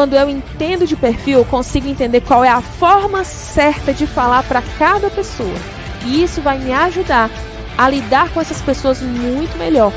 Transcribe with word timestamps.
quando 0.00 0.14
eu 0.14 0.30
entendo 0.30 0.86
de 0.86 0.96
perfil, 0.96 1.44
consigo 1.44 1.86
entender 1.86 2.22
qual 2.22 2.42
é 2.42 2.48
a 2.48 2.62
forma 2.62 3.22
certa 3.22 3.92
de 3.92 4.06
falar 4.06 4.42
para 4.44 4.62
cada 4.78 5.10
pessoa. 5.10 5.54
E 6.06 6.24
isso 6.24 6.40
vai 6.40 6.58
me 6.58 6.72
ajudar 6.72 7.28
a 7.76 7.86
lidar 7.86 8.30
com 8.30 8.40
essas 8.40 8.62
pessoas 8.62 9.02
muito 9.02 9.58
melhor. 9.58 9.92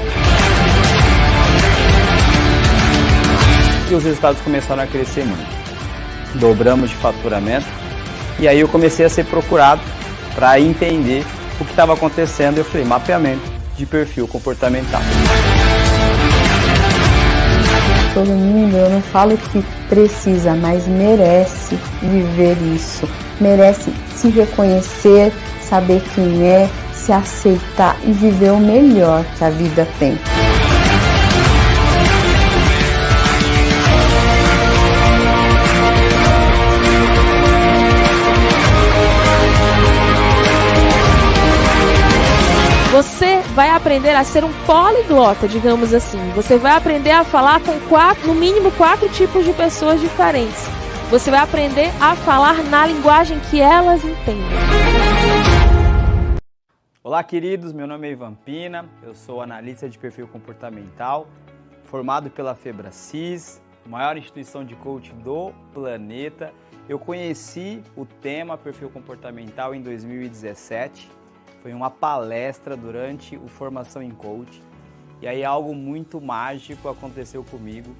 E 3.89 3.95
os 3.95 4.03
resultados 4.03 4.41
começaram 4.41 4.83
a 4.83 4.87
crescer 4.87 5.23
muito. 5.23 5.47
Dobramos 6.35 6.89
de 6.89 6.97
faturamento. 6.97 7.67
E 8.39 8.45
aí 8.45 8.59
eu 8.59 8.67
comecei 8.67 9.05
a 9.05 9.09
ser 9.09 9.25
procurado 9.27 9.81
para 10.35 10.59
entender 10.59 11.25
o 11.61 11.63
que 11.63 11.71
estava 11.71 11.93
acontecendo. 11.93 12.57
Eu 12.57 12.65
falei, 12.65 12.85
mapeamento 12.85 13.49
de 13.77 13.85
perfil 13.85 14.27
comportamental 14.27 15.01
todo 18.13 18.29
mundo, 18.29 18.75
eu 18.75 18.89
não 18.89 19.01
falo 19.01 19.37
que 19.37 19.63
precisa, 19.89 20.55
mas 20.55 20.87
merece 20.87 21.77
viver 22.01 22.57
isso. 22.75 23.07
Merece 23.41 23.91
se 24.15 24.29
reconhecer, 24.29 25.33
saber 25.61 26.01
quem 26.13 26.43
é, 26.43 26.69
se 26.93 27.11
aceitar 27.11 27.97
e 28.03 28.11
viver 28.11 28.51
o 28.51 28.59
melhor 28.59 29.25
que 29.37 29.43
a 29.43 29.49
vida 29.49 29.87
tem. 29.99 30.17
Aprender 43.83 44.15
a 44.15 44.23
ser 44.23 44.45
um 44.45 44.53
poliglota, 44.65 45.45
digamos 45.45 45.93
assim. 45.93 46.17
Você 46.35 46.57
vai 46.57 46.71
aprender 46.71 47.11
a 47.11 47.25
falar 47.25 47.61
com 47.61 47.77
quatro, 47.89 48.25
no 48.27 48.33
mínimo 48.33 48.71
quatro 48.71 49.09
tipos 49.09 49.43
de 49.43 49.51
pessoas 49.51 49.99
diferentes. 49.99 50.63
Você 51.09 51.29
vai 51.29 51.41
aprender 51.41 51.91
a 52.01 52.15
falar 52.15 52.63
na 52.63 52.87
linguagem 52.87 53.37
que 53.51 53.59
elas 53.59 54.01
entendem. 54.05 54.41
Olá, 57.03 57.21
queridos. 57.25 57.73
Meu 57.73 57.85
nome 57.85 58.07
é 58.07 58.11
Ivan 58.11 58.35
Pina. 58.35 58.89
Eu 59.03 59.13
sou 59.13 59.41
analista 59.41 59.89
de 59.89 59.99
perfil 59.99 60.29
comportamental, 60.29 61.27
formado 61.83 62.29
pela 62.29 62.55
Febracis, 62.55 63.61
maior 63.85 64.15
instituição 64.15 64.63
de 64.63 64.77
coaching 64.77 65.17
do 65.17 65.51
planeta. 65.73 66.53
Eu 66.87 66.97
conheci 66.97 67.83
o 67.97 68.05
tema 68.05 68.57
perfil 68.57 68.89
comportamental 68.89 69.75
em 69.75 69.81
2017 69.81 71.22
foi 71.63 71.73
uma 71.73 71.89
palestra 71.89 72.75
durante 72.75 73.37
o 73.37 73.47
Formação 73.47 74.03
em 74.03 74.11
Coach. 74.11 74.61
E 75.21 75.27
aí 75.27 75.45
algo 75.45 75.73
muito 75.73 76.19
mágico 76.19 76.89
aconteceu 76.89 77.41
comigo. 77.45 77.95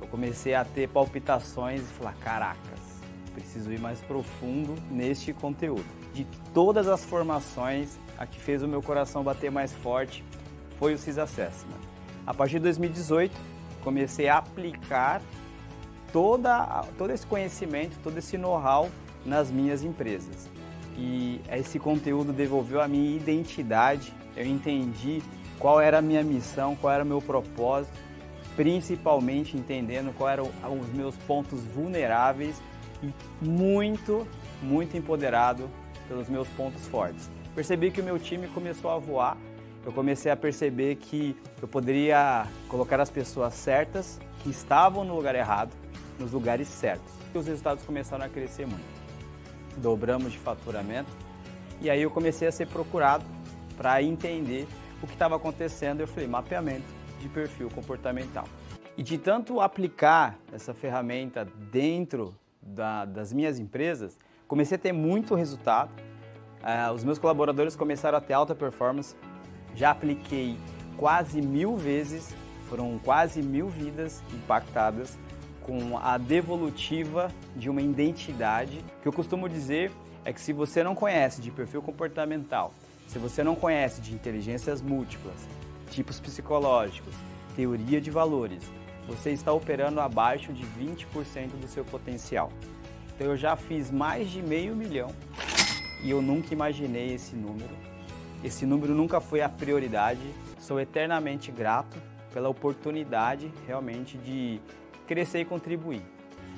Eu 0.00 0.06
comecei 0.06 0.54
a 0.54 0.64
ter 0.64 0.88
palpitações 0.88 1.80
e 1.80 1.92
falar, 1.94 2.14
caracas, 2.20 2.78
preciso 3.34 3.72
ir 3.72 3.80
mais 3.80 4.00
profundo 4.02 4.76
neste 4.88 5.32
conteúdo. 5.32 5.84
De 6.14 6.24
todas 6.54 6.86
as 6.86 7.04
formações, 7.04 7.98
a 8.16 8.24
que 8.24 8.38
fez 8.38 8.62
o 8.62 8.68
meu 8.68 8.80
coração 8.80 9.24
bater 9.24 9.50
mais 9.50 9.72
forte 9.72 10.24
foi 10.78 10.94
o 10.94 10.98
CIS 10.98 11.18
Assessment. 11.18 11.80
A 12.24 12.32
partir 12.32 12.54
de 12.54 12.60
2018, 12.60 13.36
comecei 13.82 14.28
a 14.28 14.38
aplicar 14.38 15.20
toda, 16.12 16.84
todo 16.96 17.10
esse 17.10 17.26
conhecimento, 17.26 17.98
todo 18.00 18.16
esse 18.16 18.38
know-how 18.38 18.88
nas 19.26 19.50
minhas 19.50 19.82
empresas 19.82 20.48
e 20.98 21.40
esse 21.52 21.78
conteúdo 21.78 22.32
devolveu 22.32 22.80
a 22.82 22.88
minha 22.88 23.16
identidade. 23.16 24.12
Eu 24.36 24.44
entendi 24.44 25.22
qual 25.58 25.80
era 25.80 25.98
a 25.98 26.02
minha 26.02 26.24
missão, 26.24 26.74
qual 26.74 26.92
era 26.92 27.04
o 27.04 27.06
meu 27.06 27.22
propósito, 27.22 27.96
principalmente 28.56 29.56
entendendo 29.56 30.12
quais 30.16 30.38
eram 30.38 30.80
os 30.80 30.88
meus 30.92 31.16
pontos 31.18 31.62
vulneráveis 31.66 32.60
e 33.02 33.14
muito, 33.40 34.26
muito 34.60 34.96
empoderado 34.96 35.70
pelos 36.08 36.28
meus 36.28 36.48
pontos 36.48 36.86
fortes. 36.88 37.30
Percebi 37.54 37.92
que 37.92 38.00
o 38.00 38.04
meu 38.04 38.18
time 38.18 38.48
começou 38.48 38.90
a 38.90 38.98
voar. 38.98 39.36
Eu 39.86 39.92
comecei 39.92 40.30
a 40.30 40.36
perceber 40.36 40.96
que 40.96 41.36
eu 41.62 41.68
poderia 41.68 42.46
colocar 42.68 43.00
as 43.00 43.08
pessoas 43.08 43.54
certas 43.54 44.18
que 44.42 44.50
estavam 44.50 45.04
no 45.04 45.14
lugar 45.14 45.36
errado 45.36 45.70
nos 46.18 46.32
lugares 46.32 46.66
certos. 46.66 47.12
E 47.32 47.38
os 47.38 47.46
resultados 47.46 47.84
começaram 47.84 48.24
a 48.24 48.28
crescer 48.28 48.66
muito 48.66 48.97
dobramos 49.78 50.32
de 50.32 50.38
faturamento. 50.38 51.10
E 51.80 51.88
aí 51.88 52.02
eu 52.02 52.10
comecei 52.10 52.48
a 52.48 52.52
ser 52.52 52.66
procurado 52.66 53.24
para 53.76 54.02
entender 54.02 54.66
o 55.02 55.06
que 55.06 55.12
estava 55.12 55.36
acontecendo. 55.36 56.00
Eu 56.00 56.08
falei, 56.08 56.28
mapeamento 56.28 56.86
de 57.20 57.28
perfil 57.28 57.68
comportamental. 57.70 58.46
E 58.96 59.02
de 59.02 59.16
tanto 59.16 59.60
aplicar 59.60 60.38
essa 60.52 60.74
ferramenta 60.74 61.46
dentro 61.70 62.34
da, 62.60 63.04
das 63.04 63.32
minhas 63.32 63.58
empresas, 63.58 64.18
comecei 64.46 64.76
a 64.76 64.78
ter 64.78 64.92
muito 64.92 65.34
resultado. 65.34 65.90
Uh, 66.60 66.92
os 66.92 67.04
meus 67.04 67.18
colaboradores 67.18 67.76
começaram 67.76 68.18
a 68.18 68.20
ter 68.20 68.32
alta 68.32 68.54
performance. 68.54 69.14
Já 69.74 69.92
apliquei 69.92 70.58
quase 70.96 71.40
mil 71.40 71.76
vezes, 71.76 72.34
foram 72.68 72.98
quase 72.98 73.40
mil 73.40 73.68
vidas 73.68 74.20
impactadas 74.34 75.16
com 75.68 75.98
a 75.98 76.16
devolutiva 76.16 77.30
de 77.54 77.68
uma 77.68 77.82
identidade. 77.82 78.78
O 78.78 79.02
que 79.02 79.08
eu 79.08 79.12
costumo 79.12 79.46
dizer 79.46 79.92
é 80.24 80.32
que 80.32 80.40
se 80.40 80.50
você 80.50 80.82
não 80.82 80.94
conhece 80.94 81.42
de 81.42 81.50
perfil 81.50 81.82
comportamental, 81.82 82.72
se 83.06 83.18
você 83.18 83.44
não 83.44 83.54
conhece 83.54 84.00
de 84.00 84.14
inteligências 84.14 84.80
múltiplas, 84.80 85.46
tipos 85.90 86.18
psicológicos, 86.18 87.14
teoria 87.54 88.00
de 88.00 88.10
valores, 88.10 88.62
você 89.06 89.30
está 89.30 89.52
operando 89.52 90.00
abaixo 90.00 90.54
de 90.54 90.64
20% 90.64 91.50
do 91.60 91.68
seu 91.68 91.84
potencial. 91.84 92.50
Então 93.14 93.26
eu 93.26 93.36
já 93.36 93.54
fiz 93.54 93.90
mais 93.90 94.30
de 94.30 94.40
meio 94.40 94.74
milhão 94.74 95.10
e 96.02 96.08
eu 96.08 96.22
nunca 96.22 96.54
imaginei 96.54 97.12
esse 97.12 97.36
número. 97.36 97.76
Esse 98.42 98.64
número 98.64 98.94
nunca 98.94 99.20
foi 99.20 99.42
a 99.42 99.50
prioridade. 99.50 100.32
Sou 100.58 100.80
eternamente 100.80 101.52
grato 101.52 101.98
pela 102.32 102.48
oportunidade 102.48 103.52
realmente 103.66 104.16
de 104.16 104.60
crescer 105.08 105.40
e 105.40 105.44
contribuir. 105.44 106.02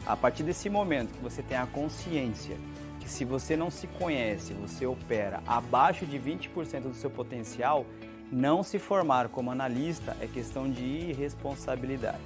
A 0.04 0.16
partir 0.16 0.42
desse 0.42 0.68
momento 0.68 1.12
que 1.12 1.22
você 1.22 1.42
tem 1.42 1.56
a 1.56 1.66
consciência 1.66 2.56
que 2.98 3.08
se 3.08 3.24
você 3.24 3.56
não 3.56 3.70
se 3.70 3.86
conhece, 3.86 4.52
você 4.54 4.84
opera 4.84 5.42
abaixo 5.46 6.04
de 6.04 6.18
20% 6.18 6.82
do 6.82 6.94
seu 6.94 7.08
potencial, 7.08 7.86
não 8.30 8.62
se 8.62 8.78
formar 8.78 9.28
como 9.28 9.50
analista 9.50 10.16
é 10.20 10.26
questão 10.26 10.68
de 10.68 10.84
irresponsabilidade. 10.84 12.18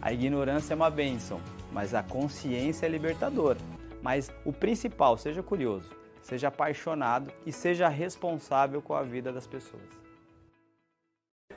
A 0.00 0.12
ignorância 0.12 0.74
é 0.74 0.76
uma 0.76 0.90
bênção, 0.90 1.40
mas 1.72 1.92
a 1.92 2.02
consciência 2.02 2.86
é 2.86 2.88
libertadora. 2.88 3.58
Mas 4.00 4.30
o 4.44 4.52
principal, 4.52 5.18
seja 5.18 5.42
curioso, 5.42 5.90
seja 6.22 6.48
apaixonado 6.48 7.32
e 7.44 7.52
seja 7.52 7.88
responsável 7.88 8.80
com 8.80 8.94
a 8.94 9.02
vida 9.02 9.32
das 9.32 9.46
pessoas. 9.46 9.82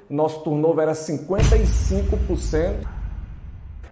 Nosso 0.09 0.43
turnover 0.43 0.83
era 0.83 0.93
55%. 0.93 3.00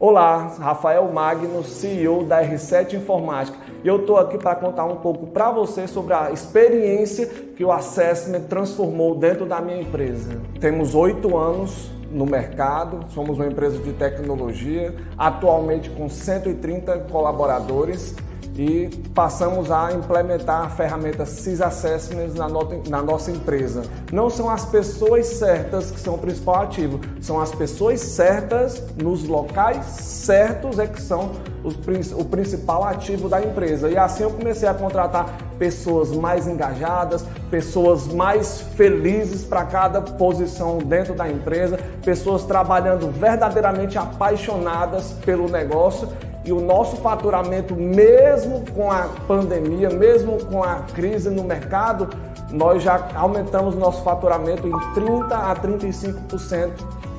Olá, 0.02 0.56
Rafael 0.58 1.12
Magno, 1.12 1.62
CEO 1.62 2.24
da 2.24 2.42
R7 2.42 2.94
Informática. 2.94 3.58
E 3.84 3.88
eu 3.90 4.00
estou 4.00 4.16
aqui 4.16 4.38
para 4.38 4.56
contar 4.56 4.86
um 4.86 4.96
pouco 4.96 5.28
para 5.28 5.52
você 5.52 5.90
sobre 5.90 6.14
a 6.14 6.32
experiência 6.32 7.26
que 7.26 7.66
o 7.66 7.70
Assessment 7.70 8.44
transformou 8.44 9.14
dentro 9.16 9.46
da 9.46 9.60
minha 9.60 9.82
empresa. 9.82 10.40
Temos 10.58 10.96
oito 10.96 11.38
anos 11.38 11.92
no 12.10 12.26
mercado, 12.26 13.02
somos 13.14 13.36
uma 13.36 13.48
empresa 13.48 13.78
de 13.80 13.92
tecnologia, 13.92 14.96
atualmente 15.18 15.90
com 15.90 16.08
130 16.08 17.00
colaboradores 17.12 18.16
e 18.60 18.90
passamos 19.16 19.72
a 19.72 19.94
implementar 19.94 20.66
a 20.66 20.70
ferramenta 20.70 21.26
CIS 21.26 21.62
Assessments 21.62 22.36
na, 22.36 22.50
na, 22.90 23.02
nossa 23.02 23.32
empresa. 23.32 23.84
Não 24.12 24.30
são 24.30 24.50
as 24.50 24.66
pessoas 24.66 25.28
certas 25.28 25.92
que 25.92 26.00
são 26.00 26.16
o 26.16 26.18
principal 26.18 26.64
ativo, 26.64 27.00
são 27.22 27.40
as 27.40 27.56
pessoas 27.56 28.02
certas 28.02 28.84
nos 29.02 29.24
locais 29.24 29.86
certos 29.86 30.78
é 30.78 30.88
que 30.88 31.02
são 31.02 31.32
os, 31.64 31.76
o 32.12 32.26
principal 32.26 32.84
ativo 32.84 33.30
da 33.30 33.42
empresa. 33.42 33.90
E 33.90 33.98
assim 33.98 34.24
eu 34.24 34.32
comecei 34.32 34.68
a 34.68 34.74
contratar 34.74 35.38
pessoas 35.58 36.12
mais 36.12 36.46
engajadas, 36.46 37.26
pessoas 37.50 38.08
mais 38.08 38.60
felizes 38.76 39.46
para 39.46 39.64
cada 39.64 40.02
posição 40.02 40.80
dentro 40.80 41.14
da 41.14 41.30
empresa, 41.30 41.80
pessoas 42.04 42.44
trabalhando 42.44 43.10
verdadeiramente 43.10 43.98
apaixonadas 43.98 45.14
pelo 45.26 45.50
negócio 45.50 46.10
e 46.50 46.52
o 46.52 46.60
nosso 46.60 46.98
faturamento, 46.98 47.76
mesmo 47.76 48.66
com 48.74 48.92
a 48.92 49.08
pandemia, 49.28 49.88
mesmo 49.92 50.44
com 50.46 50.64
a 50.64 50.78
crise 50.96 51.30
no 51.30 51.44
mercado, 51.44 52.10
nós 52.50 52.82
já 52.82 53.08
aumentamos 53.14 53.76
nosso 53.76 54.02
faturamento 54.04 54.68
em 54.68 54.94
30 54.96 55.36
a 55.36 55.56
35% 55.56 56.72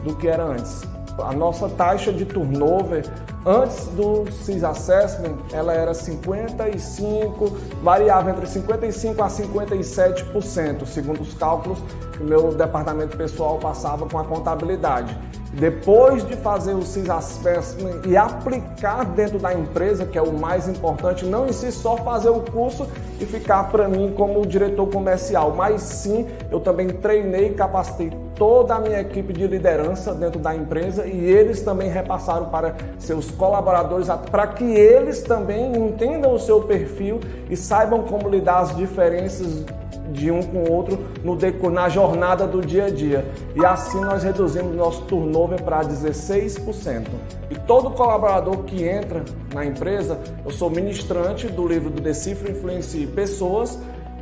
do 0.03 0.17
que 0.17 0.27
era 0.27 0.43
antes. 0.43 0.83
A 1.21 1.33
nossa 1.33 1.69
taxa 1.69 2.13
de 2.13 2.25
turnover 2.25 3.05
antes 3.47 3.87
do 3.89 4.29
CIS 4.33 4.65
Assessment, 4.65 5.37
ela 5.53 5.73
era 5.73 5.95
55, 5.95 7.57
variava 7.85 8.31
entre 8.31 8.47
55 8.47 9.23
a 9.23 9.29
57%, 9.29 10.87
segundo 10.87 11.21
os 11.21 11.35
cálculos 11.35 11.79
que 12.13 12.23
o 12.23 12.27
meu 12.27 12.53
departamento 12.53 13.17
pessoal 13.17 13.59
passava 13.59 14.07
com 14.07 14.19
a 14.19 14.25
contabilidade. 14.25 15.17
Depois 15.53 16.25
de 16.27 16.37
fazer 16.37 16.75
o 16.75 16.83
CIS 16.83 17.11
Assessment 17.11 18.03
e 18.07 18.17
aplicar 18.17 19.05
dentro 19.05 19.39
da 19.39 19.53
empresa, 19.53 20.07
que 20.07 20.17
é 20.17 20.23
o 20.23 20.33
mais 20.33 20.69
importante, 20.69 21.25
não 21.25 21.49
em 21.49 21.53
si 21.53 21.73
só 21.73 21.97
fazer 21.97 22.29
o 22.29 22.41
curso 22.41 22.87
e 23.21 23.27
ficar 23.27 23.65
para 23.65 23.89
mim 23.89 24.15
como 24.17 24.47
diretor 24.47 24.87
comercial, 24.87 25.53
mas 25.57 25.83
sim 25.83 26.27
eu 26.53 26.61
também 26.61 26.89
treinei 26.89 27.49
e 27.49 27.55
capacitei 27.55 28.13
toda 28.37 28.77
a 28.77 28.81
minha 28.81 29.01
equipe 29.01 29.33
de 29.33 29.47
liderança 29.47 30.15
dentro 30.15 30.39
da 30.39 30.55
empresa 30.55 31.05
e 31.05 31.19
eles 31.19 31.61
também 31.63 31.91
repassaram 31.91 32.47
para 32.47 32.77
seus 32.99 33.31
colaboradores 33.33 34.07
para 34.31 34.47
que 34.47 34.65
eles 34.65 35.21
também 35.21 35.77
entendam 35.77 36.33
o 36.33 36.39
seu 36.39 36.63
perfil 36.63 37.21
e 37.51 37.57
saibam 37.57 38.05
como 38.05 38.29
lidar 38.29 38.61
as 38.61 38.75
diferenças 38.77 39.65
de 40.11 40.31
um 40.31 40.43
com 40.43 40.59
o 40.65 40.73
outro 40.73 40.99
no 41.25 41.39
na 41.71 41.89
jornada 41.89 42.47
do 42.47 42.61
dia 42.61 42.87
a 42.87 42.91
dia. 42.91 43.25
E 43.55 43.65
assim 43.65 44.01
nós 44.01 44.23
reduzimos 44.23 44.75
nosso 44.75 45.03
turnover 45.03 45.63
para 45.63 45.81
16%. 45.81 47.07
E 47.51 47.55
todo 47.55 47.91
colaborador 47.91 48.65
que 48.65 48.85
entra 48.85 49.25
na 49.55 49.65
empresa, 49.65 50.19
eu 50.45 50.51
sou 50.51 50.71
ministrante 50.71 51.47
do 51.47 51.67
livro 51.67 51.91
do 51.91 52.01
Decifra 52.01 52.51
Influencie 52.51 53.07
Pessoas, 53.07 53.79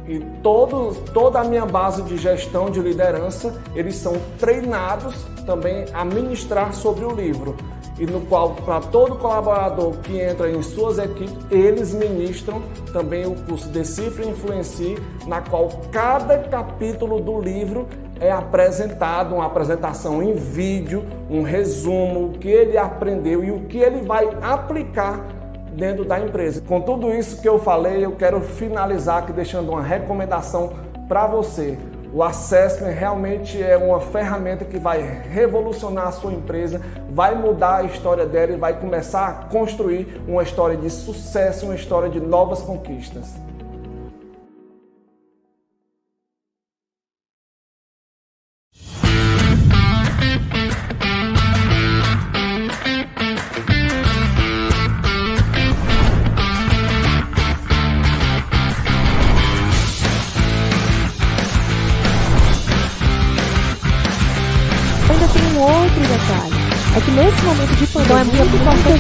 e 0.07 0.21
todo, 0.43 0.95
toda 1.13 1.41
a 1.41 1.45
minha 1.45 1.67
base 1.67 2.03
de 2.03 2.17
gestão 2.17 2.71
de 2.71 2.81
liderança, 2.81 3.55
eles 3.75 3.95
são 3.97 4.15
treinados 4.39 5.15
também 5.45 5.85
a 5.93 6.03
ministrar 6.03 6.73
sobre 6.73 7.05
o 7.05 7.11
livro 7.11 7.55
e 7.99 8.07
no 8.07 8.21
qual, 8.23 8.51
para 8.55 8.81
todo 8.81 9.17
colaborador 9.17 9.95
que 9.99 10.21
entra 10.21 10.51
em 10.51 10.63
suas 10.63 10.99
equipes, 10.99 11.37
eles 11.51 11.93
ministram 11.93 12.63
também 12.93 13.27
o 13.27 13.35
curso 13.35 13.69
Decifre 13.69 14.25
e 14.25 14.29
Influencie, 14.29 14.97
na 15.27 15.41
qual 15.41 15.69
cada 15.91 16.39
capítulo 16.39 17.21
do 17.21 17.41
livro 17.41 17.89
é 18.21 18.31
apresentado, 18.31 19.35
uma 19.35 19.47
apresentação 19.47 20.23
em 20.23 20.35
vídeo, 20.35 21.05
um 21.31 21.43
resumo, 21.43 22.27
o 22.27 22.33
que 22.33 22.49
ele 22.49 22.77
aprendeu 22.77 23.43
e 23.45 23.51
o 23.51 23.61
que 23.61 23.79
ele 23.79 24.03
vai 24.03 24.29
aplicar 24.43 25.25
dentro 25.73 26.05
da 26.05 26.19
empresa. 26.19 26.61
Com 26.61 26.81
tudo 26.81 27.13
isso 27.15 27.41
que 27.41 27.49
eu 27.49 27.59
falei, 27.59 28.05
eu 28.05 28.13
quero 28.13 28.41
finalizar 28.41 29.19
aqui 29.19 29.33
deixando 29.33 29.71
uma 29.71 29.83
recomendação 29.83 30.73
para 31.09 31.27
você. 31.27 31.79
O 32.13 32.23
assessment 32.23 32.93
realmente 32.93 33.63
é 33.63 33.77
uma 33.77 34.01
ferramenta 34.01 34.65
que 34.65 34.79
vai 34.79 35.03
revolucionar 35.03 36.09
a 36.09 36.13
sua 36.13 36.33
empresa, 36.33 36.81
vai 37.11 37.35
mudar 37.35 37.77
a 37.77 37.83
história 37.85 38.25
dela 38.25 38.53
e 38.53 38.57
vai 38.57 38.79
começar 38.81 39.29
a 39.29 39.33
construir 39.49 40.23
uma 40.27 40.43
história 40.43 40.77
de 40.77 40.89
sucesso, 40.89 41.67
uma 41.67 41.75
história 41.75 42.09
de 42.09 42.19
novas 42.19 42.63
conquistas. 42.63 43.48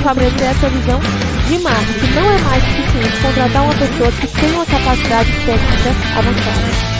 Estabelecer 0.08 0.49
essa 0.49 0.69
visão 0.70 1.00
de 1.49 1.58
não 1.58 2.31
é 2.31 2.38
mais 2.38 2.64
suficiente 2.64 3.22
contratar 3.22 3.62
uma 3.62 3.75
pessoa 3.75 4.12
que 4.12 4.26
tem 4.40 4.52
uma 4.52 4.64
capacidade 4.64 5.31
técnica 5.44 5.90
avançada. 6.19 6.99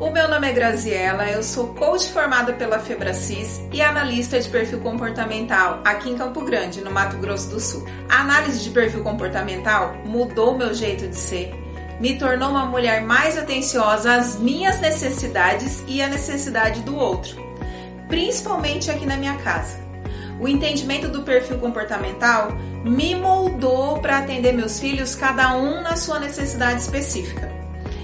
O 0.00 0.10
meu 0.10 0.28
nome 0.28 0.48
é 0.48 0.52
Graziela, 0.52 1.28
eu 1.28 1.42
sou 1.42 1.74
coach 1.74 2.10
formada 2.10 2.54
pela 2.54 2.78
Febracis 2.78 3.60
e 3.72 3.82
analista 3.82 4.40
de 4.40 4.48
perfil 4.48 4.80
comportamental 4.80 5.80
aqui 5.84 6.10
em 6.10 6.16
Campo 6.16 6.42
Grande, 6.44 6.80
no 6.80 6.90
Mato 6.90 7.18
Grosso 7.18 7.50
do 7.50 7.60
Sul. 7.60 7.86
A 8.08 8.20
análise 8.20 8.62
de 8.62 8.70
perfil 8.70 9.02
comportamental 9.02 9.94
mudou 10.06 10.56
meu 10.56 10.72
jeito 10.72 11.06
de 11.08 11.16
ser 11.16 11.52
me 12.00 12.16
tornou 12.16 12.50
uma 12.50 12.64
mulher 12.64 13.02
mais 13.02 13.36
atenciosa 13.36 14.14
às 14.14 14.38
minhas 14.38 14.80
necessidades 14.80 15.82
e 15.86 16.00
à 16.00 16.08
necessidade 16.08 16.82
do 16.82 16.96
outro, 16.96 17.36
principalmente 18.08 18.90
aqui 18.90 19.06
na 19.06 19.16
minha 19.16 19.36
casa. 19.36 19.78
O 20.40 20.48
entendimento 20.48 21.08
do 21.08 21.22
perfil 21.22 21.58
comportamental 21.58 22.52
me 22.84 23.14
moldou 23.14 24.00
para 24.00 24.18
atender 24.18 24.52
meus 24.52 24.78
filhos, 24.78 25.14
cada 25.14 25.54
um 25.54 25.82
na 25.82 25.96
sua 25.96 26.18
necessidade 26.18 26.80
específica. 26.80 27.52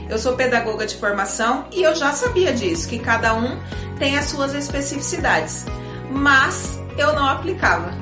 Eu 0.09 0.19
sou 0.19 0.37
pedagoga 0.37 0.87
de 0.87 0.97
formação 0.97 1.67
e 1.73 1.83
eu 1.83 1.95
já 1.95 2.13
sabia 2.13 2.53
disso, 2.53 2.89
que 2.89 2.99
cada 2.99 3.35
um 3.35 3.59
tem 3.99 4.19
as 4.19 4.27
suas 4.27 4.55
especificidades, 4.55 5.65
mas 6.11 6.79
eu 6.99 7.15
não 7.15 7.27
aplicava. 7.27 7.93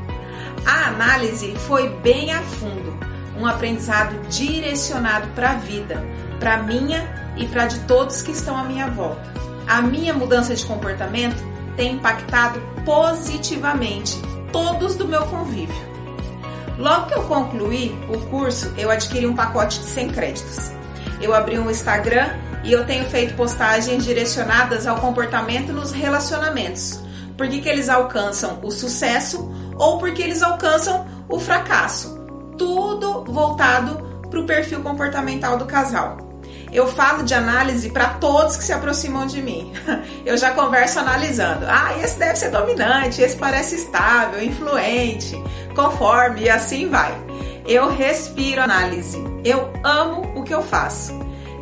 A 0.66 0.88
análise 0.88 1.54
foi 1.66 1.88
bem 1.88 2.32
a 2.32 2.42
fundo 2.42 2.92
um 3.38 3.46
aprendizado 3.46 4.14
direcionado 4.28 5.28
para 5.28 5.52
a 5.52 5.54
vida, 5.54 6.02
para 6.38 6.58
minha 6.58 7.32
e 7.36 7.46
para 7.46 7.66
de 7.66 7.78
todos 7.80 8.22
que 8.22 8.32
estão 8.32 8.56
à 8.56 8.64
minha 8.64 8.88
volta. 8.88 9.32
A 9.66 9.80
minha 9.80 10.12
mudança 10.12 10.54
de 10.54 10.64
comportamento 10.64 11.42
tem 11.76 11.94
impactado 11.94 12.60
positivamente 12.84 14.20
todos 14.52 14.96
do 14.96 15.06
meu 15.06 15.24
convívio. 15.26 15.92
Logo 16.78 17.06
que 17.06 17.14
eu 17.14 17.22
concluí 17.24 17.96
o 18.08 18.18
curso, 18.28 18.72
eu 18.76 18.90
adquiri 18.90 19.26
um 19.26 19.34
pacote 19.34 19.78
de 19.80 19.86
100 19.86 20.08
créditos. 20.08 20.70
Eu 21.20 21.34
abri 21.34 21.58
um 21.58 21.70
Instagram 21.70 22.30
e 22.64 22.72
eu 22.72 22.84
tenho 22.86 23.04
feito 23.06 23.34
postagens 23.34 24.04
direcionadas 24.04 24.86
ao 24.86 24.98
comportamento 24.98 25.72
nos 25.72 25.92
relacionamentos. 25.92 27.00
Por 27.36 27.48
que, 27.48 27.60
que 27.60 27.68
eles 27.68 27.88
alcançam 27.88 28.58
o 28.62 28.70
sucesso 28.70 29.50
ou 29.76 29.98
porque 29.98 30.22
eles 30.22 30.42
alcançam 30.42 31.06
o 31.28 31.38
fracasso 31.38 32.22
tudo 32.62 33.24
voltado 33.24 34.22
para 34.30 34.40
o 34.40 34.46
perfil 34.46 34.82
comportamental 34.82 35.56
do 35.56 35.66
casal. 35.66 36.16
Eu 36.72 36.86
falo 36.86 37.22
de 37.22 37.34
análise 37.34 37.90
para 37.90 38.14
todos 38.14 38.56
que 38.56 38.64
se 38.64 38.72
aproximam 38.72 39.26
de 39.26 39.42
mim. 39.42 39.72
Eu 40.24 40.38
já 40.38 40.52
converso 40.52 40.98
analisando. 40.98 41.66
Ah, 41.68 41.98
esse 42.02 42.18
deve 42.18 42.36
ser 42.36 42.50
dominante, 42.50 43.20
esse 43.20 43.36
parece 43.36 43.76
estável, 43.76 44.42
influente, 44.42 45.34
conforme 45.74 46.42
e 46.42 46.50
assim 46.50 46.88
vai. 46.88 47.14
Eu 47.66 47.90
respiro 47.90 48.62
análise. 48.62 49.22
Eu 49.44 49.70
amo 49.84 50.32
o 50.34 50.42
que 50.42 50.54
eu 50.54 50.62
faço. 50.62 51.12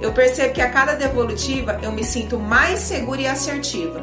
Eu 0.01 0.13
percebo 0.13 0.55
que 0.55 0.63
a 0.63 0.71
cada 0.71 0.95
devolutiva 0.95 1.79
eu 1.83 1.93
me 1.93 2.05
sinto 2.05 2.39
mais 2.39 2.79
segura 2.79 3.21
e 3.21 3.27
assertiva. 3.27 4.03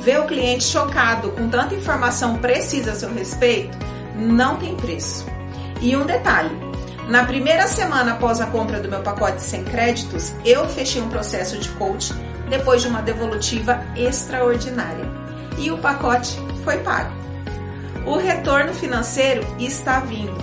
Ver 0.00 0.20
o 0.20 0.26
cliente 0.26 0.64
chocado 0.64 1.30
com 1.32 1.48
tanta 1.48 1.74
informação 1.74 2.38
precisa 2.38 2.92
a 2.92 2.94
seu 2.94 3.12
respeito 3.12 3.76
não 4.14 4.56
tem 4.56 4.74
preço. 4.76 5.26
E 5.80 5.96
um 5.96 6.06
detalhe: 6.06 6.50
na 7.08 7.24
primeira 7.24 7.66
semana 7.66 8.12
após 8.12 8.40
a 8.40 8.46
compra 8.46 8.80
do 8.80 8.88
meu 8.88 9.02
pacote 9.02 9.42
sem 9.42 9.62
créditos, 9.62 10.32
eu 10.44 10.66
fechei 10.68 11.02
um 11.02 11.08
processo 11.10 11.58
de 11.58 11.68
coach 11.70 12.14
depois 12.48 12.80
de 12.80 12.88
uma 12.88 13.02
devolutiva 13.02 13.84
extraordinária. 13.94 15.04
E 15.58 15.70
o 15.70 15.78
pacote 15.78 16.38
foi 16.64 16.78
pago. 16.78 17.12
O 18.06 18.16
retorno 18.16 18.72
financeiro 18.72 19.46
está 19.58 20.00
vindo. 20.00 20.36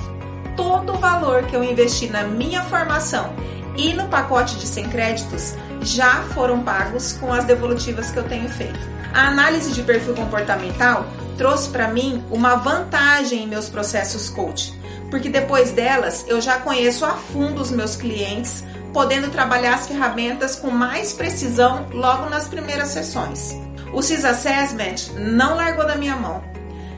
Todo 0.56 0.94
o 0.94 0.98
valor 0.98 1.44
que 1.44 1.56
eu 1.56 1.63
investi 1.63 2.08
na 2.08 2.24
minha 2.24 2.62
formação 2.63 3.34
e 3.75 3.94
no 3.94 4.08
pacote 4.08 4.56
de 4.58 4.68
100 4.68 4.89
créditos 4.89 5.56
já 5.82 6.24
foram 6.34 6.62
pagos 6.62 7.13
com 7.13 7.34
as 7.34 7.44
devolutivas 7.44 8.12
que 8.12 8.20
eu 8.20 8.24
tenho 8.24 8.48
feito. 8.50 8.80
A 9.13 9.27
análise 9.27 9.72
de 9.72 9.82
perfil 9.82 10.13
comportamental 10.13 11.06
trouxe 11.38 11.70
para 11.70 11.88
mim 11.88 12.24
uma 12.30 12.56
vantagem 12.56 13.44
em 13.44 13.48
meus 13.48 13.68
processos 13.68 14.30
coach 14.30 14.80
porque 15.12 15.30
depois 15.30 15.72
delas 15.72 16.25
eu 16.27 16.39
já 16.41 16.58
conheço 16.60 17.06
a 17.06 17.12
fundo 17.12 17.62
os 17.62 17.70
meus 17.70 17.98
clientes, 17.98 18.63
podendo 18.94 19.30
trabalhar 19.30 19.75
as 19.75 19.86
ferramentas 19.86 20.56
com 20.56 20.72
mais 20.72 21.13
precisão 21.13 21.88
logo 21.91 22.30
nas 22.30 22.48
primeiras 22.48 22.88
sessões. 22.88 23.56
O 23.94 24.01
CIS 24.01 24.24
Assessment 24.24 25.13
não 25.18 25.56
largou 25.58 25.86
da 25.86 25.98
minha 25.98 26.15
mão. 26.15 26.41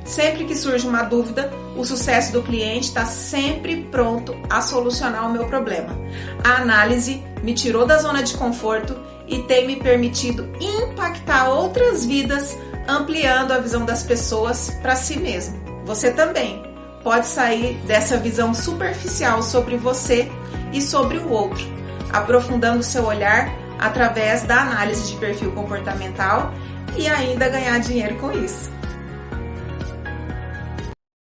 Sempre 0.05 0.45
que 0.45 0.55
surge 0.55 0.87
uma 0.87 1.03
dúvida, 1.03 1.51
o 1.75 1.83
sucesso 1.83 2.33
do 2.33 2.43
cliente 2.43 2.87
está 2.87 3.05
sempre 3.05 3.83
pronto 3.85 4.35
a 4.49 4.61
solucionar 4.61 5.27
o 5.27 5.31
meu 5.31 5.45
problema. 5.45 5.97
A 6.43 6.61
análise 6.61 7.23
me 7.41 7.53
tirou 7.53 7.85
da 7.85 7.97
zona 7.97 8.21
de 8.21 8.35
conforto 8.35 8.95
e 9.27 9.39
tem 9.43 9.65
me 9.65 9.77
permitido 9.77 10.51
impactar 10.59 11.49
outras 11.49 12.05
vidas, 12.05 12.55
ampliando 12.87 13.53
a 13.53 13.59
visão 13.59 13.85
das 13.85 14.03
pessoas 14.03 14.77
para 14.81 14.95
si 14.95 15.17
mesmo. 15.17 15.57
Você 15.85 16.11
também 16.11 16.72
pode 17.03 17.27
sair 17.27 17.75
dessa 17.85 18.17
visão 18.17 18.53
superficial 18.53 19.43
sobre 19.43 19.77
você 19.77 20.31
e 20.71 20.81
sobre 20.81 21.17
o 21.17 21.29
outro, 21.29 21.65
aprofundando 22.11 22.81
seu 22.81 23.05
olhar 23.05 23.49
através 23.77 24.43
da 24.43 24.61
análise 24.61 25.11
de 25.11 25.19
perfil 25.19 25.51
comportamental 25.51 26.51
e 26.97 27.07
ainda 27.07 27.49
ganhar 27.49 27.79
dinheiro 27.79 28.15
com 28.15 28.31
isso. 28.31 28.71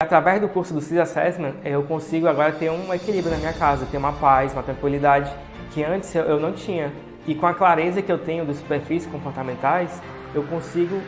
Através 0.02 0.42
do 0.42 0.48
curso 0.48 0.74
do 0.74 0.82
CIS 0.82 1.00
Assessment, 1.00 1.56
eu 1.64 1.84
consigo 1.84 2.28
agora 2.28 2.52
ter 2.52 2.72
um 2.72 2.94
equilíbrio 2.94 3.32
na 3.32 3.38
minha 3.38 3.54
casa, 3.54 3.86
ter 3.86 3.98
uma 3.98 4.14
paz, 4.14 4.54
uma 4.54 4.64
tranquilidade 4.64 5.32
que 5.72 5.84
antes 5.84 6.14
eu 6.16 6.40
não 6.40 6.54
tinha. 6.54 6.94
E 7.28 7.36
com 7.36 7.46
a 7.46 7.54
clareza 7.54 8.02
que 8.02 8.12
eu 8.12 8.18
tenho 8.18 8.46
dos 8.46 8.62
perfis 8.62 9.06
comportamentais, 9.06 10.02
eu 10.34 10.44
consigo 10.44 11.02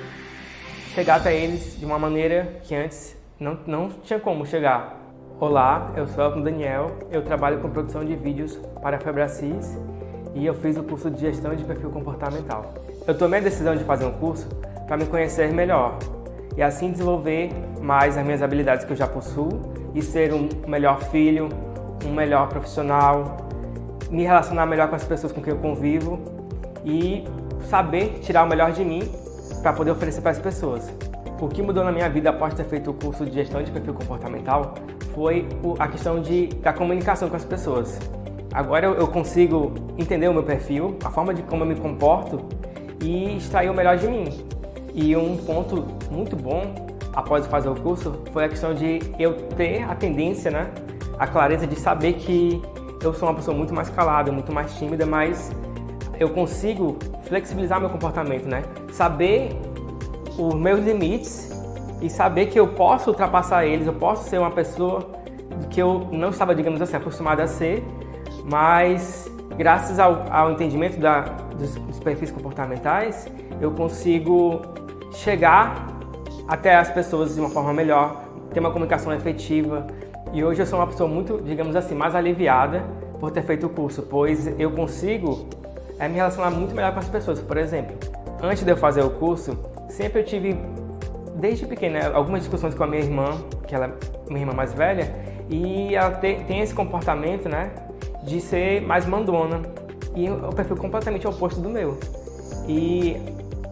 chegar 0.94 1.16
até 1.16 1.36
eles 1.36 1.80
de 1.80 1.86
uma 1.86 1.98
maneira 1.98 2.60
que 2.64 2.76
antes 2.76 3.16
não, 3.40 3.58
não 3.66 3.90
tinha 4.04 4.20
como 4.20 4.46
chegar. 4.46 4.98
Olá, 5.40 5.92
eu 5.96 6.06
sou 6.08 6.28
o 6.28 6.42
Daniel, 6.42 6.92
eu 7.10 7.24
trabalho 7.24 7.60
com 7.60 7.70
produção 7.70 8.04
de 8.04 8.14
vídeos 8.16 8.60
para 8.82 8.98
a 8.98 9.00
Febracis 9.00 9.80
e 10.36 10.46
eu 10.46 10.54
fiz 10.54 10.76
o 10.76 10.84
curso 10.84 11.10
de 11.10 11.22
gestão 11.22 11.56
de 11.56 11.64
perfil 11.64 11.90
comportamental. 11.90 12.74
Eu 13.08 13.18
tomei 13.18 13.40
a 13.40 13.44
decisão 13.44 13.76
de 13.76 13.84
fazer 13.86 14.06
um 14.06 14.12
curso 14.12 14.48
para 14.86 14.98
me 14.98 15.06
conhecer 15.06 15.54
melhor 15.54 15.98
e 16.58 16.62
assim 16.62 16.92
desenvolver 16.92 17.52
mais 17.82 18.18
as 18.18 18.26
minhas 18.26 18.42
habilidades 18.42 18.84
que 18.84 18.92
eu 18.92 18.98
já 18.98 19.08
possuo 19.08 19.50
e 19.96 20.02
ser 20.02 20.34
um 20.34 20.50
melhor 20.68 21.02
filho, 21.04 21.48
um 22.06 22.12
melhor 22.12 22.50
profissional, 22.50 23.38
me 24.12 24.24
relacionar 24.24 24.66
melhor 24.66 24.90
com 24.90 24.96
as 24.96 25.06
pessoas 25.06 25.32
com 25.32 25.42
quem 25.42 25.54
eu 25.54 25.60
convivo 25.60 26.20
e 26.84 27.24
saber 27.70 28.20
tirar 28.20 28.44
o 28.44 28.48
melhor 28.50 28.74
de 28.74 28.84
mim 28.84 29.10
para 29.62 29.72
poder 29.72 29.92
oferecer 29.92 30.20
para 30.20 30.32
as 30.32 30.40
pessoas. 30.40 31.09
O 31.42 31.48
que 31.48 31.62
mudou 31.62 31.86
na 31.86 31.92
minha 31.92 32.10
vida 32.10 32.30
após 32.30 32.54
ter 32.54 32.66
feito 32.66 32.92
o 32.92 32.94
curso 32.94 33.26
de 33.26 33.32
gestão 33.32 33.64
de 33.64 33.72
perfil 33.72 33.94
comportamental 33.94 34.74
foi 35.14 35.48
a 35.80 35.88
questão 35.88 36.22
de, 36.22 36.48
da 36.48 36.74
comunicação 36.74 37.30
com 37.30 37.36
as 37.38 37.46
pessoas. 37.46 37.98
Agora 38.54 38.88
eu 38.88 39.08
consigo 39.08 39.74
entender 39.98 40.28
o 40.28 40.34
meu 40.34 40.44
perfil, 40.44 40.98
a 41.04 41.10
forma 41.10 41.34
de 41.34 41.42
como 41.44 41.64
eu 41.64 41.68
me 41.68 41.76
comporto 41.76 42.42
e 43.02 43.38
extrair 43.38 43.70
o 43.70 43.74
melhor 43.74 43.96
de 43.96 44.08
mim. 44.08 44.26
E 44.94 45.16
um 45.16 45.38
ponto 45.38 45.86
muito 46.12 46.36
bom 46.36 46.90
após 47.14 47.48
fazer 47.48 47.70
o 47.70 47.76
curso 47.76 48.22
foi 48.34 48.44
a 48.44 48.50
questão 48.50 48.74
de 48.74 49.00
eu 49.18 49.34
ter 49.34 49.84
a 49.84 49.96
tendência, 49.96 50.52
né, 50.52 50.70
a 51.18 51.26
clareza 51.26 51.66
de 51.66 51.76
saber 51.80 52.14
que 52.14 52.62
eu 53.02 53.14
sou 53.14 53.30
uma 53.30 53.36
pessoa 53.36 53.56
muito 53.56 53.74
mais 53.74 53.90
calada, 53.90 54.30
muito 54.30 54.52
mais 54.52 54.74
tímida, 54.78 55.06
mas 55.06 55.52
eu 56.20 56.30
consigo 56.32 56.98
flexibilizar 57.24 57.80
meu 57.80 57.90
comportamento, 57.90 58.46
né? 58.46 58.64
Saber 58.92 59.52
os 60.40 60.56
meus 60.56 60.80
limites 60.80 61.52
e 62.02 62.10
saber 62.10 62.48
que 62.48 62.60
eu 62.60 62.70
posso 62.70 63.10
ultrapassar 63.10 63.66
eles, 63.66 63.86
eu 63.86 63.94
posso 63.94 64.30
ser 64.30 64.40
uma 64.40 64.52
pessoa 64.52 65.06
que 65.70 65.82
eu 65.82 66.08
não 66.12 66.30
estava, 66.30 66.56
digamos 66.56 66.82
assim, 66.82 66.96
acostumada 66.96 67.44
a 67.44 67.48
ser, 67.48 67.84
mas 68.46 69.30
graças 69.58 70.00
ao, 70.00 70.24
ao 70.32 70.52
entendimento 70.52 70.98
da, 71.00 71.22
dos, 71.58 71.76
dos 71.76 72.00
perfis 72.00 72.32
comportamentais, 72.32 73.28
eu 73.60 73.72
consigo 73.72 74.62
chegar 75.12 75.88
até 76.48 76.76
as 76.76 76.90
pessoas 76.90 77.36
de 77.36 77.42
uma 77.42 77.50
forma 77.50 77.74
melhor, 77.74 78.24
ter 78.54 78.60
uma 78.60 78.72
comunicação 78.72 79.14
efetiva. 79.14 79.86
E 80.32 80.44
hoje 80.44 80.62
eu 80.62 80.66
sou 80.66 80.80
uma 80.80 80.88
pessoa 80.88 81.10
muito, 81.10 81.42
digamos 81.44 81.76
assim, 81.76 81.94
mais 81.94 82.16
aliviada 82.16 82.84
por 83.20 83.32
ter 83.32 83.44
feito 83.44 83.66
o 83.66 83.70
curso, 83.70 84.04
pois 84.04 84.48
eu 84.60 84.72
consigo 84.72 85.48
é, 86.00 86.08
me 86.08 86.16
relacionar 86.16 86.50
muito 86.52 86.74
melhor 86.74 86.94
com 86.94 87.00
as 87.00 87.10
pessoas. 87.10 87.42
Por 87.42 87.58
exemplo, 87.58 87.98
antes 88.42 88.64
de 88.64 88.72
eu 88.72 88.78
fazer 88.78 89.02
o 89.02 89.10
curso, 89.10 89.58
sempre 89.90 90.22
eu 90.22 90.26
tive, 90.26 90.58
desde 91.36 91.66
pequena, 91.66 92.12
algumas 92.14 92.42
discussões 92.42 92.74
com 92.74 92.84
a 92.84 92.88
minha 92.88 93.02
irmã, 93.02 93.38
que 93.68 93.76
ela 93.76 93.88
é 93.88 94.30
minha 94.30 94.42
irmã 94.42 94.54
mais 94.54 94.74
velha, 94.74 95.14
e 95.50 95.96
ela 95.96 96.12
te, 96.12 96.36
tem 96.48 96.62
esse 96.62 96.74
comportamento, 96.74 97.50
né, 97.50 97.72
de 98.24 98.40
ser 98.40 98.82
mais 98.82 99.06
mandona. 99.06 99.62
E 100.16 100.30
o 100.30 100.50
perfil 100.50 100.76
completamente 100.76 101.28
oposto 101.28 101.62
do 101.62 101.70
meu. 101.70 101.98
E 102.68 103.16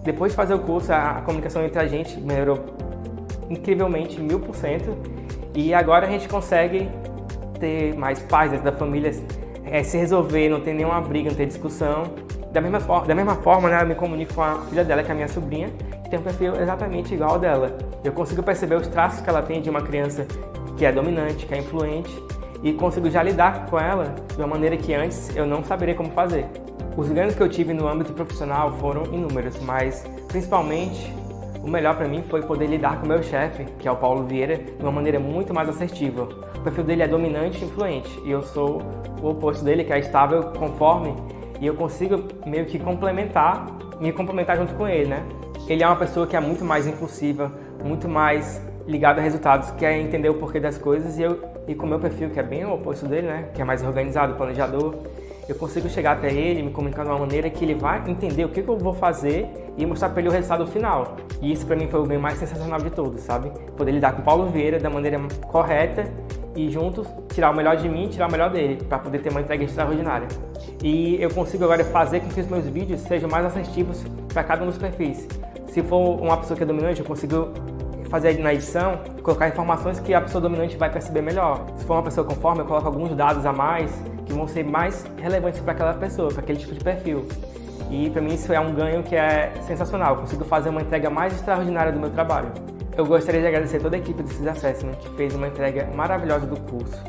depois 0.04 0.32
de 0.32 0.36
fazer 0.36 0.54
o 0.54 0.60
curso, 0.60 0.94
a, 0.94 1.18
a 1.18 1.22
comunicação 1.22 1.64
entre 1.64 1.80
a 1.80 1.88
gente 1.88 2.20
melhorou 2.20 2.60
incrivelmente, 3.50 4.20
mil 4.20 4.40
por 4.40 4.56
cento. 4.56 4.96
E 5.54 5.74
agora 5.74 6.06
a 6.06 6.10
gente 6.10 6.28
consegue 6.28 6.90
ter 7.60 7.96
mais 7.96 8.20
paz 8.20 8.52
dentro 8.52 8.66
da 8.66 8.72
família, 8.72 9.12
é, 9.66 9.84
se 9.84 9.98
resolver, 9.98 10.48
não 10.50 10.62
ter 10.62 10.74
nenhuma 10.74 11.02
briga, 11.02 11.30
não 11.30 11.36
ter 11.36 11.48
discussão. 11.48 12.04
Da 12.52 12.62
mesma, 12.62 12.80
da 13.06 13.16
mesma 13.16 13.36
forma, 13.36 13.70
né, 13.70 13.82
eu 13.82 13.88
me 13.88 13.96
comunico 13.96 14.36
com 14.36 14.44
a 14.44 14.62
filha 14.70 14.84
dela, 14.84 15.04
que 15.04 15.10
é 15.10 15.12
a 15.12 15.16
minha 15.16 15.28
sobrinha, 15.28 15.70
que 16.08 16.12
tem 16.12 16.20
um 16.20 16.24
perfil 16.24 16.56
exatamente 16.56 17.14
igual 17.14 17.32
ao 17.32 17.40
dela. 17.40 17.78
Eu 18.04 18.14
consigo 18.14 18.42
perceber 18.42 18.76
os 18.76 18.88
traços 18.88 19.20
que 19.20 19.30
ela 19.30 19.42
tem 19.42 19.62
de 19.62 19.70
uma 19.70 19.82
criança 19.82 20.26
que 20.78 20.86
é 20.86 20.92
dominante, 20.92 21.46
que 21.46 21.54
é 21.54 21.58
influente, 21.60 22.12
e 22.64 22.74
consigo 22.74 23.10
já 23.10 23.22
lidar 23.22 23.66
com 23.66 23.78
ela 23.78 24.16
de 24.30 24.38
uma 24.38 24.48
maneira 24.48 24.78
que 24.78 24.94
antes 24.94 25.36
eu 25.36 25.46
não 25.46 25.64
saberia 25.64 25.94
como 25.94 26.10
fazer. 26.12 26.46
Os 26.96 27.10
ganhos 27.10 27.36
que 27.36 27.42
eu 27.42 27.50
tive 27.50 27.74
no 27.74 27.88
âmbito 27.88 28.14
profissional 28.14 28.72
foram 28.74 29.04
inúmeros, 29.14 29.60
mas 29.62 30.04
principalmente 30.28 31.14
o 31.62 31.70
melhor 31.70 31.96
para 31.96 32.08
mim 32.08 32.24
foi 32.24 32.42
poder 32.42 32.68
lidar 32.68 33.02
com 33.02 33.08
meu 33.08 33.22
chefe, 33.22 33.66
que 33.78 33.88
é 33.88 33.92
o 33.92 33.98
Paulo 33.98 34.24
Vieira, 34.24 34.58
de 34.58 34.82
uma 34.82 34.92
maneira 34.92 35.20
muito 35.20 35.54
mais 35.54 35.68
assertiva. 35.68 36.24
O 36.56 36.62
perfil 36.62 36.86
dele 36.86 37.04
é 37.04 37.08
dominante 37.08 37.62
e 37.62 37.68
influente, 37.68 38.22
e 38.24 38.32
eu 38.32 38.42
sou 38.42 38.82
o 39.22 39.30
oposto 39.30 39.64
dele, 39.64 39.84
que 39.84 39.92
é 39.92 40.00
estável, 40.00 40.52
conforme, 40.58 41.14
e 41.60 41.68
eu 41.68 41.76
consigo 41.76 42.24
meio 42.46 42.66
que 42.66 42.80
complementar, 42.80 43.66
me 44.00 44.14
complementar 44.14 44.58
junto 44.58 44.74
com 44.76 44.88
ele, 44.88 45.10
né? 45.10 45.24
Ele 45.68 45.84
é 45.84 45.88
uma 45.88 45.98
pessoa 45.98 46.26
que 46.26 46.36
é 46.36 46.40
muito 46.40 46.64
mais 46.64 46.88
impulsiva, 46.88 47.52
muito 47.84 48.08
mais 48.08 48.62
ligada 48.88 49.20
a 49.20 49.24
resultados, 49.24 49.70
quer 49.72 49.98
entender 50.00 50.30
o 50.30 50.36
porquê 50.36 50.62
das 50.62 50.78
coisas, 50.78 51.18
e 51.18 51.24
eu 51.24 51.44
e 51.68 51.76
com 51.76 51.86
o 51.86 51.90
meu 51.90 52.00
perfil, 52.00 52.30
que 52.30 52.40
é 52.40 52.44
bem 52.44 52.64
o 52.64 52.74
oposto 52.74 53.06
dele, 53.06 53.28
né? 53.28 53.50
Que 53.54 53.62
é 53.62 53.66
mais 53.66 53.84
organizado, 53.84 54.36
planejador, 54.36 54.96
eu 55.48 55.56
consigo 55.56 55.90
chegar 55.90 56.14
até 56.14 56.32
ele, 56.32 56.64
me 56.64 56.72
comunicar 56.72 57.04
de 57.04 57.10
uma 57.10 57.20
maneira 57.20 57.50
que 57.50 57.66
ele 57.66 57.76
vai 57.76 58.02
entender 58.10 58.46
o 58.46 58.50
que, 58.50 58.62
que 58.62 58.70
eu 58.70 58.78
vou 58.78 58.94
fazer 58.94 59.48
e 59.78 59.86
mostrar 59.86 60.10
para 60.10 60.22
ele 60.22 60.30
o 60.30 60.32
resultado 60.32 60.66
final. 60.68 61.18
E 61.42 61.52
isso 61.52 61.66
para 61.66 61.76
mim 61.76 61.88
foi 61.88 62.00
o 62.00 62.06
bem 62.06 62.18
mais 62.18 62.38
sensacional 62.38 62.80
de 62.80 62.90
todos, 62.90 63.22
sabe? 63.22 63.52
Poder 63.76 63.92
lidar 63.92 64.14
com 64.14 64.22
o 64.22 64.26
Paulo 64.26 64.50
Vieira 64.50 64.80
da 64.80 64.90
maneira 64.90 65.20
correta 65.48 66.10
e 66.56 66.70
juntos 66.70 67.08
tirar 67.34 67.52
o 67.52 67.56
melhor 67.56 67.78
de 67.78 67.88
mim 67.88 68.06
e 68.06 68.10
tirar 68.10 68.28
o 68.28 68.32
melhor 68.32 68.50
dele, 68.50 68.84
para 68.90 69.00
poder 69.00 69.20
ter 69.20 69.30
uma 69.30 69.42
entrega 69.42 69.64
extraordinária. 69.64 70.28
E 70.84 71.22
eu 71.22 71.30
consigo 71.30 71.64
agora 71.64 71.84
fazer 71.86 72.22
com 72.22 72.30
que 72.30 72.42
os 72.42 72.48
meus 72.48 72.66
vídeos 72.66 73.02
sejam 73.02 73.30
mais 73.30 73.46
assertivos 73.46 74.04
para 74.34 74.44
cada 74.44 74.64
um 74.64 74.68
dos 74.68 74.78
perfis. 74.78 75.28
Se 75.78 75.84
for 75.84 76.20
uma 76.20 76.36
pessoa 76.38 76.58
que 76.58 76.64
é 76.64 76.66
dominante, 76.66 77.02
eu 77.02 77.06
consigo 77.06 77.50
fazer 78.10 78.40
na 78.40 78.52
edição, 78.52 79.00
colocar 79.22 79.48
informações 79.48 80.00
que 80.00 80.12
a 80.12 80.20
pessoa 80.20 80.42
dominante 80.42 80.76
vai 80.76 80.92
perceber 80.92 81.22
melhor. 81.22 81.68
Se 81.78 81.86
for 81.86 81.94
uma 81.94 82.02
pessoa 82.02 82.26
conforme, 82.26 82.62
eu 82.62 82.66
coloco 82.66 82.88
alguns 82.88 83.16
dados 83.16 83.46
a 83.46 83.54
mais 83.54 83.92
que 84.26 84.34
vão 84.34 84.48
ser 84.48 84.64
mais 84.64 85.06
relevantes 85.18 85.60
para 85.60 85.74
aquela 85.74 85.94
pessoa, 85.94 86.30
para 86.30 86.42
aquele 86.42 86.58
tipo 86.58 86.74
de 86.74 86.84
perfil. 86.84 87.28
E 87.92 88.10
para 88.10 88.24
mim 88.24 88.34
isso 88.34 88.52
é 88.52 88.60
um 88.60 88.74
ganho 88.74 89.04
que 89.04 89.16
é 89.16 89.54
sensacional. 89.68 90.16
Eu 90.16 90.22
consigo 90.22 90.44
fazer 90.46 90.70
uma 90.70 90.82
entrega 90.82 91.12
mais 91.12 91.36
extraordinária 91.36 91.92
do 91.92 92.00
meu 92.00 92.10
trabalho. 92.10 92.52
Eu 92.98 93.06
gostaria 93.06 93.40
de 93.40 93.46
agradecer 93.46 93.80
toda 93.80 93.98
a 93.98 94.00
equipe 94.00 94.24
do 94.24 94.30
CIS 94.30 94.48
Assessment 94.48 94.96
que 94.96 95.10
fez 95.10 95.36
uma 95.36 95.48
entrega 95.48 95.92
maravilhosa 95.94 96.48
do 96.48 96.60
curso. 96.60 97.00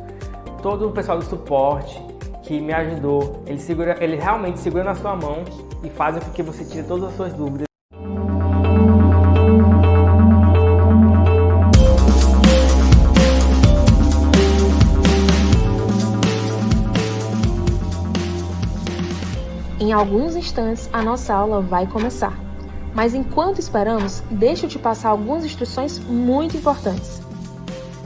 Todo 0.61 0.89
o 0.89 0.93
pessoal 0.93 1.17
do 1.17 1.25
suporte 1.25 1.99
que 2.43 2.61
me 2.61 2.75
ajudou, 2.75 3.43
ele, 3.47 3.61
segura, 3.61 3.97
ele 3.99 4.17
realmente 4.17 4.59
segura 4.59 4.85
na 4.85 4.95
sua 4.95 5.17
mão 5.17 5.43
e 5.83 5.89
faz 5.89 6.23
com 6.23 6.31
que 6.33 6.43
você 6.43 6.67
tire 6.67 6.87
todas 6.87 7.09
as 7.09 7.17
suas 7.17 7.33
dúvidas 7.33 7.68
Em 19.88 19.92
alguns 19.92 20.37
instantes, 20.37 20.87
a 20.92 21.00
nossa 21.00 21.33
aula 21.33 21.62
vai 21.62 21.87
começar. 21.87 22.38
Mas 22.95 23.14
enquanto 23.14 23.59
esperamos, 23.59 24.23
deixa 24.30 24.66
eu 24.66 24.68
te 24.68 24.78
passar 24.78 25.09
algumas 25.09 25.47
instruções 25.47 25.99
muito 25.99 26.59
importantes. 26.59 27.23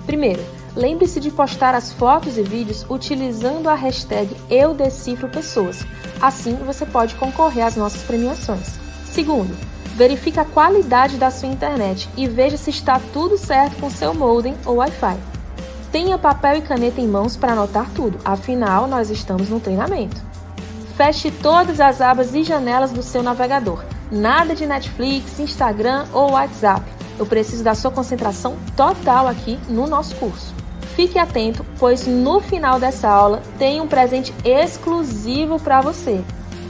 Primeiro, 0.07 0.41
lembre-se 0.77 1.19
de 1.19 1.33
postar 1.33 1.75
as 1.75 1.93
fotos 1.93 2.39
e 2.39 2.43
vídeos 2.45 2.87
utilizando 2.89 3.69
a 3.69 3.75
hashtag 3.75 4.33
EuDecifroPessoas. 4.49 5.85
Assim 6.21 6.55
você 6.55 6.87
pode 6.87 7.17
concorrer 7.17 7.67
às 7.67 7.75
nossas 7.75 8.03
premiações. 8.05 8.79
Segundo, 9.05 9.53
verifique 9.97 10.39
a 10.39 10.45
qualidade 10.45 11.17
da 11.17 11.33
sua 11.33 11.49
internet 11.49 12.09
e 12.17 12.29
veja 12.29 12.57
se 12.57 12.71
está 12.71 13.01
tudo 13.13 13.37
certo 13.37 13.81
com 13.81 13.91
seu 13.91 14.15
modem 14.15 14.55
ou 14.65 14.77
Wi-Fi. 14.77 15.19
Tenha 15.91 16.17
papel 16.17 16.59
e 16.59 16.63
caneta 16.63 17.01
em 17.01 17.09
mãos 17.09 17.37
para 17.37 17.55
anotar 17.55 17.91
tudo, 17.91 18.21
afinal 18.25 18.87
nós 18.87 19.11
estamos 19.11 19.49
no 19.49 19.59
treinamento. 19.59 20.31
Feche 20.97 21.31
todas 21.31 21.81
as 21.81 22.01
abas 22.01 22.35
e 22.35 22.43
janelas 22.43 22.93
do 22.93 23.03
seu 23.03 23.23
navegador. 23.23 23.83
Nada 24.11 24.55
de 24.55 24.67
Netflix, 24.67 25.41
Instagram 25.41 26.05
ou 26.13 26.33
WhatsApp. 26.33 26.83
Eu 27.19 27.25
preciso 27.25 27.65
da 27.65 27.75
sua 27.75 27.91
concentração 27.91 28.57
total 28.77 29.27
aqui 29.27 29.59
no 29.69 29.87
nosso 29.87 30.15
curso. 30.17 30.55
Fique 30.95 31.19
atento, 31.19 31.65
pois 31.79 32.07
no 32.07 32.41
final 32.41 32.79
dessa 32.79 33.09
aula 33.09 33.43
tem 33.59 33.81
um 33.81 33.87
presente 33.87 34.35
exclusivo 34.45 35.59
para 35.59 35.81
você. 35.81 36.23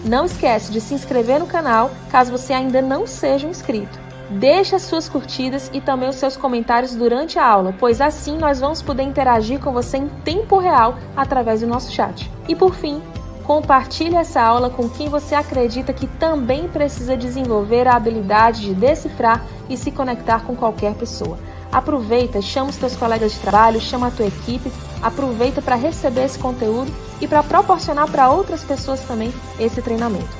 Não 0.04 0.24
esquece 0.24 0.70
de 0.70 0.80
se 0.80 0.94
inscrever 0.94 1.40
no 1.40 1.46
canal 1.46 1.90
caso 2.10 2.30
você 2.30 2.52
ainda 2.52 2.80
não 2.80 3.06
seja 3.06 3.46
um 3.46 3.50
inscrito. 3.50 4.00
Deixe 4.30 4.74
as 4.74 4.82
suas 4.82 5.08
curtidas 5.08 5.68
e 5.74 5.80
também 5.80 6.08
os 6.08 6.16
seus 6.16 6.36
comentários 6.36 6.94
durante 6.94 7.38
a 7.38 7.46
aula, 7.46 7.74
pois 7.78 8.00
assim 8.00 8.38
nós 8.38 8.60
vamos 8.60 8.80
poder 8.80 9.02
interagir 9.02 9.60
com 9.60 9.72
você 9.72 9.98
em 9.98 10.08
tempo 10.24 10.58
real 10.58 10.96
através 11.16 11.60
do 11.60 11.66
nosso 11.66 11.92
chat. 11.92 12.30
E 12.48 12.54
por 12.54 12.74
fim, 12.74 13.02
Compartilhe 13.44 14.14
essa 14.14 14.40
aula 14.40 14.70
com 14.70 14.88
quem 14.88 15.08
você 15.08 15.34
acredita 15.34 15.92
que 15.92 16.06
também 16.06 16.68
precisa 16.68 17.16
desenvolver 17.16 17.88
a 17.88 17.96
habilidade 17.96 18.60
de 18.62 18.74
decifrar 18.74 19.44
e 19.68 19.76
se 19.76 19.90
conectar 19.90 20.44
com 20.44 20.54
qualquer 20.54 20.94
pessoa. 20.94 21.38
Aproveita, 21.70 22.40
chama 22.40 22.70
os 22.70 22.76
teus 22.76 22.94
colegas 22.94 23.32
de 23.32 23.40
trabalho, 23.40 23.80
chama 23.80 24.08
a 24.08 24.10
tua 24.10 24.26
equipe, 24.26 24.70
aproveita 25.02 25.60
para 25.60 25.74
receber 25.74 26.24
esse 26.24 26.38
conteúdo 26.38 26.92
e 27.20 27.26
para 27.26 27.42
proporcionar 27.42 28.08
para 28.10 28.30
outras 28.30 28.62
pessoas 28.62 29.00
também 29.00 29.32
esse 29.58 29.82
treinamento. 29.82 30.30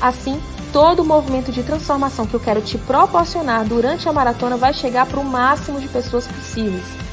Assim, 0.00 0.40
todo 0.72 1.00
o 1.00 1.04
movimento 1.04 1.52
de 1.52 1.62
transformação 1.62 2.26
que 2.26 2.34
eu 2.34 2.40
quero 2.40 2.60
te 2.60 2.76
proporcionar 2.76 3.64
durante 3.64 4.08
a 4.08 4.12
maratona 4.12 4.56
vai 4.56 4.74
chegar 4.74 5.06
para 5.06 5.20
o 5.20 5.24
máximo 5.24 5.80
de 5.80 5.88
pessoas 5.88 6.26
possíveis. 6.26 7.09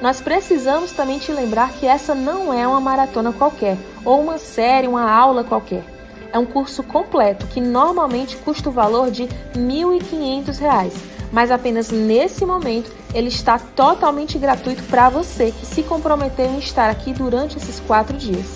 Nós 0.00 0.18
precisamos 0.18 0.92
também 0.92 1.18
te 1.18 1.30
lembrar 1.30 1.72
que 1.72 1.86
essa 1.86 2.14
não 2.14 2.52
é 2.52 2.66
uma 2.66 2.80
maratona 2.80 3.32
qualquer, 3.32 3.76
ou 4.02 4.20
uma 4.22 4.38
série, 4.38 4.88
uma 4.88 5.10
aula 5.10 5.44
qualquer. 5.44 5.84
É 6.32 6.38
um 6.38 6.46
curso 6.46 6.82
completo 6.82 7.46
que 7.48 7.60
normalmente 7.60 8.36
custa 8.38 8.70
o 8.70 8.72
valor 8.72 9.10
de 9.10 9.24
R$ 9.24 9.30
1.500, 9.56 10.92
mas 11.30 11.50
apenas 11.50 11.90
nesse 11.90 12.46
momento 12.46 12.90
ele 13.12 13.28
está 13.28 13.58
totalmente 13.58 14.38
gratuito 14.38 14.82
para 14.84 15.10
você 15.10 15.52
que 15.52 15.66
se 15.66 15.82
comprometeu 15.82 16.46
em 16.46 16.58
estar 16.58 16.88
aqui 16.88 17.12
durante 17.12 17.58
esses 17.58 17.78
quatro 17.80 18.16
dias. 18.16 18.46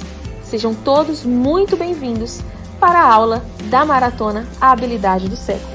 Sejam 0.44 0.74
todos 0.74 1.24
muito 1.24 1.76
bem-vindos 1.76 2.40
para 2.80 3.00
a 3.00 3.12
aula 3.12 3.44
da 3.64 3.84
maratona 3.84 4.46
A 4.60 4.70
Habilidade 4.70 5.28
do 5.28 5.36
Século. 5.36 5.73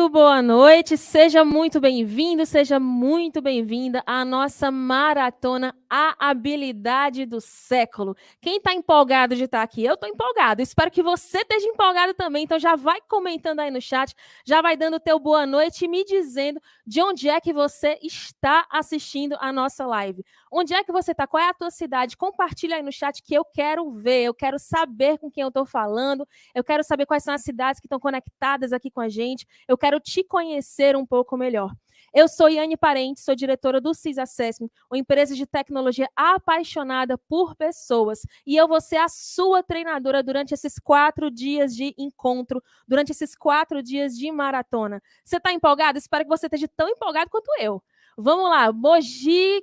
Muito 0.00 0.12
boa 0.14 0.40
noite, 0.40 0.96
seja 0.96 1.44
muito 1.44 1.78
bem-vindo, 1.78 2.46
seja 2.46 2.80
muito 2.80 3.42
bem-vinda 3.42 4.02
à 4.06 4.24
nossa 4.24 4.70
maratona 4.70 5.76
A 5.90 6.30
Habilidade 6.30 7.26
do 7.26 7.38
Século. 7.38 8.16
Quem 8.40 8.56
está 8.56 8.72
empolgado 8.72 9.36
de 9.36 9.44
estar 9.44 9.58
tá 9.58 9.62
aqui? 9.62 9.84
Eu 9.84 9.92
estou 9.92 10.08
empolgado, 10.08 10.62
espero 10.62 10.90
que 10.90 11.02
você 11.02 11.40
esteja 11.40 11.66
empolgado 11.66 12.14
também, 12.14 12.44
então 12.44 12.58
já 12.58 12.76
vai 12.76 12.98
comentando 13.06 13.60
aí 13.60 13.70
no 13.70 13.78
chat, 13.78 14.14
já 14.42 14.62
vai 14.62 14.74
dando 14.74 14.98
teu 14.98 15.18
boa 15.18 15.44
noite 15.44 15.84
e 15.84 15.88
me 15.88 16.02
dizendo 16.02 16.62
de 16.90 17.00
onde 17.00 17.28
é 17.28 17.40
que 17.40 17.52
você 17.52 18.00
está 18.02 18.66
assistindo 18.68 19.36
a 19.38 19.52
nossa 19.52 19.86
live. 19.86 20.24
Onde 20.50 20.74
é 20.74 20.82
que 20.82 20.90
você 20.90 21.12
está? 21.12 21.24
Qual 21.24 21.40
é 21.40 21.48
a 21.48 21.54
tua 21.54 21.70
cidade? 21.70 22.16
Compartilha 22.16 22.74
aí 22.74 22.82
no 22.82 22.90
chat 22.90 23.22
que 23.22 23.32
eu 23.32 23.44
quero 23.44 23.88
ver, 23.92 24.24
eu 24.24 24.34
quero 24.34 24.58
saber 24.58 25.16
com 25.16 25.30
quem 25.30 25.42
eu 25.42 25.50
estou 25.50 25.64
falando, 25.64 26.26
eu 26.52 26.64
quero 26.64 26.82
saber 26.82 27.06
quais 27.06 27.22
são 27.22 27.32
as 27.32 27.42
cidades 27.42 27.80
que 27.80 27.86
estão 27.86 28.00
conectadas 28.00 28.72
aqui 28.72 28.90
com 28.90 29.00
a 29.00 29.08
gente, 29.08 29.46
eu 29.68 29.78
quero 29.78 30.00
te 30.00 30.24
conhecer 30.24 30.96
um 30.96 31.06
pouco 31.06 31.36
melhor. 31.36 31.72
Eu 32.12 32.26
sou 32.26 32.48
Yane 32.48 32.76
Parente, 32.76 33.20
sou 33.20 33.36
diretora 33.36 33.80
do 33.80 33.94
CIS 33.94 34.18
Assessment, 34.18 34.68
uma 34.90 34.98
empresa 34.98 35.34
de 35.34 35.46
tecnologia 35.46 36.08
apaixonada 36.16 37.16
por 37.16 37.54
pessoas. 37.54 38.26
E 38.44 38.56
eu 38.56 38.66
vou 38.66 38.80
ser 38.80 38.96
a 38.96 39.08
sua 39.08 39.62
treinadora 39.62 40.20
durante 40.20 40.52
esses 40.52 40.78
quatro 40.78 41.30
dias 41.30 41.74
de 41.74 41.94
encontro, 41.96 42.60
durante 42.86 43.12
esses 43.12 43.36
quatro 43.36 43.80
dias 43.80 44.16
de 44.16 44.30
maratona. 44.32 45.00
Você 45.24 45.36
está 45.36 45.52
empolgado? 45.52 45.98
Espero 45.98 46.24
que 46.24 46.30
você 46.30 46.46
esteja 46.46 46.66
tão 46.76 46.88
empolgado 46.88 47.30
quanto 47.30 47.50
eu. 47.60 47.80
Vamos 48.18 48.50
lá, 48.50 48.72
Mogi, 48.72 49.62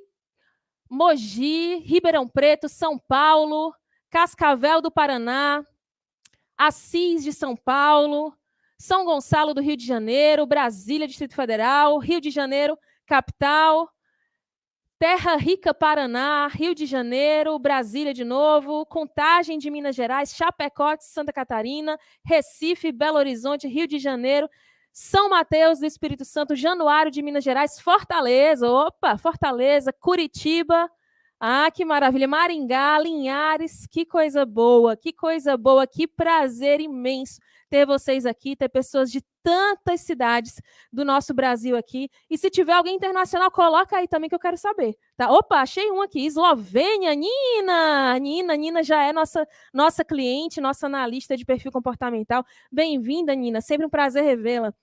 Mogi, 0.90 1.80
Ribeirão 1.80 2.28
Preto, 2.30 2.70
São 2.70 2.98
Paulo, 2.98 3.74
Cascavel 4.10 4.82
do 4.82 4.90
Paraná, 4.90 5.66
Assis 6.58 7.24
de 7.24 7.34
São 7.34 7.58
Paulo, 7.58 8.37
são 8.78 9.06
Gonçalo 9.06 9.54
do 9.54 9.62
Rio 9.62 9.76
de 9.76 9.86
Janeiro, 9.86 10.46
Brasília, 10.46 11.08
Distrito 11.08 11.36
Federal, 11.36 11.98
Rio 11.98 12.22
de 12.22 12.30
Janeiro, 12.30 12.78
capital, 13.06 13.90
Terra 15.00 15.36
Rica, 15.36 15.74
Paraná, 15.74 16.48
Rio 16.48 16.74
de 16.74 16.86
Janeiro, 16.86 17.58
Brasília 17.60 18.14
de 18.14 18.24
novo, 18.24 18.86
Contagem 18.86 19.60
de 19.60 19.70
Minas 19.70 19.96
Gerais, 19.96 20.36
Chapecó 20.36 20.96
de 20.96 21.06
Santa 21.06 21.32
Catarina, 21.32 22.00
Recife, 22.24 22.92
Belo 22.92 23.18
Horizonte, 23.18 23.68
Rio 23.68 23.88
de 23.88 24.00
Janeiro, 24.00 24.50
São 24.92 25.30
Mateus 25.30 25.80
do 25.80 25.86
Espírito 25.86 26.26
Santo, 26.26 26.56
Januário 26.56 27.12
de 27.12 27.22
Minas 27.22 27.44
Gerais, 27.44 27.80
Fortaleza, 27.80 28.70
opa, 28.70 29.18
Fortaleza, 29.18 29.94
Curitiba, 29.94 30.90
ah, 31.40 31.70
que 31.72 31.86
maravilha, 31.86 32.28
Maringá, 32.28 33.00
Linhares, 33.00 33.86
que 33.92 34.06
coisa 34.06 34.46
boa, 34.46 34.98
que 34.98 35.14
coisa 35.14 35.56
boa, 35.56 35.86
que 35.86 36.08
prazer 36.08 36.82
imenso 36.82 37.40
ter 37.70 37.86
vocês 37.86 38.26
aqui, 38.26 38.56
ter 38.56 38.70
pessoas 38.70 39.12
de 39.12 39.22
tantas 39.44 40.02
cidades 40.02 40.62
do 40.92 41.06
nosso 41.06 41.34
Brasil 41.34 41.78
aqui. 41.78 42.10
E 42.30 42.38
se 42.38 42.50
tiver 42.50 42.74
alguém 42.74 42.96
internacional, 42.96 43.52
coloca 43.52 43.98
aí 43.98 44.08
também 44.08 44.30
que 44.30 44.36
eu 44.36 44.40
quero 44.40 44.58
saber. 44.58 44.96
Tá? 45.16 45.32
Opa, 45.32 45.62
achei 45.62 45.92
um 45.92 46.02
aqui. 46.02 46.26
Eslovênia, 46.26 47.14
Nina. 47.14 48.18
Nina, 48.20 48.56
Nina 48.56 48.84
já 48.84 49.04
é 49.04 49.14
nossa 49.14 49.48
nossa 49.74 50.04
cliente, 50.04 50.60
nossa 50.60 50.88
analista 50.88 51.38
de 51.38 51.46
perfil 51.46 51.72
comportamental. 51.72 52.44
Bem-vinda, 52.72 53.36
Nina. 53.36 53.62
Sempre 53.62 53.86
um 53.86 53.90
prazer 53.90 54.24
revê-la. 54.24 54.74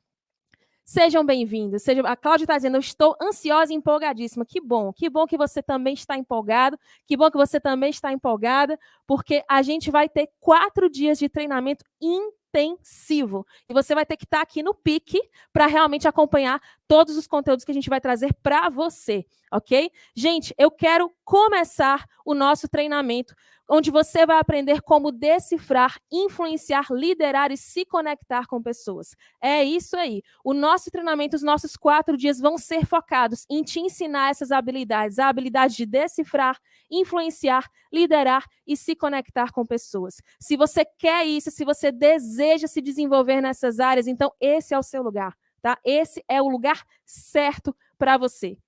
Sejam 0.84 1.24
bem-vindos. 1.24 1.82
Seja... 1.82 2.02
A 2.02 2.14
Cláudia 2.14 2.44
está 2.44 2.56
dizendo, 2.56 2.76
eu 2.76 2.80
estou 2.80 3.16
ansiosa 3.20 3.72
e 3.72 3.76
empolgadíssima. 3.76 4.44
Que 4.44 4.60
bom, 4.60 4.92
que 4.92 5.08
bom 5.08 5.26
que 5.26 5.36
você 5.36 5.62
também 5.62 5.94
está 5.94 6.16
empolgado, 6.16 6.78
que 7.06 7.16
bom 7.16 7.30
que 7.30 7.38
você 7.38 7.58
também 7.58 7.88
está 7.88 8.12
empolgada, 8.12 8.78
porque 9.06 9.42
a 9.48 9.62
gente 9.62 9.90
vai 9.90 10.08
ter 10.08 10.28
quatro 10.38 10.90
dias 10.90 11.18
de 11.18 11.28
treinamento 11.28 11.84
intensivo. 12.00 13.46
E 13.66 13.72
você 13.72 13.94
vai 13.94 14.04
ter 14.04 14.18
que 14.18 14.24
estar 14.24 14.38
tá 14.38 14.42
aqui 14.42 14.62
no 14.62 14.74
pique 14.74 15.18
para 15.52 15.66
realmente 15.66 16.06
acompanhar 16.06 16.60
todos 16.86 17.16
os 17.16 17.26
conteúdos 17.26 17.64
que 17.64 17.70
a 17.70 17.74
gente 17.74 17.88
vai 17.88 18.00
trazer 18.00 18.34
para 18.42 18.68
você, 18.68 19.24
ok? 19.52 19.90
Gente, 20.14 20.54
eu 20.58 20.70
quero 20.70 21.10
começar 21.24 22.04
o 22.24 22.34
nosso 22.34 22.68
treinamento 22.68 23.34
onde 23.68 23.90
você 23.90 24.26
vai 24.26 24.38
aprender 24.38 24.82
como 24.82 25.10
decifrar, 25.10 25.98
influenciar, 26.12 26.86
liderar 26.90 27.50
e 27.50 27.56
se 27.56 27.84
conectar 27.84 28.46
com 28.46 28.62
pessoas. 28.62 29.16
É 29.40 29.64
isso 29.64 29.96
aí. 29.96 30.22
O 30.44 30.52
nosso 30.52 30.90
treinamento, 30.90 31.36
os 31.36 31.42
nossos 31.42 31.76
quatro 31.76 32.16
dias 32.16 32.38
vão 32.38 32.58
ser 32.58 32.84
focados 32.84 33.44
em 33.48 33.62
te 33.62 33.80
ensinar 33.80 34.30
essas 34.30 34.52
habilidades, 34.52 35.18
a 35.18 35.28
habilidade 35.28 35.76
de 35.76 35.86
decifrar, 35.86 36.58
influenciar, 36.90 37.68
liderar 37.92 38.44
e 38.66 38.76
se 38.76 38.94
conectar 38.94 39.50
com 39.50 39.64
pessoas. 39.64 40.20
Se 40.38 40.56
você 40.56 40.84
quer 40.84 41.26
isso, 41.26 41.50
se 41.50 41.64
você 41.64 41.90
deseja 41.90 42.66
se 42.66 42.80
desenvolver 42.80 43.40
nessas 43.40 43.80
áreas, 43.80 44.06
então 44.06 44.30
esse 44.40 44.74
é 44.74 44.78
o 44.78 44.82
seu 44.82 45.02
lugar, 45.02 45.34
tá? 45.72 45.78
Esse 45.84 46.22
é 46.28 46.42
o 46.42 46.48
lugar 46.48 46.84
certo 47.04 47.74
para 47.98 48.16
você. 48.18 48.58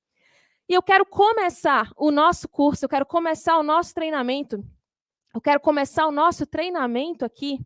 E 0.68 0.74
eu 0.74 0.82
quero 0.82 1.06
começar 1.06 1.92
o 1.96 2.10
nosso 2.10 2.48
curso, 2.48 2.84
eu 2.84 2.88
quero 2.88 3.06
começar 3.06 3.58
o 3.58 3.62
nosso 3.62 3.94
treinamento 3.94 4.64
eu 5.36 5.40
quero 5.42 5.60
começar 5.60 6.06
o 6.06 6.10
nosso 6.10 6.46
treinamento 6.46 7.22
aqui 7.22 7.60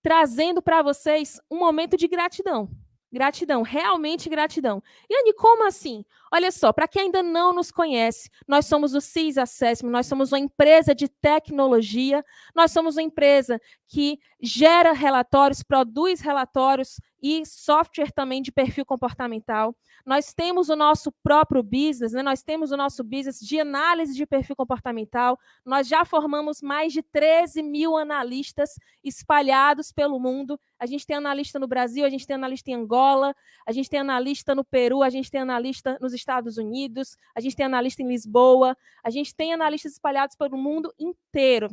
trazendo 0.00 0.62
para 0.62 0.82
vocês 0.82 1.40
um 1.50 1.58
momento 1.58 1.96
de 1.96 2.06
gratidão. 2.06 2.70
Gratidão, 3.12 3.62
realmente 3.62 4.28
gratidão. 4.28 4.80
E 5.10 5.20
Anne, 5.20 5.34
como 5.34 5.66
assim? 5.66 6.04
Olha 6.32 6.50
só, 6.50 6.72
para 6.72 6.88
quem 6.88 7.02
ainda 7.02 7.22
não 7.22 7.52
nos 7.52 7.70
conhece, 7.70 8.30
nós 8.46 8.66
somos 8.66 8.94
o 8.94 9.00
CIS 9.00 9.38
Assessment, 9.38 9.90
nós 9.90 10.06
somos 10.06 10.32
uma 10.32 10.38
empresa 10.38 10.94
de 10.94 11.08
tecnologia, 11.08 12.24
nós 12.54 12.70
somos 12.70 12.96
uma 12.96 13.02
empresa 13.02 13.60
que 13.88 14.18
gera 14.40 14.92
relatórios, 14.92 15.62
produz 15.62 16.20
relatórios 16.20 17.00
e 17.20 17.44
software 17.44 18.12
também 18.12 18.40
de 18.40 18.52
perfil 18.52 18.84
comportamental. 18.84 19.74
Nós 20.06 20.32
temos 20.32 20.68
o 20.68 20.76
nosso 20.76 21.12
próprio 21.22 21.62
business, 21.62 22.12
né? 22.12 22.22
nós 22.22 22.42
temos 22.42 22.70
o 22.70 22.76
nosso 22.76 23.02
business 23.02 23.40
de 23.40 23.58
análise 23.58 24.14
de 24.14 24.24
perfil 24.24 24.54
comportamental. 24.54 25.38
Nós 25.64 25.88
já 25.88 26.04
formamos 26.04 26.62
mais 26.62 26.92
de 26.92 27.02
13 27.02 27.62
mil 27.62 27.96
analistas 27.96 28.78
espalhados 29.02 29.92
pelo 29.92 30.18
mundo. 30.20 30.58
A 30.78 30.86
gente 30.86 31.04
tem 31.04 31.16
analista 31.16 31.58
no 31.58 31.66
Brasil, 31.66 32.04
a 32.04 32.08
gente 32.08 32.26
tem 32.26 32.36
analista 32.36 32.70
em 32.70 32.74
Angola, 32.74 33.34
a 33.66 33.72
gente 33.72 33.90
tem 33.90 33.98
analista 33.98 34.54
no 34.54 34.64
Peru, 34.64 35.02
a 35.02 35.10
gente 35.10 35.30
tem 35.30 35.40
analista 35.40 35.98
nos 36.00 36.14
Estados 36.18 36.58
Unidos, 36.58 37.16
a 37.34 37.40
gente 37.40 37.56
tem 37.56 37.66
analista 37.66 38.02
em 38.02 38.08
Lisboa, 38.08 38.76
a 39.02 39.10
gente 39.10 39.34
tem 39.34 39.52
analistas 39.52 39.92
espalhados 39.92 40.36
pelo 40.36 40.56
mundo 40.56 40.92
inteiro. 40.98 41.68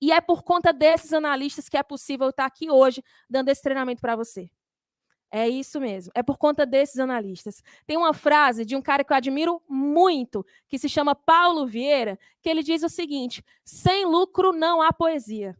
E 0.00 0.12
é 0.12 0.20
por 0.20 0.42
conta 0.42 0.72
desses 0.72 1.12
analistas 1.12 1.68
que 1.68 1.76
é 1.76 1.82
possível 1.82 2.28
estar 2.28 2.44
aqui 2.44 2.70
hoje 2.70 3.02
dando 3.28 3.48
esse 3.48 3.62
treinamento 3.62 4.00
para 4.00 4.16
você. 4.16 4.50
É 5.30 5.48
isso 5.48 5.80
mesmo. 5.80 6.12
É 6.14 6.22
por 6.22 6.38
conta 6.38 6.64
desses 6.64 6.98
analistas. 6.98 7.62
Tem 7.86 7.96
uma 7.96 8.14
frase 8.14 8.64
de 8.64 8.76
um 8.76 8.82
cara 8.82 9.02
que 9.02 9.12
eu 9.12 9.16
admiro 9.16 9.62
muito, 9.68 10.46
que 10.68 10.78
se 10.78 10.88
chama 10.88 11.14
Paulo 11.14 11.66
Vieira, 11.66 12.18
que 12.40 12.48
ele 12.48 12.62
diz 12.62 12.82
o 12.82 12.88
seguinte: 12.88 13.44
sem 13.64 14.04
lucro 14.04 14.52
não 14.52 14.80
há 14.80 14.92
poesia. 14.92 15.56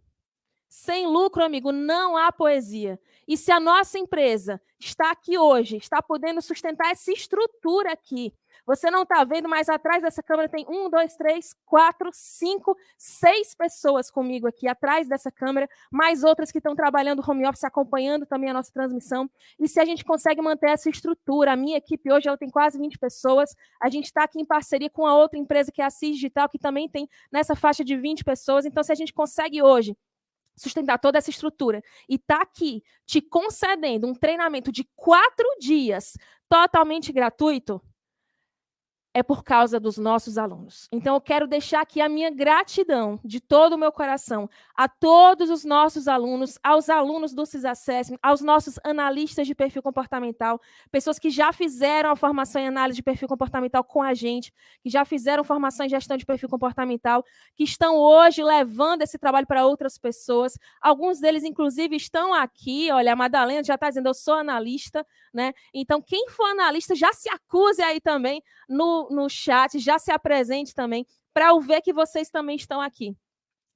Sem 0.69 1.07
lucro, 1.07 1.43
amigo, 1.45 1.73
não 1.73 2.17
há 2.17 2.31
poesia. 2.31 3.01
E 3.27 3.37
se 3.37 3.51
a 3.51 3.59
nossa 3.59 3.99
empresa 3.99 4.61
está 4.79 5.11
aqui 5.11 5.37
hoje, 5.39 5.77
está 5.77 6.01
podendo 6.01 6.41
sustentar 6.41 6.91
essa 6.91 7.13
estrutura 7.13 7.93
aqui, 7.93 8.33
você 8.67 8.91
não 8.91 9.03
está 9.03 9.23
vendo, 9.23 9.49
mas 9.49 9.69
atrás 9.69 10.03
dessa 10.03 10.23
câmera 10.23 10.49
tem 10.49 10.67
um, 10.69 10.91
dois, 10.91 11.15
três, 11.15 11.55
quatro, 11.65 12.11
cinco, 12.13 12.77
seis 12.99 13.55
pessoas 13.55 14.11
comigo 14.11 14.49
aqui 14.49 14.67
atrás 14.67 15.09
dessa 15.09 15.31
câmera, 15.31 15.69
mais 15.89 16.25
outras 16.25 16.51
que 16.51 16.59
estão 16.59 16.75
trabalhando 16.75 17.23
home 17.27 17.47
office, 17.47 17.63
acompanhando 17.63 18.27
também 18.27 18.51
a 18.51 18.53
nossa 18.53 18.73
transmissão. 18.73 19.31
E 19.59 19.69
se 19.69 19.79
a 19.79 19.85
gente 19.85 20.05
consegue 20.05 20.43
manter 20.43 20.71
essa 20.71 20.91
estrutura, 20.91 21.53
a 21.53 21.57
minha 21.57 21.77
equipe 21.77 22.13
hoje 22.13 22.27
ela 22.27 22.37
tem 22.37 22.51
quase 22.51 22.77
20 22.77 22.99
pessoas, 22.99 23.55
a 23.81 23.89
gente 23.89 24.07
está 24.07 24.25
aqui 24.25 24.41
em 24.41 24.45
parceria 24.45 24.91
com 24.91 25.07
a 25.07 25.17
outra 25.17 25.39
empresa 25.39 25.71
que 25.71 25.81
é 25.81 25.85
a 25.85 25.91
CIS 25.91 26.17
Digital, 26.17 26.49
que 26.49 26.59
também 26.59 26.89
tem 26.89 27.09
nessa 27.31 27.55
faixa 27.55 27.85
de 27.85 27.97
20 27.97 28.25
pessoas. 28.25 28.65
Então, 28.65 28.83
se 28.83 28.91
a 28.91 28.97
gente 28.97 29.13
consegue 29.13 29.63
hoje 29.63 29.97
sustentar 30.57 30.99
toda 30.99 31.19
essa 31.19 31.31
estrutura 31.31 31.83
e 32.09 32.19
tá 32.19 32.43
aqui 32.43 32.83
te 33.05 33.21
concedendo 33.21 34.07
um 34.07 34.15
treinamento 34.15 34.73
de 34.73 34.85
quatro 34.97 35.47
dias 35.61 36.17
totalmente 36.49 37.13
gratuito, 37.13 37.83
é 39.17 39.23
por 39.23 39.43
causa 39.43 39.81
dos 39.81 39.97
nossos 39.97 40.37
alunos. 40.37 40.91
Então, 40.93 41.15
eu 41.15 41.21
quero 41.23 41.47
deixar 41.47 41.81
aqui 41.81 42.03
a 42.03 42.09
minha 42.09 42.29
gratidão 42.29 43.19
de 43.25 43.41
todo 43.41 43.73
o 43.73 43.79
meu 43.79 43.91
coração 43.91 44.47
a 44.77 44.87
todos 44.87 45.49
os 45.49 45.65
nossos 45.65 46.07
alunos, 46.07 46.59
aos 46.63 46.91
alunos 46.91 47.33
do 47.33 47.47
CISACESM, 47.47 48.19
aos 48.23 48.43
nossos 48.43 48.79
analistas 48.85 49.47
de 49.47 49.55
perfil 49.55 49.83
comportamental, 49.83 50.61
pessoas 50.93 51.19
que 51.19 51.31
já 51.31 51.51
fizeram 51.51 52.11
a 52.11 52.17
formação 52.17 52.61
em 52.61 52.69
análise 52.69 52.97
de 52.97 53.03
perfil 53.03 53.27
comportamental 53.27 53.83
com 53.83 54.03
a 54.03 54.13
gente, 54.13 54.53
que 54.83 54.91
já 54.91 55.03
fizeram 55.03 55.43
formação 55.43 55.87
em 55.87 55.89
gestão 55.89 56.19
de 56.19 56.27
perfil 56.27 56.51
comportamental, 56.51 57.25
que 57.55 57.65
estão 57.65 57.97
hoje 57.97 58.45
levando 58.45 59.01
esse 59.01 59.19
trabalho 59.19 59.47
para 59.47 59.65
outras 59.65 59.97
pessoas. 59.97 60.59
Alguns 60.79 61.21
deles, 61.21 61.43
inclusive, 61.43 61.97
estão 61.97 62.35
aqui. 62.35 62.93
Olha, 62.93 63.15
a 63.15 63.17
Madalena 63.17 63.65
já 63.65 63.77
está 63.77 63.89
dizendo, 63.89 64.11
eu 64.11 64.15
sou 64.15 64.35
analista, 64.35 65.07
né? 65.37 65.53
Então, 65.73 66.03
quem 66.03 66.29
for 66.31 66.47
analista, 66.47 66.95
já 66.95 67.13
se 67.13 67.29
acuse 67.29 67.83
aí 67.83 68.01
também 68.01 68.43
no, 68.69 69.09
no 69.11 69.29
chat, 69.29 69.79
já 69.79 69.99
se 69.99 70.11
apresente 70.11 70.75
também, 70.75 71.07
para 71.33 71.49
eu 71.49 71.61
ver 71.61 71.83
que 71.83 71.93
vocês 71.93 72.31
também 72.31 72.57
estão 72.57 72.81
aqui. 72.81 73.15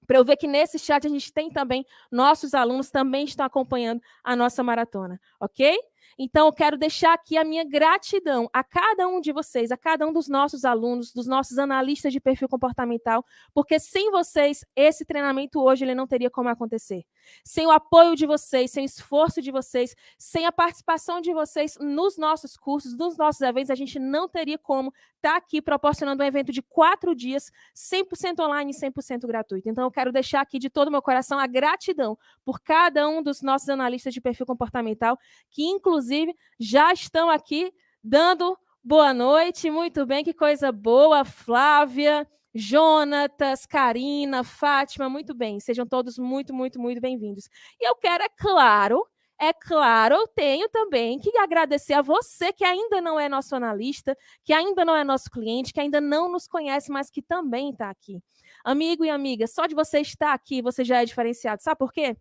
Para 0.06 0.18
eu 0.18 0.24
ver 0.24 0.36
que 0.36 0.48
nesse 0.48 0.78
chat 0.78 1.06
a 1.06 1.10
gente 1.10 1.32
tem 1.32 1.50
também, 1.50 1.84
nossos 2.10 2.54
alunos 2.54 2.90
também 2.90 3.24
estão 3.24 3.46
acompanhando 3.46 4.00
a 4.24 4.34
nossa 4.34 4.62
maratona, 4.62 5.20
ok? 5.38 5.78
Então, 6.18 6.46
eu 6.46 6.52
quero 6.52 6.76
deixar 6.76 7.14
aqui 7.14 7.36
a 7.36 7.44
minha 7.44 7.64
gratidão 7.64 8.48
a 8.52 8.64
cada 8.64 9.06
um 9.06 9.20
de 9.20 9.32
vocês, 9.32 9.70
a 9.70 9.76
cada 9.76 10.06
um 10.06 10.12
dos 10.12 10.28
nossos 10.28 10.64
alunos, 10.64 11.12
dos 11.12 11.26
nossos 11.26 11.58
analistas 11.58 12.12
de 12.12 12.20
perfil 12.20 12.48
comportamental, 12.48 13.24
porque 13.54 13.78
sem 13.78 14.10
vocês, 14.10 14.64
esse 14.74 15.04
treinamento 15.04 15.62
hoje 15.62 15.84
ele 15.84 15.94
não 15.94 16.06
teria 16.06 16.30
como 16.30 16.48
acontecer. 16.48 17.04
Sem 17.44 17.66
o 17.66 17.70
apoio 17.70 18.14
de 18.14 18.26
vocês, 18.26 18.70
sem 18.70 18.84
o 18.84 18.86
esforço 18.86 19.40
de 19.40 19.50
vocês, 19.50 19.94
sem 20.18 20.46
a 20.46 20.52
participação 20.52 21.20
de 21.20 21.32
vocês 21.32 21.76
nos 21.80 22.16
nossos 22.16 22.56
cursos, 22.56 22.96
nos 22.96 23.16
nossos 23.16 23.40
eventos, 23.40 23.70
a 23.70 23.74
gente 23.74 23.98
não 23.98 24.28
teria 24.28 24.58
como 24.58 24.92
estar 25.16 25.36
aqui 25.36 25.60
proporcionando 25.60 26.22
um 26.22 26.26
evento 26.26 26.52
de 26.52 26.62
quatro 26.62 27.14
dias, 27.14 27.50
100% 27.74 28.40
online 28.40 28.72
e 28.72 28.74
100% 28.74 29.26
gratuito. 29.26 29.68
Então, 29.68 29.84
eu 29.84 29.90
quero 29.90 30.12
deixar 30.12 30.40
aqui 30.40 30.58
de 30.58 30.70
todo 30.70 30.88
o 30.88 30.90
meu 30.90 31.02
coração 31.02 31.38
a 31.38 31.46
gratidão 31.46 32.18
por 32.44 32.60
cada 32.60 33.08
um 33.08 33.22
dos 33.22 33.42
nossos 33.42 33.68
analistas 33.68 34.14
de 34.14 34.20
perfil 34.20 34.46
comportamental, 34.46 35.18
que 35.50 35.64
inclusive 35.64 36.34
já 36.58 36.92
estão 36.92 37.30
aqui 37.30 37.72
dando 38.02 38.58
boa 38.82 39.12
noite. 39.12 39.70
Muito 39.70 40.06
bem, 40.06 40.24
que 40.24 40.32
coisa 40.32 40.72
boa, 40.72 41.24
Flávia. 41.24 42.26
Jonatas, 42.54 43.64
Karina, 43.66 44.42
Fátima, 44.42 45.08
muito 45.08 45.34
bem. 45.34 45.60
Sejam 45.60 45.86
todos 45.86 46.18
muito, 46.18 46.52
muito, 46.52 46.80
muito 46.80 47.00
bem-vindos. 47.00 47.48
E 47.80 47.88
eu 47.88 47.94
quero, 47.96 48.24
é 48.24 48.28
claro, 48.28 49.06
é 49.40 49.52
claro, 49.52 50.16
eu 50.16 50.28
tenho 50.28 50.68
também 50.68 51.18
que 51.18 51.36
agradecer 51.38 51.94
a 51.94 52.02
você 52.02 52.52
que 52.52 52.64
ainda 52.64 53.00
não 53.00 53.18
é 53.18 53.28
nosso 53.28 53.54
analista, 53.56 54.16
que 54.44 54.52
ainda 54.52 54.84
não 54.84 54.94
é 54.94 55.02
nosso 55.02 55.30
cliente, 55.30 55.72
que 55.72 55.80
ainda 55.80 56.00
não 56.00 56.30
nos 56.30 56.46
conhece, 56.46 56.90
mas 56.90 57.08
que 57.08 57.22
também 57.22 57.70
está 57.70 57.88
aqui. 57.88 58.20
Amigo 58.64 59.04
e 59.04 59.10
amiga, 59.10 59.46
só 59.46 59.66
de 59.66 59.74
você 59.74 60.00
estar 60.00 60.34
aqui, 60.34 60.60
você 60.60 60.84
já 60.84 61.00
é 61.00 61.04
diferenciado. 61.06 61.62
Sabe 61.62 61.78
por 61.78 61.92
quê? 61.92 62.16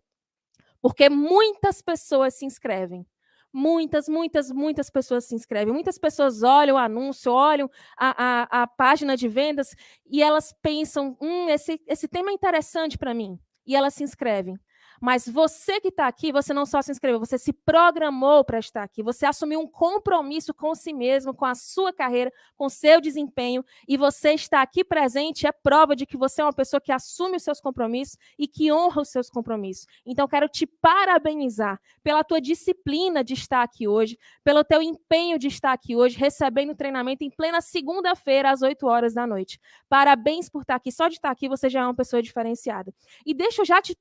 Porque 0.80 1.10
muitas 1.10 1.82
pessoas 1.82 2.34
se 2.34 2.46
inscrevem. 2.46 3.06
Muitas, 3.52 4.08
muitas, 4.08 4.50
muitas 4.50 4.90
pessoas 4.90 5.24
se 5.24 5.34
inscrevem. 5.34 5.74
Muitas 5.74 5.98
pessoas 5.98 6.42
olham 6.42 6.76
o 6.76 6.78
anúncio, 6.78 7.32
olham 7.32 7.68
a, 7.98 8.42
a, 8.42 8.62
a 8.62 8.66
página 8.66 9.16
de 9.16 9.28
vendas 9.28 9.74
e 10.06 10.22
elas 10.22 10.54
pensam: 10.62 11.16
hum, 11.20 11.48
esse, 11.48 11.80
esse 11.86 12.06
tema 12.06 12.30
é 12.30 12.34
interessante 12.34 12.96
para 12.96 13.12
mim. 13.14 13.38
E 13.66 13.74
elas 13.74 13.94
se 13.94 14.04
inscrevem. 14.04 14.56
Mas 15.00 15.26
você 15.26 15.80
que 15.80 15.88
está 15.88 16.06
aqui, 16.06 16.30
você 16.30 16.52
não 16.52 16.66
só 16.66 16.82
se 16.82 16.92
inscreveu, 16.92 17.18
você 17.18 17.38
se 17.38 17.52
programou 17.52 18.44
para 18.44 18.58
estar 18.58 18.82
aqui. 18.82 19.02
Você 19.02 19.24
assumiu 19.24 19.60
um 19.60 19.66
compromisso 19.66 20.52
com 20.52 20.74
si 20.74 20.92
mesmo, 20.92 21.32
com 21.34 21.46
a 21.46 21.54
sua 21.54 21.90
carreira, 21.92 22.30
com 22.54 22.68
seu 22.68 23.00
desempenho. 23.00 23.64
E 23.88 23.96
você 23.96 24.32
está 24.32 24.60
aqui 24.60 24.84
presente 24.84 25.46
é 25.46 25.52
prova 25.52 25.96
de 25.96 26.04
que 26.04 26.18
você 26.18 26.42
é 26.42 26.44
uma 26.44 26.52
pessoa 26.52 26.80
que 26.80 26.92
assume 26.92 27.36
os 27.36 27.42
seus 27.42 27.60
compromissos 27.60 28.18
e 28.38 28.46
que 28.46 28.70
honra 28.70 29.00
os 29.00 29.08
seus 29.08 29.30
compromissos. 29.30 29.86
Então, 30.04 30.28
quero 30.28 30.48
te 30.48 30.66
parabenizar 30.66 31.80
pela 32.02 32.22
tua 32.22 32.40
disciplina 32.40 33.24
de 33.24 33.32
estar 33.32 33.62
aqui 33.62 33.88
hoje, 33.88 34.18
pelo 34.44 34.62
teu 34.62 34.82
empenho 34.82 35.38
de 35.38 35.48
estar 35.48 35.72
aqui 35.72 35.96
hoje, 35.96 36.18
recebendo 36.18 36.74
treinamento 36.74 37.24
em 37.24 37.30
plena 37.30 37.60
segunda-feira, 37.60 38.50
às 38.50 38.60
8 38.60 38.86
horas 38.86 39.14
da 39.14 39.26
noite. 39.26 39.58
Parabéns 39.88 40.50
por 40.50 40.60
estar 40.62 40.74
aqui. 40.74 40.92
Só 40.92 41.08
de 41.08 41.14
estar 41.14 41.30
aqui, 41.30 41.48
você 41.48 41.70
já 41.70 41.80
é 41.80 41.84
uma 41.84 41.94
pessoa 41.94 42.22
diferenciada. 42.22 42.92
E 43.24 43.32
deixa 43.32 43.62
eu 43.62 43.66
já 43.66 43.80
te 43.80 43.94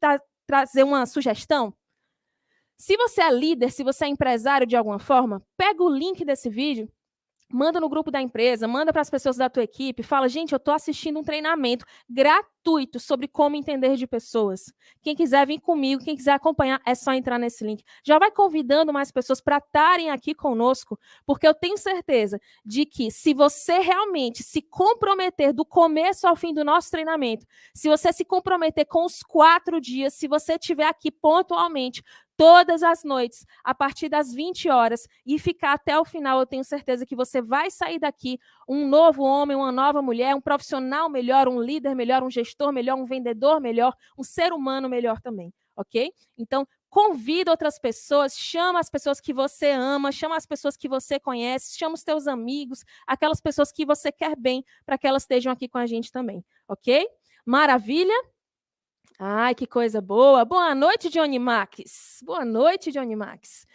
trazer 0.49 0.81
uma 0.83 1.05
sugestão? 1.05 1.71
Se 2.75 2.97
você 2.97 3.21
é 3.21 3.31
líder, 3.31 3.71
se 3.71 3.83
você 3.83 4.05
é 4.05 4.07
empresário 4.07 4.65
de 4.65 4.75
alguma 4.75 4.97
forma, 4.97 5.43
pega 5.55 5.83
o 5.83 5.89
link 5.89 6.25
desse 6.25 6.49
vídeo, 6.49 6.91
manda 7.51 7.79
no 7.79 7.89
grupo 7.89 8.11
da 8.11 8.21
empresa, 8.21 8.67
manda 8.67 8.91
para 8.91 9.01
as 9.01 9.09
pessoas 9.09 9.37
da 9.37 9.49
tua 9.49 9.63
equipe, 9.63 10.03
fala, 10.03 10.29
gente, 10.29 10.53
eu 10.53 10.57
estou 10.57 10.73
assistindo 10.73 11.19
um 11.19 11.23
treinamento 11.23 11.85
gratuito 12.09 12.99
sobre 12.99 13.27
como 13.27 13.55
entender 13.55 13.95
de 13.95 14.05
pessoas. 14.05 14.71
Quem 15.01 15.15
quiser 15.15 15.47
vir 15.47 15.59
comigo, 15.59 16.03
quem 16.03 16.15
quiser 16.15 16.33
acompanhar, 16.33 16.79
é 16.85 16.93
só 16.93 17.13
entrar 17.13 17.39
nesse 17.39 17.63
link. 17.63 17.83
Já 18.03 18.19
vai 18.19 18.31
convidando 18.31 18.93
mais 18.93 19.11
pessoas 19.11 19.41
para 19.41 19.57
estarem 19.57 20.09
aqui 20.11 20.35
conosco, 20.35 20.99
porque 21.25 21.47
eu 21.47 21.53
tenho 21.53 21.77
certeza 21.77 22.39
de 22.65 22.85
que 22.85 23.09
se 23.09 23.33
você 23.33 23.79
realmente 23.79 24.43
se 24.43 24.61
comprometer 24.61 25.51
do 25.53 25.65
começo 25.65 26.27
ao 26.27 26.35
fim 26.35 26.53
do 26.53 26.63
nosso 26.63 26.91
treinamento, 26.91 27.45
se 27.73 27.89
você 27.89 28.13
se 28.13 28.23
comprometer 28.23 28.85
com 28.85 29.05
os 29.05 29.23
quatro 29.23 29.81
dias, 29.81 30.13
se 30.13 30.27
você 30.27 30.53
estiver 30.53 30.85
aqui 30.85 31.11
pontualmente, 31.11 32.03
todas 32.39 32.83
as 32.83 33.03
noites, 33.03 33.45
a 33.65 33.75
partir 33.75 34.07
das 34.07 34.33
20 34.33 34.69
horas, 34.69 35.09
e 35.25 35.37
ficar 35.37 35.73
até 35.73 35.99
o 35.99 36.05
final, 36.05 36.39
eu 36.39 36.45
tenho 36.45 36.63
certeza 36.63 37.05
que 37.05 37.13
você 37.13 37.41
vai 37.41 37.69
sair 37.69 37.99
daqui 37.99 38.39
um 38.65 38.87
novo 38.87 39.23
homem, 39.23 39.57
uma 39.57 39.73
nova 39.73 40.01
mulher, 40.01 40.33
um 40.33 40.39
profissional 40.39 41.09
melhor, 41.09 41.49
um 41.49 41.61
líder 41.61 41.93
melhor, 41.93 42.23
um 42.23 42.29
gestor 42.29 42.71
melhor, 42.71 42.95
um 42.95 43.03
vendedor 43.03 43.59
melhor, 43.59 43.93
um 44.17 44.23
ser 44.23 44.53
humano 44.53 44.87
melhor 44.87 45.19
também, 45.19 45.53
ok? 45.75 46.13
Então, 46.37 46.65
convida 46.89 47.51
outras 47.51 47.77
pessoas, 47.77 48.37
chama 48.37 48.79
as 48.79 48.89
pessoas 48.89 49.19
que 49.19 49.33
você 49.33 49.71
ama, 49.71 50.09
chama 50.09 50.37
as 50.37 50.45
pessoas 50.45 50.77
que 50.77 50.87
você 50.87 51.19
conhece, 51.19 51.77
chama 51.77 51.95
os 51.95 52.05
teus 52.05 52.25
amigos, 52.25 52.85
aquelas 53.05 53.41
pessoas 53.41 53.69
que 53.69 53.85
você 53.85 54.13
quer 54.13 54.37
bem, 54.37 54.63
para 54.85 54.97
que 54.97 55.05
elas 55.05 55.23
estejam 55.23 55.51
aqui 55.51 55.67
com 55.67 55.77
a 55.77 55.85
gente 55.85 56.09
também, 56.09 56.41
ok? 56.69 57.05
Maravilha? 57.45 58.15
Ai, 59.21 59.53
que 59.53 59.67
coisa 59.67 59.99
boa. 59.99 60.45
Boa 60.45 60.73
noite, 60.73 61.09
Johnny 61.09 61.37
Max. 61.37 62.23
Boa 62.23 62.45
noite, 62.45 62.89
Johnny 62.89 63.17
Max. 63.17 63.67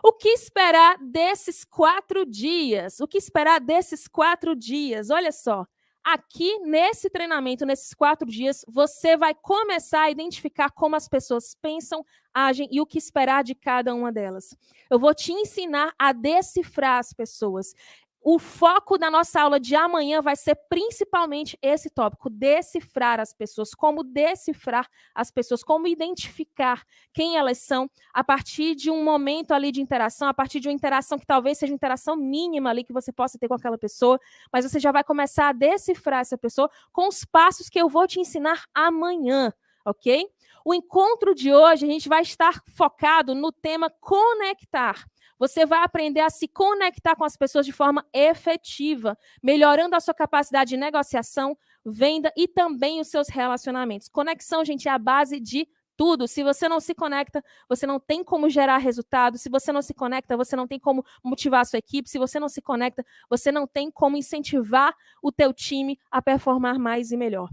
O 0.00 0.12
que 0.12 0.28
esperar 0.28 0.96
desses 1.00 1.64
quatro 1.64 2.24
dias? 2.24 3.00
O 3.00 3.08
que 3.08 3.18
esperar 3.18 3.60
desses 3.60 4.06
quatro 4.06 4.54
dias? 4.54 5.10
Olha 5.10 5.32
só. 5.32 5.66
Aqui 6.04 6.56
nesse 6.60 7.10
treinamento, 7.10 7.66
nesses 7.66 7.94
quatro 7.94 8.28
dias, 8.28 8.64
você 8.68 9.16
vai 9.16 9.34
começar 9.34 10.02
a 10.02 10.10
identificar 10.10 10.70
como 10.70 10.94
as 10.94 11.08
pessoas 11.08 11.56
pensam, 11.60 12.04
agem 12.32 12.68
e 12.70 12.80
o 12.80 12.86
que 12.86 12.98
esperar 12.98 13.42
de 13.42 13.56
cada 13.56 13.92
uma 13.94 14.12
delas. 14.12 14.56
Eu 14.88 15.00
vou 15.00 15.12
te 15.12 15.32
ensinar 15.32 15.92
a 15.98 16.12
decifrar 16.12 16.98
as 16.98 17.12
pessoas 17.12 17.74
o 18.24 18.38
foco 18.38 18.96
da 18.96 19.10
nossa 19.10 19.40
aula 19.40 19.58
de 19.58 19.74
amanhã 19.74 20.20
vai 20.20 20.36
ser 20.36 20.54
principalmente 20.68 21.58
esse 21.60 21.90
tópico: 21.90 22.30
decifrar 22.30 23.18
as 23.18 23.32
pessoas, 23.32 23.74
como 23.74 24.04
decifrar 24.04 24.88
as 25.14 25.30
pessoas, 25.30 25.64
como 25.64 25.86
identificar 25.86 26.84
quem 27.12 27.36
elas 27.36 27.58
são 27.58 27.90
a 28.14 28.22
partir 28.22 28.74
de 28.74 28.90
um 28.90 29.02
momento 29.02 29.52
ali 29.52 29.72
de 29.72 29.80
interação, 29.80 30.28
a 30.28 30.34
partir 30.34 30.60
de 30.60 30.68
uma 30.68 30.74
interação 30.74 31.18
que 31.18 31.26
talvez 31.26 31.58
seja 31.58 31.72
uma 31.72 31.76
interação 31.76 32.16
mínima 32.16 32.70
ali 32.70 32.84
que 32.84 32.92
você 32.92 33.12
possa 33.12 33.38
ter 33.38 33.48
com 33.48 33.54
aquela 33.54 33.76
pessoa, 33.78 34.20
mas 34.52 34.64
você 34.64 34.78
já 34.78 34.92
vai 34.92 35.02
começar 35.02 35.48
a 35.48 35.52
decifrar 35.52 36.20
essa 36.20 36.38
pessoa 36.38 36.70
com 36.92 37.08
os 37.08 37.24
passos 37.24 37.68
que 37.68 37.80
eu 37.80 37.88
vou 37.88 38.06
te 38.06 38.20
ensinar 38.20 38.64
amanhã, 38.74 39.52
ok? 39.84 40.28
O 40.64 40.72
encontro 40.72 41.34
de 41.34 41.52
hoje 41.52 41.84
a 41.84 41.88
gente 41.88 42.08
vai 42.08 42.22
estar 42.22 42.62
focado 42.76 43.34
no 43.34 43.50
tema 43.50 43.90
conectar. 43.90 45.04
Você 45.42 45.66
vai 45.66 45.82
aprender 45.82 46.20
a 46.20 46.30
se 46.30 46.46
conectar 46.46 47.16
com 47.16 47.24
as 47.24 47.36
pessoas 47.36 47.66
de 47.66 47.72
forma 47.72 48.06
efetiva, 48.12 49.18
melhorando 49.42 49.96
a 49.96 49.98
sua 49.98 50.14
capacidade 50.14 50.70
de 50.70 50.76
negociação, 50.76 51.58
venda 51.84 52.32
e 52.36 52.46
também 52.46 53.00
os 53.00 53.08
seus 53.08 53.26
relacionamentos. 53.28 54.08
Conexão, 54.08 54.64
gente, 54.64 54.86
é 54.86 54.92
a 54.92 54.98
base 55.00 55.40
de 55.40 55.66
tudo. 55.96 56.28
Se 56.28 56.44
você 56.44 56.68
não 56.68 56.78
se 56.78 56.94
conecta, 56.94 57.42
você 57.68 57.88
não 57.88 57.98
tem 57.98 58.22
como 58.22 58.48
gerar 58.48 58.78
resultado. 58.78 59.36
Se 59.36 59.50
você 59.50 59.72
não 59.72 59.82
se 59.82 59.92
conecta, 59.92 60.36
você 60.36 60.54
não 60.54 60.68
tem 60.68 60.78
como 60.78 61.04
motivar 61.24 61.62
a 61.62 61.64
sua 61.64 61.80
equipe. 61.80 62.08
Se 62.08 62.20
você 62.20 62.38
não 62.38 62.48
se 62.48 62.62
conecta, 62.62 63.04
você 63.28 63.50
não 63.50 63.66
tem 63.66 63.90
como 63.90 64.16
incentivar 64.16 64.94
o 65.20 65.32
teu 65.32 65.52
time 65.52 65.98
a 66.08 66.22
performar 66.22 66.78
mais 66.78 67.10
e 67.10 67.16
melhor. 67.16 67.50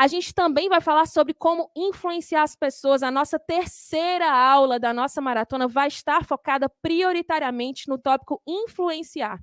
A 0.00 0.06
gente 0.06 0.32
também 0.32 0.66
vai 0.66 0.80
falar 0.80 1.04
sobre 1.04 1.34
como 1.34 1.70
influenciar 1.76 2.42
as 2.42 2.56
pessoas. 2.56 3.02
A 3.02 3.10
nossa 3.10 3.38
terceira 3.38 4.32
aula 4.32 4.80
da 4.80 4.94
nossa 4.94 5.20
maratona 5.20 5.68
vai 5.68 5.88
estar 5.88 6.24
focada 6.24 6.70
prioritariamente 6.80 7.86
no 7.86 7.98
tópico 7.98 8.42
influenciar. 8.46 9.38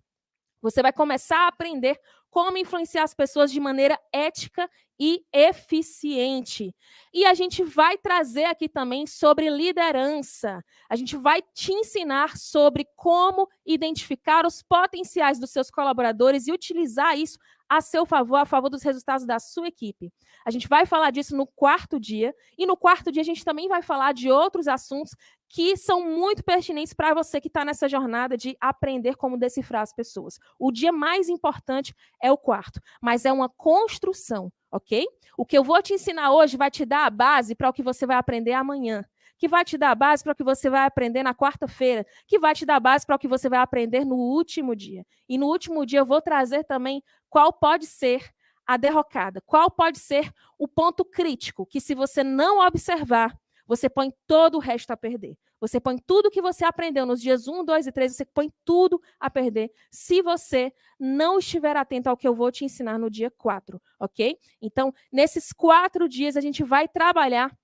Você 0.60 0.82
vai 0.82 0.92
começar 0.92 1.42
a 1.42 1.48
aprender 1.50 2.00
como 2.32 2.58
influenciar 2.58 3.04
as 3.04 3.14
pessoas 3.14 3.52
de 3.52 3.60
maneira 3.60 4.00
ética 4.12 4.68
e 5.00 5.24
eficiente. 5.32 6.76
E 7.14 7.24
a 7.24 7.36
gente 7.36 7.64
vai 7.64 7.96
trazer 7.96 8.46
aqui 8.46 8.68
também 8.68 9.06
sobre 9.06 9.52
liderança. 9.52 10.64
A 10.90 10.96
gente 10.96 11.16
vai 11.16 11.40
te 11.54 11.72
ensinar 11.72 12.36
sobre 12.36 12.88
como 12.96 13.48
identificar 13.64 14.44
os 14.44 14.64
potenciais 14.64 15.40
dos 15.40 15.52
seus 15.52 15.70
colaboradores 15.70 16.48
e 16.48 16.52
utilizar 16.52 17.16
isso 17.16 17.38
a 17.70 17.82
seu 17.82 18.06
favor, 18.06 18.38
a 18.38 18.46
favor 18.46 18.70
dos 18.70 18.84
resultados 18.84 19.26
da 19.26 19.40
sua 19.40 19.68
equipe. 19.68 20.12
A 20.46 20.52
gente 20.52 20.68
vai 20.68 20.86
falar 20.86 21.12
disso 21.12 21.36
no 21.36 21.46
quarto 21.46 22.00
dia, 22.00 22.34
e 22.58 22.66
no 22.66 22.78
quarto 22.78 23.12
dia 23.12 23.22
a 23.22 23.26
gente 23.26 23.44
também 23.44 23.68
vai 23.68 23.82
falar 23.82 24.14
de 24.14 24.32
outros 24.32 24.68
assuntos 24.68 25.12
que 25.50 25.78
são 25.78 26.06
muito 26.06 26.44
pertinentes 26.44 26.94
para 26.94 27.14
você 27.14 27.40
que 27.40 27.48
está 27.48 27.64
nessa 27.64 27.88
jornada 27.88 28.36
de 28.36 28.58
aprender 28.60 29.16
como 29.16 29.38
decifrar 29.38 29.82
as 29.82 29.94
pessoas. 29.94 30.40
O 30.60 30.72
dia 30.72 30.92
mais 30.92 31.30
importante 31.30 31.96
é 32.22 32.32
o 32.32 32.38
quarto, 32.38 32.82
mas 33.02 33.26
é 33.26 33.32
uma 33.32 33.50
construção, 33.50 34.52
ok? 34.72 35.06
O 35.38 35.46
que 35.46 35.58
eu 35.58 35.64
vou 35.64 35.82
te 35.82 35.94
ensinar 35.94 36.34
hoje 36.34 36.58
vai 36.58 36.70
te 36.70 36.86
dar 36.86 37.06
a 37.06 37.10
base 37.10 37.56
para 37.56 37.70
o 37.70 37.74
que 37.74 37.84
você 37.84 38.06
vai 38.06 38.18
aprender 38.18 38.54
amanhã 38.54 39.06
que 39.38 39.48
vai 39.48 39.64
te 39.64 39.78
dar 39.78 39.92
a 39.92 39.96
base 39.96 40.24
para 40.24 40.34
o 40.34 40.36
que 40.36 40.44
você 40.44 40.70
vai 40.70 40.86
aprender 40.86 41.24
na 41.24 41.34
quarta-feira, 41.34 42.06
que 42.28 42.40
vai 42.40 42.54
te 42.56 42.66
dar 42.66 42.80
base 42.80 43.06
para 43.06 43.16
o 43.16 43.20
que 43.20 43.28
você 43.28 43.48
vai 43.48 43.60
aprender 43.60 44.04
no 44.04 44.16
último 44.16 44.76
dia. 44.76 45.06
E 45.30 45.38
no 45.38 45.48
último 45.48 45.86
dia 45.86 46.00
eu 46.00 46.06
vou 46.06 46.22
trazer 46.22 46.64
também 46.64 47.04
qual 47.30 47.52
pode 47.54 47.86
ser 47.86 48.34
a 48.66 48.76
derrocada, 48.76 49.42
qual 49.42 49.72
pode 49.72 50.00
ser 50.00 50.32
o 50.58 50.68
ponto 50.68 51.06
crítico 51.06 51.66
que 51.66 51.80
se 51.80 51.96
você 51.96 52.24
não 52.24 52.66
observar, 52.66 53.38
você 53.66 53.90
põe 53.90 54.14
todo 54.26 54.56
o 54.56 54.60
resto 54.60 54.92
a 54.92 54.98
perder. 54.98 55.38
Você 55.60 55.80
põe 55.80 55.98
tudo 55.98 56.30
que 56.30 56.42
você 56.42 56.64
aprendeu 56.64 57.06
nos 57.06 57.20
dias 57.20 57.48
1, 57.48 57.66
2 57.66 57.88
e 57.88 57.92
3, 57.92 58.16
você 58.16 58.26
põe 58.26 58.54
tudo 58.64 59.02
a 59.20 59.30
perder 59.30 59.72
se 59.90 60.22
você 60.22 60.72
não 61.00 61.40
estiver 61.40 61.76
atento 61.76 62.10
ao 62.10 62.18
que 62.18 62.28
eu 62.28 62.36
vou 62.36 62.52
te 62.52 62.64
ensinar 62.64 63.00
no 63.00 63.10
dia 63.10 63.32
4, 63.32 63.82
ok? 64.00 64.38
Então, 64.62 64.94
nesses 65.12 65.52
quatro 65.52 66.08
dias, 66.08 66.38
a 66.38 66.42
gente 66.42 66.64
vai 66.64 66.88
trabalhar 66.88 67.58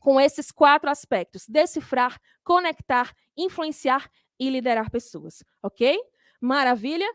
com 0.00 0.18
esses 0.18 0.50
quatro 0.50 0.88
aspectos: 0.88 1.46
decifrar, 1.46 2.18
conectar, 2.42 3.14
influenciar 3.36 4.10
e 4.38 4.48
liderar 4.48 4.90
pessoas, 4.90 5.44
ok? 5.62 6.00
Maravilha? 6.40 7.06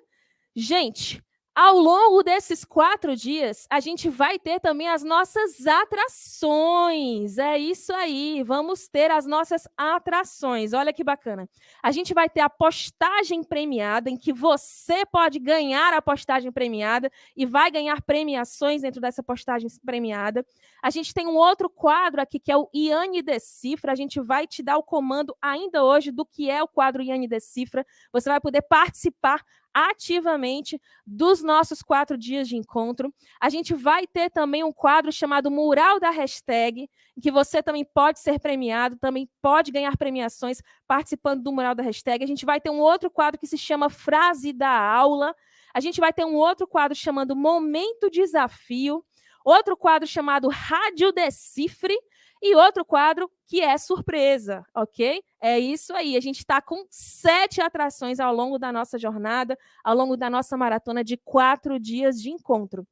Gente, 0.56 1.24
ao 1.54 1.78
longo 1.78 2.24
desses 2.24 2.64
quatro 2.64 3.14
dias, 3.14 3.68
a 3.70 3.82
gente 3.82 4.08
vai 4.10 4.40
ter 4.40 4.60
também 4.62 4.88
as 4.88 5.04
nossas 5.04 5.68
atrações. 5.68 7.38
É 7.38 7.58
isso 7.58 7.94
aí, 7.94 8.42
vamos 8.42 8.88
ter 8.88 9.12
as 9.12 9.26
nossas 9.26 9.68
atrações. 9.76 10.72
Olha 10.72 10.94
que 10.94 11.04
bacana. 11.04 11.50
A 11.84 11.92
gente 11.92 12.14
vai 12.14 12.30
ter 12.30 12.40
a 12.40 12.50
postagem 12.50 13.44
premiada, 13.44 14.10
em 14.10 14.16
que 14.16 14.32
você 14.32 15.06
pode 15.06 15.40
ganhar 15.40 15.94
a 15.94 16.02
postagem 16.02 16.52
premiada 16.54 17.12
e 17.36 17.46
vai 17.46 17.70
ganhar 17.70 18.02
premiações 18.02 18.82
dentro 18.82 19.02
dessa 19.02 19.22
postagem 19.22 19.68
premiada. 19.86 20.46
A 20.82 20.90
gente 20.90 21.14
tem 21.14 21.28
um 21.28 21.36
outro 21.36 21.70
quadro 21.70 22.22
aqui 22.22 22.40
que 22.40 22.52
é 22.52 22.56
o 22.56 22.70
Iane 22.74 23.22
Decifra. 23.22 23.92
A 23.92 23.96
gente 23.96 24.22
vai 24.22 24.48
te 24.48 24.64
dar 24.64 24.78
o 24.78 24.84
comando 24.84 25.36
ainda 25.42 25.84
hoje 25.84 26.12
do 26.12 26.26
que 26.26 26.50
é 26.50 26.64
o 26.64 26.68
quadro 26.68 27.04
Iane 27.04 27.28
Decifra. 27.28 27.86
Você 28.14 28.30
vai 28.30 28.40
poder 28.40 28.62
participar 28.62 29.44
ativamente 29.74 30.80
dos 31.06 31.42
nossos 31.42 31.82
quatro 31.82 32.18
dias 32.18 32.48
de 32.48 32.56
encontro. 32.56 33.14
A 33.40 33.50
gente 33.50 33.74
vai 33.74 34.06
ter 34.06 34.30
também 34.30 34.64
um 34.64 34.72
quadro 34.72 35.12
chamado 35.12 35.50
Mural 35.50 36.00
da 36.00 36.10
Hashtag, 36.10 36.90
em 37.18 37.22
que 37.22 37.32
você 37.32 37.62
também 37.64 37.86
pode 37.86 38.20
ser 38.20 38.40
premiado, 38.40 38.98
também 38.98 39.30
pode 39.42 39.72
ganhar 39.72 39.96
premiações 39.98 40.62
participando 40.88 41.44
do 41.44 41.52
Mural 41.52 41.76
da 41.76 41.84
Hashtag. 41.84 42.24
A 42.24 42.28
gente 42.28 42.46
vai 42.46 42.60
ter 42.60 42.70
um 42.70 42.80
outro 42.80 43.10
quadro 43.10 43.40
que 43.40 43.48
se 43.48 43.58
chama 43.58 43.90
Frase 43.90 44.54
da 44.54 44.72
Aula. 44.72 45.36
A 45.74 45.80
gente 45.80 46.00
vai 46.00 46.12
ter 46.12 46.26
um 46.26 46.36
outro 46.36 46.68
quadro 46.68 46.96
chamado 46.96 47.36
Momento 47.36 48.10
Desafio. 48.10 49.04
Outro 49.44 49.76
quadro 49.76 50.08
chamado 50.08 50.50
Rádio 50.50 51.12
Decifre 51.12 51.98
e 52.42 52.56
outro 52.56 52.84
quadro 52.84 53.30
que 53.46 53.62
é 53.62 53.78
surpresa, 53.78 54.66
ok? 54.74 55.22
É 55.40 55.60
isso 55.60 55.94
aí. 55.94 56.18
A 56.18 56.22
gente 56.22 56.40
está 56.40 56.62
com 56.62 56.86
sete 56.90 57.62
atrações 57.62 58.20
ao 58.20 58.34
longo 58.34 58.58
da 58.58 58.72
nossa 58.72 58.98
jornada, 58.98 59.58
ao 59.84 59.96
longo 59.96 60.18
da 60.18 60.30
nossa 60.30 60.58
maratona 60.58 61.04
de 61.04 61.18
quatro 61.18 61.80
dias 61.80 62.20
de 62.22 62.32
encontro. 62.32 62.88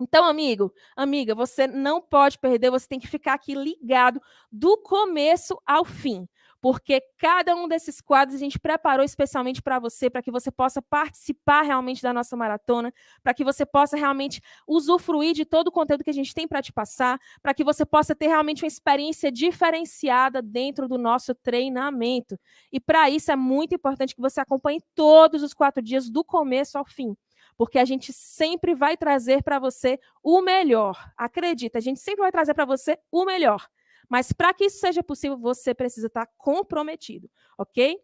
Então, 0.00 0.24
amigo, 0.24 0.72
amiga, 0.96 1.34
você 1.34 1.66
não 1.66 2.00
pode 2.00 2.38
perder, 2.38 2.70
você 2.70 2.88
tem 2.88 2.98
que 2.98 3.06
ficar 3.06 3.34
aqui 3.34 3.54
ligado 3.54 4.20
do 4.50 4.78
começo 4.78 5.60
ao 5.66 5.84
fim 5.84 6.26
porque 6.60 7.00
cada 7.18 7.54
um 7.56 7.66
desses 7.66 8.00
quadros 8.00 8.36
a 8.36 8.38
gente 8.38 8.58
preparou 8.58 9.04
especialmente 9.04 9.62
para 9.62 9.78
você, 9.78 10.10
para 10.10 10.22
que 10.22 10.30
você 10.30 10.50
possa 10.50 10.82
participar 10.82 11.62
realmente 11.62 12.02
da 12.02 12.12
nossa 12.12 12.36
maratona, 12.36 12.92
para 13.22 13.32
que 13.32 13.42
você 13.42 13.64
possa 13.64 13.96
realmente 13.96 14.42
usufruir 14.66 15.34
de 15.34 15.44
todo 15.44 15.68
o 15.68 15.72
conteúdo 15.72 16.04
que 16.04 16.10
a 16.10 16.14
gente 16.14 16.34
tem 16.34 16.46
para 16.46 16.60
te 16.62 16.72
passar, 16.72 17.18
para 17.42 17.54
que 17.54 17.64
você 17.64 17.84
possa 17.86 18.14
ter 18.14 18.26
realmente 18.26 18.62
uma 18.62 18.68
experiência 18.68 19.32
diferenciada 19.32 20.42
dentro 20.42 20.86
do 20.86 20.98
nosso 20.98 21.34
treinamento. 21.34 22.38
E 22.70 22.78
para 22.78 23.08
isso 23.08 23.32
é 23.32 23.36
muito 23.36 23.74
importante 23.74 24.14
que 24.14 24.20
você 24.20 24.40
acompanhe 24.40 24.80
todos 24.94 25.42
os 25.42 25.54
quatro 25.54 25.82
dias, 25.82 26.10
do 26.10 26.24
começo 26.24 26.76
ao 26.76 26.84
fim 26.84 27.16
porque 27.56 27.78
a 27.78 27.84
gente 27.84 28.10
sempre 28.10 28.74
vai 28.74 28.96
trazer 28.96 29.42
para 29.42 29.58
você 29.58 30.00
o 30.22 30.40
melhor. 30.40 31.12
Acredita, 31.14 31.76
a 31.76 31.80
gente 31.82 32.00
sempre 32.00 32.22
vai 32.22 32.32
trazer 32.32 32.54
para 32.54 32.64
você 32.64 32.98
o 33.12 33.26
melhor. 33.26 33.68
Mas 34.10 34.32
para 34.32 34.52
que 34.52 34.64
isso 34.64 34.80
seja 34.80 35.02
possível, 35.04 35.38
você 35.38 35.72
precisa 35.72 36.08
estar 36.08 36.26
comprometido, 36.36 37.30
ok? 37.56 37.96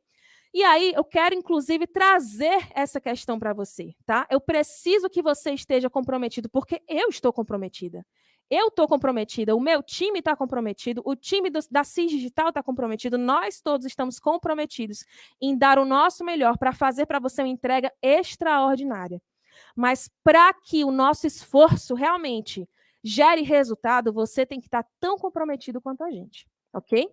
E 0.55 0.63
aí, 0.63 0.93
eu 0.95 1.05
quero, 1.05 1.35
inclusive, 1.35 1.87
trazer 1.87 2.69
essa 2.75 2.99
questão 2.99 3.39
para 3.39 3.53
você, 3.53 3.95
tá? 4.07 4.27
Eu 4.31 4.41
preciso 4.41 5.11
que 5.11 5.21
você 5.21 5.51
esteja 5.51 5.91
comprometido, 5.91 6.49
porque 6.49 6.81
eu 6.89 7.09
estou 7.09 7.33
comprometida. 7.33 8.07
Eu 8.49 8.69
estou 8.69 8.87
comprometida, 8.87 9.57
o 9.57 9.61
meu 9.61 9.83
time 9.83 10.21
está 10.21 10.37
comprometido, 10.37 11.03
o 11.05 11.17
time 11.17 11.51
do, 11.51 11.59
da 11.69 11.83
CIS 11.83 12.13
Digital 12.13 12.51
está 12.51 12.63
comprometido, 12.63 13.19
nós 13.19 13.61
todos 13.61 13.85
estamos 13.85 14.21
comprometidos 14.21 15.05
em 15.43 15.59
dar 15.59 15.81
o 15.81 15.85
nosso 15.85 16.25
melhor 16.25 16.57
para 16.57 16.73
fazer 16.73 17.07
para 17.07 17.19
você 17.19 17.43
uma 17.43 17.49
entrega 17.49 17.93
extraordinária. 18.01 19.21
Mas 19.75 20.09
para 20.23 20.55
que 20.55 20.85
o 20.85 20.93
nosso 20.93 21.27
esforço 21.27 21.95
realmente 21.95 22.69
gere 23.07 23.43
resultado, 23.43 24.13
você 24.13 24.45
tem 24.45 24.61
que 24.61 24.67
estar 24.67 24.85
tão 24.99 25.17
comprometido 25.17 25.81
quanto 25.81 26.03
a 26.03 26.11
gente, 26.11 26.47
ok? 26.73 27.09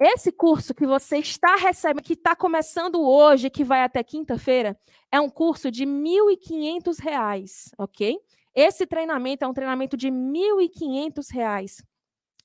Esse 0.00 0.30
curso 0.30 0.72
que 0.72 0.86
você 0.86 1.18
está 1.18 1.56
recebendo, 1.56 2.04
que 2.04 2.12
está 2.12 2.36
começando 2.36 3.00
hoje, 3.00 3.50
que 3.50 3.64
vai 3.64 3.82
até 3.82 4.02
quinta-feira, 4.04 4.78
é 5.10 5.20
um 5.20 5.28
curso 5.28 5.72
de 5.72 5.84
R$ 5.84 5.90
1.500, 5.90 7.72
ok? 7.76 8.16
Esse 8.54 8.86
treinamento 8.86 9.44
é 9.44 9.48
um 9.48 9.52
treinamento 9.52 9.96
de 9.96 10.08
R$ 10.08 10.14
1.500, 10.14 11.82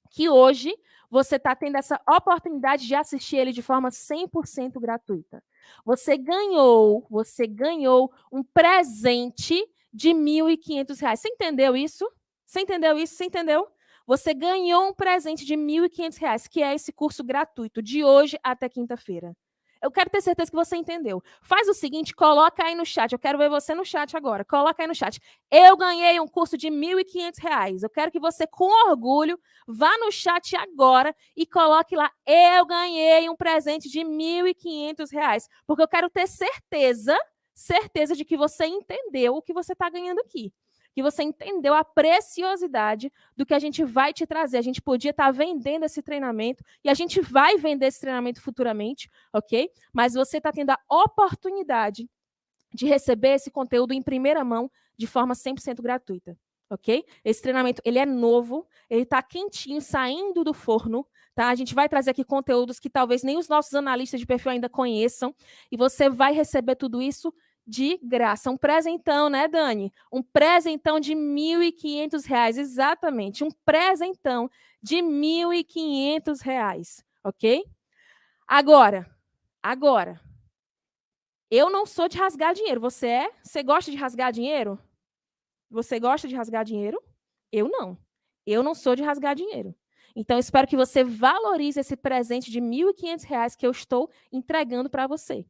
que 0.09 0.27
hoje 0.29 0.73
você 1.11 1.35
está 1.35 1.55
tendo 1.55 1.77
essa 1.77 2.01
oportunidade 2.09 2.87
de 2.87 2.95
assistir 2.95 3.37
ele 3.37 3.51
de 3.51 3.61
forma 3.61 3.89
100% 3.89 4.79
gratuita. 4.79 5.43
Você 5.85 6.17
ganhou, 6.17 7.05
você 7.07 7.45
ganhou 7.45 8.11
um 8.31 8.43
presente 8.43 9.63
de 9.93 10.09
R$ 10.09 10.15
1.500. 10.15 11.15
Você 11.15 11.29
entendeu 11.29 11.77
isso? 11.77 12.11
Você 12.45 12.61
entendeu 12.61 12.97
isso? 12.97 13.15
Você 13.15 13.25
entendeu? 13.25 13.67
Você 14.05 14.33
ganhou 14.33 14.89
um 14.89 14.93
presente 14.93 15.45
de 15.45 15.55
R$ 15.55 15.61
1.500, 15.61 16.47
que 16.49 16.61
é 16.61 16.73
esse 16.75 16.91
curso 16.91 17.23
gratuito, 17.23 17.81
de 17.81 18.03
hoje 18.03 18.37
até 18.43 18.67
quinta-feira. 18.67 19.33
Eu 19.81 19.91
quero 19.91 20.09
ter 20.09 20.21
certeza 20.21 20.49
que 20.49 20.55
você 20.55 20.77
entendeu. 20.77 21.21
Faz 21.41 21.67
o 21.67 21.73
seguinte, 21.73 22.15
coloca 22.15 22.63
aí 22.63 22.73
no 22.73 22.85
chat. 22.85 23.11
Eu 23.11 23.19
quero 23.19 23.37
ver 23.37 23.49
você 23.49 23.75
no 23.75 23.83
chat 23.83 24.15
agora. 24.15 24.45
Coloca 24.45 24.81
aí 24.81 24.87
no 24.87 24.95
chat. 24.95 25.19
Eu 25.51 25.75
ganhei 25.75 26.21
um 26.21 26.27
curso 26.27 26.57
de 26.57 26.69
R$ 26.69 26.75
1.500. 26.75 27.83
Eu 27.83 27.89
quero 27.89 28.09
que 28.09 28.19
você, 28.19 28.47
com 28.47 28.69
orgulho, 28.89 29.37
vá 29.67 29.91
no 29.97 30.09
chat 30.09 30.55
agora 30.55 31.13
e 31.35 31.45
coloque 31.45 31.97
lá. 31.97 32.09
Eu 32.25 32.65
ganhei 32.65 33.29
um 33.29 33.35
presente 33.35 33.89
de 33.89 33.99
R$ 33.99 34.05
1.500. 34.05 35.49
Porque 35.67 35.83
eu 35.83 35.87
quero 35.87 36.09
ter 36.09 36.27
certeza, 36.27 37.17
certeza 37.53 38.15
de 38.15 38.23
que 38.23 38.37
você 38.37 38.65
entendeu 38.65 39.35
o 39.35 39.41
que 39.41 39.51
você 39.53 39.73
está 39.73 39.89
ganhando 39.89 40.19
aqui 40.19 40.53
que 40.93 41.01
você 41.01 41.23
entendeu 41.23 41.73
a 41.73 41.83
preciosidade 41.83 43.11
do 43.35 43.45
que 43.45 43.53
a 43.53 43.59
gente 43.59 43.83
vai 43.83 44.13
te 44.13 44.25
trazer. 44.25 44.57
A 44.57 44.61
gente 44.61 44.81
podia 44.81 45.11
estar 45.11 45.25
tá 45.25 45.31
vendendo 45.31 45.83
esse 45.83 46.01
treinamento 46.01 46.63
e 46.83 46.89
a 46.89 46.93
gente 46.93 47.19
vai 47.19 47.57
vender 47.57 47.87
esse 47.87 47.99
treinamento 47.99 48.41
futuramente, 48.41 49.09
ok? 49.33 49.69
Mas 49.91 50.13
você 50.13 50.37
está 50.37 50.51
tendo 50.51 50.69
a 50.71 50.79
oportunidade 50.89 52.07
de 52.73 52.85
receber 52.85 53.35
esse 53.35 53.51
conteúdo 53.51 53.93
em 53.93 54.01
primeira 54.01 54.43
mão 54.43 54.69
de 54.97 55.07
forma 55.07 55.33
100% 55.33 55.81
gratuita, 55.81 56.37
ok? 56.69 57.03
Esse 57.23 57.41
treinamento, 57.41 57.81
ele 57.85 57.99
é 57.99 58.05
novo, 58.05 58.67
ele 58.89 59.03
está 59.03 59.21
quentinho, 59.21 59.81
saindo 59.81 60.43
do 60.43 60.53
forno, 60.53 61.05
tá? 61.35 61.49
A 61.49 61.55
gente 61.55 61.73
vai 61.73 61.87
trazer 61.87 62.11
aqui 62.11 62.23
conteúdos 62.23 62.79
que 62.79 62.89
talvez 62.89 63.23
nem 63.23 63.37
os 63.37 63.47
nossos 63.47 63.73
analistas 63.73 64.19
de 64.19 64.25
perfil 64.25 64.51
ainda 64.51 64.69
conheçam, 64.69 65.35
e 65.71 65.77
você 65.77 66.09
vai 66.09 66.33
receber 66.33 66.75
tudo 66.75 67.01
isso 67.01 67.33
de 67.65 67.97
graça. 68.03 68.51
Um 68.51 68.57
presentão, 68.57 69.29
né, 69.29 69.47
Dani? 69.47 69.91
Um 70.11 70.21
presentão 70.21 70.99
de 70.99 71.13
R$ 71.13 71.19
1.500, 71.19 72.57
exatamente. 72.57 73.43
Um 73.43 73.51
presentão 73.65 74.49
de 74.81 74.97
R$ 74.97 75.01
1.500, 75.01 77.03
ok? 77.23 77.63
Agora, 78.47 79.09
agora, 79.61 80.19
eu 81.49 81.69
não 81.69 81.85
sou 81.85 82.07
de 82.07 82.17
rasgar 82.17 82.53
dinheiro. 82.53 82.81
Você 82.81 83.07
é? 83.07 83.31
Você 83.43 83.63
gosta 83.63 83.91
de 83.91 83.97
rasgar 83.97 84.31
dinheiro? 84.31 84.79
Você 85.69 85.99
gosta 85.99 86.27
de 86.27 86.35
rasgar 86.35 86.65
dinheiro? 86.65 87.01
Eu 87.51 87.69
não. 87.69 87.97
Eu 88.45 88.61
não 88.61 88.75
sou 88.75 88.95
de 88.95 89.03
rasgar 89.03 89.35
dinheiro. 89.35 89.73
Então, 90.15 90.37
espero 90.37 90.67
que 90.67 90.75
você 90.75 91.03
valorize 91.03 91.79
esse 91.79 91.95
presente 91.95 92.51
de 92.51 92.59
R$ 92.59 92.65
1.500 92.65 93.55
que 93.55 93.65
eu 93.65 93.71
estou 93.71 94.11
entregando 94.31 94.89
para 94.89 95.07
você. 95.07 95.45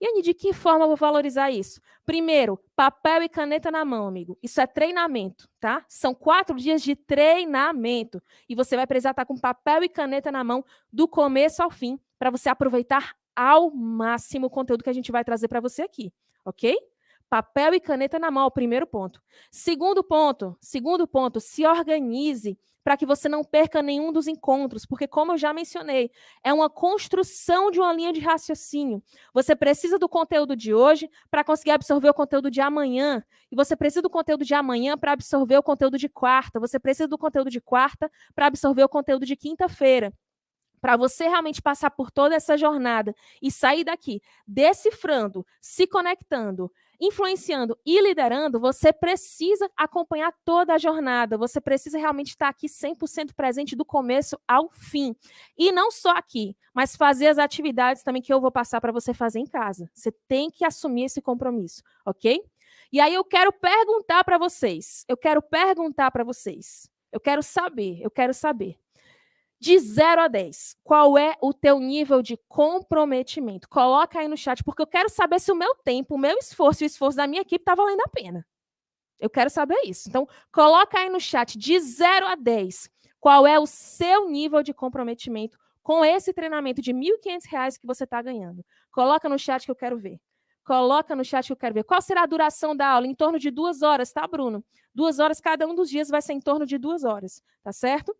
E 0.00 0.06
Anny, 0.06 0.22
de 0.22 0.34
que 0.34 0.52
forma 0.52 0.84
eu 0.84 0.88
vou 0.88 0.96
valorizar 0.96 1.50
isso? 1.50 1.80
Primeiro, 2.04 2.60
papel 2.74 3.22
e 3.22 3.28
caneta 3.28 3.70
na 3.70 3.84
mão, 3.84 4.06
amigo. 4.06 4.38
Isso 4.42 4.60
é 4.60 4.66
treinamento, 4.66 5.48
tá? 5.58 5.84
São 5.88 6.14
quatro 6.14 6.56
dias 6.56 6.82
de 6.82 6.94
treinamento. 6.94 8.22
E 8.48 8.54
você 8.54 8.76
vai 8.76 8.86
precisar 8.86 9.10
estar 9.10 9.24
com 9.24 9.38
papel 9.38 9.84
e 9.84 9.88
caneta 9.88 10.30
na 10.30 10.44
mão 10.44 10.64
do 10.92 11.08
começo 11.08 11.62
ao 11.62 11.70
fim, 11.70 11.98
para 12.18 12.30
você 12.30 12.48
aproveitar 12.48 13.14
ao 13.34 13.70
máximo 13.70 14.46
o 14.46 14.50
conteúdo 14.50 14.84
que 14.84 14.90
a 14.90 14.94
gente 14.94 15.12
vai 15.12 15.24
trazer 15.24 15.48
para 15.48 15.60
você 15.60 15.82
aqui, 15.82 16.12
ok? 16.44 16.76
Papel 17.28 17.74
e 17.74 17.80
caneta 17.80 18.18
na 18.18 18.30
mão, 18.30 18.50
primeiro 18.50 18.86
ponto. 18.86 19.20
Segundo 19.50 20.02
ponto, 20.04 20.56
segundo 20.60 21.06
ponto, 21.08 21.40
se 21.40 21.66
organize 21.66 22.58
para 22.84 22.96
que 22.96 23.04
você 23.04 23.28
não 23.28 23.42
perca 23.42 23.82
nenhum 23.82 24.12
dos 24.12 24.28
encontros, 24.28 24.86
porque 24.86 25.08
como 25.08 25.32
eu 25.32 25.36
já 25.36 25.52
mencionei, 25.52 26.08
é 26.44 26.52
uma 26.52 26.70
construção 26.70 27.68
de 27.68 27.80
uma 27.80 27.92
linha 27.92 28.12
de 28.12 28.20
raciocínio. 28.20 29.02
Você 29.34 29.56
precisa 29.56 29.98
do 29.98 30.08
conteúdo 30.08 30.54
de 30.54 30.72
hoje 30.72 31.10
para 31.28 31.42
conseguir 31.42 31.72
absorver 31.72 32.08
o 32.08 32.14
conteúdo 32.14 32.48
de 32.48 32.60
amanhã, 32.60 33.24
e 33.50 33.56
você 33.56 33.74
precisa 33.74 34.02
do 34.02 34.08
conteúdo 34.08 34.44
de 34.44 34.54
amanhã 34.54 34.96
para 34.96 35.10
absorver 35.10 35.58
o 35.58 35.64
conteúdo 35.64 35.98
de 35.98 36.08
quarta, 36.08 36.60
você 36.60 36.78
precisa 36.78 37.08
do 37.08 37.18
conteúdo 37.18 37.50
de 37.50 37.60
quarta 37.60 38.08
para 38.36 38.46
absorver 38.46 38.84
o 38.84 38.88
conteúdo 38.88 39.26
de 39.26 39.34
quinta-feira 39.34 40.12
para 40.80 40.96
você 40.96 41.24
realmente 41.24 41.60
passar 41.60 41.90
por 41.90 42.12
toda 42.12 42.36
essa 42.36 42.56
jornada 42.56 43.12
e 43.42 43.50
sair 43.50 43.82
daqui 43.82 44.22
decifrando, 44.46 45.44
se 45.60 45.84
conectando, 45.84 46.70
influenciando 47.00 47.78
e 47.84 48.00
liderando, 48.00 48.58
você 48.58 48.92
precisa 48.92 49.70
acompanhar 49.76 50.32
toda 50.44 50.74
a 50.74 50.78
jornada, 50.78 51.38
você 51.38 51.60
precisa 51.60 51.98
realmente 51.98 52.28
estar 52.28 52.48
aqui 52.48 52.66
100% 52.66 53.34
presente 53.34 53.76
do 53.76 53.84
começo 53.84 54.38
ao 54.46 54.70
fim. 54.70 55.14
E 55.56 55.72
não 55.72 55.90
só 55.90 56.10
aqui, 56.10 56.56
mas 56.74 56.96
fazer 56.96 57.28
as 57.28 57.38
atividades 57.38 58.02
também 58.02 58.22
que 58.22 58.32
eu 58.32 58.40
vou 58.40 58.50
passar 58.50 58.80
para 58.80 58.92
você 58.92 59.12
fazer 59.12 59.40
em 59.40 59.46
casa. 59.46 59.90
Você 59.94 60.12
tem 60.28 60.50
que 60.50 60.64
assumir 60.64 61.04
esse 61.04 61.20
compromisso, 61.20 61.82
ok? 62.04 62.42
E 62.92 63.00
aí 63.00 63.14
eu 63.14 63.24
quero 63.24 63.52
perguntar 63.52 64.24
para 64.24 64.38
vocês, 64.38 65.04
eu 65.08 65.16
quero 65.16 65.42
perguntar 65.42 66.10
para 66.10 66.24
vocês, 66.24 66.88
eu 67.12 67.20
quero 67.20 67.42
saber, 67.42 68.00
eu 68.00 68.10
quero 68.10 68.32
saber. 68.32 68.78
De 69.58 69.78
0 69.78 70.20
a 70.20 70.28
10, 70.28 70.76
qual 70.84 71.16
é 71.16 71.34
o 71.40 71.52
teu 71.52 71.78
nível 71.78 72.20
de 72.20 72.36
comprometimento? 72.46 73.68
Coloca 73.68 74.18
aí 74.18 74.28
no 74.28 74.36
chat, 74.36 74.62
porque 74.62 74.82
eu 74.82 74.86
quero 74.86 75.08
saber 75.08 75.40
se 75.40 75.50
o 75.50 75.56
meu 75.56 75.74
tempo, 75.76 76.14
o 76.14 76.18
meu 76.18 76.36
esforço 76.36 76.84
e 76.84 76.86
o 76.86 76.88
esforço 76.88 77.16
da 77.16 77.26
minha 77.26 77.40
equipe 77.40 77.62
está 77.62 77.74
valendo 77.74 78.02
a 78.02 78.08
pena. 78.08 78.46
Eu 79.18 79.30
quero 79.30 79.48
saber 79.48 79.80
isso. 79.86 80.08
Então, 80.08 80.28
coloca 80.52 80.98
aí 80.98 81.08
no 81.08 81.18
chat, 81.18 81.56
de 81.58 81.80
0 81.80 82.26
a 82.26 82.34
10, 82.34 82.90
qual 83.18 83.46
é 83.46 83.58
o 83.58 83.66
seu 83.66 84.28
nível 84.28 84.62
de 84.62 84.74
comprometimento 84.74 85.56
com 85.82 86.04
esse 86.04 86.34
treinamento 86.34 86.82
de 86.82 86.92
R$ 86.92 86.98
1.500 87.24 87.78
que 87.78 87.86
você 87.86 88.04
está 88.04 88.20
ganhando. 88.20 88.64
Coloca 88.90 89.28
no 89.28 89.38
chat 89.38 89.64
que 89.64 89.70
eu 89.70 89.76
quero 89.76 89.96
ver. 89.96 90.20
Coloca 90.64 91.14
no 91.14 91.24
chat 91.24 91.46
que 91.46 91.52
eu 91.52 91.56
quero 91.56 91.74
ver. 91.74 91.84
Qual 91.84 92.02
será 92.02 92.24
a 92.24 92.26
duração 92.26 92.76
da 92.76 92.88
aula? 92.88 93.06
Em 93.06 93.14
torno 93.14 93.38
de 93.38 93.52
duas 93.52 93.82
horas, 93.82 94.12
tá, 94.12 94.26
Bruno? 94.26 94.64
Duas 94.92 95.20
horas, 95.20 95.40
cada 95.40 95.64
um 95.66 95.74
dos 95.74 95.88
dias 95.88 96.08
vai 96.08 96.20
ser 96.20 96.32
em 96.32 96.40
torno 96.40 96.66
de 96.66 96.76
duas 96.76 97.04
horas, 97.04 97.40
tá 97.62 97.72
certo? 97.72 98.16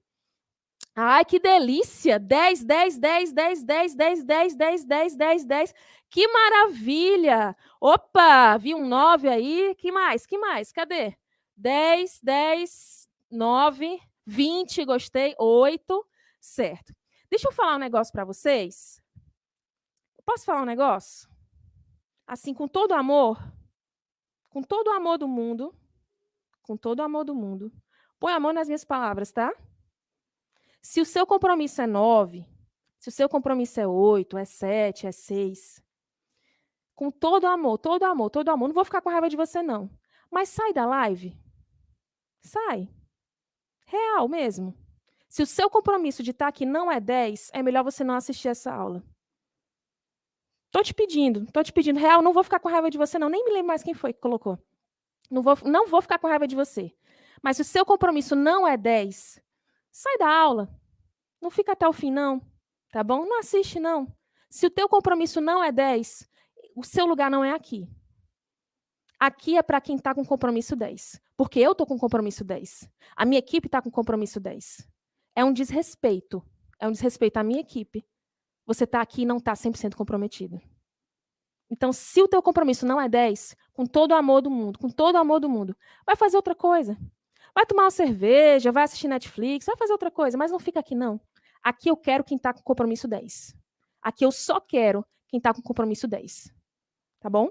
Ai, 0.99 1.27
que 1.27 1.39
delícia! 1.39 2.19
10, 2.19 2.65
10, 2.65 2.99
10, 2.99 3.33
10, 3.33 3.65
10, 3.65 3.95
10, 3.95 4.25
10, 4.25 4.55
10, 4.57 4.85
10, 4.87 5.17
10, 5.17 5.45
10. 5.45 5.75
Que 6.09 6.27
maravilha! 6.27 7.55
Opa, 7.79 8.57
vi 8.57 8.75
um 8.75 8.87
9 8.89 9.29
aí. 9.29 9.75
Que 9.77 9.93
mais? 9.93 10.25
Que 10.25 10.39
mais? 10.39 10.73
Cadê? 10.73 11.15
10, 11.55 12.21
10, 12.23 13.11
9, 13.31 14.01
20, 14.25 14.85
gostei. 14.87 15.35
8, 15.39 16.07
certo. 16.41 16.95
Deixa 17.29 17.49
eu 17.49 17.53
falar 17.53 17.77
um 17.77 17.79
negócio 17.79 18.11
para 18.11 18.25
vocês. 18.25 18.99
Posso 20.25 20.47
falar 20.47 20.63
um 20.63 20.67
negócio? 20.67 21.29
Assim, 22.27 22.55
com 22.55 22.67
todo 22.67 22.95
amor, 22.95 23.39
com 24.49 24.63
todo 24.63 24.89
o 24.89 24.95
amor 24.95 25.19
do 25.19 25.29
mundo, 25.29 25.75
com 26.63 26.75
todo 26.75 27.01
o 27.01 27.03
amor 27.03 27.25
do 27.25 27.35
mundo. 27.35 27.71
Põe 28.19 28.33
a 28.33 28.41
mão 28.41 28.55
nas 28.55 28.67
minhas 28.67 28.85
palavras, 28.85 29.31
tá? 29.31 29.53
Se 30.87 31.01
o 31.01 31.05
seu 31.05 31.27
compromisso 31.27 31.83
é 31.83 31.87
9, 31.87 32.46
se 33.01 33.09
o 33.09 33.12
seu 33.12 33.29
compromisso 33.29 33.81
é 33.81 33.88
8, 33.88 34.38
é 34.38 34.44
7, 34.44 35.09
é 35.09 35.11
6, 35.11 35.83
com 36.94 37.11
todo 37.11 37.44
amor, 37.44 37.79
todo 37.79 38.05
amor, 38.05 38.31
todo 38.31 38.51
amor, 38.51 38.68
não 38.68 38.75
vou 38.75 38.85
ficar 38.85 39.03
com 39.03 39.11
raiva 39.11 39.29
de 39.29 39.37
você, 39.37 39.61
não. 39.62 39.90
Mas 40.31 40.49
sai 40.49 40.72
da 40.72 40.87
live. 40.87 41.37
Sai. 42.40 42.88
Real 43.85 44.29
mesmo. 44.29 44.79
Se 45.29 45.42
o 45.42 45.46
seu 45.46 45.68
compromisso 45.68 46.22
de 46.22 46.31
estar 46.31 46.46
aqui 46.46 46.64
não 46.64 46.90
é 46.90 47.01
10, 47.01 47.51
é 47.53 47.64
melhor 47.64 47.83
você 47.83 48.05
não 48.05 48.14
assistir 48.14 48.46
essa 48.46 48.72
aula. 48.72 49.03
Tô 50.70 50.85
te 50.85 50.94
pedindo, 50.94 51.51
tô 51.51 51.64
te 51.64 51.72
pedindo. 51.72 51.99
Real, 51.99 52.22
não 52.22 52.33
vou 52.33 52.44
ficar 52.44 52.61
com 52.61 52.68
raiva 52.68 52.90
de 52.90 52.96
você, 52.96 53.18
não. 53.18 53.29
Nem 53.29 53.44
me 53.44 53.51
lembro 53.51 53.66
mais 53.66 53.83
quem 53.83 53.92
foi 53.92 54.12
que 54.12 54.20
colocou. 54.20 54.57
Não 55.29 55.42
vou, 55.42 55.59
não 55.64 55.88
vou 55.88 56.01
ficar 56.01 56.20
com 56.20 56.29
raiva 56.29 56.46
de 56.46 56.55
você. 56.55 56.94
Mas 57.42 57.57
se 57.57 57.62
o 57.62 57.64
seu 57.64 57.85
compromisso 57.85 58.37
não 58.37 58.68
é 58.68 58.77
10, 58.77 59.44
sai 59.97 60.19
da 60.19 60.29
aula. 60.29 60.69
Não 61.41 61.51
fica 61.51 61.73
até 61.73 61.89
o 61.89 61.93
fim, 61.93 62.11
não. 62.11 62.43
Tá 62.93 63.03
bom? 63.03 63.25
Não 63.25 63.39
assiste, 63.39 63.81
não. 63.81 64.07
Se 64.51 64.67
o 64.67 64.71
teu 64.71 64.89
compromisso 64.89 65.41
não 65.41 65.65
é 65.65 65.73
10, 65.73 66.29
o 66.77 66.85
seu 66.85 67.07
lugar 67.07 67.31
não 67.31 67.43
é 67.43 67.53
aqui. 67.53 67.89
Aqui 69.19 69.57
é 69.57 69.63
para 69.63 69.81
quem 69.81 69.97
está 69.97 70.15
com 70.15 70.25
compromisso 70.25 70.77
10. 70.77 71.19
Porque 71.35 71.59
eu 71.59 71.73
estou 71.73 71.87
com 71.87 71.99
compromisso 71.99 72.45
10. 72.45 72.91
A 73.17 73.25
minha 73.25 73.39
equipe 73.39 73.69
está 73.69 73.81
com 73.81 73.91
compromisso 73.91 74.39
10. 74.39 74.87
É 75.35 75.43
um 75.43 75.53
desrespeito. 75.53 76.45
É 76.79 76.87
um 76.87 76.93
desrespeito 76.93 77.39
à 77.39 77.43
minha 77.43 77.61
equipe. 77.61 78.07
Você 78.67 78.85
está 78.85 79.01
aqui 79.01 79.23
e 79.23 79.27
não 79.27 79.39
está 79.39 79.55
100% 79.55 79.95
comprometido. 79.95 80.61
Então, 81.71 81.91
se 81.91 82.21
o 82.21 82.29
teu 82.29 82.43
compromisso 82.43 82.85
não 82.85 83.01
é 83.01 83.09
10, 83.09 83.57
com 83.73 83.87
todo 83.87 84.11
o 84.11 84.15
amor 84.15 84.43
do 84.43 84.51
mundo, 84.51 84.79
com 84.79 84.91
todo 84.91 85.15
o 85.15 85.19
amor 85.19 85.41
do 85.41 85.49
mundo, 85.49 85.75
vai 86.05 86.17
fazer 86.17 86.37
outra 86.37 86.55
coisa. 86.55 86.99
Vai 87.57 87.64
tomar 87.64 87.85
uma 87.85 87.90
cerveja, 87.90 88.71
vai 88.71 88.85
assistir 88.85 89.09
Netflix, 89.09 89.64
vai 89.64 89.75
fazer 89.79 89.92
outra 89.92 90.11
coisa, 90.11 90.37
mas 90.37 90.53
não 90.53 90.59
fica 90.59 90.79
aqui, 90.79 90.95
não. 90.95 91.19
Aqui 91.62 91.88
eu 91.88 91.97
quero 91.97 92.23
quem 92.23 92.37
está 92.37 92.53
com 92.53 92.61
compromisso 92.61 93.09
10. 93.09 93.57
Aqui 94.03 94.27
eu 94.27 94.31
só 94.31 94.61
quero 94.61 95.03
quem 95.27 95.38
está 95.38 95.55
com 95.55 95.62
compromisso 95.62 96.07
10. 96.07 96.53
Tá 97.19 97.31
bom? 97.31 97.49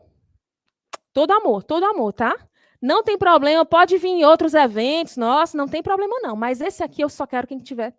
Todo 1.12 1.32
amor, 1.32 1.64
todo 1.64 1.86
amor, 1.86 2.14
tá? 2.14 2.38
Não 2.80 3.04
tem 3.04 3.18
problema, 3.18 3.66
pode 3.66 3.98
vir 3.98 4.10
em 4.10 4.24
outros 4.24 4.54
eventos, 4.54 5.18
nossa, 5.18 5.58
não 5.58 5.68
tem 5.68 5.82
problema 5.82 6.20
não. 6.22 6.36
Mas 6.36 6.62
esse 6.62 6.84
aqui 6.84 7.02
eu 7.02 7.10
só 7.10 7.26
quero 7.26 7.48
quem 7.48 7.58
tiver 7.58 7.98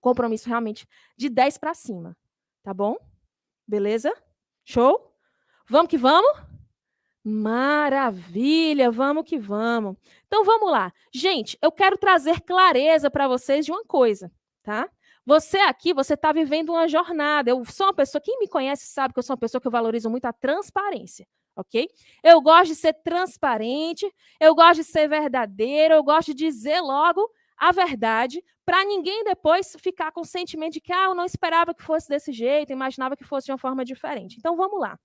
compromisso 0.00 0.48
realmente 0.48 0.88
de 1.16 1.28
10 1.28 1.58
para 1.58 1.72
cima. 1.72 2.16
Tá 2.64 2.74
bom? 2.74 2.96
Beleza? 3.64 4.12
Show? 4.64 5.14
Vamos 5.68 5.88
que 5.88 5.96
vamos? 5.96 6.53
Maravilha, 7.24 8.90
vamos 8.90 9.24
que 9.24 9.38
vamos. 9.38 9.96
Então 10.26 10.44
vamos 10.44 10.70
lá. 10.70 10.92
Gente, 11.12 11.56
eu 11.62 11.72
quero 11.72 11.96
trazer 11.96 12.42
clareza 12.42 13.10
para 13.10 13.26
vocês 13.26 13.64
de 13.64 13.72
uma 13.72 13.82
coisa, 13.84 14.30
tá? 14.62 14.90
Você 15.24 15.56
aqui, 15.58 15.94
você 15.94 16.14
está 16.14 16.32
vivendo 16.32 16.70
uma 16.70 16.86
jornada. 16.86 17.50
Eu 17.50 17.64
sou 17.64 17.86
uma 17.86 17.94
pessoa, 17.94 18.20
quem 18.20 18.38
me 18.38 18.46
conhece 18.46 18.86
sabe 18.86 19.14
que 19.14 19.18
eu 19.18 19.22
sou 19.22 19.34
uma 19.34 19.40
pessoa 19.40 19.58
que 19.58 19.66
eu 19.66 19.72
valorizo 19.72 20.10
muito 20.10 20.26
a 20.26 20.34
transparência, 20.34 21.26
ok? 21.56 21.88
Eu 22.22 22.42
gosto 22.42 22.68
de 22.68 22.74
ser 22.74 22.92
transparente, 22.92 24.06
eu 24.38 24.54
gosto 24.54 24.80
de 24.80 24.84
ser 24.84 25.08
verdadeiro, 25.08 25.94
eu 25.94 26.04
gosto 26.04 26.34
de 26.34 26.34
dizer 26.34 26.80
logo 26.82 27.26
a 27.56 27.72
verdade, 27.72 28.44
para 28.66 28.84
ninguém 28.84 29.24
depois 29.24 29.74
ficar 29.78 30.12
com 30.12 30.20
o 30.20 30.26
sentimento 30.26 30.74
de 30.74 30.80
que 30.80 30.92
ah, 30.92 31.04
eu 31.04 31.14
não 31.14 31.24
esperava 31.24 31.72
que 31.72 31.82
fosse 31.82 32.06
desse 32.06 32.32
jeito, 32.32 32.70
imaginava 32.72 33.16
que 33.16 33.24
fosse 33.24 33.46
de 33.46 33.52
uma 33.52 33.58
forma 33.58 33.82
diferente. 33.82 34.36
Então 34.38 34.56
vamos 34.56 34.78
lá. 34.78 34.98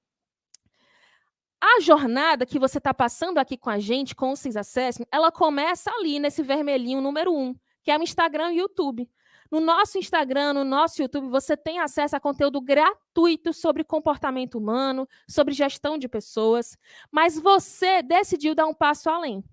A 1.61 1.81
jornada 1.81 2.45
que 2.45 2.57
você 2.57 2.77
está 2.77 2.93
passando 2.93 3.37
aqui 3.37 3.57
com 3.57 3.69
a 3.69 3.79
gente, 3.79 4.15
com 4.15 4.31
o 4.31 4.35
CIS 4.35 4.55
Assessment, 4.55 5.07
ela 5.11 5.31
começa 5.31 5.91
ali 5.91 6.19
nesse 6.19 6.41
vermelhinho 6.41 7.01
número 7.01 7.35
um, 7.35 7.53
que 7.83 7.91
é 7.91 7.97
o 7.97 8.01
Instagram 8.01 8.53
e 8.53 8.57
o 8.57 8.61
YouTube. 8.61 9.09
No 9.51 9.59
nosso 9.59 9.97
Instagram, 9.97 10.53
no 10.53 10.63
nosso 10.63 11.01
YouTube, 11.01 11.27
você 11.27 11.57
tem 11.57 11.79
acesso 11.79 12.15
a 12.15 12.19
conteúdo 12.19 12.61
gratuito 12.61 13.51
sobre 13.51 13.83
comportamento 13.83 14.57
humano, 14.57 15.07
sobre 15.27 15.53
gestão 15.53 15.97
de 15.97 16.07
pessoas, 16.07 16.77
mas 17.11 17.37
você 17.37 18.01
decidiu 18.03 18.53
dar 18.53 18.67
um 18.67 18.73
passo 18.73 19.09
além. 19.09 19.43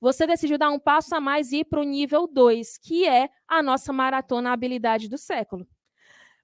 Você 0.00 0.26
decidiu 0.26 0.56
dar 0.56 0.70
um 0.70 0.78
passo 0.78 1.14
a 1.14 1.20
mais 1.20 1.50
e 1.50 1.58
ir 1.58 1.64
para 1.64 1.80
o 1.80 1.84
nível 1.84 2.28
2, 2.28 2.78
que 2.78 3.06
é 3.06 3.28
a 3.48 3.62
nossa 3.62 3.92
maratona 3.92 4.52
habilidade 4.52 5.08
do 5.08 5.18
século. 5.18 5.66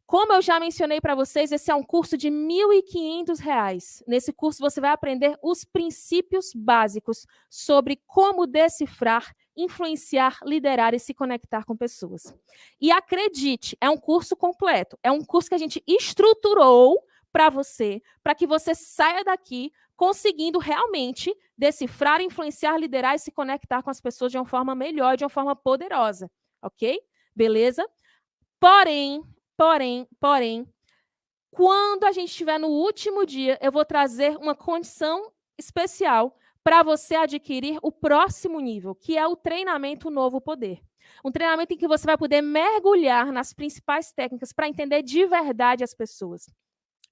Como 0.06 0.34
eu 0.34 0.42
já 0.42 0.60
mencionei 0.60 1.00
para 1.00 1.14
vocês, 1.14 1.50
esse 1.50 1.70
é 1.70 1.74
um 1.74 1.82
curso 1.82 2.16
de 2.16 2.28
R$ 2.28 2.34
1.500. 2.34 4.02
Nesse 4.06 4.32
curso 4.32 4.60
você 4.60 4.80
vai 4.80 4.90
aprender 4.90 5.36
os 5.42 5.64
princípios 5.64 6.52
básicos 6.54 7.26
sobre 7.48 8.00
como 8.06 8.46
decifrar, 8.46 9.34
influenciar, 9.56 10.38
liderar 10.44 10.94
e 10.94 10.98
se 10.98 11.14
conectar 11.14 11.64
com 11.64 11.74
pessoas. 11.74 12.34
E 12.78 12.92
acredite, 12.92 13.76
é 13.80 13.88
um 13.88 13.96
curso 13.96 14.36
completo. 14.36 14.98
É 15.02 15.10
um 15.10 15.24
curso 15.24 15.48
que 15.48 15.54
a 15.54 15.58
gente 15.58 15.82
estruturou 15.86 17.02
para 17.32 17.48
você, 17.48 18.02
para 18.22 18.34
que 18.34 18.46
você 18.46 18.74
saia 18.74 19.24
daqui 19.24 19.72
conseguindo 19.96 20.58
realmente 20.58 21.34
decifrar, 21.56 22.20
influenciar, 22.20 22.76
liderar 22.78 23.14
e 23.14 23.18
se 23.18 23.32
conectar 23.32 23.82
com 23.82 23.90
as 23.90 24.00
pessoas 24.00 24.30
de 24.30 24.38
uma 24.38 24.44
forma 24.44 24.74
melhor, 24.74 25.16
de 25.16 25.24
uma 25.24 25.30
forma 25.30 25.56
poderosa, 25.56 26.30
ok? 26.62 27.00
Beleza? 27.34 27.84
Porém, 28.60 29.22
porém, 29.56 30.06
porém, 30.20 30.66
quando 31.50 32.04
a 32.04 32.12
gente 32.12 32.30
estiver 32.30 32.58
no 32.58 32.68
último 32.68 33.24
dia, 33.24 33.58
eu 33.62 33.70
vou 33.70 33.84
trazer 33.84 34.36
uma 34.38 34.54
condição 34.54 35.32
especial 35.56 36.36
para 36.64 36.82
você 36.82 37.14
adquirir 37.14 37.78
o 37.82 37.92
próximo 37.92 38.58
nível, 38.58 38.94
que 38.94 39.16
é 39.16 39.26
o 39.26 39.36
treinamento 39.36 40.10
Novo 40.10 40.40
Poder. 40.40 40.80
Um 41.24 41.30
treinamento 41.30 41.74
em 41.74 41.76
que 41.76 41.86
você 41.86 42.06
vai 42.06 42.16
poder 42.16 42.40
mergulhar 42.40 43.30
nas 43.30 43.52
principais 43.52 44.10
técnicas 44.10 44.52
para 44.52 44.68
entender 44.68 45.02
de 45.02 45.26
verdade 45.26 45.84
as 45.84 45.94
pessoas. 45.94 46.46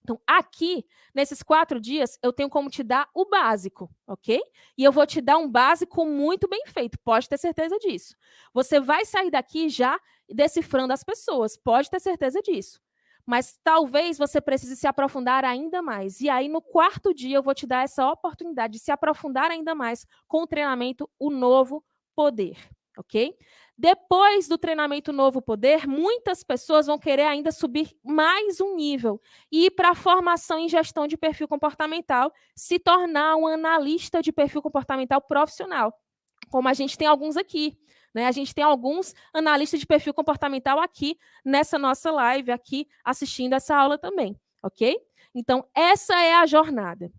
Então, 0.03 0.20
aqui, 0.26 0.84
nesses 1.14 1.42
quatro 1.42 1.80
dias, 1.80 2.18
eu 2.22 2.32
tenho 2.32 2.50
como 2.50 2.68
te 2.68 2.82
dar 2.82 3.09
o 3.14 3.24
básico, 3.24 3.90
ok? 4.07 4.40
E 4.76 4.82
eu 4.84 4.90
vou 4.92 5.07
te 5.07 5.20
dar 5.20 5.38
um 5.38 5.48
básico 5.48 6.05
muito 6.05 6.48
bem 6.48 6.64
feito, 6.66 6.98
pode 7.05 7.28
ter 7.28 7.38
certeza 7.38 7.78
disso. 7.78 8.14
Você 8.53 8.80
vai 8.80 9.05
sair 9.05 9.30
daqui 9.30 9.68
já 9.68 9.98
decifrando 10.28 10.92
as 10.92 11.05
pessoas, 11.05 11.57
pode 11.57 11.88
ter 11.88 12.00
certeza 12.00 12.40
disso. 12.42 12.80
Mas 13.24 13.57
talvez 13.62 14.18
você 14.18 14.40
precise 14.40 14.76
se 14.76 14.86
aprofundar 14.86 15.44
ainda 15.44 15.80
mais. 15.80 16.20
E 16.20 16.28
aí, 16.28 16.48
no 16.48 16.61
quarto 16.61 17.14
dia, 17.14 17.36
eu 17.36 17.42
vou 17.42 17.55
te 17.55 17.66
dar 17.66 17.84
essa 17.84 18.05
oportunidade 18.11 18.74
de 18.74 18.78
se 18.80 18.90
aprofundar 18.90 19.50
ainda 19.50 19.74
mais 19.74 20.05
com 20.26 20.42
o 20.42 20.46
treinamento 20.46 21.09
O 21.18 21.30
Novo 21.30 21.84
Poder, 22.16 22.57
ok? 22.98 23.36
Depois 23.83 24.47
do 24.47 24.57
treinamento 24.57 25.12
Novo 25.12 25.43
Poder, 25.43 25.89
muitas 25.89 26.45
pessoas 26.45 26.87
vão 26.87 27.01
querer 27.01 27.24
ainda 27.24 27.51
subir 27.51 27.99
mais 28.01 28.61
um 28.61 28.76
nível 28.76 29.20
e 29.51 29.66
ir 29.66 29.70
para 29.72 29.91
a 29.91 29.95
formação 29.97 30.57
em 30.57 30.68
gestão 30.68 31.09
de 31.09 31.16
perfil 31.16 31.49
comportamental, 31.49 32.33
se 32.55 32.78
tornar 32.78 33.35
um 33.35 33.45
analista 33.45 34.22
de 34.22 34.30
perfil 34.30 34.62
comportamental 34.62 35.20
profissional, 35.20 35.93
como 36.49 36.68
a 36.68 36.72
gente 36.72 36.97
tem 36.97 37.09
alguns 37.09 37.37
aqui. 37.37 37.76
Né? 38.14 38.26
A 38.26 38.30
gente 38.30 38.55
tem 38.55 38.62
alguns 38.62 39.16
analistas 39.35 39.80
de 39.80 39.87
perfil 39.87 40.14
comportamental 40.14 40.78
aqui 40.78 41.18
nessa 41.45 41.76
nossa 41.76 42.12
live, 42.12 42.53
aqui 42.53 42.87
assistindo 43.05 43.55
essa 43.55 43.74
aula 43.74 43.99
também, 43.99 44.41
ok? 44.62 44.97
Então, 45.35 45.66
essa 45.74 46.14
é 46.22 46.35
a 46.35 46.47
jornada. 46.47 47.11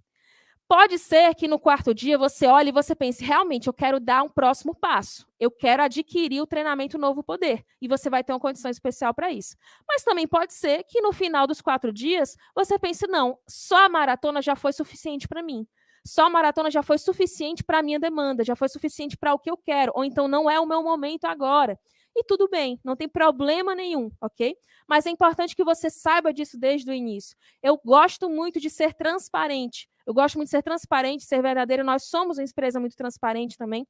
Pode 0.76 0.97
ser 0.97 1.36
que 1.36 1.47
no 1.47 1.59
quarto 1.59 1.93
dia 1.93 2.17
você 2.17 2.47
olhe 2.47 2.69
e 2.69 2.71
você 2.71 2.95
pense, 2.95 3.24
realmente, 3.24 3.67
eu 3.67 3.74
quero 3.74 3.99
dar 3.99 4.24
um 4.24 4.28
próximo 4.28 4.74
passo. 4.74 5.24
Eu 5.39 5.51
quero 5.51 5.84
adquirir 5.84 6.41
o 6.41 6.47
treinamento 6.47 6.97
Novo 6.97 7.21
Poder. 7.21 7.63
E 7.80 7.88
você 7.88 8.09
vai 8.09 8.24
ter 8.24 8.34
uma 8.34 8.39
condição 8.39 8.71
especial 8.71 9.13
para 9.13 9.32
isso. 9.32 9.55
Mas 9.88 10.03
também 10.03 10.28
pode 10.28 10.51
ser 10.51 10.84
que 10.86 10.99
no 10.99 11.13
final 11.13 11.45
dos 11.45 11.61
quatro 11.61 11.93
dias 11.93 12.36
você 12.55 12.80
pense, 12.80 13.05
não, 13.05 13.38
só 13.47 13.86
a 13.86 13.88
maratona 13.88 14.41
já 14.41 14.55
foi 14.55 14.74
suficiente 14.74 15.28
para 15.28 15.43
mim. 15.43 15.67
Só 16.03 16.26
a 16.26 16.30
maratona 16.32 16.71
já 16.71 16.82
foi 16.82 16.97
suficiente 16.97 17.63
para 17.63 17.78
a 17.78 17.84
minha 17.84 17.99
demanda, 17.99 18.43
já 18.43 18.55
foi 18.55 18.67
suficiente 18.67 19.15
para 19.15 19.32
o 19.32 19.38
que 19.38 19.51
eu 19.51 19.57
quero. 19.57 19.91
Ou 19.93 20.03
então 20.03 20.28
não 20.28 20.49
é 20.49 20.59
o 20.59 20.65
meu 20.65 20.82
momento 20.82 21.26
agora. 21.26 21.80
E 22.15 22.24
tudo 22.24 22.49
bem, 22.49 22.80
não 22.84 22.95
tem 22.95 23.07
problema 23.07 23.76
nenhum, 23.76 24.11
ok? 24.19 24.57
Mas 24.88 25.05
é 25.05 25.11
importante 25.11 25.55
que 25.55 25.63
você 25.63 25.91
saiba 25.91 26.34
disso 26.34 26.59
desde 26.59 26.89
o 26.89 26.93
início. 26.95 27.38
Eu 27.61 27.80
gosto 27.86 28.28
muito 28.28 28.59
de 28.59 28.71
ser 28.71 28.95
transparente. 28.95 29.88
Eu 30.06 30.14
gosto 30.14 30.36
muito 30.36 30.47
de 30.47 30.51
ser 30.51 30.64
transparente, 30.64 31.24
ser 31.24 31.41
verdadeiro. 31.41 31.84
Nós 31.84 32.04
somos 32.04 32.38
uma 32.38 32.43
empresa 32.43 32.80
muito 32.80 32.95
transparente 32.95 33.58
também. 33.58 33.88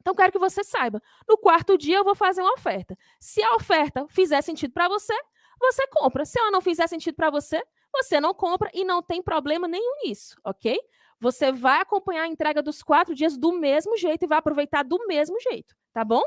Então, 0.00 0.14
quero 0.14 0.30
que 0.30 0.38
você 0.38 0.62
saiba. 0.62 1.02
No 1.28 1.36
quarto 1.36 1.76
dia, 1.76 1.96
eu 1.96 2.04
vou 2.04 2.14
fazer 2.14 2.40
uma 2.40 2.52
oferta. 2.52 2.96
Se 3.18 3.42
a 3.42 3.54
oferta 3.56 4.06
fizer 4.08 4.40
sentido 4.42 4.72
para 4.72 4.88
você, 4.88 5.14
você 5.58 5.86
compra. 5.88 6.24
Se 6.24 6.38
ela 6.38 6.50
não 6.50 6.60
fizer 6.60 6.86
sentido 6.86 7.14
para 7.14 7.30
você, 7.30 7.62
você 7.92 8.20
não 8.20 8.34
compra 8.34 8.70
e 8.72 8.84
não 8.84 9.02
tem 9.02 9.22
problema 9.22 9.66
nenhum 9.66 10.02
nisso, 10.04 10.36
ok? 10.44 10.78
Você 11.18 11.50
vai 11.50 11.80
acompanhar 11.80 12.22
a 12.22 12.28
entrega 12.28 12.62
dos 12.62 12.82
quatro 12.82 13.14
dias 13.14 13.36
do 13.36 13.52
mesmo 13.52 13.96
jeito 13.96 14.24
e 14.24 14.28
vai 14.28 14.38
aproveitar 14.38 14.82
do 14.82 15.06
mesmo 15.06 15.40
jeito, 15.40 15.74
tá 15.92 16.04
bom? 16.04 16.22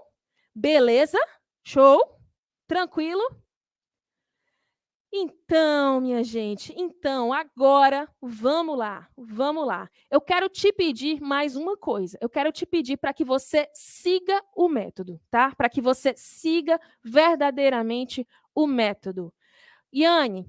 Beleza? 0.54 1.20
Show? 1.64 2.20
Tranquilo? 2.68 3.22
Então, 5.12 6.00
minha 6.02 6.24
gente, 6.24 6.72
então 6.78 7.34
agora 7.34 8.08
vamos 8.22 8.78
lá, 8.78 9.08
vamos 9.18 9.66
lá. 9.66 9.90
Eu 10.10 10.22
quero 10.22 10.48
te 10.48 10.72
pedir 10.72 11.20
mais 11.20 11.56
uma 11.56 11.76
coisa. 11.76 12.16
Eu 12.22 12.30
quero 12.30 12.52
te 12.52 12.64
pedir 12.64 12.96
para 12.98 13.12
que 13.12 13.26
você 13.26 13.68
siga 13.74 14.40
o 14.56 14.70
método, 14.70 15.20
tá? 15.32 15.54
Para 15.56 15.68
que 15.68 15.82
você 15.82 16.14
siga 16.16 16.80
verdadeiramente 17.04 18.28
o 18.54 18.68
método. 18.68 19.34
Yane, 19.92 20.48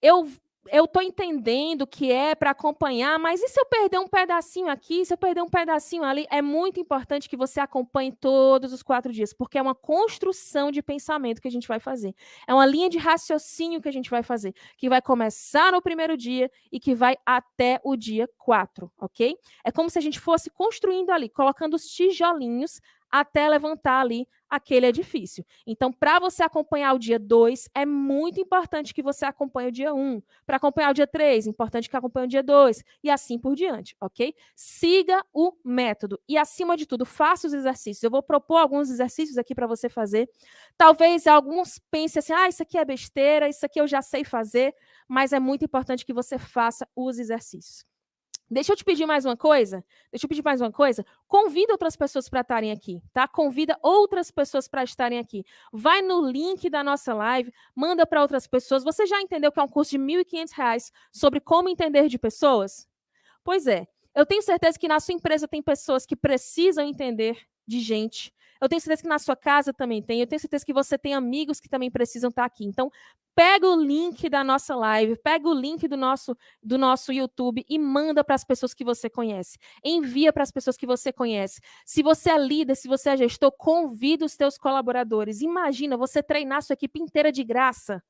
eu 0.00 0.28
eu 0.70 0.84
estou 0.84 1.02
entendendo 1.02 1.86
que 1.86 2.10
é 2.12 2.34
para 2.34 2.50
acompanhar, 2.50 3.18
mas 3.18 3.42
e 3.42 3.48
se 3.48 3.60
eu 3.60 3.66
perder 3.66 3.98
um 3.98 4.08
pedacinho 4.08 4.68
aqui, 4.68 5.04
se 5.04 5.12
eu 5.12 5.18
perder 5.18 5.42
um 5.42 5.48
pedacinho 5.48 6.04
ali? 6.04 6.26
É 6.30 6.40
muito 6.42 6.80
importante 6.80 7.28
que 7.28 7.36
você 7.36 7.60
acompanhe 7.60 8.12
todos 8.12 8.72
os 8.72 8.82
quatro 8.82 9.12
dias, 9.12 9.32
porque 9.32 9.58
é 9.58 9.62
uma 9.62 9.74
construção 9.74 10.70
de 10.70 10.82
pensamento 10.82 11.40
que 11.40 11.48
a 11.48 11.50
gente 11.50 11.68
vai 11.68 11.80
fazer. 11.80 12.14
É 12.46 12.54
uma 12.54 12.66
linha 12.66 12.88
de 12.88 12.98
raciocínio 12.98 13.80
que 13.80 13.88
a 13.88 13.92
gente 13.92 14.10
vai 14.10 14.22
fazer, 14.22 14.54
que 14.76 14.88
vai 14.88 15.00
começar 15.02 15.72
no 15.72 15.82
primeiro 15.82 16.16
dia 16.16 16.50
e 16.70 16.78
que 16.80 16.94
vai 16.94 17.16
até 17.24 17.80
o 17.84 17.96
dia 17.96 18.28
quatro, 18.36 18.90
ok? 18.98 19.36
É 19.64 19.70
como 19.70 19.90
se 19.90 19.98
a 19.98 20.02
gente 20.02 20.20
fosse 20.20 20.50
construindo 20.50 21.10
ali, 21.10 21.28
colocando 21.28 21.74
os 21.74 21.86
tijolinhos 21.86 22.80
até 23.10 23.48
levantar 23.48 24.00
ali 24.00 24.26
aquele 24.48 24.86
edifício. 24.86 25.44
Então, 25.66 25.92
para 25.92 26.18
você 26.18 26.42
acompanhar 26.42 26.94
o 26.94 26.98
dia 26.98 27.18
2, 27.18 27.68
é 27.74 27.84
muito 27.84 28.40
importante 28.40 28.94
que 28.94 29.02
você 29.02 29.26
acompanhe 29.26 29.68
o 29.68 29.72
dia 29.72 29.92
1. 29.92 29.98
Um. 29.98 30.22
Para 30.46 30.56
acompanhar 30.56 30.90
o 30.90 30.94
dia 30.94 31.06
3, 31.06 31.46
importante 31.46 31.88
que 31.88 31.96
acompanhe 31.96 32.26
o 32.26 32.30
dia 32.30 32.42
2. 32.42 32.82
E 33.04 33.10
assim 33.10 33.38
por 33.38 33.54
diante, 33.54 33.94
ok? 34.00 34.34
Siga 34.56 35.22
o 35.32 35.52
método. 35.64 36.18
E, 36.28 36.38
acima 36.38 36.76
de 36.76 36.86
tudo, 36.86 37.04
faça 37.04 37.46
os 37.46 37.52
exercícios. 37.52 38.02
Eu 38.02 38.10
vou 38.10 38.22
propor 38.22 38.56
alguns 38.56 38.90
exercícios 38.90 39.36
aqui 39.36 39.54
para 39.54 39.66
você 39.66 39.88
fazer. 39.88 40.28
Talvez 40.76 41.26
alguns 41.26 41.78
pensem 41.90 42.20
assim, 42.20 42.32
ah, 42.32 42.48
isso 42.48 42.62
aqui 42.62 42.78
é 42.78 42.84
besteira, 42.84 43.48
isso 43.48 43.64
aqui 43.66 43.80
eu 43.80 43.86
já 43.86 44.00
sei 44.00 44.24
fazer. 44.24 44.74
Mas 45.06 45.32
é 45.32 45.40
muito 45.40 45.64
importante 45.64 46.06
que 46.06 46.12
você 46.12 46.38
faça 46.38 46.88
os 46.96 47.18
exercícios. 47.18 47.84
Deixa 48.50 48.72
eu 48.72 48.76
te 48.76 48.84
pedir 48.84 49.04
mais 49.04 49.26
uma 49.26 49.36
coisa. 49.36 49.84
Deixa 50.10 50.24
eu 50.24 50.28
pedir 50.28 50.42
mais 50.42 50.60
uma 50.60 50.72
coisa. 50.72 51.04
Convida 51.26 51.72
outras 51.72 51.96
pessoas 51.96 52.28
para 52.28 52.40
estarem 52.40 52.70
aqui, 52.70 53.02
tá? 53.12 53.28
Convida 53.28 53.78
outras 53.82 54.30
pessoas 54.30 54.66
para 54.66 54.82
estarem 54.82 55.18
aqui. 55.18 55.44
Vai 55.70 56.00
no 56.00 56.26
link 56.26 56.70
da 56.70 56.82
nossa 56.82 57.12
live, 57.12 57.52
manda 57.74 58.06
para 58.06 58.22
outras 58.22 58.46
pessoas. 58.46 58.82
Você 58.84 59.06
já 59.06 59.20
entendeu 59.20 59.52
que 59.52 59.60
é 59.60 59.62
um 59.62 59.68
curso 59.68 59.90
de 59.90 59.98
R$ 59.98 60.24
1.500 60.24 60.90
sobre 61.12 61.40
como 61.40 61.68
entender 61.68 62.08
de 62.08 62.18
pessoas? 62.18 62.88
Pois 63.44 63.66
é. 63.66 63.86
Eu 64.14 64.24
tenho 64.24 64.42
certeza 64.42 64.78
que 64.78 64.88
na 64.88 64.98
sua 64.98 65.14
empresa 65.14 65.46
tem 65.46 65.62
pessoas 65.62 66.06
que 66.06 66.16
precisam 66.16 66.84
entender 66.84 67.38
de 67.66 67.80
gente. 67.80 68.32
Eu 68.60 68.68
tenho 68.68 68.80
certeza 68.80 69.02
que 69.02 69.08
na 69.08 69.18
sua 69.18 69.36
casa 69.36 69.72
também 69.72 70.02
tem. 70.02 70.20
Eu 70.20 70.26
tenho 70.26 70.40
certeza 70.40 70.64
que 70.64 70.72
você 70.72 70.98
tem 70.98 71.14
amigos 71.14 71.60
que 71.60 71.68
também 71.68 71.90
precisam 71.90 72.28
estar 72.30 72.44
aqui. 72.44 72.64
Então, 72.64 72.90
pega 73.34 73.68
o 73.68 73.80
link 73.80 74.28
da 74.28 74.42
nossa 74.42 74.74
live, 74.74 75.16
pega 75.22 75.48
o 75.48 75.54
link 75.54 75.86
do 75.86 75.96
nosso, 75.96 76.36
do 76.62 76.76
nosso 76.76 77.12
YouTube 77.12 77.64
e 77.68 77.78
manda 77.78 78.24
para 78.24 78.34
as 78.34 78.44
pessoas 78.44 78.74
que 78.74 78.84
você 78.84 79.08
conhece. 79.08 79.58
Envia 79.84 80.32
para 80.32 80.42
as 80.42 80.50
pessoas 80.50 80.76
que 80.76 80.86
você 80.86 81.12
conhece. 81.12 81.60
Se 81.86 82.02
você 82.02 82.30
é 82.30 82.38
líder, 82.38 82.74
se 82.74 82.88
você 82.88 83.10
é 83.10 83.16
gestor, 83.16 83.52
convida 83.52 84.24
os 84.24 84.36
teus 84.36 84.58
colaboradores. 84.58 85.40
Imagina 85.40 85.96
você 85.96 86.22
treinar 86.22 86.62
sua 86.62 86.74
equipe 86.74 87.00
inteira 87.00 87.30
de 87.30 87.44
graça. 87.44 88.02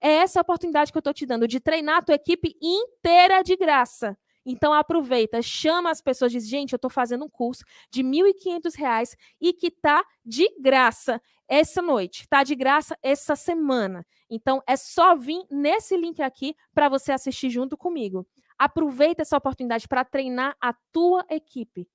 É 0.00 0.18
essa 0.18 0.40
a 0.40 0.42
oportunidade 0.42 0.92
que 0.92 0.98
eu 0.98 1.00
estou 1.00 1.14
te 1.14 1.26
dando, 1.26 1.48
de 1.48 1.58
treinar 1.60 1.98
a 1.98 2.02
tua 2.02 2.14
equipe 2.14 2.56
inteira 2.62 3.42
de 3.42 3.56
graça. 3.56 4.16
Então 4.50 4.72
aproveita, 4.72 5.42
chama 5.42 5.90
as 5.90 6.00
pessoas, 6.00 6.32
diz, 6.32 6.48
gente, 6.48 6.72
eu 6.72 6.76
estou 6.76 6.90
fazendo 6.90 7.22
um 7.22 7.28
curso 7.28 7.62
de 7.90 8.00
R$ 8.00 8.08
1.500 8.08 9.14
e 9.38 9.52
que 9.52 9.66
está 9.66 10.02
de 10.24 10.48
graça 10.58 11.20
essa 11.46 11.82
noite, 11.82 12.22
está 12.22 12.42
de 12.42 12.54
graça 12.54 12.96
essa 13.02 13.36
semana. 13.36 14.06
Então 14.30 14.62
é 14.66 14.74
só 14.74 15.14
vir 15.14 15.44
nesse 15.50 15.98
link 15.98 16.22
aqui 16.22 16.56
para 16.72 16.88
você 16.88 17.12
assistir 17.12 17.50
junto 17.50 17.76
comigo. 17.76 18.26
Aproveita 18.58 19.20
essa 19.20 19.36
oportunidade 19.36 19.86
para 19.86 20.02
treinar 20.02 20.56
a 20.58 20.72
tua 20.90 21.26
equipe. 21.28 21.86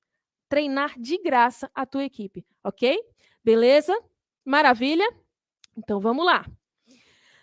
Treinar 0.48 0.94
de 1.00 1.18
graça 1.24 1.72
a 1.74 1.88
tua 1.88 2.04
equipe, 2.04 2.46
ok? 2.64 3.00
Beleza? 3.44 4.00
Maravilha? 4.46 5.12
Então 5.76 6.00
vamos 6.00 6.24
lá. 6.24 6.46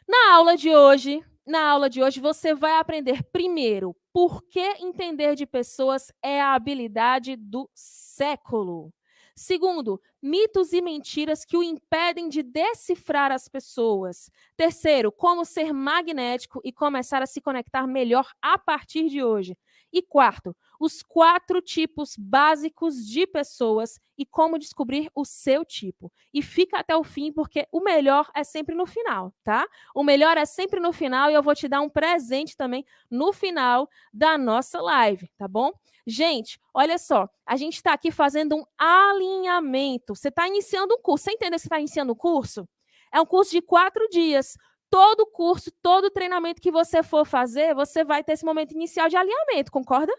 Na 0.06 0.34
aula 0.34 0.56
de 0.56 0.70
hoje, 0.70 1.20
na 1.46 1.68
aula 1.70 1.88
de 1.90 2.02
hoje 2.02 2.20
você 2.20 2.54
vai 2.54 2.78
aprender 2.78 3.22
primeiro 3.32 3.96
por 4.12 4.42
que 4.44 4.60
entender 4.80 5.34
de 5.34 5.46
pessoas 5.46 6.12
é 6.22 6.40
a 6.40 6.54
habilidade 6.54 7.36
do 7.36 7.68
século. 7.74 8.92
Segundo, 9.34 10.00
mitos 10.22 10.72
e 10.72 10.82
mentiras 10.82 11.44
que 11.44 11.56
o 11.56 11.62
impedem 11.62 12.28
de 12.28 12.42
decifrar 12.42 13.32
as 13.32 13.48
pessoas. 13.48 14.30
Terceiro, 14.56 15.10
como 15.10 15.44
ser 15.46 15.72
magnético 15.72 16.60
e 16.62 16.70
começar 16.72 17.22
a 17.22 17.26
se 17.26 17.40
conectar 17.40 17.86
melhor 17.86 18.28
a 18.42 18.58
partir 18.58 19.08
de 19.08 19.22
hoje. 19.22 19.56
E 19.92 20.02
quarto, 20.02 20.56
os 20.78 21.02
quatro 21.02 21.60
tipos 21.60 22.14
básicos 22.16 23.06
de 23.06 23.26
pessoas 23.26 23.98
e 24.16 24.24
como 24.24 24.58
descobrir 24.58 25.10
o 25.14 25.24
seu 25.24 25.64
tipo. 25.64 26.12
E 26.32 26.42
fica 26.42 26.78
até 26.78 26.96
o 26.96 27.02
fim, 27.02 27.32
porque 27.32 27.66
o 27.72 27.80
melhor 27.80 28.30
é 28.34 28.44
sempre 28.44 28.74
no 28.74 28.86
final, 28.86 29.34
tá? 29.42 29.66
O 29.94 30.04
melhor 30.04 30.36
é 30.36 30.44
sempre 30.44 30.78
no 30.78 30.92
final 30.92 31.30
e 31.30 31.34
eu 31.34 31.42
vou 31.42 31.54
te 31.54 31.66
dar 31.66 31.80
um 31.80 31.88
presente 31.88 32.56
também 32.56 32.84
no 33.10 33.32
final 33.32 33.88
da 34.12 34.38
nossa 34.38 34.80
live, 34.80 35.28
tá 35.36 35.48
bom? 35.48 35.72
Gente, 36.06 36.58
olha 36.74 36.98
só, 36.98 37.28
a 37.46 37.56
gente 37.56 37.74
está 37.74 37.92
aqui 37.92 38.10
fazendo 38.10 38.56
um 38.56 38.64
alinhamento. 38.78 40.14
Você 40.14 40.28
está 40.28 40.46
iniciando 40.46 40.94
um 40.94 41.02
curso. 41.02 41.24
Você 41.24 41.32
entende 41.32 41.52
que 41.52 41.60
você 41.60 41.66
está 41.66 41.78
iniciando 41.78 42.12
um 42.12 42.16
curso? 42.16 42.68
É 43.12 43.20
um 43.20 43.26
curso 43.26 43.50
de 43.50 43.60
quatro 43.60 44.08
dias. 44.08 44.56
Todo 44.90 45.26
curso, 45.26 45.70
todo 45.80 46.10
treinamento 46.10 46.60
que 46.60 46.70
você 46.70 47.02
for 47.02 47.24
fazer, 47.24 47.74
você 47.74 48.04
vai 48.04 48.24
ter 48.24 48.32
esse 48.32 48.44
momento 48.44 48.72
inicial 48.72 49.08
de 49.08 49.16
alinhamento, 49.16 49.70
concorda? 49.70 50.12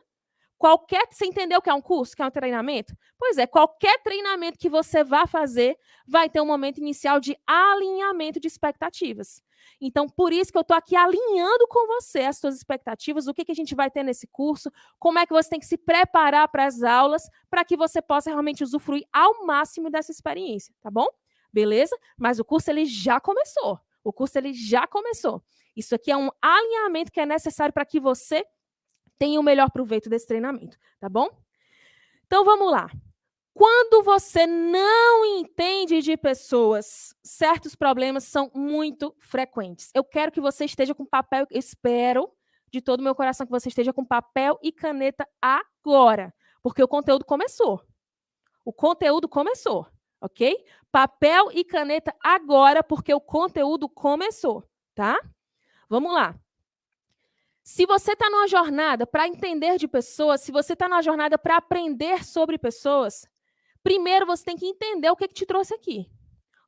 Qualquer, 0.57 1.07
você 1.09 1.25
entendeu 1.25 1.57
o 1.57 1.61
que 1.61 1.71
é 1.71 1.73
um 1.73 1.81
curso, 1.81 2.15
que 2.15 2.21
é 2.21 2.25
um 2.25 2.31
treinamento? 2.31 2.95
Pois 3.17 3.37
é, 3.37 3.47
qualquer 3.47 3.97
treinamento 4.03 4.59
que 4.59 4.69
você 4.69 5.03
vá 5.03 5.25
fazer 5.25 5.75
vai 6.07 6.29
ter 6.29 6.39
um 6.39 6.45
momento 6.45 6.77
inicial 6.77 7.19
de 7.19 7.35
alinhamento 7.47 8.39
de 8.39 8.47
expectativas. 8.47 9.41
Então, 9.81 10.07
por 10.07 10.31
isso 10.31 10.51
que 10.51 10.57
eu 10.57 10.61
estou 10.61 10.77
aqui 10.77 10.95
alinhando 10.95 11.67
com 11.67 11.87
você 11.87 12.21
as 12.21 12.37
suas 12.37 12.55
expectativas, 12.55 13.27
o 13.27 13.33
que, 13.33 13.43
que 13.43 13.51
a 13.51 13.55
gente 13.55 13.73
vai 13.73 13.89
ter 13.89 14.03
nesse 14.03 14.27
curso, 14.27 14.71
como 14.99 15.17
é 15.17 15.25
que 15.25 15.33
você 15.33 15.49
tem 15.49 15.59
que 15.59 15.65
se 15.65 15.77
preparar 15.77 16.47
para 16.47 16.65
as 16.65 16.83
aulas, 16.83 17.27
para 17.49 17.65
que 17.65 17.75
você 17.75 17.99
possa 18.01 18.29
realmente 18.29 18.63
usufruir 18.63 19.03
ao 19.11 19.43
máximo 19.45 19.89
dessa 19.89 20.11
experiência, 20.11 20.73
tá 20.79 20.91
bom? 20.91 21.07
Beleza? 21.51 21.97
Mas 22.17 22.39
o 22.39 22.45
curso 22.45 22.69
ele 22.69 22.85
já 22.85 23.19
começou. 23.19 23.79
O 24.03 24.11
curso 24.11 24.37
ele 24.37 24.53
já 24.53 24.87
começou. 24.87 25.43
Isso 25.75 25.95
aqui 25.95 26.11
é 26.11 26.17
um 26.17 26.29
alinhamento 26.41 27.11
que 27.11 27.19
é 27.19 27.25
necessário 27.25 27.73
para 27.73 27.85
que 27.85 27.99
você 27.99 28.45
tenha 29.17 29.39
o 29.39 29.43
melhor 29.43 29.69
proveito 29.69 30.09
desse 30.09 30.27
treinamento, 30.27 30.77
tá 30.99 31.07
bom? 31.07 31.29
Então 32.25 32.43
vamos 32.43 32.71
lá. 32.71 32.89
Quando 33.53 34.03
você 34.03 34.47
não 34.47 35.25
entende 35.25 36.01
de 36.01 36.15
pessoas, 36.15 37.13
certos 37.21 37.75
problemas 37.75 38.23
são 38.23 38.49
muito 38.55 39.13
frequentes. 39.19 39.91
Eu 39.93 40.03
quero 40.03 40.31
que 40.31 40.39
você 40.39 40.65
esteja 40.65 40.95
com 40.95 41.05
papel, 41.05 41.45
espero 41.51 42.31
de 42.71 42.81
todo 42.81 43.01
o 43.01 43.03
meu 43.03 43.13
coração 43.13 43.45
que 43.45 43.51
você 43.51 43.67
esteja 43.67 43.91
com 43.91 44.05
papel 44.05 44.57
e 44.63 44.71
caneta 44.71 45.27
agora, 45.41 46.33
porque 46.63 46.81
o 46.81 46.87
conteúdo 46.87 47.25
começou. 47.25 47.85
O 48.63 48.71
conteúdo 48.71 49.27
começou, 49.27 49.85
ok? 50.21 50.55
Papel 50.91 51.51
e 51.51 51.63
caneta 51.63 52.15
agora, 52.23 52.83
porque 52.83 53.13
o 53.13 53.19
conteúdo 53.19 53.89
começou, 53.89 54.63
tá? 54.93 55.19
Vamos 55.89 56.13
lá. 56.13 56.39
Se 57.63 57.85
você 57.85 58.13
está 58.13 58.29
numa 58.29 58.47
jornada 58.47 59.05
para 59.05 59.27
entender 59.27 59.77
de 59.77 59.87
pessoas, 59.87 60.41
se 60.41 60.51
você 60.51 60.73
está 60.73 60.87
numa 60.87 61.01
jornada 61.01 61.37
para 61.37 61.57
aprender 61.57 62.23
sobre 62.23 62.57
pessoas, 62.57 63.25
primeiro 63.83 64.25
você 64.25 64.43
tem 64.43 64.55
que 64.55 64.65
entender 64.65 65.09
o 65.09 65.15
que, 65.15 65.27
que 65.27 65.33
te 65.33 65.45
trouxe 65.45 65.73
aqui. 65.73 66.09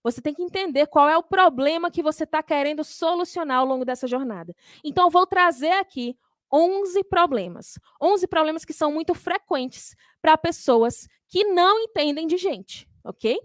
Você 0.03 0.21
tem 0.21 0.33
que 0.33 0.43
entender 0.43 0.87
qual 0.87 1.07
é 1.07 1.17
o 1.17 1.23
problema 1.23 1.89
que 1.89 2.03
você 2.03 2.25
está 2.25 2.43
querendo 2.43 2.83
solucionar 2.83 3.59
ao 3.59 3.65
longo 3.65 3.85
dessa 3.85 4.05
jornada. 4.05 4.53
Então, 4.83 5.05
eu 5.05 5.09
vou 5.09 5.25
trazer 5.25 5.71
aqui 5.71 6.17
11 6.51 7.03
problemas. 7.05 7.79
11 8.01 8.27
problemas 8.27 8.65
que 8.65 8.73
são 8.73 8.91
muito 8.91 9.13
frequentes 9.13 9.95
para 10.21 10.37
pessoas 10.37 11.07
que 11.29 11.45
não 11.45 11.79
entendem 11.79 12.27
de 12.27 12.37
gente, 12.37 12.87
ok? 13.03 13.39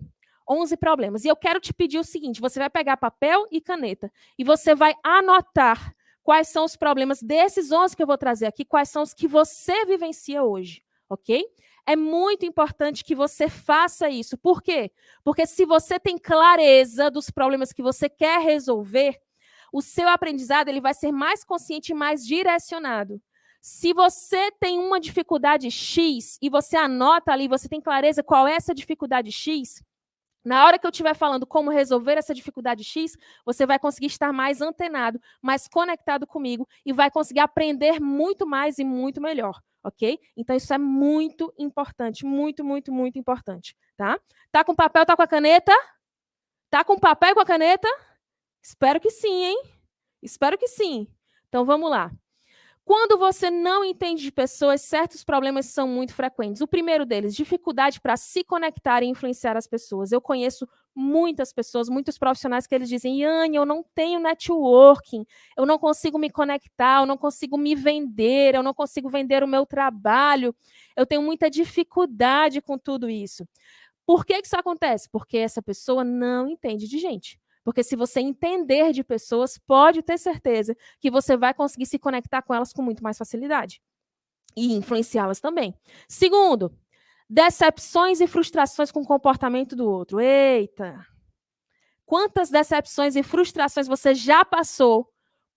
11 0.49 0.77
problemas. 0.77 1.25
E 1.25 1.29
eu 1.29 1.37
quero 1.37 1.61
te 1.61 1.73
pedir 1.75 1.99
o 1.99 2.05
seguinte: 2.05 2.41
você 2.41 2.59
vai 2.59 2.71
pegar 2.71 2.97
papel 2.97 3.47
e 3.51 3.61
caneta 3.61 4.11
e 4.39 4.45
você 4.45 4.75
vai 4.75 4.95
anotar 5.05 5.95
quais 6.23 6.49
são 6.49 6.65
os 6.65 6.77
problemas 6.77 7.23
desses 7.23 7.73
11 7.73 7.97
que 7.97 8.03
eu 8.03 8.07
vou 8.07 8.19
trazer 8.19 8.47
aqui, 8.47 8.65
quais 8.65 8.89
são 8.91 9.03
os 9.03 9.15
que 9.15 9.27
você 9.27 9.85
vivencia 9.87 10.43
hoje, 10.43 10.83
ok? 11.09 11.45
É 11.87 11.97
muito 11.97 12.45
importante 12.45 13.03
que 13.03 13.15
você 13.15 13.49
faça 13.49 14.11
isso. 14.11 14.37
Por 14.37 14.63
quê? 14.63 14.93
Porque 15.25 15.47
se 15.47 15.65
você 15.65 15.99
tem 15.99 16.19
clareza 16.19 17.11
dos 17.11 17.31
problemas 17.31 17.73
que 17.73 17.83
você 17.83 18.11
quer 18.11 18.43
resolver, 18.43 19.19
o 19.73 19.81
seu 19.81 20.07
aprendizado 20.07 20.69
ele 20.69 20.83
vai 20.83 20.93
ser 20.93 21.13
mais 21.13 21.43
consciente 21.43 21.93
e 21.93 21.95
mais 21.95 22.27
direcionado. 22.27 23.21
Se 23.69 23.93
você 23.93 24.51
tem 24.53 24.79
uma 24.79 24.99
dificuldade 24.99 25.71
X 25.71 26.39
e 26.41 26.49
você 26.49 26.75
anota 26.75 27.33
ali, 27.33 27.47
você 27.47 27.69
tem 27.69 27.83
clareza 27.83 28.23
qual 28.23 28.49
é 28.49 28.55
essa 28.55 28.75
dificuldade 28.75 29.31
X, 29.31 29.85
na 30.43 30.65
hora 30.65 30.79
que 30.79 30.87
eu 30.87 30.91
estiver 30.91 31.15
falando 31.15 31.47
como 31.47 31.71
resolver 31.71 32.17
essa 32.17 32.35
dificuldade 32.35 32.83
X, 32.83 33.13
você 33.45 33.67
vai 33.67 33.79
conseguir 33.79 34.07
estar 34.07 34.33
mais 34.33 34.63
antenado, 34.63 35.21
mais 35.43 35.69
conectado 35.69 36.27
comigo 36.27 36.67
e 36.85 36.95
vai 36.95 37.11
conseguir 37.11 37.41
aprender 37.41 38.01
muito 38.01 38.47
mais 38.47 38.79
e 38.79 38.85
muito 38.85 39.21
melhor, 39.21 39.61
ok? 39.85 40.19
Então 40.35 40.57
isso 40.57 40.73
é 40.73 40.79
muito 40.79 41.53
importante, 41.59 42.25
muito, 42.25 42.65
muito, 42.65 42.91
muito 42.91 43.19
importante, 43.19 43.77
tá? 43.99 44.19
Tá 44.51 44.65
com 44.65 44.75
papel, 44.75 45.05
tá 45.05 45.15
com 45.15 45.23
a 45.23 45.29
caneta? 45.29 45.73
Tá 46.71 46.83
com 46.83 46.99
papel 46.99 47.33
e 47.33 47.35
com 47.35 47.41
a 47.41 47.47
caneta? 47.47 47.89
Espero 48.63 48.99
que 48.99 49.11
sim, 49.11 49.45
hein? 49.45 49.63
Espero 50.23 50.57
que 50.57 50.69
sim. 50.69 51.07
Então 51.49 51.67
vamos 51.67 51.91
lá. 51.91 52.11
Quando 52.89 53.19
você 53.19 53.51
não 53.51 53.85
entende 53.85 54.23
de 54.23 54.33
pessoas, 54.33 54.81
certos 54.81 55.23
problemas 55.23 55.67
são 55.67 55.87
muito 55.87 56.15
frequentes. 56.15 56.63
O 56.63 56.67
primeiro 56.67 57.05
deles, 57.05 57.37
dificuldade 57.37 58.01
para 58.01 58.17
se 58.17 58.43
conectar 58.43 59.03
e 59.03 59.07
influenciar 59.07 59.59
as 59.59 59.67
pessoas. 59.67 60.11
Eu 60.11 60.23
conheço 60.23 60.67
muitas 60.95 61.53
pessoas, 61.53 61.91
muitos 61.91 62.17
profissionais 62.17 62.67
que 62.67 62.75
eles 62.75 62.89
dizem: 62.89 63.21
Yane, 63.21 63.57
eu 63.57 63.67
não 63.67 63.85
tenho 63.95 64.19
networking, 64.19 65.27
eu 65.55 65.67
não 65.67 65.79
consigo 65.79 66.19
me 66.19 66.31
conectar, 66.31 67.03
eu 67.03 67.07
não 67.07 67.19
consigo 67.19 67.59
me 67.59 67.75
vender, 67.75 68.55
eu 68.55 68.63
não 68.63 68.73
consigo 68.73 69.11
vender 69.11 69.45
o 69.45 69.47
meu 69.47 69.67
trabalho, 69.67 70.57
eu 70.97 71.05
tenho 71.05 71.21
muita 71.21 71.51
dificuldade 71.51 72.63
com 72.63 72.79
tudo 72.79 73.11
isso. 73.11 73.47
Por 74.07 74.25
que, 74.25 74.41
que 74.41 74.47
isso 74.47 74.57
acontece? 74.57 75.11
Porque 75.11 75.37
essa 75.37 75.61
pessoa 75.61 76.05
não 76.05 76.49
entende 76.49 76.89
de 76.89 76.97
gente. 76.99 77.39
Porque 77.69 77.85
se 77.85 77.97
você 77.97 78.21
entender 78.21 78.95
de 78.95 79.05
pessoas, 79.05 79.59
pode 79.59 80.01
ter 80.03 80.17
certeza 80.17 80.75
que 80.99 81.11
você 81.11 81.37
vai 81.37 81.53
conseguir 81.53 81.85
se 81.85 81.99
conectar 81.99 82.41
com 82.41 82.55
elas 82.55 82.73
com 82.73 82.81
muito 82.81 83.03
mais 83.03 83.19
facilidade 83.19 83.83
e 84.57 84.73
influenciá-las 84.73 85.39
também. 85.39 85.75
Segundo, 86.09 86.75
decepções 87.29 88.23
e 88.23 88.27
frustrações 88.27 88.91
com 88.91 89.03
o 89.03 89.07
comportamento 89.07 89.77
do 89.77 89.87
outro. 89.87 90.19
Eita! 90.19 91.07
Quantas 92.07 92.49
decepções 92.49 93.17
e 93.17 93.23
frustrações 93.23 93.87
você 93.87 94.15
já 94.15 94.47
passou 94.47 95.07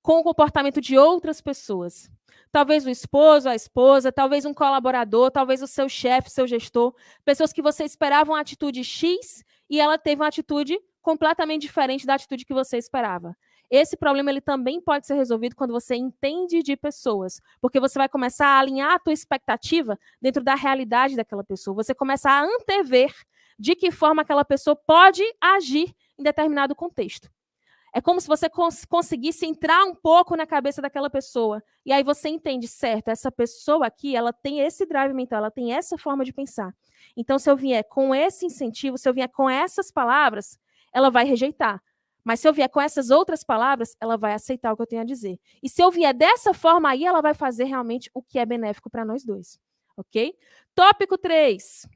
com 0.01 0.19
o 0.19 0.23
comportamento 0.23 0.81
de 0.81 0.97
outras 0.97 1.39
pessoas? 1.39 2.11
Talvez 2.51 2.85
o 2.85 2.89
esposo, 2.89 3.47
a 3.47 3.55
esposa, 3.55 4.11
talvez 4.11 4.43
um 4.43 4.53
colaborador, 4.53 5.31
talvez 5.31 5.61
o 5.61 5.67
seu 5.67 5.87
chefe, 5.87 6.29
seu 6.29 6.45
gestor, 6.45 6.93
pessoas 7.23 7.53
que 7.53 7.61
você 7.61 7.85
esperava 7.85 8.33
uma 8.33 8.41
atitude 8.41 8.83
X 8.83 9.45
e 9.69 9.79
ela 9.79 9.97
teve 9.97 10.21
uma 10.21 10.27
atitude 10.27 10.77
completamente 11.01 11.63
diferente 11.63 12.05
da 12.05 12.15
atitude 12.15 12.45
que 12.45 12.53
você 12.53 12.77
esperava. 12.77 13.35
Esse 13.69 13.95
problema 13.95 14.29
ele 14.29 14.41
também 14.41 14.81
pode 14.81 15.07
ser 15.07 15.13
resolvido 15.15 15.55
quando 15.55 15.71
você 15.71 15.95
entende 15.95 16.61
de 16.61 16.75
pessoas, 16.75 17.39
porque 17.61 17.79
você 17.79 17.97
vai 17.97 18.09
começar 18.09 18.47
a 18.47 18.59
alinhar 18.59 18.91
a 18.91 18.99
tua 18.99 19.13
expectativa 19.13 19.97
dentro 20.21 20.43
da 20.43 20.55
realidade 20.55 21.15
daquela 21.15 21.43
pessoa. 21.43 21.75
Você 21.75 21.95
começa 21.95 22.29
a 22.29 22.43
antever 22.43 23.13
de 23.57 23.75
que 23.75 23.89
forma 23.89 24.23
aquela 24.23 24.43
pessoa 24.43 24.75
pode 24.75 25.23
agir 25.39 25.95
em 26.19 26.23
determinado 26.23 26.75
contexto. 26.75 27.29
É 27.93 27.99
como 27.99 28.21
se 28.21 28.27
você 28.27 28.49
cons 28.49 28.85
conseguisse 28.85 29.45
entrar 29.45 29.83
um 29.83 29.93
pouco 29.93 30.35
na 30.35 30.47
cabeça 30.47 30.81
daquela 30.81 31.09
pessoa. 31.09 31.61
E 31.85 31.91
aí 31.91 32.03
você 32.03 32.29
entende, 32.29 32.67
certo, 32.67 33.09
essa 33.09 33.29
pessoa 33.29 33.85
aqui, 33.85 34.15
ela 34.15 34.31
tem 34.31 34.61
esse 34.61 34.85
drive 34.85 35.13
mental, 35.13 35.39
ela 35.39 35.51
tem 35.51 35.73
essa 35.73 35.97
forma 35.97 36.23
de 36.23 36.31
pensar. 36.31 36.73
Então, 37.17 37.37
se 37.37 37.49
eu 37.51 37.57
vier 37.57 37.83
com 37.83 38.15
esse 38.15 38.45
incentivo, 38.45 38.97
se 38.97 39.09
eu 39.09 39.13
vier 39.13 39.29
com 39.29 39.49
essas 39.49 39.91
palavras, 39.91 40.57
ela 40.93 41.09
vai 41.09 41.25
rejeitar. 41.25 41.81
Mas 42.23 42.39
se 42.39 42.47
eu 42.47 42.53
vier 42.53 42.69
com 42.69 42.79
essas 42.79 43.09
outras 43.09 43.43
palavras, 43.43 43.95
ela 43.99 44.15
vai 44.15 44.33
aceitar 44.33 44.71
o 44.71 44.75
que 44.75 44.81
eu 44.81 44.87
tenho 44.87 45.01
a 45.01 45.05
dizer. 45.05 45.39
E 45.61 45.69
se 45.69 45.81
eu 45.81 45.89
vier 45.89 46.13
dessa 46.13 46.53
forma, 46.53 46.89
aí 46.89 47.03
ela 47.03 47.21
vai 47.21 47.33
fazer 47.33 47.63
realmente 47.63 48.09
o 48.13 48.21
que 48.21 48.37
é 48.37 48.45
benéfico 48.45 48.89
para 48.89 49.03
nós 49.03 49.25
dois. 49.25 49.59
Ok? 49.97 50.35
Tópico 50.75 51.17
3. 51.17 51.87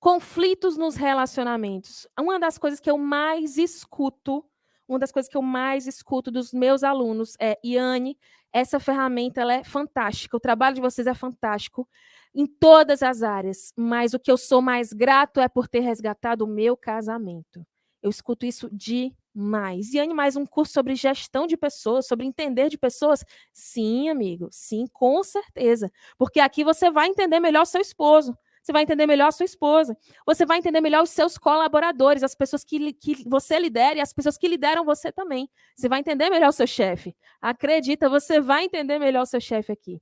Conflitos 0.00 0.76
nos 0.76 0.96
relacionamentos. 0.96 2.08
Uma 2.18 2.38
das 2.38 2.58
coisas 2.58 2.80
que 2.80 2.90
eu 2.90 2.98
mais 2.98 3.56
escuto, 3.56 4.44
uma 4.88 4.98
das 4.98 5.12
coisas 5.12 5.30
que 5.30 5.36
eu 5.36 5.42
mais 5.42 5.86
escuto 5.86 6.30
dos 6.30 6.52
meus 6.52 6.82
alunos 6.82 7.36
é, 7.40 7.58
Iane, 7.64 8.18
essa 8.52 8.78
ferramenta 8.78 9.40
ela 9.40 9.54
é 9.54 9.64
fantástica, 9.64 10.36
o 10.36 10.40
trabalho 10.40 10.74
de 10.74 10.80
vocês 10.80 11.06
é 11.06 11.14
fantástico 11.14 11.88
em 12.34 12.46
todas 12.46 13.02
as 13.02 13.22
áreas, 13.22 13.72
mas 13.76 14.12
o 14.12 14.18
que 14.18 14.30
eu 14.30 14.36
sou 14.36 14.60
mais 14.60 14.92
grato 14.92 15.40
é 15.40 15.48
por 15.48 15.68
ter 15.68 15.80
resgatado 15.80 16.44
o 16.44 16.48
meu 16.48 16.76
casamento. 16.76 17.64
Eu 18.02 18.10
escuto 18.10 18.44
isso 18.44 18.68
demais. 18.72 19.94
E 19.94 19.98
Anne, 20.00 20.12
mais 20.12 20.34
um 20.34 20.44
curso 20.44 20.72
sobre 20.72 20.94
gestão 20.96 21.46
de 21.46 21.56
pessoas, 21.56 22.06
sobre 22.06 22.26
entender 22.26 22.68
de 22.68 22.76
pessoas? 22.76 23.24
Sim, 23.52 24.08
amigo, 24.08 24.48
sim, 24.50 24.86
com 24.92 25.22
certeza. 25.22 25.90
Porque 26.18 26.40
aqui 26.40 26.64
você 26.64 26.90
vai 26.90 27.06
entender 27.06 27.38
melhor 27.38 27.64
seu 27.64 27.80
esposo, 27.80 28.36
você 28.62 28.72
vai 28.72 28.82
entender 28.82 29.06
melhor 29.06 29.28
a 29.28 29.32
sua 29.32 29.44
esposa, 29.44 29.96
você 30.24 30.46
vai 30.46 30.58
entender 30.58 30.80
melhor 30.80 31.02
os 31.02 31.10
seus 31.10 31.36
colaboradores, 31.36 32.22
as 32.22 32.34
pessoas 32.34 32.62
que, 32.64 32.92
que 32.92 33.28
você 33.28 33.58
lidera 33.58 33.98
e 33.98 34.00
as 34.00 34.12
pessoas 34.12 34.38
que 34.38 34.46
lideram 34.46 34.84
você 34.84 35.10
também. 35.10 35.50
Você 35.74 35.88
vai 35.88 35.98
entender 35.98 36.30
melhor 36.30 36.48
o 36.48 36.52
seu 36.52 36.66
chefe. 36.66 37.16
Acredita, 37.40 38.08
você 38.08 38.40
vai 38.40 38.64
entender 38.64 38.98
melhor 38.98 39.22
o 39.22 39.26
seu 39.26 39.40
chefe 39.40 39.72
aqui. 39.72 40.00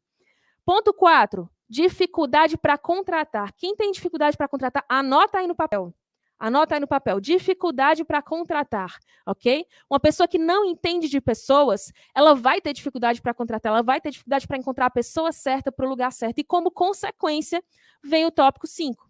Ponto 0.64 0.92
4. 0.92 1.48
Dificuldade 1.68 2.58
para 2.58 2.76
contratar. 2.76 3.52
Quem 3.56 3.74
tem 3.74 3.90
dificuldade 3.92 4.36
para 4.36 4.48
contratar, 4.48 4.84
anota 4.88 5.38
aí 5.38 5.46
no 5.46 5.54
papel. 5.54 5.94
Anota 6.40 6.74
aí 6.74 6.80
no 6.80 6.88
papel. 6.88 7.20
Dificuldade 7.20 8.02
para 8.02 8.22
contratar, 8.22 8.98
ok? 9.26 9.66
Uma 9.90 10.00
pessoa 10.00 10.26
que 10.26 10.38
não 10.38 10.64
entende 10.64 11.06
de 11.06 11.20
pessoas, 11.20 11.92
ela 12.14 12.34
vai 12.34 12.62
ter 12.62 12.72
dificuldade 12.72 13.20
para 13.20 13.34
contratar, 13.34 13.70
ela 13.70 13.82
vai 13.82 14.00
ter 14.00 14.10
dificuldade 14.10 14.48
para 14.48 14.56
encontrar 14.56 14.86
a 14.86 14.90
pessoa 14.90 15.32
certa 15.32 15.70
para 15.70 15.84
o 15.84 15.88
lugar 15.88 16.10
certo. 16.10 16.38
E 16.38 16.44
como 16.44 16.70
consequência, 16.70 17.62
vem 18.02 18.24
o 18.24 18.30
tópico 18.30 18.66
5. 18.66 19.06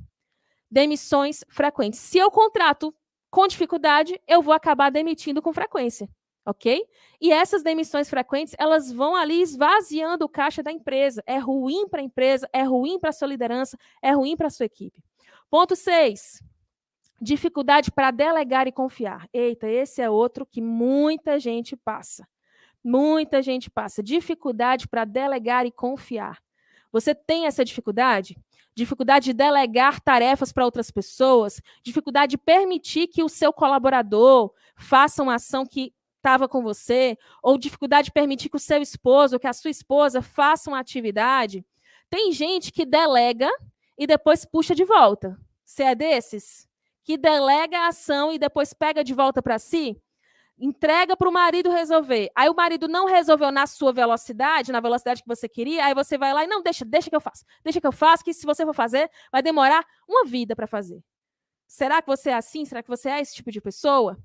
Demissões 0.69 1.45
frequentes. 1.49 2.01
Se 2.01 2.19
eu 2.19 2.33
contrato 2.33 2.93
com 3.31 3.47
dificuldade, 3.47 4.21
eu 4.27 4.43
vou 4.43 4.53
acabar 4.53 4.91
demitindo 4.91 5.41
com 5.41 5.53
frequência, 5.53 6.09
ok? 6.45 6.85
E 7.21 7.31
essas 7.31 7.63
demissões 7.63 8.11
frequentes, 8.11 8.57
elas 8.59 8.91
vão 8.91 9.15
ali 9.15 9.41
esvaziando 9.41 10.25
o 10.25 10.29
caixa 10.29 10.65
da 10.65 10.73
empresa. 10.73 11.23
É 11.25 11.39
ruim 11.39 11.89
para 11.89 12.01
a 12.01 12.05
empresa, 12.05 12.51
é 12.53 12.65
ruim 12.65 12.99
para 12.99 13.11
a 13.11 13.13
sua 13.13 13.29
liderança, 13.29 13.79
é 14.03 14.11
ruim 14.11 14.37
para 14.37 14.49
a 14.49 14.51
sua 14.51 14.67
equipe. 14.67 15.01
Ponto 15.49 15.77
6 15.77 16.51
Dificuldade 17.21 17.91
para 17.91 18.11
delegar 18.11 18.67
e 18.67 18.73
confiar. 18.73 19.29
Eita, 19.33 19.69
esse 19.69 20.01
é 20.01 20.09
outro 20.09 20.47
que 20.47 20.61
muita 20.61 21.39
gente 21.39 21.77
passa. 21.77 22.27
Muita 22.83 23.43
gente 23.43 23.71
passa. 23.71 24.03
Dificuldade 24.03 24.89
para 24.89 25.05
delegar 25.05 25.67
e 25.67 25.71
confiar. 25.71 26.39
Você 26.91 27.15
tem 27.15 27.47
essa 27.47 27.65
dificuldade? 27.65 28.37
Dificuldade 28.75 29.27
de 29.27 29.33
delegar 29.35 30.01
tarefas 30.01 30.53
para 30.53 30.65
outras 30.65 30.91
pessoas, 30.91 31.61
dificuldade 31.83 32.31
de 32.31 32.39
permitir 32.39 33.09
que 33.09 33.23
o 33.23 33.29
seu 33.29 33.53
colaborador 33.53 34.53
faça 34.77 35.23
uma 35.23 35.35
ação 35.35 35.67
que 35.67 35.93
estava 36.17 36.49
com 36.49 36.63
você, 36.63 37.17
ou 37.43 37.59
dificuldade 37.59 38.07
de 38.07 38.13
permitir 38.13 38.49
que 38.49 38.57
o 38.57 38.61
seu 38.61 38.81
esposo, 38.81 39.39
que 39.39 39.47
a 39.47 39.53
sua 39.53 39.71
esposa 39.71 40.23
faça 40.23 40.71
uma 40.71 40.79
atividade. 40.79 41.65
Tem 42.09 42.33
gente 42.33 42.73
que 42.73 42.85
delega 42.85 43.51
e 43.97 44.07
depois 44.07 44.45
puxa 44.45 44.75
de 44.75 44.85
volta. 44.85 45.39
Você 45.65 45.83
é 45.83 45.95
desses? 45.95 46.70
Que 47.11 47.19
delega 47.19 47.77
a 47.77 47.89
ação 47.89 48.33
e 48.33 48.39
depois 48.39 48.73
pega 48.73 49.03
de 49.03 49.13
volta 49.13 49.43
para 49.43 49.59
si, 49.59 50.01
entrega 50.57 51.17
para 51.17 51.29
o 51.29 51.33
marido 51.33 51.69
resolver. 51.69 52.31
Aí 52.37 52.49
o 52.49 52.55
marido 52.55 52.87
não 52.87 53.07
resolveu 53.07 53.51
na 53.51 53.67
sua 53.67 53.93
velocidade, 53.93 54.71
na 54.71 54.79
velocidade 54.79 55.21
que 55.21 55.27
você 55.27 55.49
queria, 55.49 55.87
aí 55.87 55.93
você 55.93 56.17
vai 56.17 56.33
lá 56.33 56.45
e 56.45 56.47
não, 56.47 56.63
deixa, 56.63 56.85
deixa 56.85 57.11
que 57.11 57.17
eu 57.17 57.21
faço. 57.21 57.45
Deixa 57.65 57.81
que 57.81 57.87
eu 57.87 57.91
faço, 57.91 58.23
que 58.23 58.33
se 58.33 58.47
você 58.47 58.65
for 58.65 58.75
fazer, 58.77 59.11
vai 59.33 59.43
demorar 59.43 59.85
uma 60.09 60.25
vida 60.25 60.55
para 60.55 60.69
fazer. 60.69 61.03
Será 61.67 62.01
que 62.01 62.07
você 62.07 62.31
é 62.31 62.35
assim? 62.35 62.65
Será 62.65 62.81
que 62.81 62.89
você 62.89 63.09
é 63.09 63.21
esse 63.21 63.35
tipo 63.35 63.51
de 63.51 63.61
pessoa? 63.61 64.17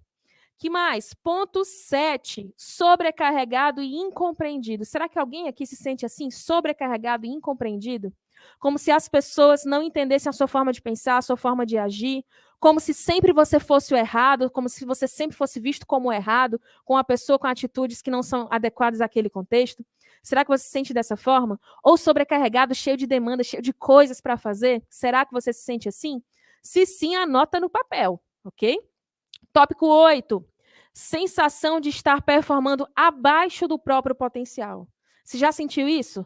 Que 0.60 0.70
mais? 0.70 1.12
Ponto 1.16 1.66
7. 1.66 2.54
Sobrecarregado 2.56 3.82
e 3.82 3.96
incompreendido. 3.96 4.86
Será 4.86 5.10
que 5.10 5.18
alguém 5.18 5.48
aqui 5.48 5.66
se 5.66 5.76
sente 5.76 6.06
assim, 6.06 6.30
sobrecarregado 6.30 7.26
e 7.26 7.30
incompreendido? 7.30 8.14
Como 8.60 8.78
se 8.78 8.92
as 8.92 9.10
pessoas 9.10 9.66
não 9.66 9.82
entendessem 9.82 10.30
a 10.30 10.34
sua 10.34 10.48
forma 10.48 10.72
de 10.72 10.84
pensar, 10.84 11.18
a 11.18 11.22
sua 11.22 11.36
forma 11.36 11.66
de 11.66 11.80
agir, 11.80 12.24
como 12.66 12.80
se 12.80 12.96
sempre 12.96 13.32
você 13.32 13.60
fosse 13.60 13.94
o 13.94 13.96
errado, 13.96 14.50
como 14.50 14.68
se 14.68 14.86
você 14.86 15.08
sempre 15.08 15.38
fosse 15.38 15.60
visto 15.60 15.86
como 15.86 16.12
errado, 16.12 16.60
com 16.84 16.98
a 16.98 17.04
pessoa 17.04 17.38
com 17.38 17.46
atitudes 17.46 18.02
que 18.02 18.10
não 18.10 18.24
são 18.24 18.48
adequadas 18.50 19.02
àquele 19.02 19.30
contexto? 19.30 19.86
Será 20.24 20.44
que 20.44 20.50
você 20.50 20.64
se 20.64 20.72
sente 20.72 20.92
dessa 20.92 21.16
forma? 21.16 21.62
Ou 21.84 21.96
sobrecarregado, 21.96 22.74
cheio 22.74 22.98
de 22.98 23.06
demandas, 23.06 23.46
cheio 23.46 23.62
de 23.62 23.72
coisas 23.72 24.20
para 24.20 24.36
fazer? 24.36 24.84
Será 24.90 25.24
que 25.24 25.32
você 25.32 25.54
se 25.54 25.62
sente 25.62 25.88
assim? 25.88 26.24
Se 26.60 26.88
sim, 26.88 27.14
anota 27.14 27.60
no 27.60 27.70
papel, 27.70 28.20
ok? 28.44 28.80
Tópico 29.54 29.86
8. 29.86 30.44
Sensação 30.92 31.80
de 31.80 31.90
estar 31.90 32.24
performando 32.24 32.88
abaixo 32.96 33.68
do 33.68 33.78
próprio 33.78 34.16
potencial. 34.16 34.88
Você 35.24 35.38
já 35.38 35.52
sentiu 35.52 35.88
isso? 35.88 36.26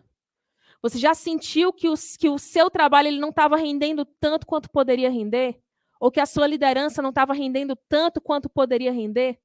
Você 0.81 0.99
já 0.99 1.13
sentiu 1.13 1.73
que, 1.73 1.89
os, 1.89 2.15
que 2.15 2.29
o 2.29 2.39
seu 2.39 2.69
trabalho 2.69 3.09
ele 3.09 3.19
não 3.19 3.31
estava 3.31 3.57
rendendo 3.57 4.05
tanto 4.05 4.47
quanto 4.47 4.69
poderia 4.69 5.11
render? 5.11 5.61
Ou 5.99 6.09
que 6.11 6.19
a 6.19 6.25
sua 6.25 6.47
liderança 6.47 7.01
não 7.01 7.09
estava 7.09 7.33
rendendo 7.33 7.75
tanto 7.87 8.21
quanto 8.21 8.49
poderia 8.49 8.91
render? 8.91 9.39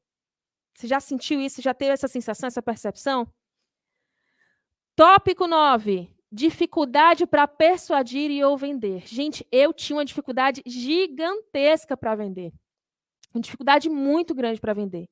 Você 0.74 0.86
já 0.86 1.00
sentiu 1.00 1.40
isso? 1.40 1.62
Já 1.62 1.74
teve 1.74 1.92
essa 1.92 2.08
sensação, 2.08 2.46
essa 2.46 2.62
percepção? 2.62 3.28
Tópico 4.96 5.46
9. 5.46 6.10
Dificuldade 6.30 7.26
para 7.26 7.46
persuadir 7.46 8.30
e 8.30 8.42
ou 8.44 8.56
vender. 8.56 9.06
Gente, 9.06 9.46
eu 9.50 9.72
tinha 9.72 9.96
uma 9.96 10.04
dificuldade 10.04 10.62
gigantesca 10.66 11.96
para 11.96 12.14
vender. 12.14 12.52
Uma 13.32 13.40
dificuldade 13.40 13.88
muito 13.88 14.34
grande 14.34 14.60
para 14.60 14.74
vender. 14.74 15.08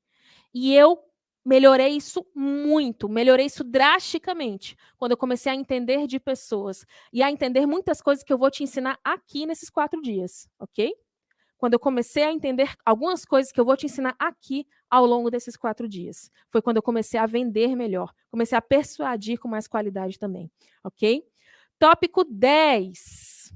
E 0.54 0.74
eu 0.74 0.98
melhorei 1.44 1.96
isso 1.96 2.24
muito, 2.34 3.08
melhorei 3.08 3.46
isso 3.46 3.64
drasticamente 3.64 4.76
quando 4.96 5.12
eu 5.12 5.16
comecei 5.16 5.50
a 5.50 5.56
entender 5.56 6.06
de 6.06 6.20
pessoas 6.20 6.84
e 7.12 7.22
a 7.22 7.30
entender 7.30 7.66
muitas 7.66 8.00
coisas 8.00 8.22
que 8.22 8.32
eu 8.32 8.38
vou 8.38 8.50
te 8.50 8.62
ensinar 8.62 8.98
aqui 9.02 9.44
nesses 9.44 9.68
quatro 9.68 10.00
dias, 10.00 10.48
ok? 10.58 10.92
Quando 11.62 11.74
eu 11.74 11.78
comecei 11.78 12.24
a 12.24 12.32
entender 12.32 12.74
algumas 12.84 13.24
coisas 13.24 13.52
que 13.52 13.60
eu 13.60 13.64
vou 13.64 13.76
te 13.76 13.86
ensinar 13.86 14.16
aqui 14.18 14.66
ao 14.90 15.06
longo 15.06 15.30
desses 15.30 15.56
quatro 15.56 15.88
dias. 15.88 16.28
Foi 16.50 16.60
quando 16.60 16.78
eu 16.78 16.82
comecei 16.82 17.20
a 17.20 17.24
vender 17.24 17.76
melhor, 17.76 18.12
comecei 18.32 18.58
a 18.58 18.60
persuadir 18.60 19.38
com 19.38 19.46
mais 19.46 19.68
qualidade 19.68 20.18
também, 20.18 20.50
ok? 20.82 21.24
Tópico 21.78 22.24
10 22.24 23.54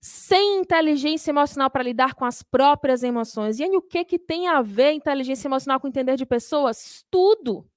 sem 0.00 0.60
inteligência 0.60 1.32
emocional 1.32 1.68
para 1.68 1.82
lidar 1.82 2.14
com 2.14 2.24
as 2.24 2.44
próprias 2.44 3.02
emoções. 3.02 3.58
E 3.58 3.64
aí, 3.64 3.76
o 3.76 3.82
que, 3.82 4.04
que 4.04 4.16
tem 4.16 4.46
a 4.46 4.62
ver 4.62 4.92
inteligência 4.92 5.48
emocional 5.48 5.80
com 5.80 5.88
entender 5.88 6.14
de 6.16 6.24
pessoas? 6.24 7.04
Tudo. 7.10 7.68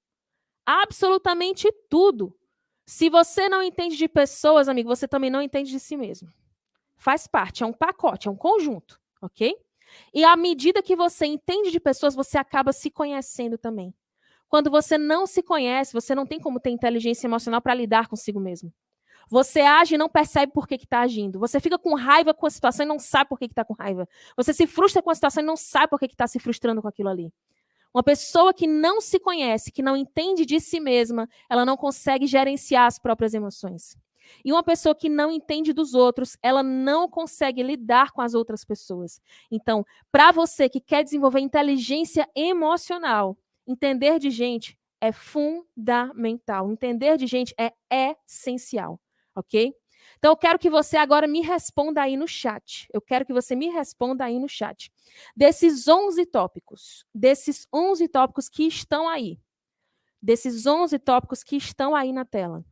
Absolutamente 0.63 1.67
tudo. 1.89 2.37
Se 2.85 3.09
você 3.09 3.49
não 3.49 3.63
entende 3.63 3.97
de 3.97 4.07
pessoas, 4.07 4.69
amigo, 4.69 4.89
você 4.89 5.07
também 5.07 5.31
não 5.31 5.41
entende 5.41 5.71
de 5.71 5.79
si 5.79 5.97
mesmo. 5.97 6.31
Faz 6.99 7.25
parte, 7.27 7.63
é 7.63 7.65
um 7.65 7.71
pacote, 7.71 8.27
é 8.27 8.31
um 8.31 8.35
conjunto, 8.35 8.99
ok? 9.21 9.55
E 10.13 10.23
à 10.25 10.35
medida 10.35 10.83
que 10.83 10.97
você 10.97 11.25
entende 11.25 11.71
de 11.71 11.79
pessoas, 11.79 12.13
você 12.13 12.37
acaba 12.37 12.73
se 12.73 12.91
conhecendo 12.91 13.57
também. 13.57 13.93
Quando 14.49 14.69
você 14.69 14.97
não 14.97 15.25
se 15.25 15.41
conhece, 15.41 15.93
você 15.93 16.13
não 16.13 16.25
tem 16.25 16.41
como 16.41 16.59
ter 16.59 16.71
inteligência 16.71 17.25
emocional 17.25 17.61
para 17.61 17.73
lidar 17.73 18.09
consigo 18.09 18.37
mesmo. 18.37 18.73
Você 19.29 19.61
age 19.61 19.95
e 19.95 19.97
não 19.97 20.09
percebe 20.09 20.51
por 20.51 20.67
que 20.67 20.75
está 20.75 20.99
agindo. 20.99 21.39
Você 21.39 21.61
fica 21.61 21.79
com 21.79 21.95
raiva 21.95 22.33
com 22.33 22.45
a 22.45 22.49
situação 22.49 22.85
e 22.85 22.89
não 22.89 22.99
sabe 22.99 23.29
por 23.29 23.39
que 23.39 23.45
está 23.45 23.63
com 23.63 23.73
raiva. 23.73 24.05
Você 24.35 24.53
se 24.53 24.67
frustra 24.67 25.01
com 25.01 25.09
a 25.09 25.15
situação 25.15 25.41
e 25.41 25.45
não 25.45 25.55
sabe 25.55 25.87
por 25.87 25.99
que 25.99 26.05
está 26.07 26.27
se 26.27 26.37
frustrando 26.37 26.81
com 26.81 26.87
aquilo 26.87 27.07
ali. 27.07 27.31
Uma 27.93 28.03
pessoa 28.03 28.53
que 28.53 28.67
não 28.67 28.99
se 28.99 29.19
conhece, 29.19 29.71
que 29.71 29.81
não 29.81 29.95
entende 29.95 30.45
de 30.45 30.59
si 30.59 30.81
mesma, 30.81 31.29
ela 31.49 31.65
não 31.65 31.77
consegue 31.77 32.27
gerenciar 32.27 32.87
as 32.87 32.99
próprias 32.99 33.33
emoções. 33.33 33.95
E 34.43 34.51
uma 34.51 34.63
pessoa 34.63 34.95
que 34.95 35.09
não 35.09 35.31
entende 35.31 35.73
dos 35.73 35.93
outros, 35.93 36.37
ela 36.41 36.63
não 36.63 37.09
consegue 37.09 37.63
lidar 37.63 38.11
com 38.11 38.21
as 38.21 38.33
outras 38.33 38.63
pessoas. 38.63 39.21
Então, 39.51 39.85
para 40.11 40.31
você 40.31 40.69
que 40.69 40.79
quer 40.79 41.03
desenvolver 41.03 41.39
inteligência 41.39 42.27
emocional, 42.35 43.37
entender 43.67 44.19
de 44.19 44.29
gente 44.29 44.77
é 45.01 45.11
fundamental. 45.11 46.71
Entender 46.71 47.17
de 47.17 47.25
gente 47.27 47.53
é 47.57 47.71
essencial 48.27 48.99
ok? 49.39 49.73
Então, 50.17 50.31
eu 50.31 50.37
quero 50.37 50.59
que 50.59 50.69
você 50.69 50.97
agora 50.97 51.27
me 51.27 51.41
responda 51.41 52.01
aí 52.01 52.17
no 52.17 52.27
chat. 52.27 52.87
Eu 52.93 53.01
quero 53.01 53.25
que 53.25 53.33
você 53.33 53.55
me 53.55 53.67
responda 53.69 54.25
aí 54.25 54.39
no 54.39 54.49
chat. 54.49 54.91
Desses 55.35 55.87
11 55.87 56.25
tópicos, 56.25 57.05
desses 57.13 57.67
11 57.73 58.07
tópicos 58.07 58.49
que 58.49 58.63
estão 58.63 59.07
aí, 59.07 59.39
desses 60.21 60.65
11 60.65 60.97
tópicos 60.99 61.43
que 61.43 61.55
estão 61.55 61.95
aí 61.95 62.11
na 62.11 62.25
tela, 62.25 62.65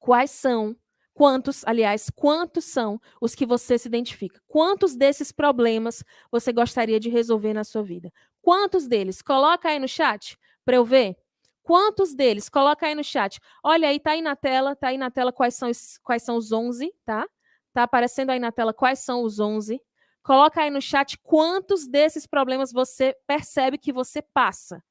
quais 0.00 0.32
são, 0.32 0.74
quantos, 1.14 1.64
aliás, 1.66 2.10
quantos 2.10 2.64
são 2.64 3.00
os 3.20 3.34
que 3.34 3.46
você 3.46 3.78
se 3.78 3.86
identifica? 3.86 4.40
Quantos 4.48 4.96
desses 4.96 5.30
problemas 5.30 6.02
você 6.30 6.52
gostaria 6.52 6.98
de 6.98 7.08
resolver 7.08 7.52
na 7.52 7.62
sua 7.62 7.82
vida? 7.82 8.12
Quantos 8.42 8.88
deles? 8.88 9.22
Coloca 9.22 9.68
aí 9.68 9.78
no 9.78 9.86
chat 9.86 10.36
para 10.64 10.76
eu 10.76 10.84
ver. 10.84 11.16
Quantos 11.62 12.14
deles? 12.14 12.48
Coloca 12.48 12.86
aí 12.86 12.94
no 12.94 13.04
chat. 13.04 13.38
Olha 13.62 13.88
aí, 13.88 14.00
tá 14.00 14.12
aí 14.12 14.22
na 14.22 14.34
tela, 14.34 14.74
tá 14.74 14.88
aí 14.88 14.98
na 14.98 15.10
tela 15.10 15.32
quais 15.32 15.54
são 15.54 15.70
os, 15.70 15.98
quais 15.98 16.22
são 16.22 16.36
os 16.36 16.50
11, 16.50 16.92
tá? 17.04 17.28
Tá 17.72 17.84
aparecendo 17.84 18.30
aí 18.30 18.40
na 18.40 18.50
tela 18.50 18.74
quais 18.74 18.98
são 18.98 19.22
os 19.22 19.38
11. 19.38 19.80
Coloca 20.22 20.62
aí 20.62 20.70
no 20.70 20.80
chat 20.80 21.18
quantos 21.18 21.86
desses 21.86 22.26
problemas 22.26 22.72
você 22.72 23.14
percebe 23.26 23.78
que 23.78 23.92
você 23.92 24.20
passa. 24.20 24.82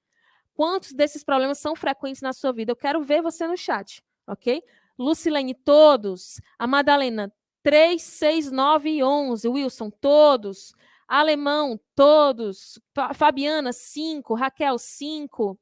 Quantos 0.53 0.93
desses 0.93 1.23
problemas 1.23 1.57
são 1.59 1.75
frequentes 1.75 2.21
na 2.21 2.33
sua 2.33 2.51
vida? 2.51 2.71
Eu 2.71 2.75
quero 2.75 3.01
ver 3.01 3.21
você 3.21 3.47
no 3.47 3.57
chat, 3.57 4.03
ok? 4.27 4.61
Lucilene, 4.99 5.55
todos. 5.55 6.41
A 6.59 6.67
Madalena, 6.67 7.33
3, 7.63 8.01
6, 8.01 8.51
9 8.51 8.89
e 8.89 9.03
11. 9.03 9.47
Wilson, 9.47 9.89
todos. 9.89 10.73
Alemão, 11.07 11.79
todos. 11.95 12.79
Fabiana, 13.15 13.71
5. 13.71 14.35
Raquel, 14.35 14.77
5. 14.77 15.57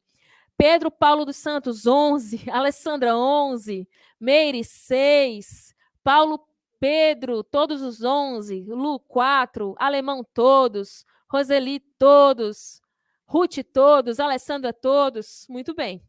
Pedro 0.58 0.90
Paulo 0.90 1.24
dos 1.24 1.38
Santos, 1.38 1.86
11. 1.86 2.46
Alessandra, 2.52 3.16
11. 3.16 3.88
Meire, 4.20 4.64
6. 4.64 5.76
Paulo 6.04 6.40
Pedro, 6.80 7.44
todos 7.44 7.84
os 7.84 8.04
11. 8.04 8.66
Lu, 8.68 9.00
4. 9.00 9.76
Alemão, 9.78 10.26
todos. 10.34 11.06
Roseli, 11.30 11.80
todos. 12.00 12.82
Ruth, 13.28 13.60
todos. 13.72 14.20
Alessandra, 14.20 14.74
todos. 14.74 15.46
Muito 15.48 15.76
bem. 15.76 16.04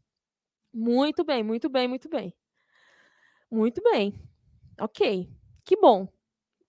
Muito 0.73 1.23
bem, 1.23 1.43
muito 1.43 1.69
bem, 1.69 1.87
muito 1.87 2.09
bem. 2.09 2.33
Muito 3.51 3.81
bem. 3.83 4.13
Ok. 4.79 5.29
Que 5.65 5.75
bom. 5.75 6.07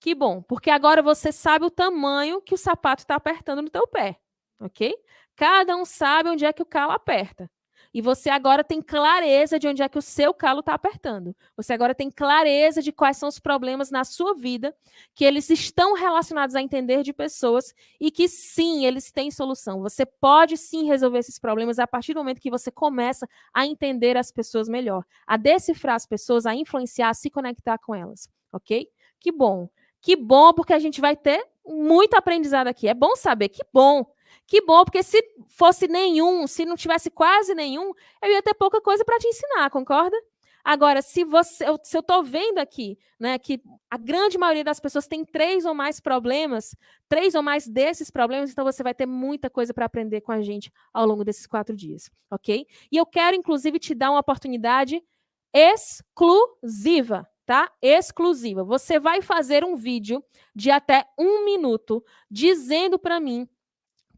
Que 0.01 0.15
bom. 0.15 0.43
Porque 0.43 0.71
agora 0.71 1.03
você 1.03 1.31
sabe 1.33 1.65
o 1.65 1.71
tamanho 1.71 2.41
que 2.41 2.55
o 2.55 2.59
sapato 2.59 3.03
está 3.03 3.15
apertando 3.17 3.63
no 3.63 3.71
teu 3.71 3.87
pé. 3.87 4.19
Ok? 4.59 4.95
Cada 5.37 5.77
um 5.77 5.85
sabe 5.85 6.31
onde 6.31 6.45
é 6.45 6.53
que 6.53 6.63
o 6.63 6.67
calo 6.67 6.93
aperta. 6.93 7.51
E 7.93 8.01
você 8.01 8.31
agora 8.31 8.63
tem 8.63 8.81
clareza 8.81 9.59
de 9.59 9.67
onde 9.67 9.83
é 9.83 9.89
que 9.89 9.99
o 9.99 10.03
seu 10.03 10.33
calo 10.33 10.61
está 10.61 10.75
apertando. 10.75 11.35
Você 11.57 11.73
agora 11.73 11.95
tem 11.95 12.11
clareza 12.11 12.81
de 12.81 12.93
quais 12.93 13.17
são 13.17 13.29
os 13.29 13.39
problemas 13.39 13.91
na 13.91 14.05
sua 14.05 14.35
vida, 14.35 14.75
que 15.15 15.25
eles 15.25 15.51
estão 15.51 15.95
relacionados 15.95 16.55
a 16.55 16.63
entender 16.63 17.03
de 17.03 17.13
pessoas 17.13 17.75
e 18.01 18.11
que 18.11 18.29
sim, 18.29 18.87
eles 18.87 19.11
têm 19.11 19.31
solução. 19.31 19.81
Você 19.81 20.07
pode 20.07 20.57
sim 20.57 20.87
resolver 20.87 21.19
esses 21.19 21.39
problemas 21.39 21.79
a 21.79 21.87
partir 21.87 22.15
do 22.15 22.21
momento 22.21 22.41
que 22.41 22.51
você 22.51 22.71
começa 22.71 23.29
a 23.53 23.67
entender 23.67 24.17
as 24.17 24.31
pessoas 24.31 24.69
melhor, 24.69 25.05
a 25.27 25.37
decifrar 25.37 25.97
as 25.97 26.07
pessoas, 26.07 26.47
a 26.47 26.55
influenciar, 26.55 27.11
a 27.11 27.15
se 27.15 27.29
conectar 27.29 27.79
com 27.79 27.95
elas. 27.95 28.29
Ok? 28.53 28.89
Que 29.19 29.33
bom. 29.33 29.69
Que 30.01 30.17
bom, 30.17 30.53
porque 30.53 30.73
a 30.73 30.79
gente 30.79 31.01
vai 31.01 31.15
ter 31.15 31.45
muito 31.67 32.15
aprendizado 32.15 32.69
aqui. 32.69 32.89
É 32.89 32.95
bom 32.95 33.15
saber, 33.17 33.49
que 33.51 33.63
bom. 33.73 34.07
Que 34.51 34.61
bom, 34.63 34.85
porque 34.85 35.01
se 35.05 35.23
fosse 35.47 35.87
nenhum, 35.87 36.45
se 36.49 36.65
não 36.65 36.75
tivesse 36.75 37.09
quase 37.09 37.55
nenhum, 37.55 37.93
eu 38.21 38.33
ia 38.33 38.43
ter 38.43 38.53
pouca 38.53 38.81
coisa 38.81 39.05
para 39.05 39.17
te 39.17 39.29
ensinar, 39.29 39.71
concorda? 39.71 40.17
Agora, 40.65 41.01
se 41.03 41.23
você, 41.23 41.65
se 41.85 41.97
eu 41.97 42.01
estou 42.01 42.25
vendo 42.25 42.59
aqui, 42.59 42.99
né, 43.17 43.39
que 43.39 43.63
a 43.89 43.97
grande 43.97 44.37
maioria 44.37 44.65
das 44.65 44.81
pessoas 44.81 45.07
tem 45.07 45.25
três 45.25 45.65
ou 45.65 45.73
mais 45.73 46.01
problemas, 46.01 46.75
três 47.09 47.37
ou 47.37 47.43
mais 47.43 47.69
desses 47.69 48.11
problemas, 48.11 48.51
então 48.51 48.65
você 48.65 48.83
vai 48.83 48.93
ter 48.93 49.07
muita 49.07 49.49
coisa 49.49 49.73
para 49.73 49.87
aprender 49.87 50.21
com 50.21 50.33
a 50.33 50.43
gente 50.43 50.73
ao 50.93 51.07
longo 51.07 51.23
desses 51.23 51.47
quatro 51.47 51.77
dias, 51.77 52.11
ok? 52.29 52.67
E 52.91 52.97
eu 52.97 53.07
quero, 53.07 53.37
inclusive, 53.37 53.79
te 53.79 53.95
dar 53.95 54.11
uma 54.11 54.19
oportunidade 54.19 55.01
exclusiva, 55.55 57.25
tá? 57.47 57.71
Exclusiva. 57.81 58.65
Você 58.65 58.99
vai 58.99 59.23
fazer 59.23 59.63
um 59.63 59.77
vídeo 59.77 60.21
de 60.57 60.73
até 60.73 61.07
um 61.17 61.45
minuto 61.45 62.05
dizendo 62.29 62.99
para 62.99 63.21
mim 63.21 63.49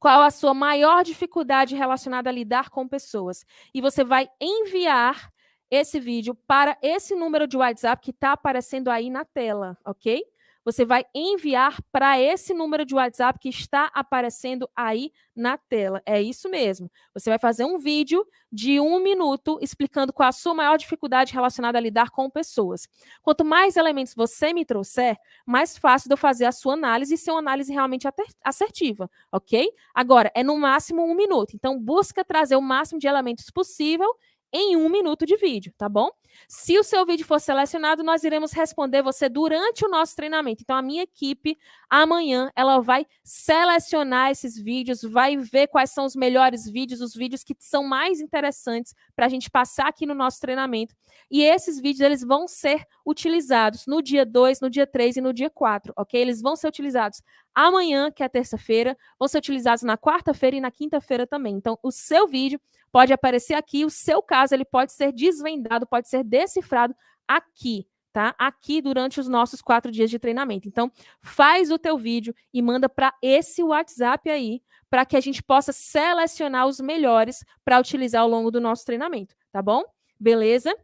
qual 0.03 0.21
a 0.21 0.33
sua 0.33 0.53
maior 0.53 1.05
dificuldade 1.05 1.77
relacionada 1.77 2.29
a 2.29 2.33
lidar 2.33 2.71
com 2.71 2.89
pessoas. 2.89 3.47
E 3.73 3.81
você 3.81 4.03
vai 4.03 4.29
enviar 4.41 5.31
esse 5.71 6.01
vídeo 6.01 6.35
para 6.35 6.77
esse 6.83 7.15
número 7.15 7.47
de 7.47 7.57
WhatsApp 7.57 8.03
que 8.03 8.11
está 8.11 8.33
aparecendo 8.33 8.89
aí 8.89 9.09
na 9.09 9.25
tela, 9.25 9.79
ok? 9.85 10.25
Você 10.65 10.85
vai 10.85 11.05
enviar 11.15 11.81
para 11.91 12.21
esse 12.21 12.55
número 12.55 12.85
de 12.85 12.95
WhatsApp 12.95 13.39
que 13.39 13.49
está 13.49 13.91
aparecendo 13.95 14.69
aí 14.75 15.13
na 15.35 15.57
tela. 15.57 16.03
É 16.05 16.21
isso 16.21 16.49
mesmo. 16.49 16.91
Você 17.15 17.31
vai 17.31 17.39
fazer 17.39 17.65
um 17.65 17.79
vídeo 17.79 18.27
de 18.51 18.79
um 18.79 19.01
minuto 19.01 19.59
explicando 19.63 20.13
qual 20.13 20.29
a 20.29 20.33
sua 20.33 20.55
maior 20.55 20.77
dificuldade 20.77 21.33
relacionada 21.33 21.79
a 21.79 21.81
lidar 21.81 22.11
com 22.11 22.29
pessoas. 22.29 22.87
Quanto 23.23 23.45
mais 23.45 23.77
elementos 23.77 24.15
você 24.15 24.53
me 24.53 24.65
trouxer, 24.65 25.17
mais 25.47 25.77
fácil 25.79 26.09
de 26.09 26.15
eu 26.15 26.19
fazer 26.19 26.45
a 26.45 26.53
sua 26.53 26.75
análise 26.75 27.15
e 27.15 27.19
ser 27.19 27.31
uma 27.31 27.41
análise 27.41 27.73
realmente 27.73 28.07
assertiva, 28.45 29.11
ok? 29.31 29.71
Agora, 29.95 30.31
é 30.35 30.43
no 30.43 30.59
máximo 30.59 31.03
um 31.03 31.15
minuto. 31.15 31.55
Então, 31.55 31.79
busca 31.79 32.25
trazer 32.25 32.57
o 32.57 32.63
máximo 32.63 33.01
de 33.01 33.07
elementos 33.07 33.51
possível 33.51 34.15
em 34.53 34.77
um 34.77 34.89
minuto 34.89 35.25
de 35.25 35.37
vídeo, 35.37 35.73
tá 35.77 35.89
bom? 35.89 36.11
Se 36.49 36.79
o 36.79 36.83
seu 36.83 37.05
vídeo 37.07 37.25
for 37.25 37.41
selecionado, 37.41 38.03
nós 38.03 38.25
iremos 38.25 38.53
responder 38.53 39.03
você 39.03 39.29
durante 39.29 39.85
o 39.85 39.89
nosso 39.89 40.15
treinamento. 40.15 40.63
Então, 40.63 40.77
a 40.77 40.83
minha 40.83 41.03
equipe, 41.03 41.57
amanhã, 41.89 42.51
ela 42.55 42.81
vai 42.81 43.07
selecionar 43.25 44.31
esses 44.31 44.57
vídeos, 44.59 45.03
vai 45.03 45.37
ver 45.37 45.69
quais 45.69 45.91
são 45.91 46.05
os 46.05 46.15
melhores 46.15 46.69
vídeos, 46.69 47.01
os 47.01 47.15
vídeos 47.15 47.43
que 47.43 47.55
são 47.59 47.85
mais 47.85 48.21
interessantes 48.21 48.95
para 49.15 49.27
a 49.27 49.29
gente 49.29 49.51
passar 49.51 49.89
aqui 49.89 50.07
no 50.07 50.15
nosso 50.15 50.41
treinamento. 50.41 50.95
E 51.31 51.43
esses 51.43 51.81
vídeos, 51.81 52.01
eles 52.01 52.23
vão 52.23 52.47
ser 52.47 52.85
utilizados 53.07 53.87
no 53.87 54.03
dia 54.03 54.25
2, 54.27 54.61
no 54.61 54.69
dia 54.69 54.87
3 54.87 55.17
e 55.17 55.21
no 55.21 55.33
dia 55.33 55.49
4, 55.49 55.93
ok? 55.97 56.21
Eles 56.21 56.43
vão 56.43 56.57
ser 56.57 56.69
utilizados 56.69 57.23
amanhã, 57.55 58.11
que 58.11 58.23
é 58.23 58.29
terça-feira, 58.29 58.97
vão 59.19 59.29
ser 59.29 59.39
utilizados 59.39 59.83
na 59.83 59.97
quarta-feira 59.97 60.57
e 60.57 60.61
na 60.61 60.71
quinta-feira 60.71 61.27
também. 61.27 61.55
Então, 61.55 61.79
o 61.83 61.91
seu 61.91 62.27
vídeo 62.27 62.61
pode 62.93 63.13
aparecer 63.13 63.55
aqui, 63.55 63.85
o 63.85 63.91
seu 63.91 64.23
caso 64.23 64.55
ele 64.55 64.65
pode 64.65 64.93
ser 64.93 65.11
desvendado, 65.13 65.87
pode 65.87 66.09
ser 66.09 66.23
decifrado 66.23 66.95
aqui, 67.27 67.89
tá? 68.13 68.35
Aqui 68.39 68.83
durante 68.83 69.19
os 69.19 69.27
nossos 69.27 69.63
quatro 69.63 69.91
dias 69.91 70.11
de 70.11 70.19
treinamento. 70.19 70.69
Então, 70.69 70.93
faz 71.23 71.71
o 71.71 71.79
teu 71.79 71.97
vídeo 71.97 72.35
e 72.53 72.61
manda 72.61 72.89
para 72.89 73.15
esse 73.23 73.63
WhatsApp 73.63 74.29
aí, 74.29 74.63
para 74.91 75.07
que 75.07 75.17
a 75.17 75.21
gente 75.21 75.43
possa 75.43 75.73
selecionar 75.73 76.67
os 76.67 76.79
melhores 76.79 77.43
para 77.65 77.81
utilizar 77.81 78.23
ao 78.23 78.29
longo 78.29 78.51
do 78.51 78.61
nosso 78.61 78.85
treinamento, 78.85 79.35
tá 79.51 79.63
bom? 79.63 79.83
Beleza? 80.21 80.77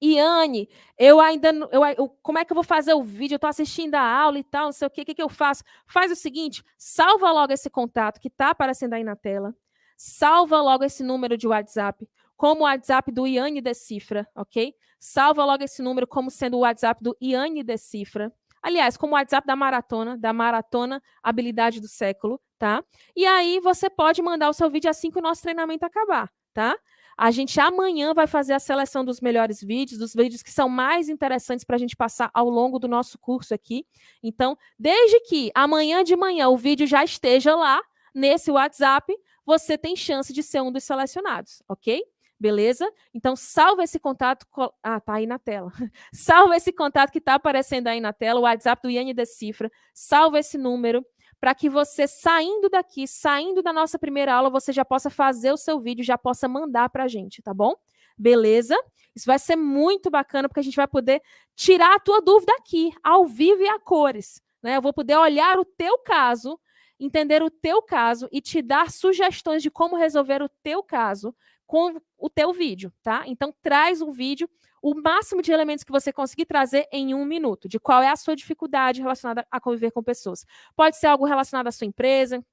Iane, 0.00 0.68
eu 0.98 1.20
ainda. 1.20 1.50
Eu, 1.70 1.84
eu, 1.96 2.08
como 2.22 2.38
é 2.38 2.44
que 2.44 2.52
eu 2.52 2.56
vou 2.56 2.64
fazer 2.64 2.92
o 2.92 3.02
vídeo? 3.02 3.34
Eu 3.34 3.36
estou 3.36 3.50
assistindo 3.50 3.94
a 3.94 4.00
aula 4.00 4.36
e 4.38 4.42
tal, 4.42 4.66
não 4.66 4.72
sei 4.72 4.86
o 4.86 4.90
que, 4.90 5.02
o 5.02 5.04
que, 5.04 5.14
que 5.14 5.22
eu 5.22 5.28
faço? 5.28 5.62
Faz 5.86 6.10
o 6.10 6.16
seguinte: 6.16 6.64
salva 6.76 7.30
logo 7.30 7.52
esse 7.52 7.70
contato 7.70 8.20
que 8.20 8.26
está 8.26 8.50
aparecendo 8.50 8.94
aí 8.94 9.04
na 9.04 9.14
tela 9.14 9.54
salva 10.02 10.60
logo 10.60 10.82
esse 10.82 11.04
número 11.04 11.36
de 11.36 11.46
WhatsApp 11.46 12.08
como 12.36 12.62
o 12.62 12.64
WhatsApp 12.64 13.12
do 13.12 13.24
Iane 13.24 13.60
Decifra, 13.60 14.28
ok? 14.34 14.74
Salva 14.98 15.44
logo 15.44 15.62
esse 15.62 15.80
número 15.80 16.08
como 16.08 16.28
sendo 16.28 16.56
o 16.56 16.60
WhatsApp 16.60 17.00
do 17.00 17.16
Iane 17.22 17.62
Decifra. 17.62 18.32
Aliás, 18.60 18.96
como 18.96 19.12
o 19.12 19.14
WhatsApp 19.14 19.46
da 19.46 19.54
maratona, 19.54 20.18
da 20.18 20.32
maratona 20.32 21.00
habilidade 21.22 21.80
do 21.80 21.86
século, 21.86 22.40
tá? 22.58 22.82
E 23.14 23.24
aí 23.24 23.60
você 23.60 23.88
pode 23.88 24.20
mandar 24.22 24.48
o 24.48 24.52
seu 24.52 24.68
vídeo 24.68 24.90
assim 24.90 25.08
que 25.08 25.20
o 25.20 25.22
nosso 25.22 25.42
treinamento 25.42 25.86
acabar, 25.86 26.28
tá? 26.52 26.76
A 27.16 27.30
gente 27.30 27.60
amanhã 27.60 28.12
vai 28.12 28.26
fazer 28.26 28.54
a 28.54 28.58
seleção 28.58 29.04
dos 29.04 29.20
melhores 29.20 29.62
vídeos, 29.62 30.00
dos 30.00 30.12
vídeos 30.12 30.42
que 30.42 30.50
são 30.50 30.68
mais 30.68 31.08
interessantes 31.08 31.64
para 31.64 31.76
a 31.76 31.78
gente 31.78 31.94
passar 31.94 32.28
ao 32.34 32.48
longo 32.48 32.80
do 32.80 32.88
nosso 32.88 33.16
curso 33.20 33.54
aqui. 33.54 33.86
Então, 34.20 34.58
desde 34.76 35.20
que 35.20 35.52
amanhã 35.54 36.02
de 36.02 36.16
manhã 36.16 36.48
o 36.48 36.56
vídeo 36.56 36.88
já 36.88 37.04
esteja 37.04 37.54
lá 37.54 37.80
nesse 38.14 38.50
WhatsApp, 38.50 39.12
você 39.44 39.76
tem 39.76 39.96
chance 39.96 40.32
de 40.32 40.42
ser 40.42 40.60
um 40.60 40.72
dos 40.72 40.84
selecionados, 40.84 41.62
ok? 41.68 42.02
Beleza? 42.38 42.90
Então, 43.14 43.36
salva 43.36 43.84
esse 43.84 44.00
contato. 44.00 44.44
Ah, 44.82 44.98
tá 44.98 45.14
aí 45.14 45.26
na 45.26 45.38
tela. 45.38 45.70
salva 46.12 46.56
esse 46.56 46.72
contato 46.72 47.12
que 47.12 47.18
está 47.18 47.34
aparecendo 47.34 47.86
aí 47.86 48.00
na 48.00 48.12
tela, 48.12 48.40
o 48.40 48.42
WhatsApp 48.42 48.82
do 48.82 48.90
Iane 48.90 49.14
Decifra. 49.14 49.70
Salva 49.94 50.40
esse 50.40 50.58
número 50.58 51.06
para 51.38 51.54
que 51.54 51.68
você, 51.68 52.06
saindo 52.06 52.68
daqui, 52.68 53.06
saindo 53.06 53.62
da 53.62 53.72
nossa 53.72 53.98
primeira 53.98 54.34
aula, 54.34 54.50
você 54.50 54.72
já 54.72 54.84
possa 54.84 55.10
fazer 55.10 55.52
o 55.52 55.56
seu 55.56 55.80
vídeo, 55.80 56.04
já 56.04 56.16
possa 56.16 56.48
mandar 56.48 56.88
para 56.88 57.04
a 57.04 57.08
gente, 57.08 57.42
tá 57.42 57.52
bom? 57.52 57.74
Beleza? 58.16 58.76
Isso 59.14 59.26
vai 59.26 59.38
ser 59.38 59.56
muito 59.56 60.10
bacana, 60.10 60.48
porque 60.48 60.60
a 60.60 60.64
gente 60.64 60.76
vai 60.76 60.86
poder 60.86 61.20
tirar 61.54 61.96
a 61.96 62.00
tua 62.00 62.20
dúvida 62.20 62.52
aqui, 62.54 62.92
ao 63.02 63.26
vivo 63.26 63.62
e 63.62 63.68
a 63.68 63.78
cores. 63.78 64.40
Né? 64.62 64.76
Eu 64.76 64.82
vou 64.82 64.92
poder 64.92 65.16
olhar 65.16 65.58
o 65.58 65.64
teu 65.64 65.98
caso 65.98 66.58
entender 67.04 67.42
o 67.42 67.50
teu 67.50 67.82
caso 67.82 68.28
e 68.30 68.40
te 68.40 68.62
dar 68.62 68.90
sugestões 68.90 69.62
de 69.62 69.70
como 69.70 69.96
resolver 69.96 70.42
o 70.42 70.48
teu 70.62 70.82
caso 70.82 71.34
com 71.66 72.00
o 72.18 72.30
teu 72.30 72.52
vídeo, 72.52 72.92
tá? 73.02 73.24
Então 73.26 73.52
traz 73.60 74.00
um 74.00 74.12
vídeo, 74.12 74.48
o 74.80 74.94
máximo 74.94 75.42
de 75.42 75.52
elementos 75.52 75.84
que 75.84 75.92
você 75.92 76.12
conseguir 76.12 76.44
trazer 76.44 76.86
em 76.92 77.14
um 77.14 77.24
minuto, 77.24 77.68
de 77.68 77.80
qual 77.80 78.02
é 78.02 78.08
a 78.08 78.16
sua 78.16 78.36
dificuldade 78.36 79.00
relacionada 79.00 79.46
a 79.50 79.60
conviver 79.60 79.90
com 79.90 80.02
pessoas. 80.02 80.44
Pode 80.76 80.96
ser 80.96 81.06
algo 81.06 81.24
relacionado 81.24 81.66
à 81.66 81.72
sua 81.72 81.86
empresa, 81.86 82.44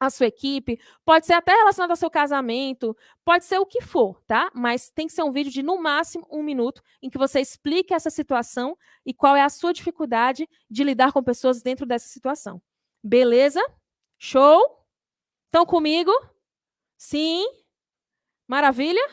à 0.00 0.10
sua 0.10 0.26
equipe, 0.26 0.80
pode 1.04 1.26
ser 1.26 1.34
até 1.34 1.52
relacionado 1.52 1.90
ao 1.90 1.96
seu 1.96 2.10
casamento, 2.10 2.96
pode 3.24 3.44
ser 3.44 3.58
o 3.58 3.66
que 3.66 3.80
for, 3.80 4.20
tá? 4.26 4.50
Mas 4.54 4.90
tem 4.90 5.06
que 5.06 5.12
ser 5.12 5.22
um 5.22 5.30
vídeo 5.30 5.52
de 5.52 5.62
no 5.62 5.80
máximo 5.80 6.26
um 6.30 6.42
minuto 6.42 6.82
em 7.02 7.08
que 7.08 7.18
você 7.18 7.40
explique 7.40 7.94
essa 7.94 8.10
situação 8.10 8.76
e 9.04 9.14
qual 9.14 9.36
é 9.36 9.42
a 9.42 9.48
sua 9.48 9.72
dificuldade 9.72 10.48
de 10.68 10.82
lidar 10.82 11.12
com 11.12 11.22
pessoas 11.22 11.62
dentro 11.62 11.86
dessa 11.86 12.08
situação. 12.08 12.60
Beleza? 13.02 13.60
Show? 14.26 14.58
Estão 15.44 15.66
comigo? 15.66 16.10
Sim? 16.96 17.46
Maravilha? 18.48 19.06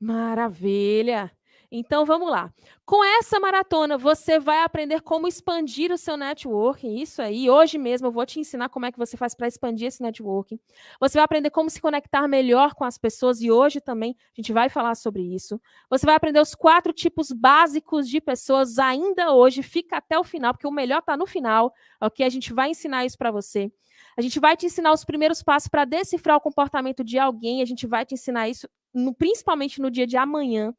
Maravilha! 0.00 1.30
Então 1.70 2.04
vamos 2.04 2.28
lá. 2.28 2.52
Com 2.84 3.04
essa 3.04 3.38
maratona, 3.38 3.96
você 3.96 4.40
vai 4.40 4.62
aprender 4.62 5.00
como 5.00 5.28
expandir 5.28 5.92
o 5.92 5.96
seu 5.96 6.16
networking. 6.16 6.96
Isso 7.00 7.22
aí, 7.22 7.48
hoje 7.48 7.78
mesmo 7.78 8.08
eu 8.08 8.10
vou 8.10 8.26
te 8.26 8.40
ensinar 8.40 8.68
como 8.68 8.86
é 8.86 8.90
que 8.90 8.98
você 8.98 9.16
faz 9.16 9.32
para 9.32 9.46
expandir 9.46 9.86
esse 9.86 10.02
networking. 10.02 10.58
Você 11.00 11.18
vai 11.18 11.24
aprender 11.24 11.50
como 11.50 11.70
se 11.70 11.80
conectar 11.80 12.26
melhor 12.26 12.74
com 12.74 12.84
as 12.84 12.98
pessoas 12.98 13.40
e 13.40 13.50
hoje 13.50 13.80
também 13.80 14.16
a 14.18 14.40
gente 14.40 14.52
vai 14.52 14.68
falar 14.68 14.96
sobre 14.96 15.22
isso. 15.22 15.60
Você 15.88 16.04
vai 16.04 16.16
aprender 16.16 16.40
os 16.40 16.52
quatro 16.54 16.92
tipos 16.92 17.30
básicos 17.30 18.08
de 18.08 18.20
pessoas 18.20 18.78
ainda 18.80 19.32
hoje. 19.32 19.62
Fica 19.62 19.98
até 19.98 20.18
o 20.18 20.24
final, 20.24 20.52
porque 20.52 20.66
o 20.66 20.72
melhor 20.72 20.98
está 20.98 21.16
no 21.16 21.26
final, 21.26 21.72
ok? 22.00 22.26
A 22.26 22.30
gente 22.30 22.52
vai 22.52 22.70
ensinar 22.70 23.04
isso 23.04 23.16
para 23.16 23.30
você. 23.30 23.70
A 24.16 24.22
gente 24.22 24.40
vai 24.40 24.56
te 24.56 24.66
ensinar 24.66 24.92
os 24.92 25.04
primeiros 25.04 25.42
passos 25.42 25.68
para 25.68 25.84
decifrar 25.84 26.36
o 26.36 26.40
comportamento 26.40 27.04
de 27.04 27.18
alguém. 27.18 27.60
A 27.60 27.66
gente 27.66 27.86
vai 27.86 28.06
te 28.06 28.14
ensinar 28.14 28.48
isso, 28.48 28.68
no, 28.92 29.14
principalmente 29.14 29.80
no 29.80 29.90
dia 29.90 30.06
de 30.06 30.16
amanhã. 30.16 30.74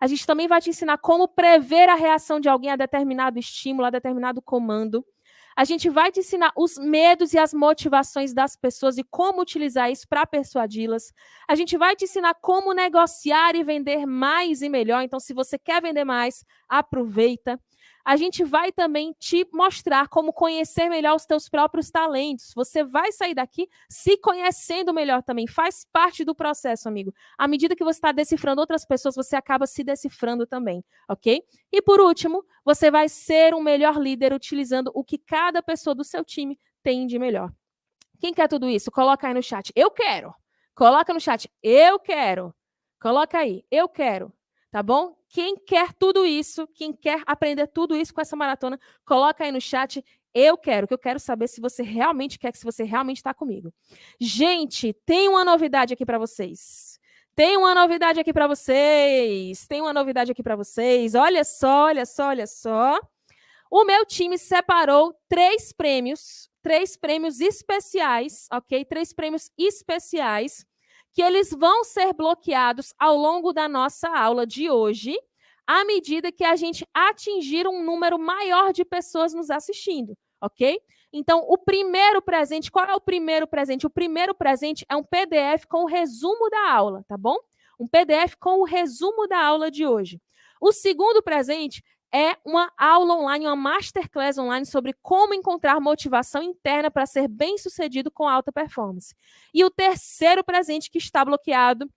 A 0.00 0.06
gente 0.06 0.26
também 0.26 0.48
vai 0.48 0.60
te 0.60 0.70
ensinar 0.70 0.98
como 0.98 1.28
prever 1.28 1.88
a 1.88 1.94
reação 1.94 2.40
de 2.40 2.48
alguém 2.48 2.70
a 2.70 2.76
determinado 2.76 3.38
estímulo, 3.38 3.86
a 3.86 3.90
determinado 3.90 4.40
comando. 4.40 5.04
A 5.54 5.64
gente 5.64 5.90
vai 5.90 6.12
te 6.12 6.20
ensinar 6.20 6.52
os 6.56 6.78
medos 6.78 7.34
e 7.34 7.38
as 7.38 7.52
motivações 7.52 8.32
das 8.32 8.54
pessoas 8.54 8.96
e 8.96 9.02
como 9.02 9.42
utilizar 9.42 9.90
isso 9.90 10.06
para 10.08 10.24
persuadi-las. 10.24 11.12
A 11.48 11.56
gente 11.56 11.76
vai 11.76 11.96
te 11.96 12.04
ensinar 12.04 12.34
como 12.34 12.72
negociar 12.72 13.56
e 13.56 13.64
vender 13.64 14.06
mais 14.06 14.62
e 14.62 14.68
melhor. 14.68 15.02
Então, 15.02 15.18
se 15.18 15.34
você 15.34 15.58
quer 15.58 15.82
vender 15.82 16.04
mais, 16.04 16.44
aproveita 16.68 17.60
a 18.08 18.16
gente 18.16 18.42
vai 18.42 18.72
também 18.72 19.14
te 19.18 19.46
mostrar 19.52 20.08
como 20.08 20.32
conhecer 20.32 20.88
melhor 20.88 21.14
os 21.14 21.26
teus 21.26 21.46
próprios 21.46 21.90
talentos. 21.90 22.54
Você 22.54 22.82
vai 22.82 23.12
sair 23.12 23.34
daqui 23.34 23.68
se 23.86 24.16
conhecendo 24.16 24.94
melhor 24.94 25.22
também. 25.22 25.46
Faz 25.46 25.86
parte 25.92 26.24
do 26.24 26.34
processo, 26.34 26.88
amigo. 26.88 27.12
À 27.36 27.46
medida 27.46 27.76
que 27.76 27.84
você 27.84 27.98
está 27.98 28.10
decifrando 28.10 28.62
outras 28.62 28.86
pessoas, 28.86 29.14
você 29.14 29.36
acaba 29.36 29.66
se 29.66 29.84
decifrando 29.84 30.46
também, 30.46 30.82
ok? 31.06 31.42
E 31.70 31.82
por 31.82 32.00
último, 32.00 32.42
você 32.64 32.90
vai 32.90 33.10
ser 33.10 33.54
um 33.54 33.60
melhor 33.60 33.98
líder 33.98 34.32
utilizando 34.32 34.90
o 34.94 35.04
que 35.04 35.18
cada 35.18 35.62
pessoa 35.62 35.94
do 35.94 36.02
seu 36.02 36.24
time 36.24 36.58
tem 36.82 37.06
de 37.06 37.18
melhor. 37.18 37.52
Quem 38.18 38.32
quer 38.32 38.48
tudo 38.48 38.70
isso? 38.70 38.90
Coloca 38.90 39.28
aí 39.28 39.34
no 39.34 39.42
chat. 39.42 39.70
Eu 39.76 39.90
quero. 39.90 40.34
Coloca 40.74 41.12
no 41.12 41.20
chat. 41.20 41.46
Eu 41.62 41.98
quero. 41.98 42.54
Coloca 42.98 43.36
aí. 43.36 43.66
Eu 43.70 43.86
quero 43.86 44.32
tá 44.70 44.82
bom? 44.82 45.16
Quem 45.28 45.56
quer 45.56 45.92
tudo 45.92 46.24
isso, 46.24 46.66
quem 46.68 46.92
quer 46.92 47.22
aprender 47.26 47.66
tudo 47.66 47.94
isso 47.94 48.14
com 48.14 48.20
essa 48.20 48.34
maratona, 48.34 48.80
coloca 49.04 49.44
aí 49.44 49.52
no 49.52 49.60
chat. 49.60 50.02
Eu 50.34 50.56
quero, 50.56 50.86
que 50.86 50.94
eu 50.94 50.98
quero 50.98 51.18
saber 51.18 51.48
se 51.48 51.60
você 51.60 51.82
realmente 51.82 52.38
quer, 52.38 52.54
se 52.54 52.64
você 52.64 52.82
realmente 52.84 53.18
está 53.18 53.34
comigo. 53.34 53.72
Gente, 54.20 54.92
tem 55.04 55.28
uma 55.28 55.44
novidade 55.44 55.92
aqui 55.92 56.06
para 56.06 56.18
vocês. 56.18 56.98
Tem 57.34 57.56
uma 57.56 57.74
novidade 57.74 58.18
aqui 58.18 58.32
para 58.32 58.46
vocês. 58.46 59.66
Tem 59.66 59.80
uma 59.80 59.92
novidade 59.92 60.32
aqui 60.32 60.42
para 60.42 60.56
vocês. 60.56 61.14
Olha 61.14 61.44
só, 61.44 61.84
olha 61.84 62.06
só, 62.06 62.28
olha 62.28 62.46
só. 62.46 62.98
O 63.70 63.84
meu 63.84 64.06
time 64.06 64.38
separou 64.38 65.14
três 65.28 65.72
prêmios, 65.72 66.50
três 66.62 66.96
prêmios 66.96 67.40
especiais, 67.40 68.48
ok? 68.50 68.84
Três 68.84 69.12
prêmios 69.12 69.50
especiais 69.58 70.66
que 71.18 71.22
eles 71.22 71.50
vão 71.50 71.82
ser 71.82 72.12
bloqueados 72.12 72.94
ao 72.96 73.16
longo 73.16 73.52
da 73.52 73.68
nossa 73.68 74.08
aula 74.08 74.46
de 74.46 74.70
hoje, 74.70 75.18
à 75.66 75.84
medida 75.84 76.30
que 76.30 76.44
a 76.44 76.54
gente 76.54 76.86
atingir 76.94 77.66
um 77.66 77.84
número 77.84 78.16
maior 78.20 78.72
de 78.72 78.84
pessoas 78.84 79.34
nos 79.34 79.50
assistindo, 79.50 80.16
ok? 80.40 80.78
Então, 81.12 81.44
o 81.48 81.58
primeiro 81.58 82.22
presente, 82.22 82.70
qual 82.70 82.86
é 82.86 82.94
o 82.94 83.00
primeiro 83.00 83.48
presente? 83.48 83.84
O 83.84 83.90
primeiro 83.90 84.32
presente 84.32 84.86
é 84.88 84.94
um 84.94 85.02
PDF 85.02 85.66
com 85.68 85.82
o 85.82 85.86
resumo 85.86 86.48
da 86.50 86.70
aula, 86.70 87.02
tá 87.08 87.16
bom? 87.18 87.36
Um 87.80 87.88
PDF 87.88 88.36
com 88.38 88.60
o 88.60 88.64
resumo 88.64 89.26
da 89.26 89.42
aula 89.42 89.72
de 89.72 89.84
hoje. 89.84 90.22
O 90.60 90.70
segundo 90.70 91.20
presente 91.20 91.82
é 92.12 92.36
uma 92.44 92.72
aula 92.76 93.14
online, 93.14 93.46
uma 93.46 93.56
masterclass 93.56 94.38
online 94.38 94.64
sobre 94.64 94.94
como 95.02 95.34
encontrar 95.34 95.80
motivação 95.80 96.42
interna 96.42 96.90
para 96.90 97.06
ser 97.06 97.28
bem-sucedido 97.28 98.10
com 98.10 98.26
alta 98.26 98.50
performance. 98.50 99.14
E 99.52 99.64
o 99.64 99.70
terceiro 99.70 100.42
presente 100.42 100.90
que 100.90 100.98
está 100.98 101.24
bloqueado 101.24 101.88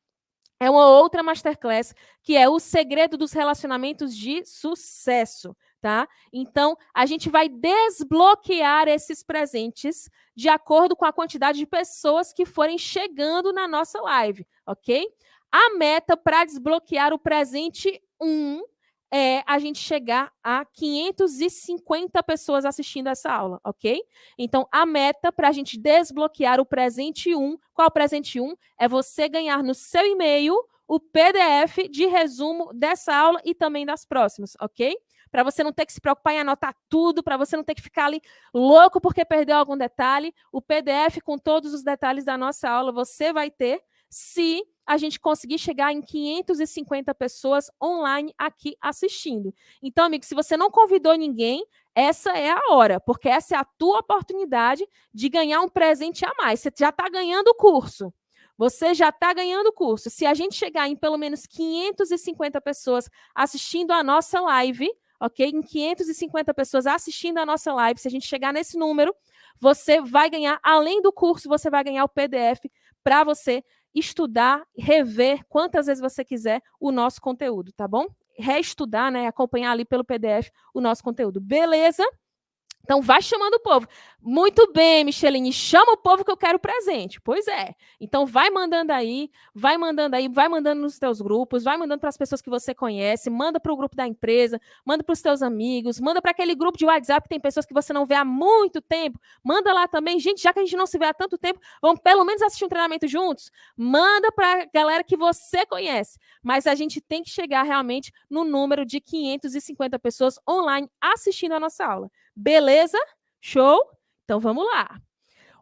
é 0.60 0.70
uma 0.70 0.86
outra 0.86 1.24
masterclass, 1.24 1.96
que 2.22 2.38
é 2.38 2.48
o 2.48 2.60
segredo 2.60 3.18
dos 3.18 3.32
relacionamentos 3.32 4.16
de 4.16 4.46
sucesso, 4.46 5.58
tá? 5.82 6.08
Então, 6.32 6.78
a 6.94 7.08
gente 7.08 7.32
vai 7.32 7.50
desbloquear 7.50 8.88
esses 8.88 9.24
presentes 9.24 10.08
de 10.36 10.50
acordo 10.50 10.96
com 10.96 11.04
a 11.04 11.12
quantidade 11.12 11.58
de 11.58 11.66
pessoas 11.66 12.32
que 12.32 12.46
forem 12.46 12.78
chegando 12.78 13.52
na 13.52 13.68
nossa 13.68 14.00
live, 14.02 14.46
ok? 14.64 15.08
A 15.52 15.76
meta 15.78 16.16
para 16.16 16.46
desbloquear 16.46 17.12
o 17.12 17.18
presente 17.18 18.00
1 18.22 18.62
é 19.12 19.44
a 19.46 19.60
gente 19.60 19.80
chegar 19.80 20.32
a 20.42 20.64
550 20.64 22.24
pessoas 22.24 22.64
assistindo 22.64 23.08
essa 23.08 23.32
aula, 23.32 23.60
ok? 23.64 24.02
Então, 24.38 24.68
a 24.72 24.86
meta 24.86 25.32
para 25.32 25.50
a 25.50 25.52
gente 25.52 25.78
desbloquear 25.78 26.60
o 26.60 26.66
presente 26.66 27.36
1, 27.36 27.58
qual 27.74 27.90
o 27.90 27.92
presente 27.92 28.40
1? 28.40 28.56
É 28.80 28.88
você 28.88 29.28
ganhar 29.28 29.62
no 29.62 29.76
seu 29.76 30.06
e-mail 30.06 30.56
o 30.88 31.00
PDF 31.00 31.90
de 31.90 32.06
resumo 32.06 32.72
dessa 32.74 33.16
aula 33.16 33.40
e 33.46 33.56
também 33.56 33.86
das 33.86 34.06
próximas, 34.06 34.58
ok? 34.60 34.98
Para 35.30 35.44
você 35.44 35.64
não 35.64 35.72
ter 35.72 35.86
que 35.86 35.94
se 35.94 36.02
preocupar 36.02 36.34
em 36.34 36.40
anotar 36.40 36.76
tudo, 36.90 37.24
para 37.24 37.38
você 37.38 37.56
não 37.56 37.64
ter 37.64 37.76
que 37.76 37.82
ficar 37.82 38.06
ali 38.06 38.22
louco 38.54 39.00
porque 39.00 39.24
perdeu 39.24 39.56
algum 39.56 39.78
detalhe, 39.78 40.34
o 40.52 40.62
PDF 40.62 41.22
com 41.24 41.38
todos 41.38 41.74
os 41.74 41.84
detalhes 41.84 42.26
da 42.26 42.38
nossa 42.38 42.70
aula 42.70 42.92
você 42.92 43.32
vai 43.32 43.50
ter 43.50 43.82
se 44.12 44.62
a 44.86 44.98
gente 44.98 45.22
conseguir 45.22 45.58
chegar 45.58 45.94
em 45.94 46.02
550 46.02 47.16
pessoas 47.16 47.72
online 47.82 48.34
aqui 48.38 48.76
assistindo. 48.82 49.56
Então, 49.82 50.04
amigo, 50.04 50.26
se 50.26 50.36
você 50.36 50.58
não 50.58 50.70
convidou 50.70 51.16
ninguém, 51.16 51.66
essa 51.96 52.32
é 52.38 52.52
a 52.52 52.60
hora, 52.72 53.00
porque 53.00 53.30
essa 53.30 53.56
é 53.56 53.58
a 53.58 53.64
tua 53.64 54.00
oportunidade 54.00 54.86
de 55.14 55.30
ganhar 55.30 55.62
um 55.62 55.70
presente 55.70 56.26
a 56.26 56.34
mais. 56.38 56.60
Você 56.60 56.70
já 56.78 56.90
está 56.90 57.08
ganhando 57.08 57.48
o 57.48 57.56
curso. 57.56 58.14
Você 58.58 58.94
já 58.94 59.10
está 59.10 59.34
ganhando 59.34 59.68
o 59.68 59.74
curso. 59.74 60.10
Se 60.10 60.26
a 60.26 60.34
gente 60.34 60.56
chegar 60.56 60.90
em 60.90 60.96
pelo 60.96 61.18
menos 61.18 61.46
550 61.48 62.60
pessoas 62.60 63.10
assistindo 63.34 63.92
a 63.92 64.04
nossa 64.04 64.42
live, 64.42 64.90
ok? 65.22 65.48
Em 65.48 65.62
550 65.62 66.54
pessoas 66.54 66.86
assistindo 66.86 67.38
a 67.38 67.46
nossa 67.46 67.74
live, 67.74 68.00
se 68.00 68.10
a 68.10 68.12
gente 68.12 68.28
chegar 68.28 68.52
nesse 68.52 68.78
número, 68.78 69.16
você 69.58 70.02
vai 70.02 70.30
ganhar, 70.30 70.60
além 70.62 71.02
do 71.02 71.14
curso, 71.14 71.48
você 71.48 71.70
vai 71.70 71.84
ganhar 71.84 72.04
o 72.04 72.10
PDF 72.10 72.70
para 73.04 73.24
você 73.24 73.64
estudar, 73.94 74.64
rever 74.78 75.44
quantas 75.50 75.86
vezes 75.88 76.02
você 76.02 76.24
quiser 76.24 76.62
o 76.80 76.92
nosso 76.92 77.22
conteúdo, 77.22 77.72
tá 77.74 77.88
bom? 77.88 78.06
Reestudar, 78.38 79.12
né? 79.12 79.28
Acompanhar 79.28 79.72
ali 79.72 79.86
pelo 79.86 80.04
PDF 80.06 80.52
o 80.74 80.82
nosso 80.82 81.04
conteúdo. 81.04 81.40
Beleza? 81.42 82.04
Então 82.84 83.02
vai 83.02 83.22
chamando 83.22 83.56
o 83.56 83.60
povo. 83.60 83.88
Muito 84.24 84.72
bem, 84.72 85.04
Micheline, 85.04 85.52
chama 85.52 85.94
o 85.94 85.98
povo 85.98 86.24
que 86.24 86.32
eu 86.32 86.38
quero 86.38 86.60
presente. 86.60 87.20
Pois 87.20 87.48
é. 87.48 87.74
Então 88.00 88.26
vai 88.26 88.50
mandando 88.52 88.94
aí, 88.94 89.32
vai 89.54 89.78
mandando 89.78 90.16
aí, 90.16 90.28
vai 90.28 90.48
mandando 90.48 90.82
nos 90.82 91.00
teus 91.00 91.22
grupos, 91.22 91.64
vai 91.64 91.76
mandando 91.76 92.00
para 92.00 92.10
as 92.10 92.18
pessoas 92.18 92.42
que 92.42 92.50
você 92.50 92.76
conhece, 92.76 93.30
manda 93.30 93.60
para 93.60 93.74
o 93.74 93.76
grupo 93.78 93.96
da 93.96 94.06
empresa, 94.06 94.60
manda 94.86 95.04
para 95.04 95.14
os 95.14 95.22
teus 95.22 95.42
amigos, 95.42 96.00
manda 96.00 96.22
para 96.22 96.32
aquele 96.32 96.54
grupo 96.54 96.78
de 96.78 96.86
WhatsApp 96.86 97.24
que 97.24 97.30
tem 97.30 97.40
pessoas 97.40 97.66
que 97.66 97.74
você 97.74 97.94
não 97.94 98.06
vê 98.06 98.16
há 98.16 98.26
muito 98.26 98.80
tempo. 98.80 99.20
Manda 99.44 99.74
lá 99.74 99.88
também, 99.88 100.20
gente, 100.20 100.42
já 100.42 100.54
que 100.54 100.60
a 100.60 100.64
gente 100.64 100.76
não 100.76 100.86
se 100.86 101.00
vê 101.00 101.06
há 101.06 101.14
tanto 101.14 101.38
tempo, 101.38 101.60
vamos 101.82 102.00
pelo 102.02 102.24
menos 102.24 102.42
assistir 102.44 102.66
um 102.66 102.70
treinamento 102.70 103.08
juntos. 103.08 103.52
Manda 103.76 104.32
para 104.32 104.64
a 104.64 104.66
galera 104.72 105.04
que 105.04 105.18
você 105.18 105.66
conhece. 105.66 106.20
Mas 106.44 106.68
a 106.68 106.76
gente 106.76 107.02
tem 107.02 107.24
que 107.24 107.30
chegar 107.30 107.64
realmente 107.64 108.12
no 108.30 108.44
número 108.44 108.86
de 108.86 109.00
550 109.00 109.98
pessoas 110.00 110.40
online 110.48 110.88
assistindo 111.00 111.54
a 111.54 111.60
nossa 111.60 111.86
aula. 111.86 112.12
Beleza? 112.42 112.98
Show? 113.40 113.80
Então 114.24 114.40
vamos 114.40 114.66
lá. 114.66 115.00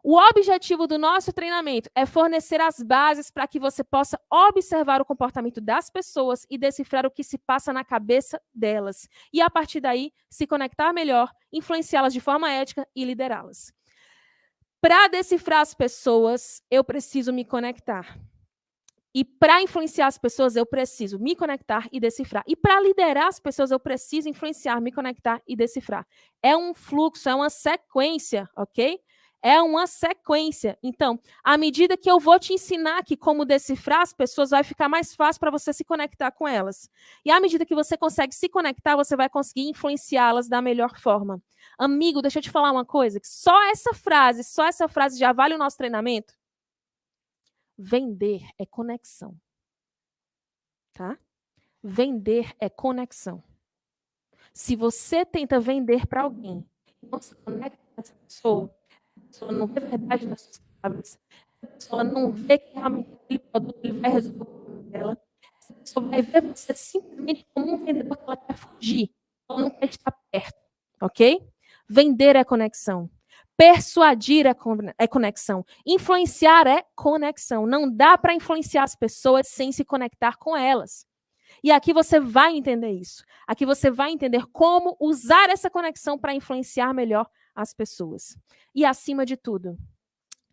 O 0.02 0.16
objetivo 0.16 0.86
do 0.86 0.96
nosso 0.96 1.30
treinamento 1.30 1.90
é 1.94 2.06
fornecer 2.06 2.58
as 2.58 2.82
bases 2.82 3.30
para 3.30 3.46
que 3.46 3.60
você 3.60 3.84
possa 3.84 4.18
observar 4.30 4.98
o 5.02 5.04
comportamento 5.04 5.60
das 5.60 5.90
pessoas 5.90 6.46
e 6.48 6.56
decifrar 6.56 7.04
o 7.04 7.10
que 7.10 7.22
se 7.22 7.36
passa 7.36 7.70
na 7.70 7.84
cabeça 7.84 8.40
delas. 8.54 9.06
E 9.30 9.42
a 9.42 9.50
partir 9.50 9.78
daí, 9.80 10.10
se 10.30 10.46
conectar 10.46 10.90
melhor, 10.94 11.30
influenciá-las 11.52 12.14
de 12.14 12.20
forma 12.20 12.50
ética 12.50 12.88
e 12.96 13.04
liderá-las. 13.04 13.74
Para 14.80 15.06
decifrar 15.08 15.60
as 15.60 15.74
pessoas, 15.74 16.62
eu 16.70 16.82
preciso 16.82 17.30
me 17.30 17.44
conectar. 17.44 18.18
E 19.14 19.24
para 19.24 19.60
influenciar 19.60 20.06
as 20.06 20.18
pessoas, 20.18 20.54
eu 20.54 20.64
preciso 20.64 21.18
me 21.18 21.34
conectar 21.34 21.88
e 21.90 21.98
decifrar. 21.98 22.44
E 22.46 22.54
para 22.54 22.80
liderar 22.80 23.26
as 23.26 23.40
pessoas, 23.40 23.70
eu 23.70 23.80
preciso 23.80 24.28
influenciar, 24.28 24.80
me 24.80 24.92
conectar 24.92 25.42
e 25.46 25.56
decifrar. 25.56 26.06
É 26.42 26.56
um 26.56 26.72
fluxo, 26.72 27.28
é 27.28 27.34
uma 27.34 27.50
sequência, 27.50 28.48
ok? 28.56 29.00
É 29.42 29.60
uma 29.60 29.86
sequência. 29.86 30.78
Então, 30.82 31.18
à 31.42 31.56
medida 31.56 31.96
que 31.96 32.10
eu 32.10 32.20
vou 32.20 32.38
te 32.38 32.52
ensinar 32.52 32.98
aqui 32.98 33.16
como 33.16 33.44
decifrar 33.44 34.02
as 34.02 34.12
pessoas, 34.12 34.50
vai 34.50 34.62
ficar 34.62 34.88
mais 34.88 35.14
fácil 35.14 35.40
para 35.40 35.50
você 35.50 35.72
se 35.72 35.82
conectar 35.82 36.30
com 36.30 36.46
elas. 36.46 36.88
E 37.24 37.30
à 37.30 37.40
medida 37.40 37.64
que 37.64 37.74
você 37.74 37.96
consegue 37.96 38.34
se 38.34 38.48
conectar, 38.48 38.96
você 38.96 39.16
vai 39.16 39.28
conseguir 39.30 39.68
influenciá-las 39.68 40.46
da 40.48 40.60
melhor 40.60 40.96
forma. 40.98 41.42
Amigo, 41.78 42.20
deixa 42.22 42.38
eu 42.38 42.42
te 42.42 42.50
falar 42.50 42.70
uma 42.70 42.84
coisa: 42.84 43.18
que 43.18 43.28
só 43.28 43.62
essa 43.70 43.94
frase, 43.94 44.44
só 44.44 44.66
essa 44.66 44.86
frase 44.88 45.18
já 45.18 45.32
vale 45.32 45.54
o 45.54 45.58
nosso 45.58 45.78
treinamento. 45.78 46.39
Vender 47.82 48.42
é 48.58 48.66
conexão. 48.66 49.34
Tá? 50.92 51.18
Vender 51.82 52.54
é 52.60 52.68
conexão. 52.68 53.42
Se 54.52 54.76
você 54.76 55.24
tenta 55.24 55.58
vender 55.58 56.06
para 56.06 56.20
alguém 56.20 56.68
não 57.10 57.22
se 57.22 57.34
conecta 57.36 57.78
com 57.78 58.00
essa 58.02 58.12
pessoa, 58.12 58.76
a 59.16 59.26
pessoa 59.28 59.52
não 59.52 59.66
vê 59.66 59.80
verdade 59.80 60.26
nas 60.26 60.42
suas 60.42 60.58
palavras, 60.58 61.18
a 61.62 61.66
pessoa 61.68 62.04
não 62.04 62.30
vê 62.30 62.58
que 62.58 62.74
realmente 62.74 63.14
aquele 63.14 63.38
produto 63.38 63.94
vai 63.98 64.10
resolver 64.10 64.42
o 64.42 64.44
problema 64.44 64.82
dela, 64.90 65.22
essa 65.62 65.72
pessoa 65.72 66.06
vai 66.06 66.20
ver 66.20 66.42
você 66.42 66.74
simplesmente 66.74 67.46
como 67.54 67.72
um 67.72 67.78
vendedor 67.82 68.14
que 68.18 68.24
ela 68.24 68.36
quer 68.36 68.56
fugir, 68.58 69.10
ela 69.48 69.60
não 69.62 69.70
quer 69.70 69.88
estar 69.88 70.12
perto, 70.30 70.60
ok? 71.00 71.50
Vender 71.88 72.36
é 72.36 72.44
conexão. 72.44 73.10
Persuadir 73.60 74.46
é, 74.46 74.56
é 74.96 75.06
conexão. 75.06 75.66
Influenciar 75.84 76.66
é 76.66 76.82
conexão. 76.96 77.66
Não 77.66 77.94
dá 77.94 78.16
para 78.16 78.32
influenciar 78.32 78.84
as 78.84 78.96
pessoas 78.96 79.48
sem 79.48 79.70
se 79.70 79.84
conectar 79.84 80.38
com 80.38 80.56
elas. 80.56 81.04
E 81.62 81.70
aqui 81.70 81.92
você 81.92 82.18
vai 82.18 82.56
entender 82.56 82.90
isso. 82.90 83.22
Aqui 83.46 83.66
você 83.66 83.90
vai 83.90 84.12
entender 84.12 84.46
como 84.50 84.96
usar 84.98 85.50
essa 85.50 85.68
conexão 85.68 86.18
para 86.18 86.34
influenciar 86.34 86.94
melhor 86.94 87.28
as 87.54 87.74
pessoas. 87.74 88.34
E 88.74 88.82
acima 88.82 89.26
de 89.26 89.36
tudo, 89.36 89.76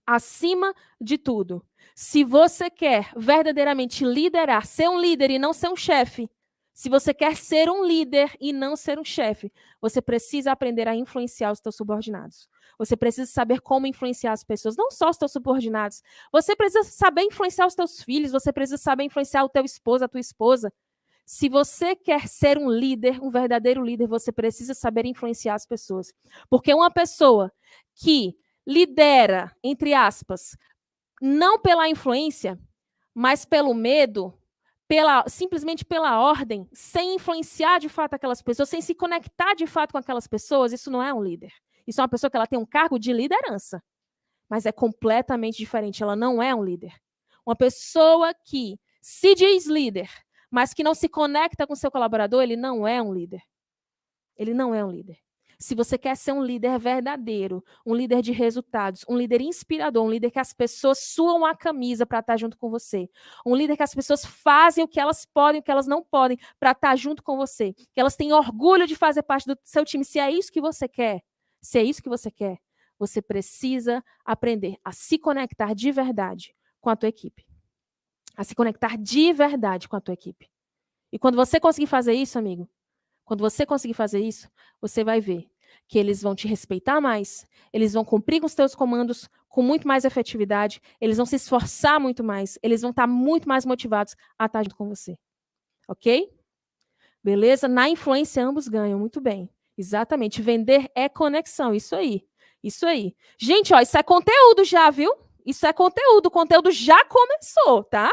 acima 0.05 0.73
de 0.99 1.17
tudo, 1.17 1.65
se 1.95 2.25
você 2.25 2.69
quer 2.69 3.13
verdadeiramente 3.15 4.03
liderar, 4.03 4.65
ser 4.65 4.89
um 4.89 4.99
líder 4.99 5.31
e 5.31 5.39
não 5.39 5.53
ser 5.53 5.69
um 5.69 5.77
chefe, 5.77 6.29
se 6.77 6.89
você 6.89 7.11
quer 7.11 7.35
ser 7.35 7.71
um 7.71 7.83
líder 7.83 8.37
e 8.39 8.53
não 8.53 8.75
ser 8.75 8.99
um 8.99 9.03
chefe, 9.03 9.51
você 9.81 9.99
precisa 9.99 10.51
aprender 10.51 10.87
a 10.87 10.95
influenciar 10.95 11.51
os 11.51 11.57
seus 11.57 11.75
subordinados. 11.75 12.47
Você 12.77 12.95
precisa 12.95 13.25
saber 13.25 13.61
como 13.61 13.87
influenciar 13.87 14.31
as 14.31 14.43
pessoas, 14.43 14.77
não 14.77 14.91
só 14.91 15.09
os 15.09 15.17
seus 15.17 15.31
subordinados. 15.31 16.03
Você 16.31 16.55
precisa 16.55 16.83
saber 16.83 17.23
influenciar 17.23 17.65
os 17.65 17.73
teus 17.73 18.03
filhos, 18.03 18.31
você 18.31 18.53
precisa 18.53 18.77
saber 18.77 19.05
influenciar 19.05 19.43
o 19.43 19.49
teu 19.49 19.65
esposo, 19.65 20.05
a 20.05 20.07
tua 20.07 20.19
esposa. 20.19 20.71
Se 21.25 21.49
você 21.49 21.95
quer 21.95 22.27
ser 22.27 22.59
um 22.59 22.69
líder, 22.69 23.23
um 23.23 23.31
verdadeiro 23.31 23.83
líder, 23.83 24.05
você 24.05 24.31
precisa 24.31 24.75
saber 24.75 25.07
influenciar 25.07 25.55
as 25.55 25.65
pessoas. 25.65 26.13
Porque 26.47 26.71
uma 26.75 26.91
pessoa 26.91 27.51
que 27.95 28.37
lidera, 28.67 29.51
entre 29.63 29.95
aspas, 29.95 30.55
não 31.19 31.57
pela 31.57 31.89
influência, 31.89 32.55
mas 33.15 33.45
pelo 33.45 33.73
medo, 33.73 34.31
pela, 34.87 35.27
simplesmente 35.27 35.83
pela 35.83 36.19
ordem, 36.19 36.67
sem 36.71 37.15
influenciar 37.15 37.79
de 37.79 37.89
fato 37.89 38.13
aquelas 38.13 38.41
pessoas, 38.41 38.69
sem 38.69 38.81
se 38.81 38.95
conectar 38.95 39.53
de 39.53 39.67
fato 39.67 39.91
com 39.91 39.97
aquelas 39.97 40.27
pessoas, 40.27 40.71
isso 40.71 40.89
não 40.89 41.03
é 41.03 41.13
um 41.13 41.21
líder. 41.21 41.53
Isso 41.85 41.99
é 41.99 42.03
uma 42.03 42.09
pessoa 42.09 42.29
que 42.29 42.37
ela 42.37 42.47
tem 42.47 42.57
um 42.57 42.65
cargo 42.65 42.97
de 42.97 43.11
liderança, 43.11 43.83
mas 44.49 44.65
é 44.65 44.71
completamente 44.71 45.57
diferente. 45.57 46.03
Ela 46.03 46.15
não 46.15 46.41
é 46.41 46.55
um 46.55 46.63
líder. 46.63 46.93
Uma 47.45 47.55
pessoa 47.55 48.33
que 48.33 48.79
se 49.01 49.35
diz 49.35 49.67
líder, 49.67 50.09
mas 50.49 50.73
que 50.73 50.83
não 50.83 50.93
se 50.93 51.09
conecta 51.09 51.67
com 51.67 51.75
seu 51.75 51.91
colaborador, 51.91 52.41
ele 52.43 52.55
não 52.55 52.87
é 52.87 53.01
um 53.01 53.13
líder. 53.13 53.41
Ele 54.35 54.53
não 54.53 54.73
é 54.73 54.83
um 54.83 54.91
líder. 54.91 55.17
Se 55.59 55.73
você 55.73 55.97
quer 55.97 56.15
ser 56.15 56.33
um 56.33 56.43
líder 56.43 56.77
verdadeiro, 56.77 57.63
um 57.83 57.95
líder 57.95 58.21
de 58.21 58.31
resultados, 58.31 59.03
um 59.09 59.17
líder 59.17 59.41
inspirador, 59.41 60.05
um 60.05 60.09
líder 60.09 60.29
que 60.29 60.39
as 60.39 60.53
pessoas 60.53 60.99
suam 60.99 61.43
a 61.43 61.55
camisa 61.55 62.05
para 62.05 62.19
estar 62.19 62.37
junto 62.37 62.57
com 62.57 62.69
você, 62.69 63.09
um 63.43 63.55
líder 63.55 63.75
que 63.75 63.81
as 63.81 63.95
pessoas 63.95 64.23
fazem 64.23 64.83
o 64.83 64.87
que 64.87 64.99
elas 64.99 65.25
podem, 65.25 65.59
o 65.59 65.63
que 65.63 65.71
elas 65.71 65.87
não 65.87 66.03
podem 66.03 66.37
para 66.59 66.71
estar 66.71 66.95
junto 66.95 67.23
com 67.23 67.37
você, 67.37 67.73
que 67.73 67.99
elas 67.99 68.15
têm 68.15 68.33
orgulho 68.33 68.85
de 68.85 68.95
fazer 68.95 69.23
parte 69.23 69.47
do 69.47 69.57
seu 69.63 69.83
time, 69.83 70.05
se 70.05 70.19
é 70.19 70.29
isso 70.29 70.51
que 70.51 70.61
você 70.61 70.87
quer, 70.87 71.23
se 71.59 71.79
é 71.79 71.83
isso 71.83 72.03
que 72.03 72.09
você 72.09 72.29
quer, 72.29 72.59
você 72.99 73.19
precisa 73.19 74.03
aprender 74.23 74.77
a 74.83 74.91
se 74.91 75.17
conectar 75.17 75.73
de 75.73 75.91
verdade 75.91 76.55
com 76.79 76.89
a 76.91 76.95
tua 76.95 77.09
equipe. 77.09 77.45
A 78.35 78.43
se 78.43 78.53
conectar 78.53 78.95
de 78.95 79.33
verdade 79.33 79.89
com 79.89 79.95
a 79.95 80.01
tua 80.01 80.13
equipe. 80.13 80.47
E 81.11 81.17
quando 81.17 81.35
você 81.35 81.59
conseguir 81.59 81.87
fazer 81.87 82.13
isso, 82.13 82.37
amigo, 82.37 82.69
quando 83.27 83.41
você 83.41 83.65
conseguir 83.65 83.93
fazer 83.93 84.21
isso, 84.21 84.49
você 84.79 85.03
vai 85.03 85.19
ver 85.19 85.49
que 85.85 85.99
eles 85.99 86.21
vão 86.21 86.33
te 86.33 86.47
respeitar 86.47 87.01
mais, 87.01 87.45
eles 87.73 87.93
vão 87.93 88.05
cumprir 88.05 88.39
com 88.39 88.45
os 88.45 88.55
teus 88.55 88.73
comandos 88.73 89.29
com 89.49 89.61
muito 89.61 89.85
mais 89.85 90.05
efetividade, 90.05 90.81
eles 90.99 91.17
vão 91.17 91.25
se 91.25 91.35
esforçar 91.35 91.99
muito 91.99 92.23
mais, 92.23 92.57
eles 92.63 92.81
vão 92.81 92.91
estar 92.91 93.05
muito 93.05 93.47
mais 93.47 93.65
motivados 93.65 94.15
a 94.39 94.45
estar 94.45 94.63
junto 94.63 94.77
com 94.77 94.87
você. 94.87 95.17
Ok? 95.89 96.31
Beleza? 97.21 97.67
Na 97.67 97.89
influência, 97.89 98.45
ambos 98.45 98.69
ganham. 98.69 98.97
Muito 98.97 99.19
bem. 99.19 99.49
Exatamente. 99.77 100.41
Vender 100.41 100.89
é 100.95 101.09
conexão. 101.09 101.73
Isso 101.73 101.97
aí. 101.97 102.25
Isso 102.63 102.85
aí. 102.85 103.13
Gente, 103.37 103.73
ó, 103.73 103.81
isso 103.81 103.97
é 103.97 104.03
conteúdo 104.03 104.63
já, 104.63 104.89
viu? 104.89 105.13
Isso 105.45 105.65
é 105.67 105.73
conteúdo. 105.73 106.27
O 106.27 106.31
conteúdo 106.31 106.71
já 106.71 107.03
começou, 107.05 107.83
tá? 107.83 108.09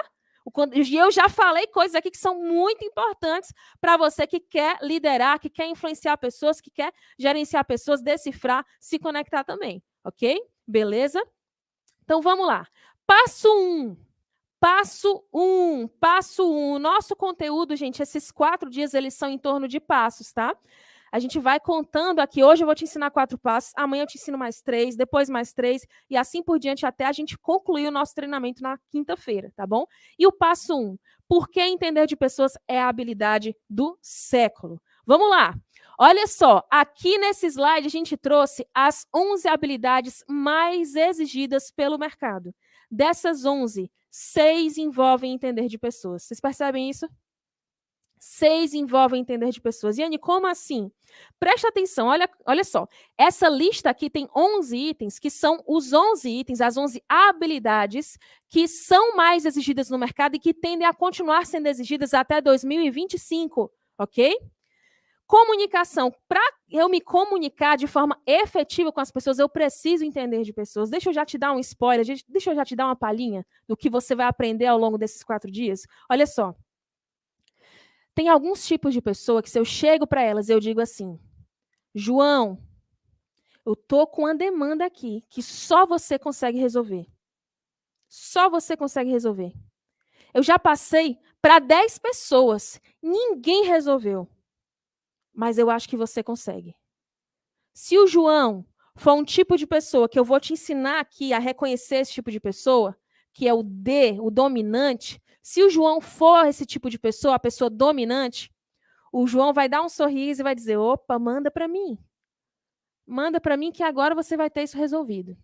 E 0.74 0.96
eu 0.96 1.10
já 1.10 1.28
falei 1.28 1.66
coisas 1.68 1.94
aqui 1.94 2.10
que 2.10 2.18
são 2.18 2.42
muito 2.42 2.84
importantes 2.84 3.52
para 3.80 3.96
você 3.96 4.26
que 4.26 4.38
quer 4.38 4.78
liderar, 4.82 5.40
que 5.40 5.48
quer 5.48 5.66
influenciar 5.66 6.16
pessoas, 6.18 6.60
que 6.60 6.70
quer 6.70 6.92
gerenciar 7.18 7.64
pessoas, 7.64 8.02
decifrar, 8.02 8.64
se 8.78 8.98
conectar 8.98 9.42
também, 9.42 9.82
ok? 10.04 10.38
Beleza? 10.66 11.22
Então 12.02 12.20
vamos 12.20 12.46
lá. 12.46 12.66
Passo 13.06 13.48
1. 13.48 13.58
Um. 13.58 13.96
Passo 14.60 15.24
1. 15.32 15.40
Um. 15.40 15.88
Passo 15.88 16.50
1. 16.50 16.74
Um. 16.74 16.78
Nosso 16.78 17.16
conteúdo, 17.16 17.74
gente, 17.74 18.02
esses 18.02 18.30
quatro 18.30 18.68
dias 18.68 18.92
eles 18.92 19.14
são 19.14 19.28
em 19.30 19.38
torno 19.38 19.66
de 19.66 19.80
passos, 19.80 20.32
tá? 20.32 20.54
A 21.14 21.20
gente 21.20 21.38
vai 21.38 21.60
contando 21.60 22.18
aqui. 22.18 22.42
Hoje 22.42 22.64
eu 22.64 22.66
vou 22.66 22.74
te 22.74 22.82
ensinar 22.82 23.08
quatro 23.08 23.38
passos, 23.38 23.70
amanhã 23.76 24.02
eu 24.02 24.06
te 24.08 24.18
ensino 24.18 24.36
mais 24.36 24.60
três, 24.60 24.96
depois 24.96 25.28
mais 25.28 25.52
três, 25.52 25.86
e 26.10 26.16
assim 26.16 26.42
por 26.42 26.58
diante, 26.58 26.84
até 26.84 27.04
a 27.04 27.12
gente 27.12 27.38
concluir 27.38 27.86
o 27.86 27.90
nosso 27.92 28.12
treinamento 28.16 28.60
na 28.60 28.76
quinta-feira, 28.90 29.52
tá 29.54 29.64
bom? 29.64 29.86
E 30.18 30.26
o 30.26 30.32
passo 30.32 30.76
um: 30.76 30.98
por 31.28 31.48
que 31.48 31.60
entender 31.60 32.08
de 32.08 32.16
pessoas 32.16 32.54
é 32.66 32.80
a 32.80 32.88
habilidade 32.88 33.54
do 33.70 33.96
século? 34.02 34.82
Vamos 35.06 35.30
lá. 35.30 35.54
Olha 35.96 36.26
só, 36.26 36.66
aqui 36.68 37.16
nesse 37.16 37.46
slide 37.46 37.86
a 37.86 37.90
gente 37.90 38.16
trouxe 38.16 38.66
as 38.74 39.06
11 39.14 39.46
habilidades 39.46 40.24
mais 40.28 40.96
exigidas 40.96 41.70
pelo 41.70 41.96
mercado. 41.96 42.52
Dessas 42.90 43.44
11, 43.44 43.88
seis 44.10 44.78
envolvem 44.78 45.32
entender 45.32 45.68
de 45.68 45.78
pessoas. 45.78 46.24
Vocês 46.24 46.40
percebem 46.40 46.90
isso? 46.90 47.08
Seis 48.26 48.72
envolvem 48.72 49.20
entender 49.20 49.50
de 49.50 49.60
pessoas. 49.60 49.98
Yane, 49.98 50.16
como 50.16 50.46
assim? 50.46 50.90
Presta 51.38 51.68
atenção, 51.68 52.06
olha, 52.06 52.26
olha 52.46 52.64
só. 52.64 52.88
Essa 53.18 53.50
lista 53.50 53.90
aqui 53.90 54.08
tem 54.08 54.26
11 54.34 54.74
itens, 54.74 55.18
que 55.18 55.28
são 55.28 55.62
os 55.66 55.92
11 55.92 56.30
itens, 56.30 56.62
as 56.62 56.78
11 56.78 57.02
habilidades 57.06 58.16
que 58.48 58.66
são 58.66 59.14
mais 59.14 59.44
exigidas 59.44 59.90
no 59.90 59.98
mercado 59.98 60.36
e 60.36 60.38
que 60.38 60.54
tendem 60.54 60.86
a 60.86 60.94
continuar 60.94 61.44
sendo 61.44 61.66
exigidas 61.66 62.14
até 62.14 62.40
2025, 62.40 63.70
ok? 63.98 64.34
Comunicação. 65.26 66.10
Para 66.26 66.40
eu 66.70 66.88
me 66.88 67.02
comunicar 67.02 67.76
de 67.76 67.86
forma 67.86 68.18
efetiva 68.26 68.90
com 68.90 69.00
as 69.00 69.10
pessoas, 69.10 69.38
eu 69.38 69.50
preciso 69.50 70.02
entender 70.02 70.44
de 70.44 70.52
pessoas. 70.54 70.88
Deixa 70.88 71.10
eu 71.10 71.14
já 71.14 71.26
te 71.26 71.36
dar 71.36 71.52
um 71.52 71.58
spoiler, 71.58 72.06
deixa 72.26 72.52
eu 72.52 72.54
já 72.54 72.64
te 72.64 72.74
dar 72.74 72.86
uma 72.86 72.96
palhinha 72.96 73.44
do 73.68 73.76
que 73.76 73.90
você 73.90 74.14
vai 74.14 74.24
aprender 74.24 74.64
ao 74.64 74.78
longo 74.78 74.96
desses 74.96 75.22
quatro 75.22 75.50
dias. 75.50 75.82
Olha 76.10 76.26
só. 76.26 76.54
Tem 78.14 78.28
alguns 78.28 78.66
tipos 78.66 78.94
de 78.94 79.02
pessoa 79.02 79.42
que 79.42 79.50
se 79.50 79.58
eu 79.58 79.64
chego 79.64 80.06
para 80.06 80.22
elas 80.22 80.48
eu 80.48 80.60
digo 80.60 80.80
assim: 80.80 81.18
João, 81.94 82.62
eu 83.66 83.74
tô 83.74 84.06
com 84.06 84.22
uma 84.22 84.34
demanda 84.34 84.84
aqui 84.84 85.24
que 85.28 85.42
só 85.42 85.86
você 85.86 86.18
consegue 86.18 86.58
resolver. 86.58 87.06
Só 88.08 88.48
você 88.48 88.76
consegue 88.76 89.10
resolver. 89.10 89.52
Eu 90.32 90.42
já 90.42 90.58
passei 90.58 91.18
para 91.40 91.58
10 91.58 91.98
pessoas, 91.98 92.80
ninguém 93.02 93.64
resolveu. 93.64 94.28
Mas 95.32 95.58
eu 95.58 95.68
acho 95.68 95.88
que 95.88 95.96
você 95.96 96.22
consegue. 96.22 96.76
Se 97.72 97.98
o 97.98 98.06
João 98.06 98.64
for 98.96 99.14
um 99.14 99.24
tipo 99.24 99.56
de 99.56 99.66
pessoa 99.66 100.08
que 100.08 100.18
eu 100.18 100.24
vou 100.24 100.38
te 100.38 100.52
ensinar 100.52 101.00
aqui 101.00 101.32
a 101.32 101.38
reconhecer 101.38 101.96
esse 101.96 102.12
tipo 102.12 102.30
de 102.30 102.38
pessoa, 102.38 102.96
que 103.32 103.48
é 103.48 103.52
o 103.52 103.62
D, 103.62 104.18
o 104.20 104.30
dominante, 104.30 105.20
se 105.44 105.62
o 105.62 105.68
João 105.68 106.00
for 106.00 106.46
esse 106.46 106.64
tipo 106.64 106.88
de 106.88 106.98
pessoa, 106.98 107.34
a 107.34 107.38
pessoa 107.38 107.68
dominante, 107.68 108.50
o 109.12 109.26
João 109.26 109.52
vai 109.52 109.68
dar 109.68 109.82
um 109.82 109.90
sorriso 109.90 110.40
e 110.40 110.42
vai 110.42 110.54
dizer: 110.54 110.78
opa, 110.78 111.18
manda 111.18 111.50
para 111.50 111.68
mim. 111.68 111.98
Manda 113.06 113.38
para 113.38 113.54
mim 113.54 113.70
que 113.70 113.82
agora 113.82 114.14
você 114.14 114.38
vai 114.38 114.48
ter 114.48 114.62
isso 114.62 114.78
resolvido. 114.78 115.36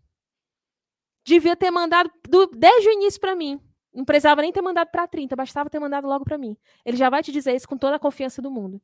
Devia 1.22 1.54
ter 1.54 1.70
mandado 1.70 2.10
do, 2.26 2.46
desde 2.46 2.88
o 2.88 2.92
início 2.92 3.20
para 3.20 3.36
mim. 3.36 3.60
Não 3.92 4.06
precisava 4.06 4.40
nem 4.40 4.50
ter 4.50 4.62
mandado 4.62 4.88
para 4.88 5.06
30, 5.06 5.36
bastava 5.36 5.68
ter 5.68 5.78
mandado 5.78 6.06
logo 6.06 6.24
para 6.24 6.38
mim. 6.38 6.56
Ele 6.82 6.96
já 6.96 7.10
vai 7.10 7.22
te 7.22 7.30
dizer 7.30 7.54
isso 7.54 7.68
com 7.68 7.76
toda 7.76 7.96
a 7.96 8.00
confiança 8.00 8.40
do 8.40 8.50
mundo. 8.50 8.80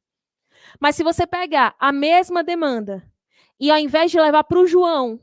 Mas 0.79 0.97
se 0.97 1.03
você 1.03 1.27
pegar 1.27 1.75
a 1.79 1.93
mesma 1.93 2.45
demanda 2.45 3.03
e 3.59 3.71
ao 3.71 3.79
invés 3.79 4.11
de 4.11 4.21
levar 4.21 4.45
para 4.45 4.59
o 4.59 4.67
João, 4.67 5.19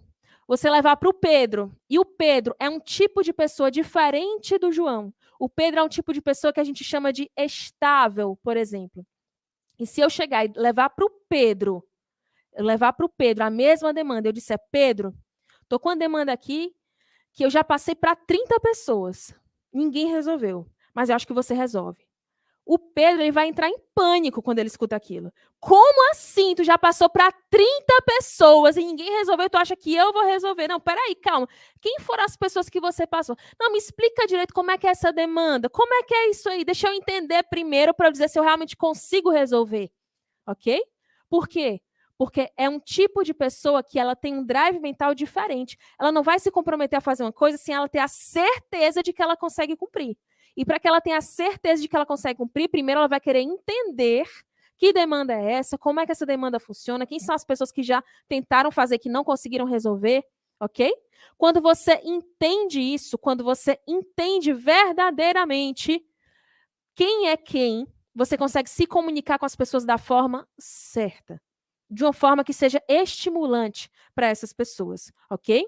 você 0.48 0.70
levar 0.70 0.98
para 0.98 1.10
o 1.10 1.14
Pedro, 1.14 1.76
e 1.90 1.98
o 1.98 2.06
Pedro 2.06 2.56
é 2.60 2.70
um 2.70 2.80
tipo 2.80 3.24
de 3.24 3.32
pessoa 3.34 3.72
diferente 3.72 4.58
do 4.58 4.72
João, 4.72 5.14
o 5.40 5.50
Pedro 5.50 5.80
é 5.80 5.84
um 5.84 5.90
tipo 5.90 6.14
de 6.14 6.22
pessoa 6.22 6.54
que 6.54 6.60
a 6.60 6.64
gente 6.64 6.84
chama 6.84 7.12
de 7.12 7.30
estável, 7.38 8.38
por 8.44 8.56
exemplo. 8.56 9.06
E 9.80 9.86
se 9.86 10.02
eu 10.02 10.10
chegar 10.10 10.46
e 10.46 10.54
levar 10.56 10.90
para 10.90 11.06
o 11.06 11.10
Pedro, 11.28 11.84
levar 12.58 12.94
para 12.94 13.06
o 13.06 13.10
Pedro 13.10 13.44
a 13.44 13.50
mesma 13.50 13.94
demanda, 13.94 14.28
eu 14.28 14.34
disser, 14.34 14.60
Pedro, 14.72 15.14
estou 15.62 15.80
com 15.80 15.90
uma 15.90 15.96
demanda 15.96 16.32
aqui 16.32 16.74
que 17.34 17.44
eu 17.44 17.50
já 17.50 17.64
passei 17.64 17.96
para 17.96 18.16
30 18.16 18.60
pessoas. 18.60 19.36
Ninguém 19.74 20.08
resolveu, 20.08 20.68
mas 20.94 21.10
eu 21.10 21.16
acho 21.16 21.28
que 21.28 21.34
você 21.34 21.54
resolve. 21.54 22.06
O 22.66 22.80
Pedro 22.80 23.22
ele 23.22 23.32
vai 23.32 23.48
entrar 23.48 23.68
em 23.68 23.78
pânico 23.94 24.42
quando 24.42 24.60
ele 24.60 24.68
escuta 24.68 24.96
aquilo. 24.96 25.34
Como 25.60 26.12
assim? 26.12 26.56
Tu 26.56 26.64
já 26.64 26.78
passou 26.78 27.10
para 27.10 27.32
30 27.50 27.68
pessoas 28.06 28.78
e 28.78 28.84
ninguém 28.84 29.10
resolveu, 29.18 29.50
tu 29.50 29.58
acha 29.58 29.76
que 29.76 29.94
eu 29.94 30.14
vou 30.14 30.24
resolver? 30.26 30.68
Não, 30.68 30.80
peraí, 30.80 31.14
calma. 31.16 31.48
Quem 31.82 32.00
foram 32.00 32.24
as 32.24 32.38
pessoas 32.38 32.70
que 32.70 32.80
você 32.80 33.06
passou? 33.06 33.36
Não, 33.60 33.72
me 33.72 33.78
explica 33.78 34.26
direito 34.26 34.54
como 34.54 34.72
é 34.72 34.78
que 34.78 34.88
é 34.88 34.92
essa 34.92 35.12
demanda. 35.12 35.70
Como 35.70 35.94
é 35.94 36.04
que 36.04 36.14
é 36.14 36.30
isso 36.30 36.48
aí? 36.48 36.64
Deixa 36.64 36.88
eu 36.88 36.94
entender 36.94 37.44
primeiro 37.44 37.94
para 37.94 38.10
dizer 38.10 38.30
se 38.30 38.40
eu 38.40 38.44
realmente 38.44 38.78
consigo 38.78 39.30
resolver. 39.30 39.92
Ok? 40.48 40.82
Por 41.30 41.48
quê? 41.48 41.82
Porque 42.18 42.50
é 42.56 42.70
um 42.70 42.80
tipo 42.80 43.24
de 43.24 43.34
pessoa 43.34 43.84
que 43.84 44.00
ela 44.00 44.16
tem 44.16 44.34
um 44.36 44.46
drive 44.46 44.80
mental 44.80 45.14
diferente. 45.14 45.78
Ela 46.00 46.12
não 46.12 46.24
vai 46.24 46.40
se 46.40 46.52
comprometer 46.52 46.98
a 46.98 47.02
fazer 47.02 47.24
uma 47.24 47.34
coisa 47.34 47.58
sem 47.58 47.76
ela 47.76 47.90
ter 47.90 48.00
a 48.00 48.08
certeza 48.08 49.04
de 49.04 49.12
que 49.12 49.22
ela 49.22 49.36
consegue 49.36 49.76
cumprir. 49.76 50.16
E 50.56 50.66
para 50.66 50.80
que 50.80 50.88
ela 50.88 51.02
tenha 51.02 51.22
certeza 51.22 51.82
de 51.82 51.88
que 51.88 51.96
ela 51.96 52.06
consegue 52.06 52.38
cumprir, 52.38 52.70
primeiro 52.70 53.00
ela 53.00 53.08
vai 53.08 53.20
querer 53.20 53.42
entender 53.42 54.28
Que 54.78 54.92
demanda 54.92 55.34
é 55.34 55.54
essa? 55.54 55.78
Como 55.78 56.00
é 56.00 56.06
que 56.06 56.12
essa 56.12 56.26
demanda 56.26 56.60
funciona? 56.60 57.06
Quem 57.06 57.20
são 57.20 57.36
as 57.36 57.46
pessoas 57.46 57.72
que 57.72 57.84
já 57.84 58.04
tentaram 58.28 58.72
fazer 58.72 58.98
que 58.98 59.10
não 59.10 59.24
conseguiram 59.24 59.66
resolver? 59.66 60.24
Ok? 60.60 60.92
Quando 61.38 61.62
você 61.62 62.02
entende 62.04 62.80
isso, 62.82 63.18
quando 63.18 63.44
você 63.44 63.80
entende 63.88 64.54
verdadeiramente 64.54 66.04
quem 66.96 67.30
é 67.30 67.38
quem, 67.38 67.88
você 68.14 68.38
consegue 68.38 68.70
se 68.70 68.86
comunicar 68.86 69.40
com 69.40 69.46
as 69.46 69.56
pessoas 69.56 69.86
da 69.86 69.98
forma 69.98 70.48
certa, 70.60 71.42
de 71.90 72.04
uma 72.04 72.14
forma 72.14 72.44
que 72.44 72.54
seja 72.54 72.82
estimulante 72.88 73.90
para 74.14 74.28
essas 74.28 74.54
pessoas, 74.54 75.12
ok? 75.30 75.66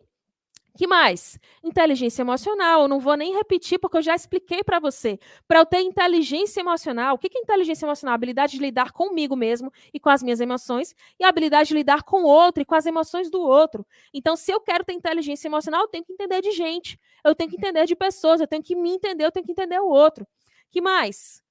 Que 0.78 0.86
mais? 0.88 1.40
Inteligência 1.64 2.22
emocional. 2.22 2.82
Eu 2.82 2.88
não 2.90 3.00
vou 3.00 3.16
nem 3.16 3.34
repetir 3.34 3.80
porque 3.80 3.98
eu 3.98 4.02
já 4.02 4.14
expliquei 4.14 4.62
para 4.62 4.78
você. 4.78 5.18
Para 5.48 5.60
eu 5.60 5.66
ter 5.66 5.80
inteligência 5.80 6.60
emocional, 6.60 7.16
o 7.16 7.18
que 7.18 7.30
é 7.34 7.42
inteligência 7.42 7.86
emocional? 7.86 8.12
A 8.12 8.16
habilidade 8.16 8.54
de 8.54 8.60
lidar 8.60 8.92
comigo 8.92 9.38
mesmo 9.38 9.72
e 9.94 10.00
com 10.00 10.10
as 10.10 10.22
minhas 10.22 10.42
emoções 10.42 10.94
e 11.18 11.24
a 11.24 11.30
habilidade 11.30 11.70
de 11.70 11.76
lidar 11.76 12.04
com 12.04 12.24
o 12.24 12.28
outro 12.28 12.62
e 12.62 12.66
com 12.66 12.76
as 12.76 12.86
emoções 12.86 13.30
do 13.32 13.40
outro. 13.40 13.86
Então, 14.14 14.36
se 14.36 14.52
eu 14.52 14.60
quero 14.60 14.84
ter 14.84 14.94
inteligência 14.94 15.48
emocional, 15.48 15.82
eu 15.82 15.88
tenho 15.88 16.04
que 16.04 16.12
entender 16.12 16.42
de 16.42 16.52
gente, 16.52 17.00
eu 17.24 17.34
tenho 17.34 17.50
que 17.50 17.56
entender 17.56 17.86
de 17.86 17.96
pessoas, 17.96 18.42
eu 18.42 18.48
tenho 18.48 18.62
que 18.62 18.76
me 18.76 18.90
entender, 18.90 19.24
eu 19.24 19.32
tenho 19.32 19.46
que 19.46 19.54
entender 19.54 19.80
o 19.80 19.88
outro. 19.88 20.28
Que 20.70 20.82
mais? 20.82 21.42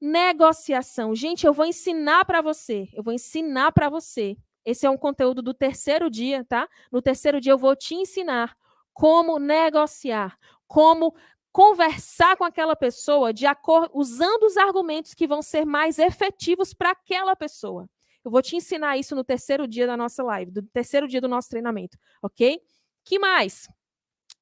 Negociação. 0.00 1.14
Gente, 1.14 1.46
eu 1.46 1.52
vou 1.52 1.66
ensinar 1.66 2.24
para 2.24 2.40
você. 2.40 2.88
Eu 2.94 3.02
vou 3.02 3.12
ensinar 3.12 3.72
para 3.72 3.90
você 3.90 4.38
esse 4.64 4.86
é 4.86 4.90
um 4.90 4.96
conteúdo 4.96 5.42
do 5.42 5.52
terceiro 5.52 6.10
dia, 6.10 6.44
tá? 6.44 6.68
No 6.90 7.02
terceiro 7.02 7.40
dia 7.40 7.52
eu 7.52 7.58
vou 7.58 7.76
te 7.76 7.94
ensinar 7.94 8.56
como 8.92 9.38
negociar, 9.38 10.38
como 10.66 11.14
conversar 11.52 12.36
com 12.36 12.44
aquela 12.44 12.74
pessoa 12.74 13.32
de 13.32 13.46
acordo 13.46 13.90
usando 13.94 14.44
os 14.44 14.56
argumentos 14.56 15.14
que 15.14 15.26
vão 15.26 15.42
ser 15.42 15.64
mais 15.64 15.98
efetivos 15.98 16.74
para 16.74 16.90
aquela 16.90 17.36
pessoa. 17.36 17.88
Eu 18.24 18.30
vou 18.30 18.42
te 18.42 18.56
ensinar 18.56 18.96
isso 18.96 19.14
no 19.14 19.22
terceiro 19.22 19.68
dia 19.68 19.86
da 19.86 19.96
nossa 19.96 20.22
live, 20.22 20.50
do 20.50 20.62
terceiro 20.62 21.06
dia 21.06 21.20
do 21.20 21.28
nosso 21.28 21.50
treinamento, 21.50 21.98
ok? 22.22 22.58
Que 23.04 23.18
mais? 23.18 23.68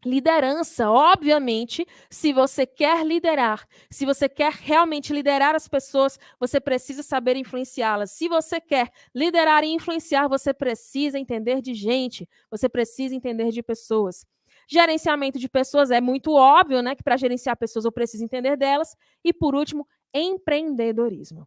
Liderança, 0.05 0.91
obviamente, 0.91 1.87
se 2.11 2.33
você 2.33 2.67
quer 2.67 3.07
liderar, 3.07 3.65
se 3.89 4.05
você 4.05 4.29
quer 4.29 4.53
realmente 4.53 5.13
liderar 5.13 5.55
as 5.55 5.69
pessoas, 5.69 6.19
você 6.41 6.61
precisa 6.61 7.05
saber 7.05 7.37
influenciá-las. 7.37 8.11
Se 8.11 8.29
você 8.29 8.61
quer 8.61 8.91
liderar 9.15 9.63
e 9.63 9.69
influenciar, 9.69 10.27
você 10.27 10.53
precisa 10.53 11.21
entender 11.21 11.63
de 11.63 11.73
gente, 11.73 12.29
você 12.51 12.69
precisa 12.69 13.15
entender 13.15 13.53
de 13.53 13.63
pessoas. 13.63 14.27
Gerenciamento 14.69 15.39
de 15.39 15.49
pessoas 15.49 15.91
é 15.93 16.01
muito 16.01 16.33
óbvio, 16.33 16.83
né? 16.83 16.97
Que 16.97 17.03
para 17.03 17.17
gerenciar 17.17 17.57
pessoas 17.57 17.85
eu 17.85 17.93
preciso 17.93 18.25
entender 18.25 18.57
delas. 18.57 18.97
E 19.23 19.33
por 19.33 19.55
último, 19.55 19.87
empreendedorismo. 20.13 21.47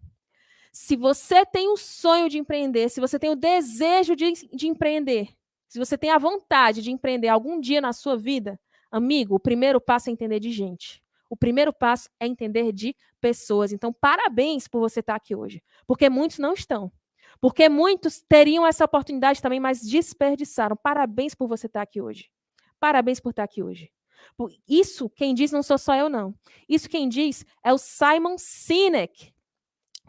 Se 0.71 0.95
você 0.95 1.45
tem 1.45 1.69
o 1.69 1.77
sonho 1.77 2.29
de 2.29 2.37
empreender, 2.37 2.89
se 2.89 3.01
você 3.01 3.17
tem 3.19 3.29
o 3.29 3.35
desejo 3.35 4.15
de, 4.15 4.31
de 4.53 4.67
empreender, 4.67 5.29
se 5.75 5.79
você 5.79 5.97
tem 5.97 6.09
a 6.09 6.17
vontade 6.17 6.81
de 6.81 6.89
empreender 6.89 7.27
algum 7.27 7.59
dia 7.59 7.81
na 7.81 7.91
sua 7.91 8.15
vida, 8.15 8.57
amigo, 8.89 9.35
o 9.35 9.39
primeiro 9.39 9.81
passo 9.81 10.09
é 10.09 10.13
entender 10.13 10.39
de 10.39 10.49
gente. 10.49 11.03
O 11.29 11.35
primeiro 11.35 11.73
passo 11.73 12.09
é 12.17 12.25
entender 12.25 12.71
de 12.71 12.95
pessoas. 13.19 13.73
Então, 13.73 13.91
parabéns 13.91 14.69
por 14.69 14.79
você 14.79 15.01
estar 15.01 15.15
aqui 15.15 15.35
hoje. 15.35 15.61
Porque 15.85 16.09
muitos 16.09 16.39
não 16.39 16.53
estão. 16.53 16.89
Porque 17.41 17.67
muitos 17.67 18.21
teriam 18.21 18.65
essa 18.65 18.85
oportunidade 18.85 19.41
também, 19.41 19.59
mas 19.59 19.81
desperdiçaram. 19.81 20.77
Parabéns 20.77 21.35
por 21.35 21.49
você 21.49 21.67
estar 21.67 21.81
aqui 21.81 22.01
hoje. 22.01 22.31
Parabéns 22.79 23.19
por 23.19 23.31
estar 23.31 23.43
aqui 23.43 23.61
hoje. 23.61 23.91
Isso 24.65 25.09
quem 25.09 25.33
diz 25.33 25.51
não 25.51 25.61
sou 25.61 25.77
só 25.77 25.93
eu, 25.93 26.07
não. 26.07 26.33
Isso 26.69 26.87
quem 26.87 27.09
diz 27.09 27.45
é 27.61 27.73
o 27.73 27.77
Simon 27.77 28.37
Sinek. 28.37 29.34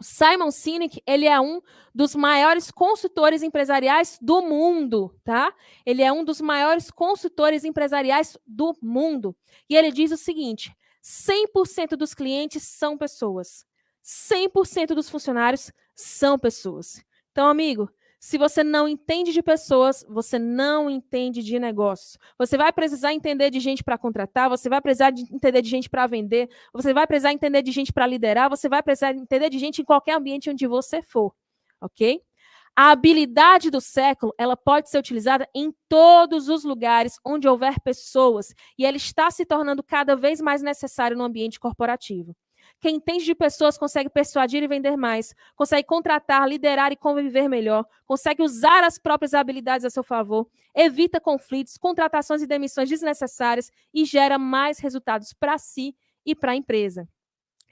Simon 0.01 0.51
Sinek, 0.51 1.03
ele 1.07 1.27
é 1.27 1.41
um 1.41 1.61
dos 1.95 2.15
maiores 2.15 2.71
consultores 2.71 3.43
empresariais 3.43 4.19
do 4.21 4.43
mundo, 4.43 5.15
tá? 5.25 5.53
Ele 5.85 6.03
é 6.03 6.13
um 6.13 6.25
dos 6.25 6.41
maiores 6.41 6.91
consultores 6.91 7.65
empresariais 7.65 8.37
do 8.47 8.77
mundo. 8.83 9.35
E 9.69 9.77
ele 9.77 9.91
diz 9.91 10.13
o 10.13 10.17
seguinte: 10.17 10.77
100% 11.03 11.97
dos 11.97 12.15
clientes 12.15 12.63
são 12.65 12.99
pessoas. 12.99 13.65
100% 14.05 14.95
dos 14.95 15.09
funcionários 15.09 15.73
são 15.95 16.39
pessoas. 16.39 17.03
Então, 17.33 17.49
amigo, 17.49 17.91
se 18.19 18.39
você 18.39 18.65
não 18.65 18.89
entende 18.89 19.33
de 19.33 19.43
pessoas, 19.43 20.05
você 20.09 20.39
não 20.39 20.89
entende 20.91 21.43
de 21.43 21.59
negócios. 21.59 22.19
Você 22.39 22.57
vai 22.57 22.73
precisar 22.73 23.13
entender 23.13 23.51
de 23.51 23.61
gente 23.61 23.85
para 23.85 23.99
contratar, 23.99 24.49
você 24.49 24.69
vai 24.69 24.81
precisar 24.81 25.11
de 25.11 25.23
entender 25.33 25.63
de 25.63 25.71
gente 25.71 25.89
para 25.89 26.07
vender, 26.07 26.49
você 26.73 26.93
vai 26.93 27.07
precisar 27.07 27.33
entender 27.33 27.63
de 27.63 27.71
gente 27.71 27.93
para 27.93 28.07
liderar, 28.07 28.49
você 28.49 28.69
vai 28.69 28.83
precisar 28.83 29.15
entender 29.15 29.51
de 29.51 29.59
gente 29.59 29.83
em 29.83 29.85
qualquer 29.85 30.17
ambiente 30.17 30.51
onde 30.51 30.67
você 30.67 31.03
for, 31.03 31.35
ok? 31.81 32.21
A 32.79 32.91
habilidade 32.91 33.71
do 33.71 33.81
século, 33.81 34.35
ela 34.37 34.55
pode 34.55 34.91
ser 34.91 34.99
utilizada 34.99 35.49
em 35.55 35.73
todos 35.89 36.49
os 36.51 36.63
lugares 36.63 37.19
onde 37.25 37.49
houver 37.49 37.81
pessoas, 37.81 38.55
e 38.79 38.85
ela 38.85 38.99
está 38.99 39.31
se 39.31 39.47
tornando 39.47 39.83
cada 39.83 40.15
vez 40.15 40.43
mais 40.43 40.63
necessária 40.63 41.17
no 41.17 41.25
ambiente 41.25 41.59
corporativo. 41.59 42.37
Quem 42.87 42.99
entende 42.99 43.25
de 43.25 43.35
pessoas 43.35 43.77
consegue 43.77 44.09
persuadir 44.09 44.63
e 44.63 44.69
vender 44.69 44.97
mais, 44.97 45.35
consegue 45.57 45.89
contratar, 45.89 46.49
liderar 46.49 46.93
e 46.93 46.97
conviver 46.97 47.49
melhor, 47.49 47.85
consegue 48.07 48.45
usar 48.45 48.85
as 48.85 48.97
próprias 48.97 49.35
habilidades 49.35 49.85
a 49.85 49.91
seu 49.91 50.05
favor, 50.05 50.49
evita 50.73 51.21
conflitos, 51.21 51.77
contratações 51.77 52.43
e 52.43 52.47
demissões 52.47 52.89
desnecessárias 52.89 53.73
e 53.93 54.05
gera 54.05 54.39
mais 54.39 54.79
resultados 54.79 55.33
para 55.33 55.59
si 55.59 55.97
e 56.25 56.33
para 56.33 56.53
a 56.53 56.55
empresa. 56.55 57.09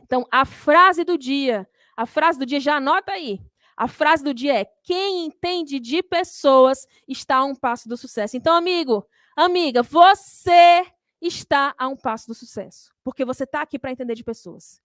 Então, 0.03 0.27
a 0.33 0.45
frase 0.45 1.05
do 1.05 1.17
dia, 1.17 1.65
a 1.97 2.07
frase 2.07 2.41
do 2.41 2.45
dia 2.45 2.59
já 2.59 2.75
anota 2.79 3.12
aí. 3.12 3.39
A 3.77 3.87
frase 3.87 4.25
do 4.25 4.35
dia 4.35 4.62
é: 4.62 4.65
quem 4.83 5.27
entende 5.27 5.79
de 5.79 6.03
pessoas 6.03 6.89
está 7.07 7.37
a 7.37 7.45
um 7.45 7.55
passo 7.55 7.89
do 7.89 7.97
sucesso. 7.97 8.37
Então, 8.37 8.53
amigo, 8.53 9.07
amiga, 9.37 9.81
você 9.81 10.85
está 11.21 11.73
a 11.79 11.87
um 11.87 11.95
passo 11.95 12.27
do 12.27 12.35
sucesso, 12.35 12.93
porque 13.05 13.25
você 13.25 13.45
está 13.45 13.62
aqui 13.62 13.79
para 13.79 13.93
entender 13.93 14.17
de 14.17 14.25
pessoas. 14.25 14.83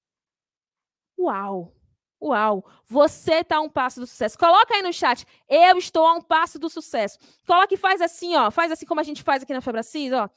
Uau! 1.19 1.75
Uau! 2.21 2.65
Você 2.85 3.35
está 3.35 3.57
a 3.57 3.61
um 3.61 3.69
passo 3.69 3.99
do 3.99 4.07
sucesso. 4.07 4.37
Coloca 4.37 4.73
aí 4.73 4.81
no 4.81 4.93
chat. 4.93 5.25
Eu 5.47 5.77
estou 5.77 6.05
a 6.05 6.13
um 6.13 6.21
passo 6.21 6.57
do 6.57 6.69
sucesso. 6.69 7.17
Coloca 7.45 7.73
e 7.73 7.77
faz 7.77 8.01
assim, 8.01 8.35
ó. 8.35 8.49
Faz 8.49 8.71
assim 8.71 8.85
como 8.85 9.01
a 9.01 9.03
gente 9.03 9.21
faz 9.21 9.43
aqui 9.43 9.53
na 9.53 9.61
Febracis, 9.61 10.11
ó. 10.13 10.29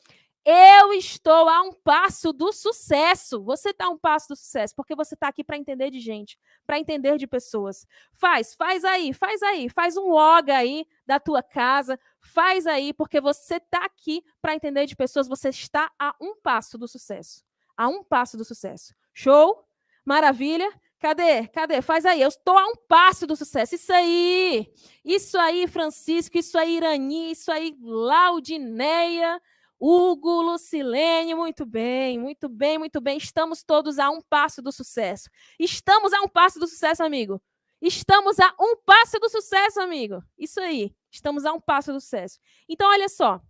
Eu 0.45 0.93
estou 0.93 1.49
a 1.49 1.63
um 1.63 1.73
passo 1.73 2.33
do 2.33 2.53
sucesso. 2.53 3.45
Você 3.45 3.71
está 3.71 3.87
a 3.87 3.91
um 3.91 3.99
passo 3.99 4.29
do 4.29 4.37
sucesso, 4.37 4.75
porque 4.75 4.95
você 4.97 5.15
está 5.15 5.29
aqui 5.29 5.45
para 5.45 5.57
entender 5.57 5.89
de 5.89 6.01
gente, 6.01 6.37
para 6.67 6.81
entender 6.81 7.17
de 7.17 7.29
pessoas. 7.29 7.87
Faz, 8.13 8.53
faz 8.53 8.85
aí, 8.85 9.13
faz 9.13 9.41
aí, 9.41 9.69
faz 9.69 9.97
um 9.97 10.11
yoga 10.11 10.57
aí 10.57 10.85
da 11.07 11.21
tua 11.21 11.45
casa, 11.45 11.99
faz 12.21 12.67
aí, 12.67 12.93
porque 12.93 13.21
você 13.21 13.57
está 13.57 13.85
aqui 13.85 14.25
para 14.41 14.55
entender 14.57 14.87
de 14.87 14.97
pessoas. 14.97 15.29
Você 15.29 15.51
está 15.51 15.93
a 15.97 16.13
um 16.21 16.35
passo 16.35 16.77
do 16.77 16.89
sucesso, 16.89 17.45
a 17.77 17.87
um 17.87 18.03
passo 18.03 18.37
do 18.37 18.45
sucesso. 18.45 18.93
Show? 19.15 19.65
Maravilha? 20.05 20.71
Cadê? 20.99 21.49
Cadê? 21.49 21.83
Faz 21.83 22.07
aí. 22.07 22.23
Eu 22.23 22.29
estou 22.29 22.57
a 22.57 22.67
um 22.67 22.75
passo 22.89 23.27
do 23.27 23.35
sucesso. 23.35 23.75
Isso 23.75 23.93
aí. 23.93 24.73
Isso 25.05 25.37
aí, 25.39 25.67
Francisco. 25.67 26.39
Isso 26.39 26.57
aí, 26.57 26.77
Irani. 26.77 27.33
Isso 27.33 27.51
aí, 27.51 27.77
Laudineia. 27.81 29.41
Hugo, 29.85 30.43
Lucilene, 30.43 31.35
muito 31.35 31.67
bem, 31.67 32.17
muito 32.17 32.49
bem, 32.49 32.79
muito 32.79 33.01
bem. 33.01 33.17
Estamos 33.17 33.65
todos 33.65 33.99
a 33.99 34.11
um 34.11 34.21
passo 34.21 34.63
do 34.63 34.71
sucesso. 34.71 35.29
Estamos 35.59 36.13
a 36.13 36.21
um 36.21 36.29
passo 36.29 36.61
do 36.61 36.69
sucesso, 36.69 37.03
amigo. 37.03 37.43
Estamos 37.81 38.39
a 38.39 38.55
um 38.61 38.77
passo 38.87 39.19
do 39.19 39.29
sucesso, 39.29 39.81
amigo. 39.81 40.23
Isso 40.39 40.61
aí. 40.61 40.95
Estamos 41.11 41.45
a 41.45 41.53
um 41.53 41.61
passo 41.61 41.93
do 41.93 42.01
sucesso. 42.01 42.39
Então, 42.69 42.89
olha 42.89 43.09
só. 43.09 43.41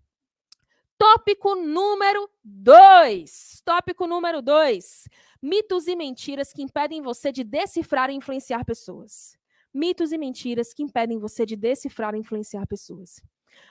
Tópico 1.03 1.57
número 1.57 2.31
dois. 2.45 3.61
Tópico 3.65 4.07
número 4.07 4.41
dois. 4.41 5.09
Mitos 5.43 5.89
e 5.89 5.97
mentiras 5.97 6.53
que 6.53 6.62
impedem 6.62 7.03
você 7.03 7.33
de 7.33 7.43
decifrar 7.43 8.09
e 8.09 8.15
influenciar 8.15 8.65
pessoas. 8.65 9.37
Mitos 9.74 10.12
e 10.12 10.16
mentiras 10.16 10.73
que 10.73 10.81
impedem 10.81 11.19
você 11.19 11.45
de 11.45 11.57
decifrar 11.57 12.15
e 12.15 12.19
influenciar 12.19 12.69
pessoas. 12.69 13.20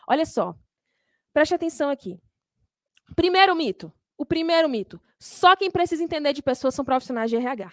Olha 0.06 0.26
só, 0.26 0.54
preste 1.32 1.56
atenção 1.56 1.90
aqui. 1.90 2.20
Primeiro 3.16 3.56
mito. 3.56 3.94
O 4.18 4.26
primeiro 4.26 4.68
mito. 4.68 5.02
Só 5.18 5.56
quem 5.56 5.72
precisa 5.72 6.04
entender 6.04 6.34
de 6.34 6.44
pessoas 6.44 6.76
são 6.76 6.84
profissionais 6.84 7.30
de 7.30 7.38
RH. 7.38 7.72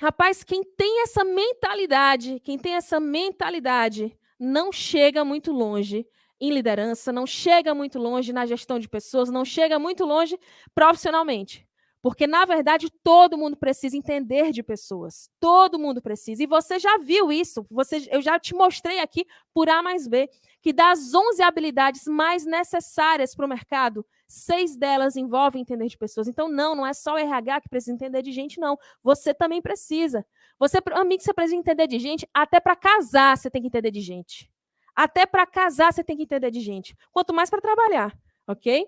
Rapaz, 0.00 0.42
quem 0.42 0.64
tem 0.64 1.02
essa 1.02 1.22
mentalidade, 1.22 2.40
quem 2.40 2.58
tem 2.58 2.74
essa 2.74 2.98
mentalidade, 2.98 4.18
não 4.36 4.72
chega 4.72 5.24
muito 5.24 5.52
longe 5.52 6.08
em 6.40 6.50
liderança, 6.50 7.12
não 7.12 7.26
chega 7.26 7.74
muito 7.74 7.98
longe 7.98 8.32
na 8.32 8.46
gestão 8.46 8.78
de 8.78 8.88
pessoas, 8.88 9.30
não 9.30 9.44
chega 9.44 9.78
muito 9.78 10.04
longe 10.04 10.38
profissionalmente. 10.74 11.66
Porque, 12.02 12.24
na 12.24 12.44
verdade, 12.44 12.88
todo 13.02 13.36
mundo 13.36 13.56
precisa 13.56 13.96
entender 13.96 14.52
de 14.52 14.62
pessoas. 14.62 15.28
Todo 15.40 15.76
mundo 15.76 16.00
precisa. 16.00 16.40
E 16.40 16.46
você 16.46 16.78
já 16.78 16.98
viu 16.98 17.32
isso. 17.32 17.66
Você, 17.68 18.06
eu 18.12 18.22
já 18.22 18.38
te 18.38 18.54
mostrei 18.54 19.00
aqui 19.00 19.26
por 19.52 19.68
A 19.68 19.82
mais 19.82 20.06
B 20.06 20.30
que 20.62 20.72
das 20.72 21.12
11 21.12 21.42
habilidades 21.42 22.06
mais 22.06 22.44
necessárias 22.44 23.34
para 23.34 23.44
o 23.44 23.48
mercado, 23.48 24.06
seis 24.28 24.76
delas 24.76 25.16
envolvem 25.16 25.62
entender 25.62 25.88
de 25.88 25.98
pessoas. 25.98 26.28
Então, 26.28 26.48
não, 26.48 26.76
não 26.76 26.86
é 26.86 26.92
só 26.92 27.14
o 27.14 27.18
RH 27.18 27.62
que 27.62 27.68
precisa 27.68 27.92
entender 27.92 28.22
de 28.22 28.30
gente, 28.30 28.60
não. 28.60 28.78
Você 29.02 29.34
também 29.34 29.60
precisa. 29.60 30.24
Você, 30.60 30.78
amigo, 30.92 31.22
você 31.22 31.34
precisa 31.34 31.56
entender 31.56 31.88
de 31.88 31.98
gente. 31.98 32.28
Até 32.32 32.60
para 32.60 32.76
casar, 32.76 33.36
você 33.36 33.50
tem 33.50 33.62
que 33.62 33.68
entender 33.68 33.90
de 33.90 34.00
gente. 34.00 34.48
Até 34.96 35.26
para 35.26 35.46
casar, 35.46 35.92
você 35.92 36.02
tem 36.02 36.16
que 36.16 36.22
entender 36.22 36.50
de 36.50 36.60
gente. 36.60 36.96
Quanto 37.12 37.34
mais 37.34 37.50
para 37.50 37.60
trabalhar, 37.60 38.18
ok? 38.46 38.86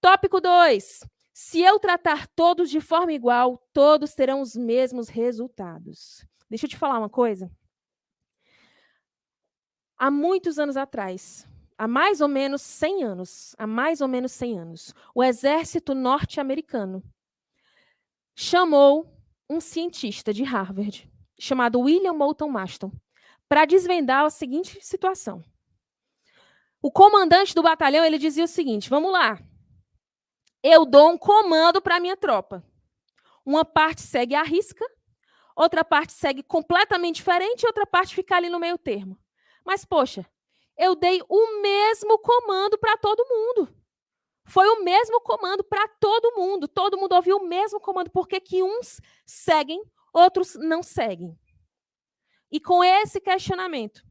Tópico 0.00 0.40
2. 0.40 1.00
Se 1.34 1.60
eu 1.60 1.78
tratar 1.78 2.26
todos 2.28 2.70
de 2.70 2.80
forma 2.80 3.12
igual, 3.12 3.62
todos 3.72 4.14
terão 4.14 4.40
os 4.40 4.56
mesmos 4.56 5.08
resultados. 5.08 6.26
Deixa 6.48 6.64
eu 6.66 6.70
te 6.70 6.76
falar 6.76 6.98
uma 6.98 7.10
coisa. 7.10 7.50
Há 9.96 10.10
muitos 10.10 10.58
anos 10.58 10.78
atrás, 10.78 11.46
há 11.76 11.86
mais 11.86 12.22
ou 12.22 12.28
menos 12.28 12.62
100 12.62 13.04
anos, 13.04 13.54
há 13.58 13.66
mais 13.66 14.00
ou 14.00 14.08
menos 14.08 14.32
100 14.32 14.58
anos, 14.58 14.94
o 15.14 15.22
exército 15.22 15.94
norte-americano 15.94 17.02
chamou 18.34 19.14
um 19.48 19.60
cientista 19.60 20.32
de 20.32 20.42
Harvard, 20.42 21.10
chamado 21.38 21.80
William 21.80 22.14
Moulton 22.14 22.48
Maston, 22.48 22.90
para 23.46 23.66
desvendar 23.66 24.24
a 24.24 24.30
seguinte 24.30 24.78
situação. 24.80 25.44
O 26.82 26.90
comandante 26.90 27.54
do 27.54 27.62
batalhão, 27.62 28.04
ele 28.04 28.18
dizia 28.18 28.44
o 28.44 28.48
seguinte: 28.48 28.88
"Vamos 28.88 29.12
lá. 29.12 29.38
Eu 30.62 30.84
dou 30.84 31.10
um 31.10 31.18
comando 31.18 31.80
para 31.80 31.96
a 31.96 32.00
minha 32.00 32.16
tropa. 32.16 32.64
Uma 33.44 33.64
parte 33.64 34.02
segue 34.02 34.34
à 34.34 34.42
risca, 34.42 34.84
outra 35.56 35.84
parte 35.84 36.12
segue 36.12 36.42
completamente 36.42 37.16
diferente 37.16 37.66
outra 37.66 37.86
parte 37.86 38.14
fica 38.14 38.36
ali 38.36 38.48
no 38.48 38.60
meio 38.60 38.78
termo. 38.78 39.18
Mas, 39.64 39.84
poxa, 39.84 40.26
eu 40.76 40.94
dei 40.94 41.22
o 41.28 41.60
mesmo 41.60 42.18
comando 42.18 42.78
para 42.78 42.96
todo 42.96 43.26
mundo. 43.28 43.74
Foi 44.46 44.66
o 44.68 44.82
mesmo 44.82 45.20
comando 45.20 45.62
para 45.62 45.86
todo 45.86 46.34
mundo. 46.34 46.66
Todo 46.66 46.98
mundo 46.98 47.14
ouviu 47.14 47.36
o 47.36 47.46
mesmo 47.46 47.78
comando. 47.78 48.10
Por 48.10 48.26
que, 48.26 48.40
que 48.40 48.62
uns 48.62 49.00
seguem, 49.24 49.82
outros 50.12 50.54
não 50.56 50.82
seguem? 50.82 51.38
E 52.50 52.58
com 52.58 52.82
esse 52.82 53.20
questionamento, 53.20 54.02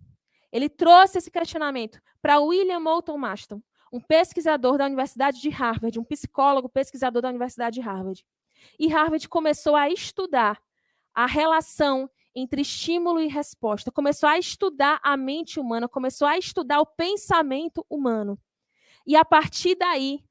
ele 0.51 0.69
trouxe 0.69 1.17
esse 1.17 1.29
questionamento 1.31 2.01
para 2.21 2.39
William 2.39 2.79
Moulton 2.79 3.17
Maston, 3.17 3.61
um 3.91 3.99
pesquisador 3.99 4.77
da 4.77 4.85
Universidade 4.85 5.41
de 5.41 5.49
Harvard, 5.49 5.99
um 5.99 6.03
psicólogo 6.03 6.69
pesquisador 6.69 7.21
da 7.21 7.29
Universidade 7.29 7.75
de 7.75 7.81
Harvard. 7.81 8.25
E 8.77 8.87
Harvard 8.87 9.27
começou 9.27 9.75
a 9.75 9.89
estudar 9.89 10.61
a 11.13 11.25
relação 11.25 12.09
entre 12.35 12.61
estímulo 12.61 13.19
e 13.19 13.27
resposta, 13.27 13.91
começou 13.91 14.29
a 14.29 14.37
estudar 14.37 14.99
a 15.03 15.17
mente 15.17 15.59
humana, 15.59 15.87
começou 15.87 16.27
a 16.27 16.37
estudar 16.37 16.79
o 16.79 16.85
pensamento 16.85 17.85
humano. 17.89 18.39
E 19.05 19.15
a 19.15 19.25
partir 19.25 19.75
daí, 19.75 20.23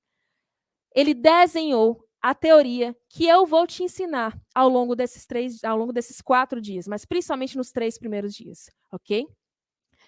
ele 0.95 1.15
desenhou 1.15 2.05
a 2.21 2.35
teoria 2.35 2.97
que 3.09 3.27
eu 3.27 3.47
vou 3.47 3.67
te 3.67 3.83
ensinar 3.83 4.39
ao 4.55 4.69
longo 4.69 4.95
desses 4.95 5.27
três, 5.27 5.63
ao 5.65 5.77
longo 5.77 5.93
desses 5.93 6.21
quatro 6.21 6.61
dias, 6.61 6.87
mas 6.87 7.05
principalmente 7.05 7.57
nos 7.57 7.71
três 7.71 7.99
primeiros 7.99 8.35
dias, 8.35 8.71
ok? 8.93 9.27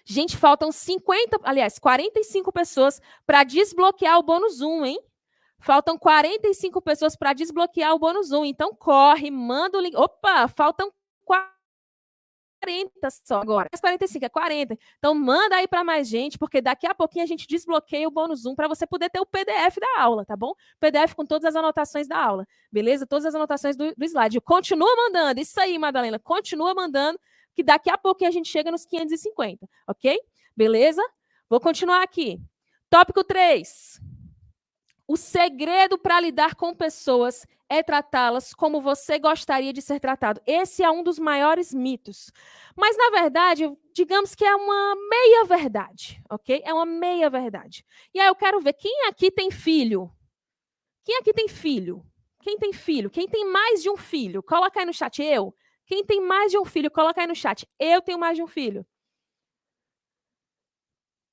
Gente, 0.05 0.37
faltam 0.37 0.71
50, 0.71 1.39
aliás, 1.43 1.77
45 1.79 2.51
pessoas 2.51 3.01
para 3.25 3.43
desbloquear 3.43 4.17
o 4.17 4.23
bônus 4.23 4.61
1, 4.61 4.85
hein? 4.85 4.99
Faltam 5.61 5.97
45 5.97 6.81
pessoas 6.81 7.15
para 7.15 7.33
desbloquear 7.33 7.93
o 7.93 7.99
bônus 7.99 8.31
1. 8.31 8.45
Então 8.45 8.73
corre, 8.73 9.29
manda 9.29 9.77
o 9.77 9.81
link. 9.81 9.95
Opa, 9.95 10.47
faltam 10.47 10.91
40 11.23 13.09
só 13.23 13.41
agora. 13.41 13.69
45 13.79 14.25
é 14.25 14.29
40. 14.29 14.77
Então 14.97 15.13
manda 15.13 15.57
aí 15.57 15.67
para 15.67 15.83
mais 15.83 16.07
gente, 16.07 16.37
porque 16.37 16.61
daqui 16.61 16.87
a 16.87 16.95
pouquinho 16.95 17.23
a 17.23 17.27
gente 17.27 17.47
desbloqueia 17.47 18.07
o 18.07 18.11
bônus 18.11 18.45
1 18.45 18.55
para 18.55 18.67
você 18.67 18.87
poder 18.87 19.11
ter 19.11 19.19
o 19.19 19.25
PDF 19.25 19.77
da 19.79 20.01
aula, 20.01 20.25
tá 20.25 20.35
bom? 20.35 20.53
PDF 20.79 21.13
com 21.13 21.25
todas 21.25 21.45
as 21.45 21.55
anotações 21.55 22.07
da 22.07 22.17
aula, 22.17 22.47
beleza? 22.71 23.05
Todas 23.05 23.25
as 23.25 23.35
anotações 23.35 23.75
do, 23.75 23.93
do 23.95 24.05
slide. 24.05 24.41
Continua 24.41 24.95
mandando. 24.95 25.39
Isso 25.39 25.59
aí, 25.59 25.77
Madalena. 25.77 26.17
Continua 26.17 26.73
mandando, 26.73 27.19
que 27.53 27.63
daqui 27.63 27.89
a 27.89 27.97
pouquinho 27.97 28.29
a 28.29 28.33
gente 28.33 28.49
chega 28.49 28.71
nos 28.71 28.85
550, 28.85 29.67
ok? 29.87 30.19
Beleza? 30.55 31.01
Vou 31.49 31.59
continuar 31.59 32.01
aqui. 32.01 32.39
Tópico 32.89 33.23
3. 33.23 33.99
O 35.07 35.17
segredo 35.17 35.97
para 35.97 36.19
lidar 36.19 36.55
com 36.55 36.73
pessoas 36.73 37.45
é 37.67 37.81
tratá-las 37.81 38.53
como 38.53 38.81
você 38.81 39.17
gostaria 39.17 39.71
de 39.71 39.81
ser 39.81 39.99
tratado. 39.99 40.41
Esse 40.45 40.83
é 40.83 40.91
um 40.91 41.03
dos 41.03 41.17
maiores 41.17 41.73
mitos. 41.73 42.31
Mas, 42.75 42.97
na 42.97 43.09
verdade, 43.09 43.65
digamos 43.93 44.35
que 44.35 44.43
é 44.43 44.53
uma 44.55 44.95
meia-verdade, 45.09 46.21
ok? 46.29 46.61
É 46.65 46.73
uma 46.73 46.85
meia-verdade. 46.85 47.85
E 48.13 48.19
aí 48.19 48.27
eu 48.27 48.35
quero 48.35 48.59
ver 48.59 48.73
quem 48.73 49.07
aqui 49.07 49.31
tem 49.31 49.49
filho? 49.49 50.11
Quem 51.03 51.17
aqui 51.17 51.33
tem 51.33 51.47
filho? 51.47 52.05
Quem 52.41 52.57
tem 52.57 52.73
filho? 52.73 53.09
Quem 53.09 53.27
tem 53.27 53.49
mais 53.49 53.81
de 53.81 53.89
um 53.89 53.97
filho? 53.97 54.43
Coloca 54.43 54.79
aí 54.79 54.85
no 54.85 54.93
chat. 54.93 55.21
Eu. 55.21 55.55
Quem 55.91 56.05
tem 56.05 56.21
mais 56.21 56.49
de 56.49 56.57
um 56.57 56.63
filho? 56.63 56.89
Coloca 56.89 57.19
aí 57.19 57.27
no 57.27 57.35
chat. 57.35 57.67
Eu 57.77 58.01
tenho 58.01 58.17
mais 58.17 58.37
de 58.37 58.41
um 58.41 58.47
filho. 58.47 58.87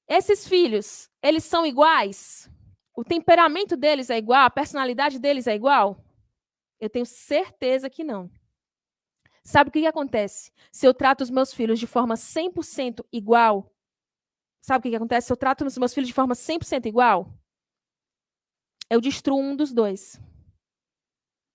Esses 0.09 0.49
filhos, 0.49 1.09
eles 1.23 1.45
são 1.45 1.65
iguais? 1.65 2.51
O 2.93 3.05
temperamento 3.05 3.77
deles 3.77 4.11
é 4.11 4.19
igual? 4.19 4.47
A 4.47 4.51
personalidade 4.51 5.21
deles 5.21 5.47
é 5.47 5.55
igual? 5.55 6.05
Eu 6.81 6.91
tenho 6.91 7.07
certeza 7.07 7.89
que 7.89 8.03
não. 8.03 8.29
Sabe 9.45 9.71
o 9.71 9.73
que, 9.73 9.83
que 9.83 9.87
acontece? 9.87 10.53
Se 10.73 10.85
eu 10.85 10.93
trato 10.93 11.21
os 11.21 11.31
meus 11.31 11.55
filhos 11.55 11.79
de 11.79 11.87
forma 11.87 12.17
100% 12.17 13.07
igual, 13.13 13.73
sabe 14.61 14.81
o 14.81 14.83
que, 14.83 14.91
que 14.91 14.97
acontece? 14.97 15.29
Se 15.29 15.33
eu 15.33 15.37
trato 15.37 15.65
os 15.65 15.79
meus 15.79 15.95
filhos 15.95 16.09
de 16.09 16.15
forma 16.15 16.35
100% 16.35 16.87
igual, 16.87 17.33
eu 18.91 19.01
destruo 19.01 19.39
um 19.39 19.55
dos 19.55 19.73
dois. 19.73 20.21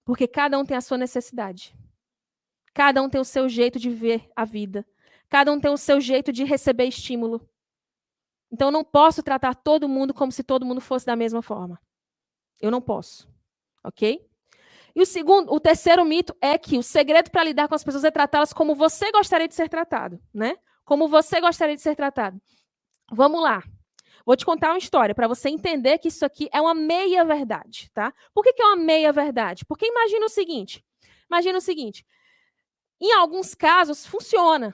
Porque 0.06 0.26
cada 0.26 0.58
um 0.58 0.64
tem 0.64 0.78
a 0.78 0.82
sua 0.82 0.98
necessidade. 0.98 1.76
Cada 2.74 3.02
um 3.02 3.10
tem 3.10 3.22
o 3.22 3.26
seu 3.26 3.48
jeito 3.48 3.80
de 3.80 3.90
ver 3.90 4.30
a 4.36 4.46
vida. 4.46 4.86
Cada 5.30 5.52
um 5.52 5.60
tem 5.60 5.72
o 5.72 5.78
seu 5.78 6.02
jeito 6.02 6.32
de 6.32 6.44
receber 6.44 6.86
estímulo. 6.86 7.48
Então 8.52 8.68
eu 8.68 8.72
não 8.72 8.84
posso 8.84 9.24
tratar 9.24 9.56
todo 9.56 9.90
mundo 9.90 10.14
como 10.14 10.32
se 10.32 10.44
todo 10.44 10.66
mundo 10.66 10.82
fosse 10.82 11.06
da 11.06 11.16
mesma 11.16 11.42
forma. 11.42 11.80
Eu 12.62 12.72
não 12.72 12.82
posso. 12.82 13.28
OK? 13.84 14.26
E 14.96 15.02
o 15.02 15.06
segundo, 15.06 15.52
o 15.52 15.60
terceiro 15.60 16.06
mito 16.06 16.36
é 16.40 16.58
que 16.58 16.78
o 16.78 16.84
segredo 16.84 17.32
para 17.32 17.44
lidar 17.44 17.68
com 17.68 17.74
as 17.74 17.84
pessoas 17.84 18.04
é 18.04 18.12
tratá-las 18.12 18.54
como 18.54 18.76
você 18.76 19.12
gostaria 19.12 19.48
de 19.48 19.56
ser 19.56 19.68
tratado, 19.68 20.20
né? 20.32 20.56
Como 20.86 21.08
você 21.08 21.42
gostaria 21.42 21.76
de 21.76 21.82
ser 21.82 21.96
tratado. 21.96 22.40
Vamos 23.12 23.42
lá. 23.42 23.64
Vou 24.26 24.36
te 24.36 24.46
contar 24.46 24.70
uma 24.70 24.78
história 24.78 25.14
para 25.14 25.28
você 25.28 25.50
entender 25.50 25.98
que 25.98 26.08
isso 26.08 26.24
aqui 26.26 26.48
é 26.54 26.62
uma 26.62 26.74
meia 26.74 27.26
verdade, 27.26 27.90
tá? 27.92 28.14
Por 28.34 28.44
que, 28.44 28.54
que 28.54 28.62
é 28.62 28.66
uma 28.66 28.78
meia 28.78 29.12
verdade? 29.12 29.66
Porque 29.66 29.86
imagina 29.86 30.26
o 30.26 30.30
seguinte. 30.30 30.86
Imagina 31.30 31.58
o 31.58 31.62
seguinte. 31.62 32.06
Em 33.04 33.12
alguns 33.12 33.54
casos 33.54 34.06
funciona, 34.06 34.74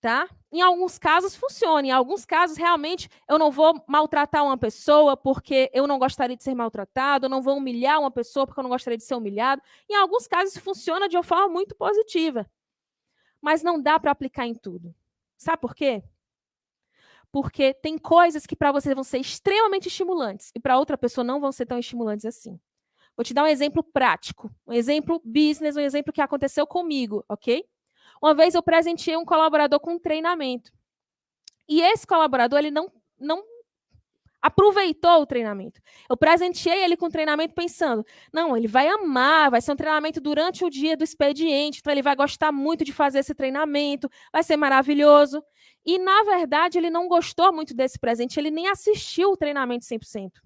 tá? 0.00 0.26
Em 0.50 0.62
alguns 0.62 0.98
casos 0.98 1.36
funciona, 1.36 1.88
em 1.88 1.90
alguns 1.90 2.24
casos 2.24 2.56
realmente 2.56 3.06
eu 3.28 3.38
não 3.38 3.50
vou 3.50 3.84
maltratar 3.86 4.42
uma 4.42 4.56
pessoa 4.56 5.14
porque 5.14 5.70
eu 5.74 5.86
não 5.86 5.98
gostaria 5.98 6.34
de 6.34 6.42
ser 6.42 6.54
maltratado, 6.54 7.26
eu 7.26 7.28
não 7.28 7.42
vou 7.42 7.58
humilhar 7.58 8.00
uma 8.00 8.10
pessoa 8.10 8.46
porque 8.46 8.58
eu 8.58 8.62
não 8.62 8.70
gostaria 8.70 8.96
de 8.96 9.04
ser 9.04 9.14
humilhado. 9.14 9.60
Em 9.90 9.94
alguns 9.94 10.26
casos 10.26 10.56
funciona 10.56 11.06
de 11.06 11.18
uma 11.18 11.22
forma 11.22 11.48
muito 11.48 11.74
positiva. 11.74 12.50
Mas 13.42 13.62
não 13.62 13.78
dá 13.78 14.00
para 14.00 14.10
aplicar 14.10 14.46
em 14.46 14.54
tudo. 14.54 14.94
Sabe 15.36 15.60
por 15.60 15.74
quê? 15.74 16.02
Porque 17.30 17.74
tem 17.74 17.98
coisas 17.98 18.46
que 18.46 18.56
para 18.56 18.72
você 18.72 18.94
vão 18.94 19.04
ser 19.04 19.18
extremamente 19.18 19.88
estimulantes 19.88 20.50
e 20.54 20.60
para 20.60 20.78
outra 20.78 20.96
pessoa 20.96 21.22
não 21.22 21.38
vão 21.38 21.52
ser 21.52 21.66
tão 21.66 21.78
estimulantes 21.78 22.24
assim. 22.24 22.58
Vou 23.20 23.24
te 23.26 23.34
dar 23.34 23.44
um 23.44 23.48
exemplo 23.48 23.82
prático, 23.82 24.50
um 24.66 24.72
exemplo 24.72 25.20
business, 25.22 25.76
um 25.76 25.80
exemplo 25.80 26.10
que 26.10 26.22
aconteceu 26.22 26.66
comigo, 26.66 27.22
ok? 27.28 27.62
Uma 28.22 28.32
vez 28.32 28.54
eu 28.54 28.62
presenteei 28.62 29.14
um 29.14 29.26
colaborador 29.26 29.78
com 29.78 29.92
um 29.92 29.98
treinamento. 29.98 30.72
E 31.68 31.82
esse 31.82 32.06
colaborador, 32.06 32.58
ele 32.58 32.70
não, 32.70 32.90
não 33.18 33.42
aproveitou 34.40 35.20
o 35.20 35.26
treinamento. 35.26 35.82
Eu 36.08 36.16
presenteei 36.16 36.82
ele 36.82 36.96
com 36.96 37.08
o 37.08 37.10
treinamento 37.10 37.52
pensando, 37.52 38.06
não, 38.32 38.56
ele 38.56 38.66
vai 38.66 38.88
amar, 38.88 39.50
vai 39.50 39.60
ser 39.60 39.72
um 39.72 39.76
treinamento 39.76 40.18
durante 40.18 40.64
o 40.64 40.70
dia 40.70 40.96
do 40.96 41.04
expediente, 41.04 41.80
então 41.80 41.92
ele 41.92 42.00
vai 42.00 42.16
gostar 42.16 42.50
muito 42.50 42.86
de 42.86 42.92
fazer 42.94 43.18
esse 43.18 43.34
treinamento, 43.34 44.08
vai 44.32 44.42
ser 44.42 44.56
maravilhoso. 44.56 45.44
E, 45.84 45.98
na 45.98 46.22
verdade, 46.22 46.78
ele 46.78 46.88
não 46.88 47.06
gostou 47.06 47.52
muito 47.52 47.74
desse 47.74 47.98
presente, 47.98 48.40
ele 48.40 48.50
nem 48.50 48.66
assistiu 48.68 49.32
o 49.32 49.36
treinamento 49.36 49.84
100%. 49.84 50.40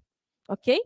Ok? 0.49 0.83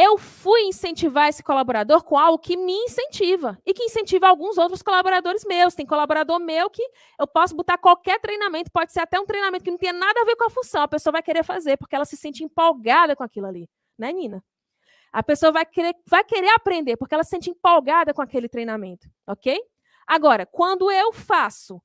Eu 0.00 0.16
fui 0.16 0.60
incentivar 0.62 1.28
esse 1.28 1.42
colaborador 1.42 2.04
com 2.04 2.16
algo 2.16 2.38
que 2.38 2.56
me 2.56 2.72
incentiva 2.72 3.58
e 3.66 3.74
que 3.74 3.82
incentiva 3.82 4.28
alguns 4.28 4.56
outros 4.56 4.80
colaboradores 4.80 5.44
meus. 5.44 5.74
Tem 5.74 5.84
colaborador 5.84 6.38
meu 6.38 6.70
que 6.70 6.88
eu 7.18 7.26
posso 7.26 7.56
botar 7.56 7.76
qualquer 7.78 8.20
treinamento, 8.20 8.70
pode 8.70 8.92
ser 8.92 9.00
até 9.00 9.18
um 9.18 9.26
treinamento 9.26 9.64
que 9.64 9.72
não 9.72 9.76
tenha 9.76 9.92
nada 9.92 10.20
a 10.20 10.24
ver 10.24 10.36
com 10.36 10.44
a 10.44 10.50
função, 10.50 10.82
a 10.82 10.88
pessoa 10.88 11.12
vai 11.12 11.22
querer 11.22 11.42
fazer 11.42 11.76
porque 11.76 11.96
ela 11.96 12.04
se 12.04 12.16
sente 12.16 12.44
empolgada 12.44 13.16
com 13.16 13.24
aquilo 13.24 13.48
ali, 13.48 13.68
né, 13.98 14.12
Nina? 14.12 14.40
A 15.12 15.20
pessoa 15.20 15.50
vai 15.50 15.66
querer, 15.66 15.96
vai 16.06 16.22
querer 16.22 16.50
aprender 16.50 16.96
porque 16.96 17.14
ela 17.14 17.24
se 17.24 17.30
sente 17.30 17.50
empolgada 17.50 18.14
com 18.14 18.22
aquele 18.22 18.48
treinamento, 18.48 19.08
ok? 19.26 19.60
Agora, 20.06 20.46
quando 20.46 20.92
eu 20.92 21.12
faço 21.12 21.82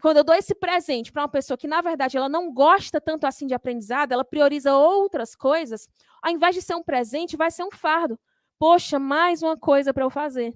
quando 0.00 0.18
eu 0.18 0.24
dou 0.24 0.34
esse 0.34 0.54
presente 0.54 1.10
para 1.10 1.22
uma 1.22 1.28
pessoa 1.28 1.56
que, 1.56 1.66
na 1.66 1.80
verdade, 1.80 2.16
ela 2.16 2.28
não 2.28 2.52
gosta 2.52 3.00
tanto 3.00 3.26
assim 3.26 3.46
de 3.46 3.54
aprendizado, 3.54 4.12
ela 4.12 4.24
prioriza 4.24 4.74
outras 4.74 5.34
coisas, 5.34 5.88
ao 6.22 6.30
invés 6.30 6.54
de 6.54 6.62
ser 6.62 6.74
um 6.74 6.82
presente, 6.82 7.36
vai 7.36 7.50
ser 7.50 7.64
um 7.64 7.70
fardo. 7.70 8.18
Poxa, 8.58 8.98
mais 8.98 9.42
uma 9.42 9.56
coisa 9.56 9.92
para 9.92 10.04
eu 10.04 10.10
fazer. 10.10 10.54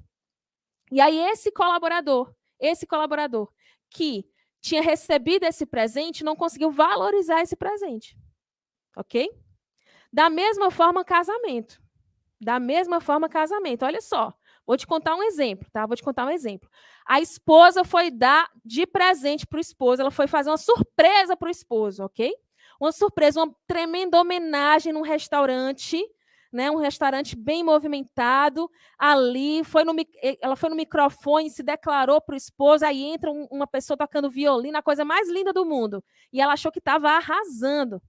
E 0.93 1.01
aí, 1.01 1.19
esse 1.31 1.51
colaborador, 1.51 2.33
esse 2.61 2.87
colaborador 2.87 3.51
que 3.91 4.27
tinha 4.61 4.83
recebido 4.83 5.45
esse 5.45 5.67
presente, 5.67 6.25
não 6.25 6.37
conseguiu 6.37 6.71
valorizar 6.71 7.43
esse 7.43 7.57
presente. 7.57 8.17
Ok? 8.97 9.29
Da 10.13 10.31
mesma 10.31 10.71
forma, 10.71 11.05
casamento. 11.05 11.83
Da 12.41 12.61
mesma 12.61 13.01
forma, 13.01 13.29
casamento. 13.29 13.85
Olha 13.85 14.01
só. 14.01 14.33
Vou 14.67 14.77
te 14.77 14.87
contar 14.87 15.15
um 15.15 15.23
exemplo, 15.23 15.69
tá? 15.71 15.85
Vou 15.87 15.97
te 15.97 16.03
contar 16.03 16.25
um 16.27 16.31
exemplo. 16.31 16.69
A 17.07 17.21
esposa 17.21 17.85
foi 17.85 18.11
dar 18.11 18.51
de 18.65 18.87
presente 18.87 19.47
para 19.47 19.59
o 19.59 19.61
esposo, 19.61 20.01
ela 20.01 20.11
foi 20.11 20.27
fazer 20.27 20.51
uma 20.51 20.57
surpresa 20.57 21.37
para 21.37 21.49
o 21.49 21.51
esposo, 21.51 22.05
ok? 22.05 22.33
Uma 22.81 22.93
surpresa, 22.93 23.43
uma 23.43 23.55
tremenda 23.67 24.21
homenagem 24.21 24.93
num 24.93 25.03
restaurante, 25.03 26.03
né? 26.53 26.71
Um 26.71 26.77
restaurante 26.77 27.37
bem 27.37 27.63
movimentado. 27.63 28.71
Ali, 28.99 29.63
foi 29.65 29.85
no, 29.85 29.95
ela 30.41 30.57
foi 30.57 30.71
no 30.71 30.77
microfone, 30.77 31.51
se 31.51 31.63
declarou 31.63 32.21
para 32.21 32.35
o 32.35 32.37
esposo. 32.37 32.85
Aí 32.85 33.03
entra 33.03 33.31
um, 33.31 33.47
uma 33.51 33.67
pessoa 33.67 33.97
tocando 33.97 34.31
violino, 34.31 34.79
a 34.79 34.83
coisa 34.83 35.05
mais 35.05 35.29
linda 35.29 35.53
do 35.53 35.65
mundo. 35.65 36.03
E 36.33 36.41
ela 36.41 36.55
achou 36.55 36.73
que 36.73 36.79
estava 36.79 37.11
arrasando. 37.11 38.01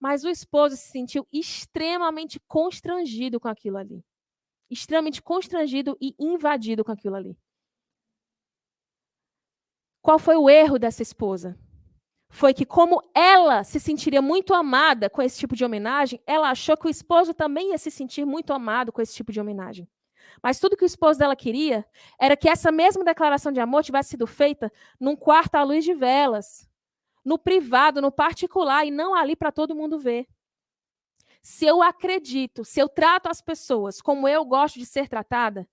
Mas 0.00 0.24
o 0.24 0.28
esposo 0.28 0.76
se 0.76 0.88
sentiu 0.90 1.26
extremamente 1.32 2.40
constrangido 2.46 3.40
com 3.40 3.48
aquilo 3.48 3.78
ali 3.78 4.04
extremamente 4.70 5.22
constrangido 5.22 5.96
e 6.00 6.14
invadido 6.18 6.84
com 6.84 6.92
aquilo 6.92 7.16
ali. 7.16 7.36
Qual 10.06 10.20
foi 10.20 10.36
o 10.36 10.48
erro 10.48 10.78
dessa 10.78 11.02
esposa? 11.02 11.58
Foi 12.28 12.54
que, 12.54 12.64
como 12.64 13.02
ela 13.12 13.64
se 13.64 13.80
sentiria 13.80 14.22
muito 14.22 14.54
amada 14.54 15.10
com 15.10 15.20
esse 15.20 15.36
tipo 15.36 15.56
de 15.56 15.64
homenagem, 15.64 16.22
ela 16.24 16.48
achou 16.48 16.76
que 16.76 16.86
o 16.86 16.88
esposo 16.88 17.34
também 17.34 17.70
ia 17.70 17.78
se 17.78 17.90
sentir 17.90 18.24
muito 18.24 18.52
amado 18.52 18.92
com 18.92 19.02
esse 19.02 19.12
tipo 19.12 19.32
de 19.32 19.40
homenagem. 19.40 19.90
Mas 20.40 20.60
tudo 20.60 20.76
que 20.76 20.84
o 20.84 20.86
esposo 20.86 21.18
dela 21.18 21.34
queria 21.34 21.84
era 22.20 22.36
que 22.36 22.48
essa 22.48 22.70
mesma 22.70 23.02
declaração 23.02 23.50
de 23.50 23.58
amor 23.58 23.82
tivesse 23.82 24.10
sido 24.10 24.28
feita 24.28 24.72
num 25.00 25.16
quarto 25.16 25.56
à 25.56 25.64
luz 25.64 25.84
de 25.84 25.92
velas, 25.92 26.70
no 27.24 27.36
privado, 27.36 28.00
no 28.00 28.12
particular, 28.12 28.86
e 28.86 28.92
não 28.92 29.12
ali 29.12 29.34
para 29.34 29.50
todo 29.50 29.74
mundo 29.74 29.98
ver 29.98 30.28
se 31.42 31.66
eu 31.66 31.82
acredito, 31.82 32.64
se 32.64 32.78
eu 32.78 32.88
trato 32.88 33.28
as 33.28 33.40
pessoas 33.40 34.00
como 34.00 34.28
eu 34.28 34.44
gosto 34.44 34.78
de 34.78 34.86
ser 34.86 35.08
tratada, 35.08 35.68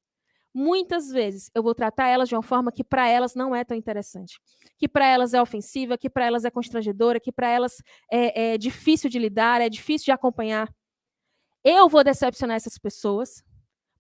muitas 0.54 1.10
vezes 1.10 1.50
eu 1.56 1.64
vou 1.64 1.74
tratar 1.74 2.08
elas 2.08 2.30
de 2.30 2.36
uma 2.36 2.44
forma 2.44 2.72
que 2.72 2.84
para 2.84 3.08
elas 3.08 3.34
não 3.34 3.56
é 3.56 3.64
tão 3.64 3.76
interessante, 3.76 4.40
que 4.78 4.88
para 4.88 5.08
elas 5.08 5.34
é 5.34 5.42
ofensiva, 5.42 5.98
que 5.98 6.10
para 6.10 6.26
elas 6.26 6.46
é 6.46 6.52
constrangedora, 6.52 7.20
que 7.20 7.32
para 7.32 7.50
elas 7.50 7.82
é, 8.12 8.54
é 8.54 8.58
difícil 8.58 9.10
de 9.10 9.18
lidar, 9.18 9.62
é 9.62 9.70
difícil 9.70 10.06
de 10.06 10.12
acompanhar. 10.12 10.74
Eu 11.64 11.90
vou 11.90 12.04
decepcionar 12.04 12.58
essas 12.58 12.78
pessoas, 12.78 13.44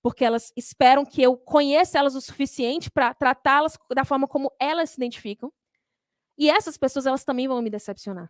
porque 0.02 0.26
elas 0.26 0.52
esperam 0.56 1.06
que 1.06 1.22
eu 1.22 1.38
conheça 1.38 1.98
elas 1.98 2.14
o 2.14 2.22
suficiente 2.22 2.92
para 2.92 3.14
tratá-las 3.14 3.78
da 3.96 4.04
forma 4.04 4.28
como 4.28 4.52
elas 4.60 4.92
se 4.92 4.98
identificam. 4.98 5.52
E 6.38 6.50
essas 6.50 6.78
pessoas, 6.78 7.06
elas 7.06 7.24
também 7.24 7.48
vão 7.48 7.62
me 7.62 7.70
decepcionar. 7.70 8.30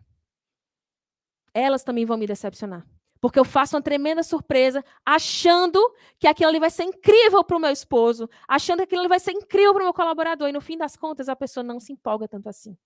Elas 1.52 1.82
também 1.82 2.04
vão 2.04 2.16
me 2.16 2.26
decepcionar. 2.26 2.86
Porque 3.24 3.40
eu 3.40 3.44
faço 3.46 3.74
uma 3.74 3.80
tremenda 3.80 4.22
surpresa, 4.22 4.84
achando 5.02 5.80
que 6.18 6.28
aquilo 6.28 6.50
ali 6.50 6.60
vai 6.60 6.70
ser 6.70 6.82
incrível 6.82 7.42
para 7.42 7.56
o 7.56 7.58
meu 7.58 7.70
esposo, 7.70 8.28
achando 8.46 8.80
que 8.80 8.84
aquilo 8.84 9.00
ali 9.00 9.08
vai 9.08 9.18
ser 9.18 9.32
incrível 9.32 9.72
para 9.72 9.80
o 9.80 9.84
meu 9.84 9.94
colaborador. 9.94 10.46
E 10.46 10.52
no 10.52 10.60
fim 10.60 10.76
das 10.76 10.94
contas, 10.94 11.26
a 11.26 11.34
pessoa 11.34 11.64
não 11.64 11.80
se 11.80 11.90
empolga 11.90 12.28
tanto 12.28 12.50
assim. 12.50 12.76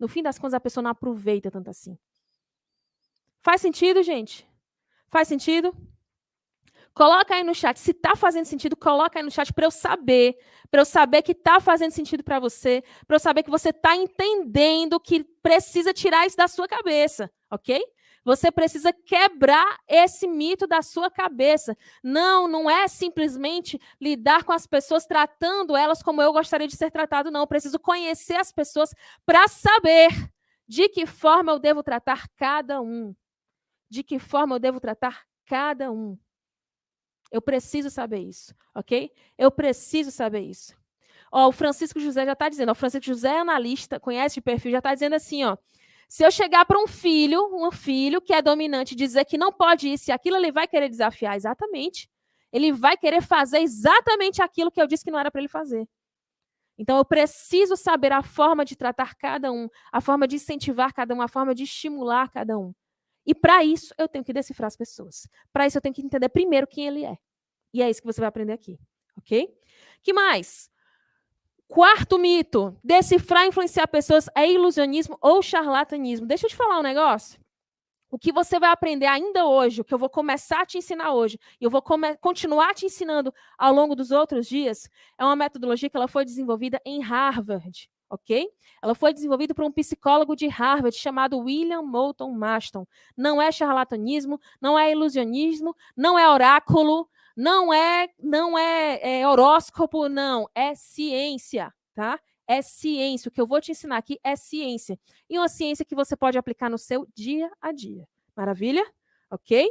No 0.00 0.08
fim 0.08 0.22
das 0.22 0.38
contas, 0.38 0.54
a 0.54 0.60
pessoa 0.60 0.82
não 0.82 0.90
aproveita 0.90 1.50
tanto 1.50 1.68
assim. 1.68 1.98
Faz 3.42 3.60
sentido, 3.60 4.02
gente? 4.02 4.48
Faz 5.06 5.28
sentido? 5.28 5.76
Coloca 6.94 7.34
aí 7.34 7.44
no 7.44 7.54
chat. 7.54 7.78
Se 7.78 7.90
está 7.90 8.16
fazendo 8.16 8.46
sentido, 8.46 8.74
coloca 8.74 9.18
aí 9.18 9.22
no 9.22 9.30
chat 9.30 9.52
para 9.52 9.66
eu 9.66 9.70
saber. 9.70 10.38
Para 10.70 10.80
eu 10.80 10.86
saber 10.86 11.20
que 11.20 11.32
está 11.32 11.60
fazendo 11.60 11.90
sentido 11.90 12.24
para 12.24 12.40
você. 12.40 12.82
Para 13.06 13.16
eu 13.16 13.20
saber 13.20 13.42
que 13.42 13.50
você 13.50 13.68
está 13.68 13.94
entendendo 13.94 14.98
que 14.98 15.24
precisa 15.42 15.92
tirar 15.92 16.26
isso 16.26 16.38
da 16.38 16.48
sua 16.48 16.66
cabeça. 16.66 17.30
Ok? 17.50 17.78
Você 18.28 18.52
precisa 18.52 18.92
quebrar 18.92 19.80
esse 19.88 20.28
mito 20.28 20.66
da 20.66 20.82
sua 20.82 21.10
cabeça. 21.10 21.74
Não, 22.02 22.46
não 22.46 22.68
é 22.68 22.86
simplesmente 22.86 23.80
lidar 23.98 24.44
com 24.44 24.52
as 24.52 24.66
pessoas 24.66 25.06
tratando 25.06 25.74
elas 25.74 26.02
como 26.02 26.20
eu 26.20 26.30
gostaria 26.30 26.68
de 26.68 26.76
ser 26.76 26.90
tratado, 26.90 27.30
não. 27.30 27.40
Eu 27.40 27.46
preciso 27.46 27.78
conhecer 27.78 28.34
as 28.34 28.52
pessoas 28.52 28.94
para 29.24 29.48
saber 29.48 30.10
de 30.68 30.90
que 30.90 31.06
forma 31.06 31.52
eu 31.52 31.58
devo 31.58 31.82
tratar 31.82 32.28
cada 32.36 32.82
um. 32.82 33.16
De 33.88 34.02
que 34.02 34.18
forma 34.18 34.56
eu 34.56 34.58
devo 34.58 34.78
tratar 34.78 35.24
cada 35.46 35.90
um. 35.90 36.18
Eu 37.32 37.40
preciso 37.40 37.88
saber 37.88 38.18
isso, 38.18 38.54
ok? 38.74 39.10
Eu 39.38 39.50
preciso 39.50 40.10
saber 40.10 40.40
isso. 40.40 40.76
Ó, 41.32 41.48
o 41.48 41.52
Francisco 41.52 41.98
José 41.98 42.26
já 42.26 42.34
está 42.34 42.50
dizendo, 42.50 42.68
ó, 42.68 42.72
o 42.72 42.74
Francisco 42.74 43.06
José 43.06 43.36
é 43.36 43.38
analista, 43.38 43.98
conhece 43.98 44.34
de 44.34 44.42
perfil, 44.42 44.72
já 44.72 44.78
está 44.80 44.92
dizendo 44.92 45.14
assim, 45.14 45.44
ó. 45.44 45.56
Se 46.08 46.24
eu 46.24 46.30
chegar 46.30 46.64
para 46.64 46.82
um 46.82 46.86
filho, 46.86 47.38
um 47.54 47.70
filho 47.70 48.20
que 48.20 48.32
é 48.32 48.40
dominante, 48.40 48.96
dizer 48.96 49.26
que 49.26 49.36
não 49.36 49.52
pode 49.52 49.92
isso 49.92 50.10
e 50.10 50.12
aquilo, 50.12 50.36
ele 50.36 50.50
vai 50.50 50.66
querer 50.66 50.88
desafiar 50.88 51.36
exatamente. 51.36 52.08
Ele 52.50 52.72
vai 52.72 52.96
querer 52.96 53.20
fazer 53.20 53.58
exatamente 53.58 54.40
aquilo 54.40 54.70
que 54.70 54.80
eu 54.80 54.86
disse 54.86 55.04
que 55.04 55.10
não 55.10 55.18
era 55.18 55.30
para 55.30 55.42
ele 55.42 55.48
fazer. 55.48 55.86
Então 56.78 56.96
eu 56.96 57.04
preciso 57.04 57.76
saber 57.76 58.12
a 58.12 58.22
forma 58.22 58.64
de 58.64 58.74
tratar 58.74 59.16
cada 59.16 59.52
um, 59.52 59.68
a 59.92 60.00
forma 60.00 60.26
de 60.26 60.36
incentivar 60.36 60.94
cada 60.94 61.14
um, 61.14 61.20
a 61.20 61.28
forma 61.28 61.54
de 61.54 61.64
estimular 61.64 62.30
cada 62.30 62.58
um. 62.58 62.72
E 63.26 63.34
para 63.34 63.62
isso 63.62 63.92
eu 63.98 64.08
tenho 64.08 64.24
que 64.24 64.32
decifrar 64.32 64.68
as 64.68 64.76
pessoas. 64.76 65.28
Para 65.52 65.66
isso 65.66 65.76
eu 65.76 65.82
tenho 65.82 65.94
que 65.94 66.00
entender 66.00 66.30
primeiro 66.30 66.66
quem 66.66 66.86
ele 66.86 67.04
é. 67.04 67.18
E 67.74 67.82
é 67.82 67.90
isso 67.90 68.00
que 68.00 68.06
você 68.06 68.20
vai 68.20 68.28
aprender 68.28 68.54
aqui, 68.54 68.78
ok? 69.18 69.46
Que 70.02 70.12
mais? 70.14 70.70
Quarto 71.68 72.18
mito: 72.18 72.74
decifrar 72.82 73.44
e 73.44 73.48
influenciar 73.48 73.86
pessoas 73.86 74.28
é 74.34 74.50
ilusionismo 74.50 75.18
ou 75.20 75.42
charlatanismo. 75.42 76.26
Deixa 76.26 76.46
eu 76.46 76.50
te 76.50 76.56
falar 76.56 76.78
um 76.78 76.82
negócio. 76.82 77.38
O 78.10 78.18
que 78.18 78.32
você 78.32 78.58
vai 78.58 78.70
aprender 78.70 79.04
ainda 79.04 79.44
hoje, 79.44 79.82
o 79.82 79.84
que 79.84 79.92
eu 79.92 79.98
vou 79.98 80.08
começar 80.08 80.62
a 80.62 80.66
te 80.66 80.78
ensinar 80.78 81.12
hoje, 81.12 81.38
e 81.60 81.64
eu 81.64 81.70
vou 81.70 81.82
continuar 82.22 82.72
te 82.72 82.86
ensinando 82.86 83.32
ao 83.58 83.70
longo 83.70 83.94
dos 83.94 84.10
outros 84.10 84.46
dias, 84.46 84.88
é 85.18 85.24
uma 85.24 85.36
metodologia 85.36 85.90
que 85.90 85.96
ela 85.96 86.08
foi 86.08 86.24
desenvolvida 86.24 86.80
em 86.86 87.02
Harvard, 87.02 87.90
ok? 88.08 88.48
Ela 88.82 88.94
foi 88.94 89.12
desenvolvida 89.12 89.54
por 89.54 89.62
um 89.62 89.70
psicólogo 89.70 90.34
de 90.34 90.46
Harvard 90.46 90.96
chamado 90.96 91.38
William 91.38 91.82
Moulton 91.82 92.32
Marston. 92.32 92.86
Não 93.14 93.42
é 93.42 93.52
charlatanismo, 93.52 94.40
não 94.58 94.78
é 94.78 94.90
ilusionismo, 94.90 95.76
não 95.94 96.18
é 96.18 96.26
oráculo, 96.26 97.10
não 97.38 97.72
é, 97.72 98.08
não 98.20 98.58
é, 98.58 99.20
é 99.20 99.28
horóscopo, 99.28 100.08
não, 100.08 100.50
é 100.52 100.74
ciência, 100.74 101.72
tá? 101.94 102.18
É 102.48 102.60
ciência. 102.60 103.28
O 103.28 103.32
que 103.32 103.40
eu 103.40 103.46
vou 103.46 103.60
te 103.60 103.70
ensinar 103.70 103.96
aqui 103.96 104.18
é 104.24 104.34
ciência. 104.34 104.98
E 105.30 105.38
uma 105.38 105.46
ciência 105.46 105.84
que 105.84 105.94
você 105.94 106.16
pode 106.16 106.36
aplicar 106.36 106.68
no 106.68 106.76
seu 106.76 107.06
dia 107.14 107.48
a 107.60 107.70
dia. 107.70 108.08
Maravilha? 108.34 108.84
Ok? 109.30 109.70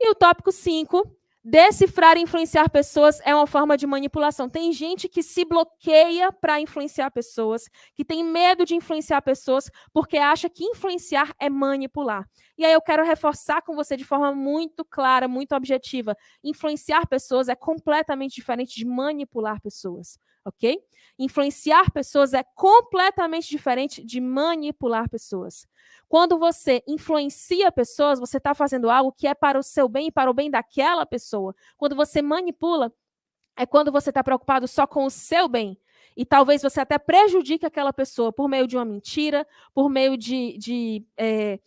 E 0.00 0.10
o 0.10 0.16
tópico 0.16 0.50
5 0.50 1.16
Decifrar 1.48 2.16
e 2.16 2.22
influenciar 2.22 2.68
pessoas 2.68 3.20
é 3.24 3.32
uma 3.32 3.46
forma 3.46 3.76
de 3.76 3.86
manipulação. 3.86 4.48
Tem 4.48 4.72
gente 4.72 5.08
que 5.08 5.22
se 5.22 5.44
bloqueia 5.44 6.32
para 6.32 6.60
influenciar 6.60 7.08
pessoas, 7.12 7.68
que 7.94 8.04
tem 8.04 8.24
medo 8.24 8.64
de 8.64 8.74
influenciar 8.74 9.22
pessoas, 9.22 9.70
porque 9.92 10.18
acha 10.18 10.50
que 10.50 10.64
influenciar 10.64 11.32
é 11.38 11.48
manipular. 11.48 12.28
E 12.58 12.64
aí 12.64 12.72
eu 12.72 12.82
quero 12.82 13.04
reforçar 13.04 13.62
com 13.62 13.76
você 13.76 13.96
de 13.96 14.04
forma 14.04 14.34
muito 14.34 14.84
clara, 14.84 15.28
muito 15.28 15.54
objetiva: 15.54 16.16
influenciar 16.42 17.06
pessoas 17.06 17.48
é 17.48 17.54
completamente 17.54 18.34
diferente 18.34 18.74
de 18.74 18.84
manipular 18.84 19.60
pessoas 19.60 20.18
ok? 20.46 20.80
Influenciar 21.18 21.90
pessoas 21.90 22.32
é 22.32 22.44
completamente 22.54 23.48
diferente 23.48 24.04
de 24.04 24.20
manipular 24.20 25.08
pessoas. 25.08 25.66
Quando 26.08 26.38
você 26.38 26.82
influencia 26.86 27.72
pessoas, 27.72 28.20
você 28.20 28.36
está 28.36 28.54
fazendo 28.54 28.88
algo 28.88 29.12
que 29.12 29.26
é 29.26 29.34
para 29.34 29.58
o 29.58 29.62
seu 29.62 29.88
bem 29.88 30.06
e 30.06 30.12
para 30.12 30.30
o 30.30 30.34
bem 30.34 30.50
daquela 30.50 31.04
pessoa. 31.04 31.54
Quando 31.76 31.96
você 31.96 32.22
manipula, 32.22 32.92
é 33.56 33.66
quando 33.66 33.90
você 33.90 34.10
está 34.10 34.22
preocupado 34.22 34.68
só 34.68 34.86
com 34.86 35.04
o 35.04 35.10
seu 35.10 35.48
bem. 35.48 35.76
E 36.16 36.24
talvez 36.24 36.62
você 36.62 36.80
até 36.80 36.98
prejudique 36.98 37.66
aquela 37.66 37.92
pessoa 37.92 38.32
por 38.32 38.48
meio 38.48 38.66
de 38.66 38.76
uma 38.76 38.84
mentira, 38.84 39.46
por 39.74 39.90
meio 39.90 40.16
de, 40.16 40.56
de, 40.58 41.04
é, 41.16 41.58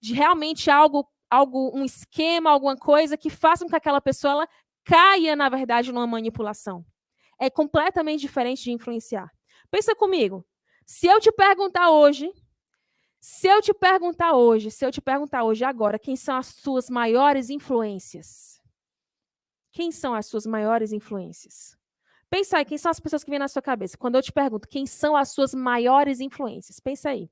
de 0.00 0.14
realmente 0.14 0.70
algo, 0.70 1.08
algo, 1.30 1.72
um 1.74 1.84
esquema, 1.84 2.50
alguma 2.50 2.76
coisa 2.76 3.16
que 3.16 3.30
faça 3.30 3.64
com 3.64 3.70
que 3.70 3.76
aquela 3.76 4.00
pessoa 4.00 4.32
ela 4.32 4.48
caia, 4.84 5.34
na 5.34 5.48
verdade, 5.48 5.90
numa 5.90 6.06
manipulação 6.06 6.84
é 7.38 7.50
completamente 7.50 8.20
diferente 8.20 8.64
de 8.64 8.72
influenciar. 8.72 9.30
Pensa 9.70 9.94
comigo. 9.94 10.46
Se 10.86 11.06
eu 11.06 11.20
te 11.20 11.32
perguntar 11.32 11.90
hoje, 11.90 12.32
se 13.20 13.48
eu 13.48 13.60
te 13.60 13.74
perguntar 13.74 14.34
hoje, 14.34 14.70
se 14.70 14.86
eu 14.86 14.92
te 14.92 15.00
perguntar 15.00 15.44
hoje 15.44 15.64
agora, 15.64 15.98
quem 15.98 16.14
são 16.14 16.36
as 16.36 16.46
suas 16.46 16.88
maiores 16.88 17.50
influências? 17.50 18.60
Quem 19.72 19.90
são 19.90 20.14
as 20.14 20.26
suas 20.26 20.46
maiores 20.46 20.92
influências? 20.92 21.76
Pensa 22.30 22.58
aí, 22.58 22.64
quem 22.64 22.78
são 22.78 22.90
as 22.90 23.00
pessoas 23.00 23.22
que 23.22 23.30
vêm 23.30 23.38
na 23.38 23.48
sua 23.48 23.62
cabeça? 23.62 23.98
Quando 23.98 24.14
eu 24.16 24.22
te 24.22 24.32
pergunto 24.32 24.68
quem 24.68 24.86
são 24.86 25.16
as 25.16 25.30
suas 25.30 25.54
maiores 25.54 26.20
influências, 26.20 26.80
pensa 26.80 27.10
aí. 27.10 27.30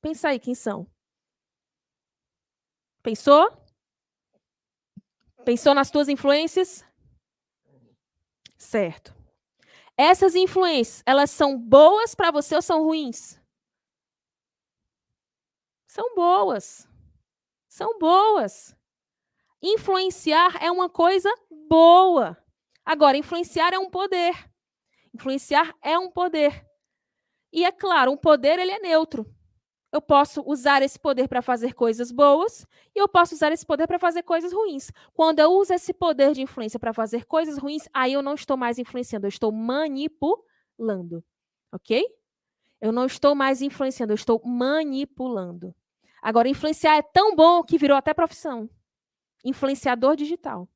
Pensa 0.00 0.28
aí 0.28 0.38
quem 0.38 0.54
são. 0.54 0.86
Pensou? 3.02 3.50
Pensou 5.44 5.74
nas 5.74 5.90
tuas 5.90 6.08
influências? 6.08 6.84
Certo. 8.64 9.14
Essas 9.96 10.34
influências, 10.34 11.02
elas 11.04 11.30
são 11.30 11.56
boas 11.58 12.14
para 12.14 12.30
você 12.30 12.56
ou 12.56 12.62
são 12.62 12.82
ruins? 12.82 13.38
São 15.86 16.14
boas. 16.14 16.88
São 17.68 17.98
boas. 17.98 18.74
Influenciar 19.62 20.62
é 20.62 20.70
uma 20.70 20.88
coisa 20.88 21.32
boa. 21.68 22.36
Agora, 22.84 23.18
influenciar 23.18 23.74
é 23.74 23.78
um 23.78 23.90
poder. 23.90 24.50
Influenciar 25.14 25.76
é 25.82 25.98
um 25.98 26.10
poder. 26.10 26.66
E 27.52 27.64
é 27.66 27.70
claro, 27.70 28.10
um 28.12 28.16
poder 28.16 28.58
ele 28.58 28.72
é 28.72 28.78
neutro. 28.78 29.26
Eu 29.94 30.02
posso 30.02 30.42
usar 30.44 30.82
esse 30.82 30.98
poder 30.98 31.28
para 31.28 31.40
fazer 31.40 31.72
coisas 31.72 32.10
boas 32.10 32.66
e 32.96 32.98
eu 32.98 33.06
posso 33.06 33.32
usar 33.32 33.52
esse 33.52 33.64
poder 33.64 33.86
para 33.86 33.96
fazer 33.96 34.24
coisas 34.24 34.52
ruins. 34.52 34.90
Quando 35.12 35.38
eu 35.38 35.52
uso 35.52 35.72
esse 35.72 35.94
poder 35.94 36.32
de 36.32 36.42
influência 36.42 36.80
para 36.80 36.92
fazer 36.92 37.24
coisas 37.26 37.58
ruins, 37.58 37.84
aí 37.94 38.12
eu 38.12 38.20
não 38.20 38.34
estou 38.34 38.56
mais 38.56 38.76
influenciando, 38.76 39.26
eu 39.26 39.28
estou 39.28 39.52
manipulando. 39.52 41.24
Ok? 41.70 42.04
Eu 42.80 42.90
não 42.90 43.06
estou 43.06 43.36
mais 43.36 43.62
influenciando, 43.62 44.12
eu 44.12 44.16
estou 44.16 44.42
manipulando. 44.44 45.72
Agora, 46.20 46.48
influenciar 46.48 46.96
é 46.96 47.02
tão 47.02 47.36
bom 47.36 47.62
que 47.62 47.78
virou 47.78 47.96
até 47.96 48.12
profissão. 48.12 48.68
Influenciador 49.44 50.16
digital. 50.16 50.68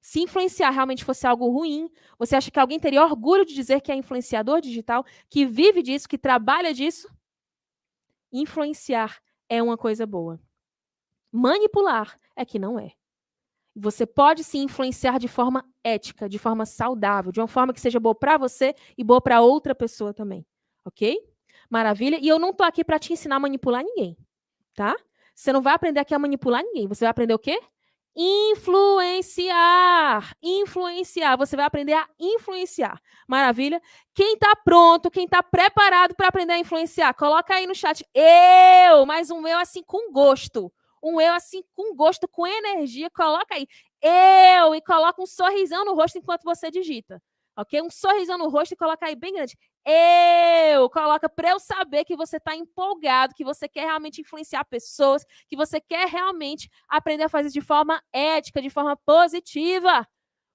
Se 0.00 0.20
influenciar 0.20 0.70
realmente 0.70 1.04
fosse 1.04 1.26
algo 1.26 1.50
ruim, 1.50 1.90
você 2.18 2.36
acha 2.36 2.50
que 2.50 2.58
alguém 2.58 2.80
teria 2.80 3.04
orgulho 3.04 3.44
de 3.44 3.54
dizer 3.54 3.82
que 3.82 3.92
é 3.92 3.94
influenciador 3.94 4.62
digital, 4.62 5.04
que 5.28 5.44
vive 5.44 5.82
disso, 5.82 6.08
que 6.08 6.16
trabalha 6.16 6.72
disso? 6.72 7.06
Influenciar 8.32 9.18
é 9.48 9.62
uma 9.62 9.76
coisa 9.76 10.06
boa. 10.06 10.40
Manipular 11.32 12.18
é 12.36 12.44
que 12.44 12.58
não 12.58 12.78
é. 12.78 12.92
Você 13.74 14.04
pode 14.04 14.42
se 14.42 14.58
influenciar 14.58 15.18
de 15.18 15.28
forma 15.28 15.64
ética, 15.84 16.28
de 16.28 16.38
forma 16.38 16.66
saudável, 16.66 17.30
de 17.30 17.40
uma 17.40 17.46
forma 17.46 17.72
que 17.72 17.80
seja 17.80 18.00
boa 18.00 18.14
para 18.14 18.36
você 18.36 18.74
e 18.96 19.04
boa 19.04 19.20
para 19.20 19.40
outra 19.40 19.74
pessoa 19.74 20.12
também. 20.12 20.44
Ok? 20.84 21.16
Maravilha? 21.70 22.18
E 22.20 22.26
eu 22.26 22.38
não 22.38 22.50
estou 22.50 22.66
aqui 22.66 22.82
para 22.82 22.98
te 22.98 23.12
ensinar 23.12 23.36
a 23.36 23.40
manipular 23.40 23.84
ninguém, 23.84 24.16
tá? 24.74 24.96
Você 25.34 25.52
não 25.52 25.62
vai 25.62 25.74
aprender 25.74 26.00
aqui 26.00 26.14
a 26.14 26.18
manipular 26.18 26.62
ninguém. 26.62 26.88
Você 26.88 27.04
vai 27.04 27.10
aprender 27.10 27.34
o 27.34 27.38
quê? 27.38 27.60
Influenciar. 28.20 29.54
Influenciar. 30.42 31.36
Você 31.36 31.54
vai 31.54 31.64
aprender 31.66 31.92
a 31.92 32.04
influenciar. 32.18 33.00
Maravilha? 33.28 33.80
Quem 34.12 34.34
está 34.34 34.56
pronto, 34.56 35.08
quem 35.08 35.24
está 35.24 35.40
preparado 35.40 36.16
para 36.16 36.26
aprender 36.26 36.54
a 36.54 36.58
influenciar, 36.58 37.14
coloca 37.14 37.54
aí 37.54 37.64
no 37.64 37.76
chat. 37.76 38.04
Eu, 38.12 39.06
mas 39.06 39.30
um 39.30 39.46
eu 39.46 39.56
assim 39.60 39.84
com 39.84 40.10
gosto. 40.12 40.72
Um 41.00 41.20
eu 41.20 41.32
assim 41.32 41.62
com 41.76 41.94
gosto, 41.94 42.26
com 42.26 42.44
energia. 42.44 43.08
Coloca 43.08 43.54
aí. 43.54 43.68
Eu 44.02 44.74
e 44.74 44.82
coloca 44.82 45.22
um 45.22 45.26
sorrisão 45.26 45.84
no 45.84 45.94
rosto 45.94 46.18
enquanto 46.18 46.42
você 46.42 46.72
digita 46.72 47.22
ok? 47.58 47.82
Um 47.82 47.90
sorrisão 47.90 48.38
no 48.38 48.48
rosto 48.48 48.72
e 48.72 48.76
coloca 48.76 49.04
aí 49.04 49.16
bem 49.16 49.34
grande. 49.34 49.58
Eu, 49.90 50.90
coloca 50.90 51.30
para 51.30 51.48
eu 51.48 51.58
saber 51.58 52.04
que 52.04 52.14
você 52.14 52.36
está 52.36 52.54
empolgado, 52.54 53.34
que 53.34 53.42
você 53.42 53.66
quer 53.66 53.86
realmente 53.86 54.20
influenciar 54.20 54.62
pessoas, 54.66 55.24
que 55.48 55.56
você 55.56 55.80
quer 55.80 56.06
realmente 56.08 56.68
aprender 56.86 57.24
a 57.24 57.28
fazer 57.28 57.48
de 57.48 57.62
forma 57.62 58.02
ética, 58.12 58.60
de 58.60 58.68
forma 58.68 58.94
positiva. 58.98 60.06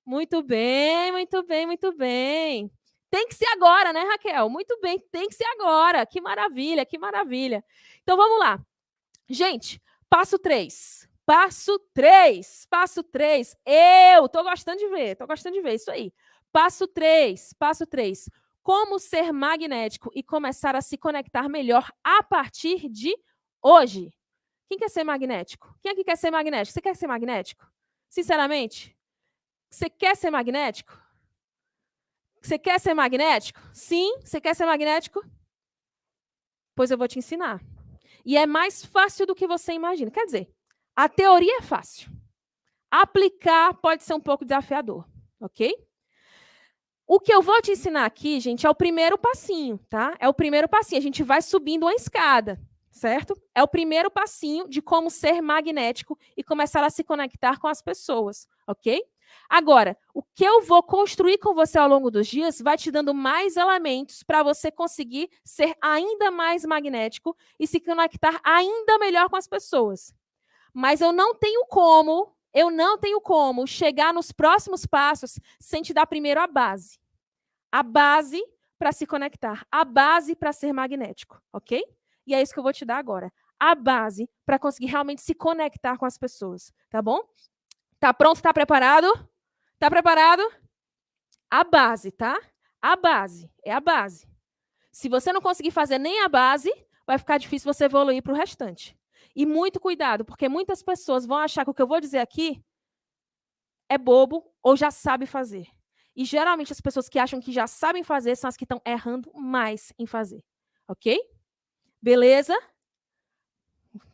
Muito 0.06 0.44
bem, 0.44 1.12
muito 1.12 1.42
bem, 1.42 1.66
muito 1.66 1.92
bem. 1.98 2.72
Tem 3.10 3.28
que 3.28 3.34
ser 3.34 3.48
agora, 3.48 3.92
né, 3.92 4.02
Raquel? 4.02 4.50
Muito 4.50 4.80
bem, 4.80 5.00
tem 5.12 5.28
que 5.28 5.34
ser 5.34 5.46
agora. 5.46 6.06
Que 6.06 6.22
maravilha, 6.22 6.86
que 6.86 7.00
maravilha. 7.00 7.64
Então 8.04 8.16
vamos 8.16 8.38
lá. 8.38 8.64
Gente, 9.28 9.82
passo 10.08 10.38
3. 10.38 11.10
Passo 11.26 11.80
3. 11.92 12.68
Passo 12.70 13.02
3. 13.02 13.56
Eu 13.66 14.30
tô 14.30 14.44
gostando 14.44 14.78
de 14.78 14.88
ver, 14.90 15.16
tô 15.16 15.26
gostando 15.26 15.56
de 15.56 15.62
ver 15.62 15.74
isso 15.74 15.90
aí. 15.90 16.14
Passo 16.52 16.88
3, 16.88 17.54
passo 17.58 17.88
3. 17.88 18.30
Como 18.64 18.98
ser 18.98 19.34
magnético 19.34 20.10
e 20.15 20.23
começar 20.23 20.76
a 20.76 20.81
se 20.81 20.98
conectar 20.98 21.49
melhor 21.49 21.91
a 22.03 22.23
partir 22.23 22.90
de 22.90 23.14
hoje. 23.61 24.10
Quem 24.69 24.80
quer 24.80 24.90
ser 24.90 25.03
magnético? 25.03 25.77
Quem 25.81 25.91
aqui 25.91 26.03
quer 26.03 26.18
ser 26.18 26.31
magnético? 26.31 26.73
Você 26.73 26.81
quer 26.81 26.95
ser 26.95 27.07
magnético? 27.07 27.69
Sinceramente? 28.10 28.98
Você 29.69 29.90
quer 29.90 30.15
ser 30.15 30.31
magnético? 30.31 30.98
Você 32.41 32.57
quer 32.57 32.80
ser 32.80 32.94
magnético? 32.94 33.60
Sim, 33.73 34.18
você 34.19 34.40
quer 34.40 34.56
ser 34.56 34.65
magnético? 34.65 35.22
Pois 36.76 36.90
eu 36.90 36.98
vou 36.98 37.07
te 37.07 37.19
ensinar. 37.19 37.61
E 38.26 38.38
é 38.38 38.45
mais 38.45 38.84
fácil 38.85 39.26
do 39.26 39.35
que 39.35 39.45
você 39.45 39.73
imagina. 39.73 40.10
Quer 40.10 40.26
dizer, 40.26 40.53
a 40.95 41.10
teoria 41.10 41.57
é 41.57 41.61
fácil. 41.61 42.11
Aplicar 42.90 43.73
pode 43.76 44.03
ser 44.03 44.14
um 44.14 44.22
pouco 44.22 44.45
desafiador, 44.45 45.06
ok? 45.40 45.76
O 47.14 47.19
que 47.19 47.31
eu 47.31 47.44
vou 47.44 47.61
te 47.61 47.73
ensinar 47.73 48.06
aqui, 48.06 48.40
gente, 48.40 48.65
é 48.65 48.69
o 48.72 48.73
primeiro 48.73 49.19
passinho, 49.19 49.80
tá? 49.88 50.15
É 50.19 50.27
o 50.27 50.34
primeiro 50.34 50.68
passinho. 50.68 50.98
A 50.98 51.03
gente 51.03 51.22
vai 51.22 51.44
subindo 51.44 51.84
uma 51.84 51.94
escada, 51.94 52.60
certo? 52.90 53.40
É 53.53 53.61
o 53.61 53.68
primeiro 53.68 54.10
passinho 54.10 54.68
de 54.68 54.81
como 54.81 55.11
ser 55.11 55.40
magnético 55.40 56.18
e 56.35 56.44
começar 56.44 56.84
a 56.84 56.90
se 56.90 57.03
conectar 57.03 57.60
com 57.60 57.68
as 57.68 57.84
pessoas, 57.84 58.48
ok? 58.65 58.99
Agora, 59.48 59.95
o 60.11 60.23
que 60.23 60.44
eu 60.44 60.64
vou 60.64 60.81
construir 60.81 61.38
com 61.38 61.53
você 61.53 61.77
ao 61.77 61.88
longo 61.88 62.10
dos 62.10 62.26
dias 62.26 62.60
vai 62.60 62.77
te 62.77 62.90
dando 62.90 63.14
mais 63.14 63.57
elementos 63.57 64.23
para 64.23 64.41
você 64.41 64.72
conseguir 64.72 65.30
ser 65.45 65.76
ainda 65.80 66.31
mais 66.31 66.65
magnético 66.65 67.38
e 67.60 67.68
se 67.68 67.80
conectar 67.80 68.41
ainda 68.44 68.98
melhor 68.98 69.30
com 69.30 69.35
as 69.35 69.48
pessoas. 69.48 70.15
Mas 70.73 70.99
eu 70.99 71.11
não 71.11 71.35
tenho 71.35 71.68
como 71.68 72.35
eu 72.56 72.72
não 72.72 72.98
tenho 72.98 73.22
como 73.22 73.68
chegar 73.68 74.14
nos 74.14 74.31
próximos 74.31 74.85
passos 74.85 75.40
sem 75.60 75.84
te 75.84 75.94
dar 75.94 76.07
primeiro 76.07 76.40
a 76.40 76.48
base. 76.48 77.03
A 77.74 77.82
base 77.82 78.40
para 78.78 78.91
se 78.91 79.08
conectar, 79.08 79.66
a 79.72 79.84
base 79.84 80.36
para 80.36 80.54
ser 80.54 80.72
magnético, 80.72 81.41
ok? 81.52 81.84
E 82.28 82.36
é 82.36 82.40
isso 82.40 82.54
que 82.54 82.60
eu 82.60 82.64
vou 82.64 82.72
te 82.72 82.86
dar 82.86 82.98
agora. 82.98 83.34
A 83.60 83.74
base 83.74 84.30
para 84.45 84.60
conseguir 84.60 84.91
realmente 84.91 85.24
se 85.24 85.34
conectar 85.34 85.98
com 85.98 86.06
as 86.06 86.16
pessoas, 86.16 86.72
tá 86.88 87.02
bom? 87.02 87.20
Tá 88.00 88.14
pronto? 88.14 88.44
Tá 88.44 88.54
preparado? 88.54 89.08
Tá 89.80 89.90
preparado? 89.90 90.44
A 91.50 91.64
base, 91.64 92.12
tá? 92.12 92.40
A 92.80 92.95
base, 92.95 93.52
é 93.66 93.74
a 93.74 93.80
base. 93.80 94.30
Se 94.91 95.10
você 95.10 95.34
não 95.34 95.41
conseguir 95.41 95.72
fazer 95.72 95.98
nem 95.98 96.22
a 96.22 96.30
base, 96.30 96.72
vai 97.08 97.18
ficar 97.18 97.40
difícil 97.40 97.74
você 97.74 97.86
evoluir 97.86 98.22
para 98.22 98.34
o 98.34 98.38
restante. 98.38 98.95
E 99.36 99.48
muito 99.48 99.80
cuidado, 99.80 100.24
porque 100.24 100.48
muitas 100.48 100.84
pessoas 100.84 101.26
vão 101.26 101.40
achar 101.40 101.64
que 101.64 101.72
o 101.72 101.74
que 101.74 101.82
eu 101.82 101.88
vou 101.88 102.00
dizer 102.00 102.20
aqui 102.20 102.64
é 103.90 103.98
bobo 103.98 104.54
ou 104.62 104.78
já 104.78 104.91
sabe 104.91 105.26
fazer. 105.26 105.68
E 106.15 106.26
geralmente 106.26 106.72
as 106.72 106.81
pessoas 106.81 107.10
que 107.10 107.18
acham 107.18 107.41
que 107.41 107.52
já 107.52 107.65
sabem 107.65 108.03
fazer 108.03 108.35
são 108.35 108.48
as 108.48 108.57
que 108.57 108.65
estão 108.65 108.81
errando 108.85 109.31
mais 109.34 109.91
em 109.98 110.06
fazer. 110.06 110.44
Ok? 110.88 111.19
Beleza? 112.02 112.56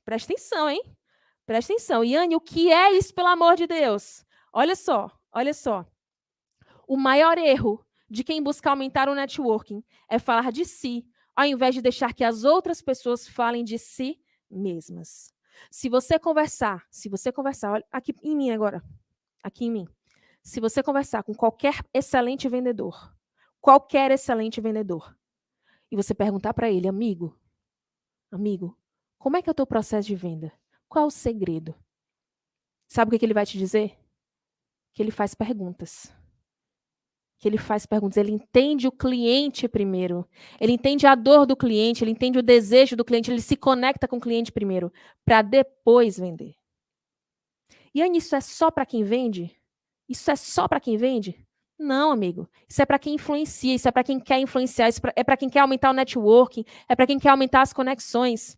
Presta 0.06 0.34
atenção, 0.34 0.70
hein? 0.70 0.82
Presta 1.46 1.74
atenção. 1.74 2.04
Yane, 2.04 2.36
o 2.36 2.42
que 2.42 2.72
é 2.72 2.94
isso, 2.94 3.14
pelo 3.14 3.28
amor 3.28 3.56
de 3.56 3.68
Deus? 3.68 4.26
Olha 4.54 4.76
só, 4.76 5.12
olha 5.32 5.54
só. 5.54 5.86
O 6.88 6.96
maior 6.96 7.38
erro 7.38 7.86
de 8.10 8.24
quem 8.24 8.42
busca 8.42 8.70
aumentar 8.70 9.10
o 9.10 9.16
networking 9.16 9.84
é 10.10 10.18
falar 10.18 10.52
de 10.52 10.66
si, 10.66 11.06
ao 11.36 11.46
invés 11.46 11.76
de 11.76 11.82
deixar 11.82 12.14
que 12.14 12.24
as 12.24 12.44
outras 12.44 12.82
pessoas 12.82 13.28
falem 13.28 13.64
de 13.64 13.78
si 13.78 14.20
mesmas. 14.50 15.34
Se 15.70 15.90
você 15.90 16.18
conversar, 16.18 16.86
se 16.90 17.10
você 17.10 17.32
conversar, 17.32 17.72
olha 17.74 17.86
aqui 17.92 18.16
em 18.24 18.36
mim 18.36 18.52
agora, 18.52 18.84
aqui 19.44 19.66
em 19.66 19.72
mim. 19.72 19.88
Se 20.42 20.60
você 20.60 20.82
conversar 20.82 21.24
com 21.24 21.34
qualquer 21.34 21.84
excelente 21.94 22.48
vendedor, 22.48 23.16
qualquer 23.62 24.12
excelente 24.12 24.62
vendedor, 24.62 25.18
e 25.92 25.96
você 25.96 26.14
perguntar 26.14 26.54
para 26.54 26.70
ele, 26.70 26.88
amigo, 26.88 27.38
amigo, 28.32 28.78
como 29.18 29.38
é 29.38 29.42
que 29.42 29.50
é 29.50 29.52
o 29.52 29.56
teu 29.56 29.68
processo 29.68 30.08
de 30.08 30.16
venda? 30.16 30.52
Qual 30.88 31.06
é 31.06 31.08
o 31.08 31.12
segredo? 31.12 31.76
Sabe 32.88 33.10
o 33.10 33.12
que, 33.12 33.20
que 33.20 33.26
ele 33.26 33.34
vai 33.34 33.46
te 33.46 33.58
dizer? 33.58 33.98
Que 34.94 35.02
ele 35.04 35.12
faz 35.12 35.36
perguntas 35.36 36.14
que 37.40 37.48
ele 37.48 37.58
faz 37.58 37.86
perguntas, 37.86 38.18
ele 38.18 38.34
entende 38.34 38.86
o 38.86 38.92
cliente 38.92 39.68
primeiro, 39.68 40.28
ele 40.60 40.74
entende 40.74 41.08
a 41.08 41.16
dor 41.16 41.46
do 41.46 41.56
cliente, 41.56 42.04
ele 42.04 42.12
entende 42.12 42.38
o 42.38 42.44
desejo 42.44 42.98
do 42.98 43.06
cliente, 43.06 43.32
ele 43.32 43.42
se 43.42 43.56
conecta 43.56 44.08
com 44.10 44.18
o 44.18 44.22
cliente 44.22 44.52
primeiro, 44.52 44.92
para 45.24 45.42
depois 45.42 46.20
vender. 46.20 46.54
E 47.96 48.02
aí, 48.02 48.12
isso 48.14 48.36
é 48.36 48.42
só 48.42 48.70
para 48.70 48.86
quem 48.86 49.04
vende? 49.04 49.56
Isso 50.10 50.32
é 50.32 50.36
só 50.36 50.68
para 50.68 50.80
quem 50.80 50.98
vende? 50.98 51.46
Não, 51.78 52.12
amigo. 52.12 52.50
Isso 52.68 52.82
é 52.82 52.86
para 52.86 53.00
quem 53.00 53.16
influencia, 53.16 53.76
isso 53.76 53.88
é 53.88 53.92
para 53.92 54.04
quem 54.04 54.20
quer 54.20 54.40
influenciar, 54.40 54.90
isso 54.90 55.00
é 55.16 55.24
para 55.24 55.38
quem 55.38 55.50
quer 55.50 55.60
aumentar 55.60 55.92
o 55.92 55.94
networking, 55.94 56.66
é 56.90 56.96
para 56.96 57.08
quem 57.08 57.20
quer 57.20 57.30
aumentar 57.30 57.62
as 57.62 57.72
conexões. 57.72 58.58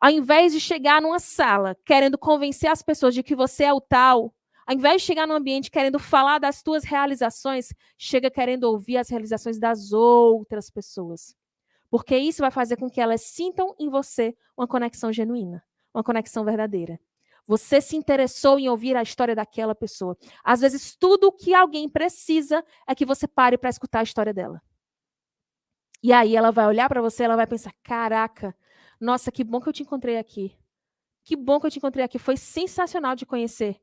Ao 0.00 0.10
invés 0.10 0.52
de 0.52 0.60
chegar 0.60 1.02
numa 1.02 1.18
sala 1.18 1.76
querendo 1.84 2.16
convencer 2.16 2.70
as 2.70 2.82
pessoas 2.82 3.14
de 3.14 3.22
que 3.22 3.34
você 3.34 3.64
é 3.64 3.72
o 3.72 3.80
tal, 3.80 4.32
Ao 4.68 4.74
invés 4.74 5.00
de 5.00 5.06
chegar 5.06 5.26
no 5.26 5.32
ambiente 5.34 5.70
querendo 5.70 5.98
falar 5.98 6.38
das 6.38 6.62
tuas 6.62 6.84
realizações, 6.84 7.72
chega 7.96 8.30
querendo 8.30 8.64
ouvir 8.64 8.98
as 8.98 9.08
realizações 9.08 9.58
das 9.58 9.92
outras 9.92 10.70
pessoas. 10.70 11.34
Porque 11.90 12.14
isso 12.18 12.42
vai 12.42 12.50
fazer 12.50 12.76
com 12.76 12.90
que 12.90 13.00
elas 13.00 13.22
sintam 13.22 13.74
em 13.78 13.88
você 13.88 14.36
uma 14.54 14.68
conexão 14.68 15.10
genuína, 15.10 15.64
uma 15.94 16.04
conexão 16.04 16.44
verdadeira. 16.44 17.00
Você 17.48 17.80
se 17.80 17.96
interessou 17.96 18.58
em 18.58 18.68
ouvir 18.68 18.94
a 18.94 19.02
história 19.02 19.34
daquela 19.34 19.74
pessoa. 19.74 20.14
Às 20.44 20.60
vezes, 20.60 20.94
tudo 20.94 21.28
o 21.28 21.32
que 21.32 21.54
alguém 21.54 21.88
precisa 21.88 22.62
é 22.86 22.94
que 22.94 23.06
você 23.06 23.26
pare 23.26 23.56
para 23.56 23.70
escutar 23.70 24.00
a 24.00 24.02
história 24.02 24.34
dela. 24.34 24.60
E 26.02 26.12
aí 26.12 26.36
ela 26.36 26.52
vai 26.52 26.66
olhar 26.66 26.90
para 26.90 27.00
você, 27.00 27.24
ela 27.24 27.36
vai 27.36 27.46
pensar: 27.46 27.72
caraca, 27.82 28.54
nossa, 29.00 29.32
que 29.32 29.42
bom 29.42 29.62
que 29.62 29.68
eu 29.70 29.72
te 29.72 29.82
encontrei 29.82 30.18
aqui. 30.18 30.54
Que 31.24 31.34
bom 31.34 31.58
que 31.58 31.66
eu 31.66 31.70
te 31.70 31.78
encontrei 31.78 32.04
aqui. 32.04 32.18
Foi 32.18 32.36
sensacional 32.36 33.16
de 33.16 33.24
conhecer. 33.24 33.80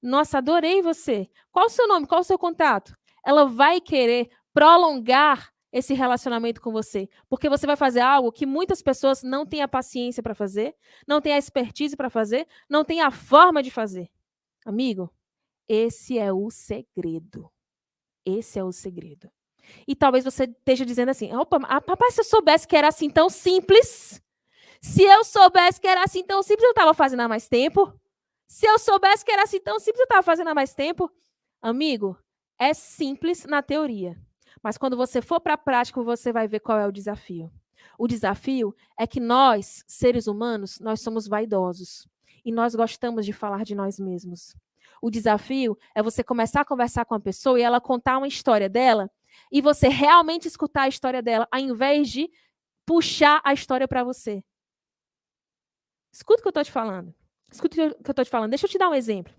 Nossa, 0.00 0.38
adorei 0.38 0.80
você. 0.80 1.28
Qual 1.50 1.66
o 1.66 1.70
seu 1.70 1.88
nome? 1.88 2.06
Qual 2.06 2.20
o 2.20 2.24
seu 2.24 2.38
contato? 2.38 2.96
Ela 3.26 3.46
vai 3.46 3.80
querer 3.80 4.30
prolongar 4.54 5.51
esse 5.72 5.94
relacionamento 5.94 6.60
com 6.60 6.70
você, 6.70 7.08
porque 7.28 7.48
você 7.48 7.66
vai 7.66 7.76
fazer 7.76 8.00
algo 8.00 8.30
que 8.30 8.44
muitas 8.44 8.82
pessoas 8.82 9.22
não 9.22 9.46
têm 9.46 9.62
a 9.62 9.68
paciência 9.68 10.22
para 10.22 10.34
fazer, 10.34 10.76
não 11.06 11.20
têm 11.20 11.32
a 11.32 11.38
expertise 11.38 11.96
para 11.96 12.10
fazer, 12.10 12.46
não 12.68 12.84
têm 12.84 13.00
a 13.00 13.10
forma 13.10 13.62
de 13.62 13.70
fazer. 13.70 14.10
Amigo, 14.64 15.10
esse 15.68 16.18
é 16.18 16.32
o 16.32 16.50
segredo. 16.50 17.50
Esse 18.24 18.58
é 18.58 18.64
o 18.64 18.70
segredo. 18.70 19.30
E 19.86 19.96
talvez 19.96 20.24
você 20.24 20.44
esteja 20.44 20.84
dizendo 20.84 21.08
assim: 21.08 21.34
opa, 21.34 21.58
papai, 21.80 22.10
se 22.10 22.20
eu 22.20 22.24
soubesse 22.24 22.68
que 22.68 22.76
era 22.76 22.88
assim 22.88 23.08
tão 23.08 23.30
simples, 23.30 24.22
se 24.80 25.02
eu 25.02 25.24
soubesse 25.24 25.80
que 25.80 25.86
era 25.86 26.02
assim 26.04 26.22
tão 26.24 26.42
simples, 26.42 26.64
eu 26.64 26.70
estava 26.70 26.92
fazendo 26.92 27.20
há 27.20 27.28
mais 27.28 27.48
tempo. 27.48 27.92
Se 28.46 28.66
eu 28.66 28.78
soubesse 28.78 29.24
que 29.24 29.32
era 29.32 29.44
assim 29.44 29.60
tão 29.60 29.78
simples, 29.78 30.00
eu 30.00 30.04
estava 30.04 30.22
fazendo 30.22 30.48
há 30.48 30.54
mais 30.54 30.74
tempo. 30.74 31.10
Amigo, 31.60 32.18
é 32.58 32.74
simples 32.74 33.46
na 33.46 33.62
teoria. 33.62 34.20
Mas 34.62 34.76
quando 34.76 34.96
você 34.96 35.22
for 35.22 35.40
para 35.40 35.54
a 35.54 35.58
prática, 35.58 36.02
você 36.02 36.32
vai 36.32 36.48
ver 36.48 36.60
qual 36.60 36.78
é 36.78 36.86
o 36.86 36.92
desafio. 36.92 37.50
O 37.98 38.06
desafio 38.06 38.74
é 38.98 39.06
que 39.06 39.20
nós, 39.20 39.84
seres 39.86 40.26
humanos, 40.26 40.78
nós 40.80 41.00
somos 41.00 41.28
vaidosos 41.28 42.08
e 42.44 42.50
nós 42.50 42.74
gostamos 42.74 43.24
de 43.24 43.32
falar 43.32 43.64
de 43.64 43.74
nós 43.74 43.98
mesmos. 43.98 44.56
O 45.00 45.10
desafio 45.10 45.76
é 45.94 46.02
você 46.02 46.22
começar 46.22 46.60
a 46.60 46.64
conversar 46.64 47.04
com 47.04 47.14
a 47.14 47.20
pessoa 47.20 47.58
e 47.58 47.62
ela 47.62 47.80
contar 47.80 48.18
uma 48.18 48.28
história 48.28 48.68
dela 48.68 49.10
e 49.50 49.60
você 49.60 49.88
realmente 49.88 50.46
escutar 50.46 50.82
a 50.82 50.88
história 50.88 51.22
dela, 51.22 51.48
ao 51.50 51.60
invés 51.60 52.08
de 52.08 52.30
puxar 52.86 53.40
a 53.44 53.52
história 53.52 53.88
para 53.88 54.04
você. 54.04 54.44
Escuta 56.12 56.40
o 56.40 56.42
que 56.42 56.48
eu 56.48 56.50
estou 56.50 56.64
te 56.64 56.70
falando. 56.70 57.14
Escuta 57.50 57.74
o 57.74 57.90
que 57.90 58.08
eu 58.08 58.10
estou 58.12 58.24
te 58.24 58.30
falando. 58.30 58.50
Deixa 58.50 58.66
eu 58.66 58.70
te 58.70 58.78
dar 58.78 58.88
um 58.88 58.94
exemplo. 58.94 59.34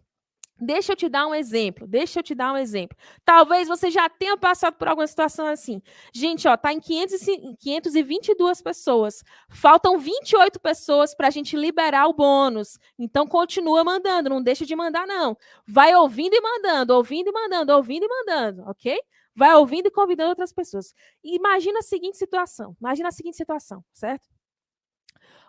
Deixa 0.59 0.93
eu 0.93 0.95
te 0.95 1.09
dar 1.09 1.27
um 1.27 1.35
exemplo. 1.35 1.87
Deixa 1.87 2.19
eu 2.19 2.23
te 2.23 2.35
dar 2.35 2.53
um 2.53 2.57
exemplo. 2.57 2.95
Talvez 3.25 3.67
você 3.67 3.89
já 3.89 4.07
tenha 4.07 4.37
passado 4.37 4.75
por 4.75 4.87
alguma 4.87 5.07
situação 5.07 5.47
assim. 5.47 5.81
Gente, 6.13 6.47
ó, 6.47 6.55
tá 6.55 6.71
em 6.71 6.79
500 6.79 7.27
e 7.27 7.55
522 7.57 8.61
pessoas. 8.61 9.23
Faltam 9.49 9.97
28 9.97 10.59
pessoas 10.59 11.15
para 11.15 11.27
a 11.27 11.31
gente 11.31 11.57
liberar 11.57 12.07
o 12.07 12.13
bônus. 12.13 12.77
Então 12.97 13.27
continua 13.27 13.83
mandando, 13.83 14.29
não 14.29 14.41
deixa 14.41 14.65
de 14.65 14.75
mandar 14.75 15.07
não. 15.07 15.35
Vai 15.67 15.95
ouvindo 15.95 16.33
e 16.33 16.41
mandando, 16.41 16.93
ouvindo 16.93 17.29
e 17.29 17.33
mandando, 17.33 17.73
ouvindo 17.73 18.05
e 18.05 18.07
mandando, 18.07 18.69
OK? 18.69 18.97
Vai 19.35 19.55
ouvindo 19.55 19.87
e 19.87 19.91
convidando 19.91 20.29
outras 20.29 20.53
pessoas. 20.53 20.93
Imagina 21.23 21.79
a 21.79 21.83
seguinte 21.83 22.17
situação. 22.17 22.77
Imagina 22.79 23.09
a 23.09 23.11
seguinte 23.11 23.35
situação, 23.35 23.83
certo? 23.91 24.29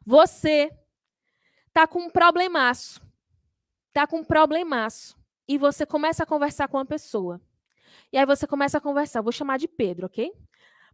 Você 0.07 0.71
tá 1.73 1.87
com 1.87 2.01
um 2.01 2.11
problemaço 2.11 3.04
tá 3.95 4.07
com 4.07 4.19
um 4.19 4.25
problemaço 4.25 5.17
e 5.49 5.57
você 5.57 5.87
começa 5.87 6.25
a 6.25 6.27
conversar 6.27 6.69
com 6.69 6.77
uma 6.77 6.85
pessoa. 6.85 7.41
E 8.13 8.19
aí 8.19 8.27
você 8.27 8.47
começa 8.47 8.79
a 8.79 8.81
conversar, 8.81 9.23
vou 9.23 9.33
chamar 9.33 9.57
de 9.59 9.69
Pedro, 9.69 10.07
ok? 10.07 10.33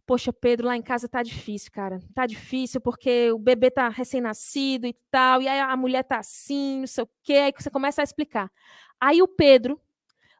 Poxa, 0.05 0.31
Pedro, 0.31 0.67
lá 0.67 0.77
em 0.77 0.81
casa 0.81 1.07
tá 1.07 1.23
difícil, 1.23 1.71
cara. 1.71 1.99
Tá 2.13 2.25
difícil 2.25 2.79
porque 2.79 3.31
o 3.31 3.39
bebê 3.39 3.71
tá 3.71 3.89
recém-nascido 3.89 4.85
e 4.87 4.95
tal, 5.09 5.41
e 5.41 5.47
aí 5.47 5.59
a 5.59 5.75
mulher 5.75 6.03
tá 6.03 6.19
assim, 6.19 6.79
não 6.81 6.87
sei 6.87 7.03
o 7.03 7.09
quê, 7.23 7.33
aí 7.33 7.53
você 7.57 7.69
começa 7.69 8.01
a 8.01 8.03
explicar. 8.03 8.51
Aí 8.99 9.21
o 9.21 9.27
Pedro 9.27 9.79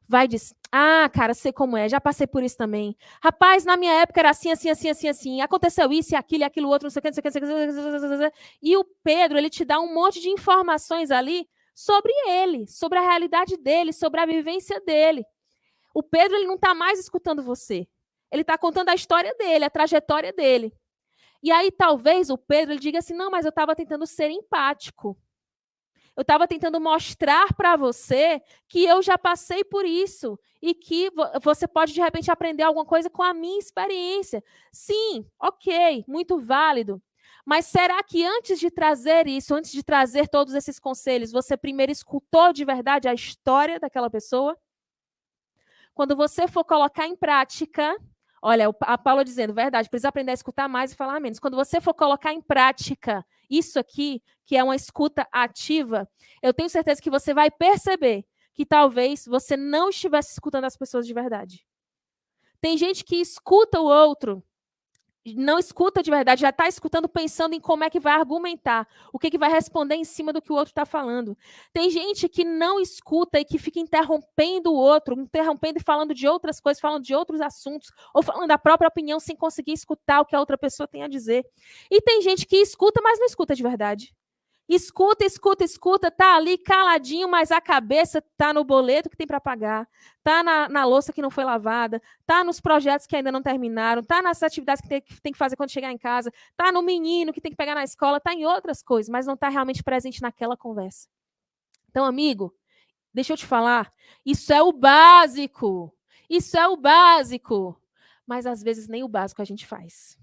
vai 0.07 0.25
e 0.25 0.27
diz: 0.27 0.53
Ah, 0.71 1.09
cara, 1.13 1.33
sei 1.33 1.53
como 1.53 1.77
é, 1.77 1.87
já 1.89 2.01
passei 2.01 2.27
por 2.27 2.43
isso 2.43 2.57
também. 2.57 2.95
Rapaz, 3.23 3.65
na 3.65 3.77
minha 3.77 3.93
época 3.93 4.19
era 4.19 4.29
assim, 4.31 4.51
assim, 4.51 4.69
assim, 4.69 4.89
assim, 4.89 5.07
assim. 5.07 5.41
Aconteceu 5.41 5.91
isso 5.91 6.13
e 6.13 6.15
aquilo 6.15 6.43
e 6.43 6.45
aquilo 6.45 6.69
outro, 6.69 6.85
não 6.87 6.91
sei 6.91 6.99
o 6.99 7.03
que, 7.03 7.09
não 7.09 7.13
sei 7.13 7.19
o 7.21 7.33
que, 7.33 7.39
não 7.39 7.99
sei 7.99 8.27
o 8.27 8.31
que. 8.31 8.37
E 8.61 8.77
o 8.77 8.83
Pedro, 9.03 9.37
ele 9.37 9.49
te 9.49 9.63
dá 9.65 9.79
um 9.79 9.93
monte 9.93 10.19
de 10.19 10.29
informações 10.29 11.11
ali 11.11 11.47
sobre 11.73 12.11
ele, 12.27 12.67
sobre 12.67 12.97
a 12.97 13.01
realidade 13.01 13.57
dele, 13.57 13.93
sobre 13.93 14.19
a 14.19 14.25
vivência 14.25 14.79
dele. 14.81 15.25
O 15.93 16.03
Pedro 16.03 16.37
ele 16.37 16.47
não 16.47 16.55
está 16.55 16.73
mais 16.73 16.99
escutando 16.99 17.43
você. 17.43 17.87
Ele 18.31 18.41
está 18.41 18.57
contando 18.57 18.89
a 18.89 18.95
história 18.95 19.35
dele, 19.35 19.65
a 19.65 19.69
trajetória 19.69 20.31
dele. 20.31 20.73
E 21.43 21.51
aí 21.51 21.71
talvez 21.71 22.29
o 22.29 22.37
Pedro 22.37 22.73
ele 22.73 22.79
diga 22.79 22.99
assim: 22.99 23.13
não, 23.13 23.29
mas 23.31 23.45
eu 23.45 23.49
estava 23.49 23.75
tentando 23.75 24.05
ser 24.05 24.29
empático. 24.29 25.17
Eu 26.15 26.21
estava 26.21 26.47
tentando 26.47 26.79
mostrar 26.79 27.53
para 27.53 27.75
você 27.77 28.41
que 28.67 28.83
eu 28.83 29.01
já 29.01 29.17
passei 29.17 29.63
por 29.63 29.85
isso 29.85 30.37
e 30.61 30.73
que 30.73 31.09
você 31.41 31.67
pode 31.67 31.93
de 31.93 32.01
repente 32.01 32.29
aprender 32.29 32.63
alguma 32.63 32.85
coisa 32.85 33.09
com 33.09 33.23
a 33.23 33.33
minha 33.33 33.57
experiência. 33.57 34.43
Sim, 34.71 35.25
ok, 35.39 36.03
muito 36.07 36.37
válido. 36.37 37.01
Mas 37.45 37.65
será 37.65 38.01
que 38.03 38.23
antes 38.23 38.59
de 38.59 38.69
trazer 38.69 39.27
isso, 39.27 39.53
antes 39.55 39.71
de 39.71 39.83
trazer 39.83 40.27
todos 40.27 40.53
esses 40.53 40.79
conselhos, 40.79 41.31
você 41.31 41.57
primeiro 41.57 41.91
escutou 41.91 42.53
de 42.53 42.63
verdade 42.63 43.07
a 43.07 43.13
história 43.13 43.79
daquela 43.79 44.09
pessoa? 44.09 44.57
Quando 45.93 46.15
você 46.15 46.47
for 46.47 46.63
colocar 46.63 47.07
em 47.07 47.15
prática, 47.15 47.95
olha, 48.41 48.69
a 48.81 48.97
Paula 48.97 49.23
dizendo, 49.23 49.53
verdade, 49.53 49.89
precisa 49.89 50.09
aprender 50.09 50.31
a 50.31 50.35
escutar 50.35 50.67
mais 50.67 50.91
e 50.91 50.95
falar 50.95 51.19
menos. 51.19 51.39
Quando 51.39 51.55
você 51.55 51.81
for 51.81 51.93
colocar 51.93 52.33
em 52.33 52.41
prática 52.41 53.25
isso 53.49 53.77
aqui, 53.77 54.23
que 54.45 54.55
é 54.55 54.63
uma 54.63 54.75
escuta 54.75 55.27
ativa, 55.31 56.07
eu 56.41 56.53
tenho 56.53 56.69
certeza 56.69 57.01
que 57.01 57.09
você 57.09 57.33
vai 57.33 57.51
perceber 57.51 58.25
que 58.53 58.65
talvez 58.65 59.25
você 59.25 59.57
não 59.57 59.89
estivesse 59.89 60.31
escutando 60.33 60.65
as 60.65 60.77
pessoas 60.77 61.05
de 61.05 61.13
verdade. 61.13 61.65
Tem 62.59 62.77
gente 62.77 63.03
que 63.03 63.15
escuta 63.15 63.79
o 63.79 63.85
outro 63.85 64.43
não 65.25 65.59
escuta 65.59 66.01
de 66.01 66.09
verdade, 66.09 66.41
já 66.41 66.49
está 66.49 66.67
escutando 66.67 67.07
pensando 67.07 67.53
em 67.53 67.59
como 67.59 67.83
é 67.83 67.89
que 67.89 67.99
vai 67.99 68.13
argumentar, 68.13 68.87
o 69.13 69.19
que, 69.19 69.29
que 69.29 69.37
vai 69.37 69.51
responder 69.51 69.95
em 69.95 70.03
cima 70.03 70.33
do 70.33 70.41
que 70.41 70.51
o 70.51 70.55
outro 70.55 70.71
está 70.71 70.85
falando. 70.85 71.37
Tem 71.71 71.89
gente 71.89 72.27
que 72.27 72.43
não 72.43 72.79
escuta 72.79 73.39
e 73.39 73.45
que 73.45 73.57
fica 73.57 73.79
interrompendo 73.79 74.71
o 74.71 74.75
outro, 74.75 75.19
interrompendo 75.19 75.79
e 75.79 75.83
falando 75.83 76.13
de 76.13 76.27
outras 76.27 76.59
coisas, 76.59 76.81
falando 76.81 77.03
de 77.03 77.13
outros 77.13 77.39
assuntos, 77.39 77.91
ou 78.13 78.23
falando 78.23 78.47
da 78.47 78.57
própria 78.57 78.87
opinião 78.87 79.19
sem 79.19 79.35
conseguir 79.35 79.73
escutar 79.73 80.21
o 80.21 80.25
que 80.25 80.35
a 80.35 80.39
outra 80.39 80.57
pessoa 80.57 80.87
tem 80.87 81.03
a 81.03 81.07
dizer. 81.07 81.45
E 81.89 82.01
tem 82.01 82.21
gente 82.21 82.47
que 82.47 82.57
escuta, 82.57 82.99
mas 83.03 83.19
não 83.19 83.25
escuta 83.25 83.55
de 83.55 83.61
verdade. 83.61 84.13
Escuta, 84.73 85.25
escuta, 85.25 85.65
escuta, 85.65 86.09
tá 86.09 86.37
ali 86.37 86.57
caladinho, 86.57 87.27
mas 87.27 87.51
a 87.51 87.59
cabeça 87.59 88.23
tá 88.37 88.53
no 88.53 88.63
boleto 88.63 89.09
que 89.09 89.17
tem 89.17 89.27
para 89.27 89.41
pagar, 89.41 89.85
tá 90.23 90.41
na, 90.41 90.69
na, 90.69 90.85
louça 90.85 91.11
que 91.11 91.21
não 91.21 91.29
foi 91.29 91.43
lavada, 91.43 92.01
tá 92.25 92.41
nos 92.41 92.61
projetos 92.61 93.05
que 93.05 93.13
ainda 93.13 93.33
não 93.33 93.41
terminaram, 93.41 94.01
tá 94.01 94.21
nas 94.21 94.41
atividades 94.41 94.81
que 94.81 94.87
tem, 94.87 95.01
que 95.01 95.21
tem, 95.21 95.33
que 95.33 95.37
fazer 95.37 95.57
quando 95.57 95.71
chegar 95.71 95.91
em 95.91 95.97
casa, 95.97 96.31
tá 96.55 96.71
no 96.71 96.81
menino 96.81 97.33
que 97.33 97.41
tem 97.41 97.51
que 97.51 97.57
pegar 97.57 97.75
na 97.75 97.83
escola, 97.83 98.21
tá 98.21 98.33
em 98.33 98.45
outras 98.45 98.81
coisas, 98.81 99.09
mas 99.09 99.27
não 99.27 99.35
tá 99.35 99.49
realmente 99.49 99.83
presente 99.83 100.21
naquela 100.21 100.55
conversa. 100.55 101.09
Então, 101.89 102.05
amigo, 102.05 102.55
deixa 103.13 103.33
eu 103.33 103.37
te 103.37 103.45
falar, 103.45 103.91
isso 104.25 104.53
é 104.53 104.63
o 104.63 104.71
básico. 104.71 105.93
Isso 106.29 106.57
é 106.57 106.65
o 106.65 106.77
básico. 106.77 107.77
Mas 108.25 108.45
às 108.45 108.63
vezes 108.63 108.87
nem 108.87 109.03
o 109.03 109.09
básico 109.09 109.41
a 109.41 109.45
gente 109.45 109.67
faz. 109.67 110.17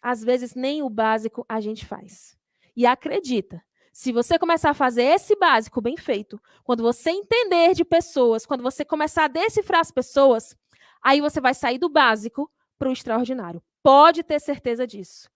Às 0.00 0.22
vezes 0.22 0.54
nem 0.54 0.80
o 0.80 0.88
básico 0.88 1.44
a 1.48 1.60
gente 1.60 1.84
faz. 1.84 2.38
E 2.80 2.86
acredita, 2.86 3.62
se 3.92 4.10
você 4.10 4.38
começar 4.38 4.70
a 4.70 4.74
fazer 4.74 5.02
esse 5.02 5.36
básico 5.36 5.82
bem 5.82 5.98
feito, 5.98 6.40
quando 6.64 6.82
você 6.82 7.10
entender 7.10 7.74
de 7.74 7.84
pessoas, 7.84 8.46
quando 8.46 8.62
você 8.62 8.86
começar 8.86 9.24
a 9.24 9.28
decifrar 9.28 9.82
as 9.82 9.90
pessoas, 9.90 10.56
aí 11.02 11.20
você 11.20 11.42
vai 11.42 11.52
sair 11.52 11.76
do 11.76 11.90
básico 11.90 12.50
para 12.78 12.88
o 12.88 12.92
extraordinário. 12.92 13.62
Pode 13.82 14.22
ter 14.22 14.40
certeza 14.40 14.86
disso. 14.86 15.28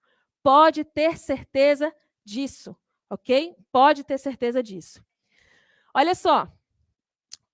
Pode 0.43 0.85
ter 0.85 1.19
certeza 1.19 1.95
disso, 2.25 2.75
ok? 3.11 3.55
Pode 3.71 4.05
ter 4.05 4.17
certeza 4.17 4.63
disso. 4.63 5.05
Olha 5.93 6.15
só. 6.15 6.49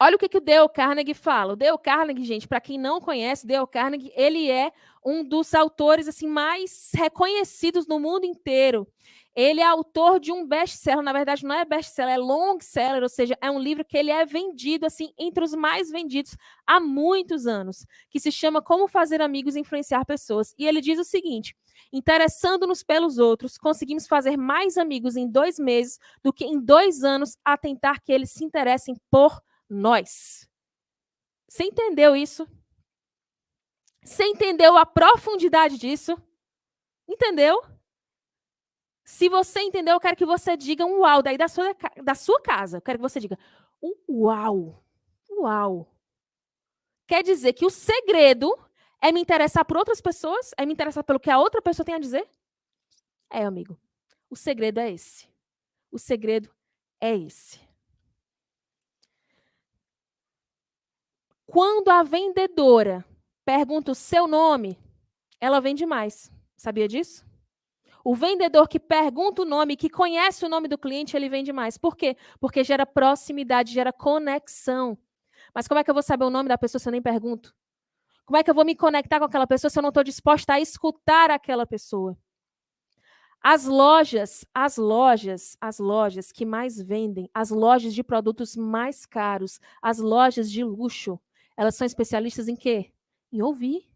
Olha 0.03 0.15
o 0.15 0.19
que, 0.21 0.29
que 0.29 0.39
o 0.39 0.41
Dale 0.41 0.69
Carnegie 0.69 1.15
fala. 1.15 1.53
O 1.55 1.57
Dale 1.57 1.77
Carnegie, 1.77 2.25
gente, 2.25 2.47
para 2.47 2.61
quem 2.61 2.79
não 2.79 3.01
conhece, 3.01 3.45
Dale 3.45 3.67
Carnegie, 3.67 4.13
ele 4.15 4.49
é 4.49 4.73
um 5.05 5.23
dos 5.23 5.53
autores 5.53 6.09
assim 6.09 6.27
mais 6.27 6.91
reconhecidos 6.95 7.87
no 7.89 7.99
mundo 7.99 8.25
inteiro. 8.25 8.87
Ele 9.35 9.61
é 9.61 9.65
autor 9.65 10.19
de 10.19 10.33
um 10.33 10.47
best-seller, 10.47 11.03
na 11.03 11.13
verdade 11.13 11.45
não 11.45 11.55
é 11.55 11.65
best-seller, 11.65 12.15
é 12.15 12.19
long-seller, 12.19 13.03
ou 13.03 13.09
seja, 13.09 13.39
é 13.41 13.51
um 13.51 13.61
livro 13.61 13.85
que 13.85 13.97
ele 13.97 14.11
é 14.11 14.27
vendido 14.27 14.87
assim 14.87 15.13
entre 15.17 15.45
os 15.45 15.55
mais 15.55 15.91
vendidos 15.91 16.37
há 16.67 16.81
muitos 16.81 17.47
anos, 17.47 17.87
que 18.11 18.19
se 18.19 18.33
chama 18.33 18.61
Como 18.61 18.89
fazer 18.89 19.23
amigos 19.23 19.55
e 19.55 19.61
influenciar 19.61 20.05
pessoas. 20.05 20.53
E 20.59 20.67
ele 20.67 20.81
diz 20.81 20.99
o 20.99 21.05
seguinte: 21.05 21.57
interessando-nos 21.93 22.83
pelos 22.83 23.19
outros, 23.19 23.57
conseguimos 23.57 24.07
fazer 24.07 24.37
mais 24.37 24.77
amigos 24.77 25.17
em 25.17 25.31
dois 25.31 25.59
meses 25.59 25.99
do 26.23 26.33
que 26.33 26.45
em 26.45 26.61
dois 26.61 27.05
anos 27.05 27.37
a 27.45 27.57
tentar 27.57 28.01
que 28.01 28.13
eles 28.13 28.31
se 28.33 28.45
interessem 28.45 28.97
por 29.11 29.41
nós. 29.69 30.49
Você 31.49 31.65
entendeu 31.65 32.17
isso? 32.17 32.49
Você 34.05 34.25
entendeu 34.25 34.77
a 34.77 34.87
profundidade 34.87 35.79
disso? 35.79 36.17
Entendeu? 37.09 37.61
Se 39.11 39.29
você 39.29 39.61
entendeu, 39.61 39.95
eu 39.95 40.01
quero 40.01 40.17
que 40.17 40.25
você 40.25 40.57
diga 40.57 40.87
um 40.87 41.01
uau 41.01 41.21
daí 41.21 41.37
da 41.37 41.49
sua, 41.49 41.77
da 42.01 42.15
sua 42.15 42.41
casa. 42.41 42.77
Eu 42.77 42.81
quero 42.81 42.97
que 42.97 43.03
você 43.03 43.19
diga 43.19 43.37
um 43.83 43.93
uau. 44.09 44.85
Uau. 45.29 45.93
Quer 47.09 47.25
dizer 47.25 47.53
que 47.53 47.67
o 47.67 47.71
segredo 47.71 48.57
é 49.03 49.11
me 49.11 49.21
interessar 49.21 49.65
por 49.65 49.77
outras 49.77 50.01
pessoas? 50.01 50.53
É 50.57 50.65
me 50.65 50.73
interessar 50.73 51.03
pelo 51.03 51.19
que 51.19 51.29
a 51.29 51.41
outra 51.41 51.61
pessoa 51.61 51.85
tem 51.85 51.97
a 51.97 51.99
dizer? 51.99 52.27
É, 53.29 53.45
amigo. 53.45 53.77
O 54.31 54.37
segredo 54.37 54.79
é 54.79 54.93
esse. 54.93 55.29
O 55.91 55.99
segredo 55.99 56.49
é 57.01 57.17
esse. 57.17 57.61
Quando 61.47 61.89
a 61.89 62.05
vendedora 62.05 63.05
pergunta 63.45 63.91
o 63.91 63.95
seu 63.95 64.29
nome, 64.29 64.79
ela 65.41 65.61
vende 65.61 65.85
mais. 65.85 66.31
Sabia 66.57 66.87
disso? 66.87 67.29
O 68.05 68.15
vendedor 68.15 68.69
que 68.69 68.81
pergunta 68.81 69.43
o 69.43 69.45
nome, 69.45 69.77
que 69.77 69.91
conhece 69.91 70.45
o 70.45 70.49
nome 70.49 70.69
do 70.69 70.79
cliente, 70.79 71.17
ele 71.17 71.29
vende 71.29 71.53
mais. 71.53 71.77
Por 71.77 71.97
quê? 71.97 72.17
Porque 72.39 72.65
gera 72.65 72.87
proximidade, 72.87 73.73
gera 73.73 73.93
conexão. 73.93 74.97
Mas 75.55 75.69
como 75.69 75.81
é 75.81 75.85
que 75.85 75.91
eu 75.91 75.95
vou 75.95 76.03
saber 76.03 76.25
o 76.25 76.31
nome 76.31 76.49
da 76.49 76.59
pessoa 76.59 76.79
se 76.79 76.89
eu 76.89 76.93
nem 76.93 77.03
pergunto? 77.03 77.55
Como 78.25 78.37
é 78.37 78.45
que 78.45 78.51
eu 78.51 78.55
vou 78.55 78.65
me 78.65 78.77
conectar 78.77 79.19
com 79.19 79.25
aquela 79.25 79.47
pessoa 79.47 79.71
se 79.71 79.79
eu 79.79 79.83
não 79.83 79.89
estou 79.89 80.05
disposta 80.05 80.55
a 80.55 80.61
escutar 80.61 81.31
aquela 81.31 81.67
pessoa? 81.67 82.17
As 83.43 83.65
lojas, 83.65 84.45
as 84.55 84.77
lojas, 84.77 85.57
as 85.61 85.79
lojas 85.79 86.31
que 86.31 86.45
mais 86.45 86.81
vendem, 86.81 87.29
as 87.35 87.51
lojas 87.51 87.95
de 87.95 88.05
produtos 88.05 88.55
mais 88.55 89.07
caros, 89.07 89.59
as 89.81 89.99
lojas 89.99 90.51
de 90.51 90.63
luxo, 90.63 91.19
elas 91.57 91.75
são 91.75 91.87
especialistas 91.87 92.49
em 92.49 92.55
quê? 92.55 92.93
Em 93.33 93.43
ouvir. 93.43 93.90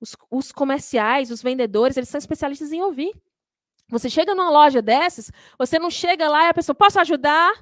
Os, 0.00 0.16
os, 0.30 0.52
comerciais, 0.52 1.30
os 1.30 1.42
vendedores, 1.42 1.96
eles 1.96 2.08
são 2.08 2.18
especialistas 2.18 2.72
em 2.72 2.82
ouvir. 2.82 3.14
Você 3.88 4.10
chega 4.10 4.34
numa 4.34 4.50
loja 4.50 4.82
dessas, 4.82 5.30
você 5.58 5.78
não 5.78 5.90
chega 5.90 6.28
lá 6.28 6.46
e 6.46 6.48
a 6.48 6.54
pessoa, 6.54 6.74
posso 6.74 7.00
ajudar? 7.00 7.52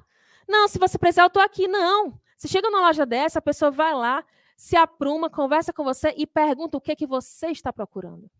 Não, 0.48 0.66
se 0.68 0.78
você 0.78 0.98
precisar, 0.98 1.22
eu 1.22 1.28
estou 1.28 1.42
aqui. 1.42 1.68
Não. 1.68 2.18
Você 2.36 2.48
chega 2.48 2.68
numa 2.70 2.86
loja 2.86 3.06
dessa, 3.06 3.38
a 3.38 3.42
pessoa 3.42 3.70
vai 3.70 3.94
lá, 3.94 4.24
se 4.56 4.76
apruma, 4.76 5.30
conversa 5.30 5.72
com 5.72 5.84
você 5.84 6.14
e 6.16 6.26
pergunta 6.26 6.76
o 6.76 6.80
que, 6.80 6.96
que 6.96 7.06
você 7.06 7.48
está 7.48 7.72
procurando. 7.72 8.24
O 8.24 8.30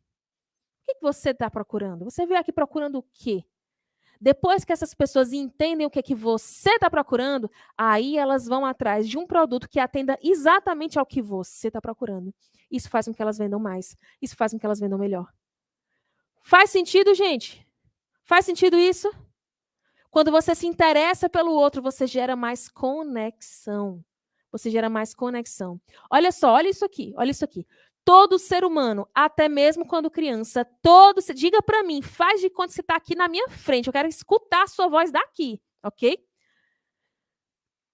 que, 0.86 0.94
que 0.96 1.02
você 1.02 1.30
está 1.30 1.50
procurando? 1.50 2.04
Você 2.04 2.26
veio 2.26 2.40
aqui 2.40 2.52
procurando 2.52 2.98
o 2.98 3.02
quê? 3.02 3.44
Depois 4.20 4.64
que 4.64 4.72
essas 4.72 4.94
pessoas 4.94 5.32
entendem 5.32 5.86
o 5.86 5.90
que, 5.90 5.98
é 5.98 6.02
que 6.02 6.14
você 6.14 6.70
está 6.70 6.88
procurando, 6.88 7.50
aí 7.76 8.16
elas 8.16 8.46
vão 8.46 8.64
atrás 8.64 9.08
de 9.08 9.18
um 9.18 9.26
produto 9.26 9.68
que 9.68 9.80
atenda 9.80 10.18
exatamente 10.22 10.98
ao 10.98 11.06
que 11.06 11.20
você 11.20 11.68
está 11.68 11.80
procurando. 11.80 12.34
Isso 12.70 12.88
faz 12.88 13.06
com 13.06 13.14
que 13.14 13.22
elas 13.22 13.38
vendam 13.38 13.60
mais. 13.60 13.96
Isso 14.20 14.36
faz 14.36 14.52
com 14.52 14.58
que 14.58 14.66
elas 14.66 14.80
vendam 14.80 14.98
melhor. 14.98 15.26
Faz 16.42 16.70
sentido, 16.70 17.14
gente? 17.14 17.66
Faz 18.22 18.44
sentido 18.44 18.76
isso? 18.76 19.10
Quando 20.10 20.30
você 20.30 20.54
se 20.54 20.66
interessa 20.66 21.28
pelo 21.28 21.52
outro, 21.52 21.82
você 21.82 22.06
gera 22.06 22.36
mais 22.36 22.68
conexão. 22.68 24.04
Você 24.52 24.70
gera 24.70 24.88
mais 24.88 25.12
conexão. 25.12 25.80
Olha 26.08 26.30
só, 26.30 26.52
olha 26.52 26.68
isso 26.68 26.84
aqui, 26.84 27.12
olha 27.16 27.32
isso 27.32 27.44
aqui. 27.44 27.66
Todo 28.04 28.38
ser 28.38 28.64
humano, 28.64 29.08
até 29.14 29.48
mesmo 29.48 29.86
quando 29.86 30.10
criança, 30.10 30.64
todo. 30.82 31.22
Diga 31.34 31.62
para 31.62 31.82
mim, 31.82 32.02
faz 32.02 32.40
de 32.40 32.50
conta 32.50 32.68
que 32.68 32.74
você 32.74 32.80
está 32.82 32.96
aqui 32.96 33.14
na 33.14 33.28
minha 33.28 33.48
frente. 33.48 33.86
Eu 33.86 33.92
quero 33.92 34.08
escutar 34.08 34.64
a 34.64 34.66
sua 34.66 34.88
voz 34.88 35.10
daqui, 35.10 35.60
ok? 35.82 36.18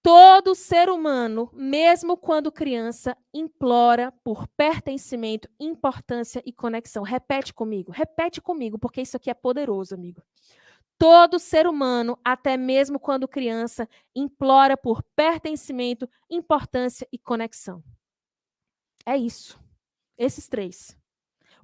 Todo 0.03 0.55
ser 0.55 0.89
humano, 0.89 1.49
mesmo 1.53 2.17
quando 2.17 2.51
criança, 2.51 3.15
implora 3.31 4.11
por 4.23 4.47
pertencimento, 4.57 5.47
importância 5.59 6.41
e 6.43 6.51
conexão. 6.51 7.03
Repete 7.03 7.53
comigo, 7.53 7.91
repete 7.91 8.41
comigo, 8.41 8.79
porque 8.79 9.01
isso 9.01 9.15
aqui 9.15 9.29
é 9.29 9.33
poderoso, 9.33 9.93
amigo. 9.93 10.21
Todo 10.97 11.39
ser 11.39 11.67
humano, 11.67 12.17
até 12.23 12.57
mesmo 12.57 12.99
quando 12.99 13.27
criança, 13.27 13.87
implora 14.15 14.75
por 14.75 15.03
pertencimento, 15.15 16.09
importância 16.29 17.07
e 17.11 17.17
conexão. 17.17 17.83
É 19.05 19.15
isso. 19.15 19.59
Esses 20.21 20.47
três. 20.47 20.95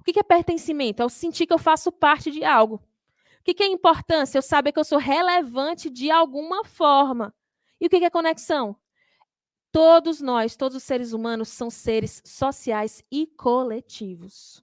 O 0.00 0.02
que 0.02 0.18
é 0.18 0.22
pertencimento? 0.24 1.00
É 1.00 1.04
o 1.04 1.08
sentir 1.08 1.46
que 1.46 1.52
eu 1.52 1.60
faço 1.60 1.92
parte 1.92 2.28
de 2.28 2.42
algo. 2.42 2.82
O 3.38 3.44
que 3.44 3.62
é 3.62 3.66
importância? 3.68 4.36
Eu 4.36 4.42
saber 4.42 4.72
que 4.72 4.80
eu 4.80 4.84
sou 4.84 4.98
relevante 4.98 5.88
de 5.88 6.10
alguma 6.10 6.64
forma. 6.64 7.32
E 7.80 7.86
o 7.86 7.88
que 7.88 8.04
é 8.04 8.10
conexão? 8.10 8.74
Todos 9.70 10.20
nós, 10.20 10.56
todos 10.56 10.76
os 10.76 10.82
seres 10.82 11.12
humanos, 11.12 11.50
são 11.50 11.70
seres 11.70 12.20
sociais 12.26 13.00
e 13.12 13.28
coletivos. 13.28 14.60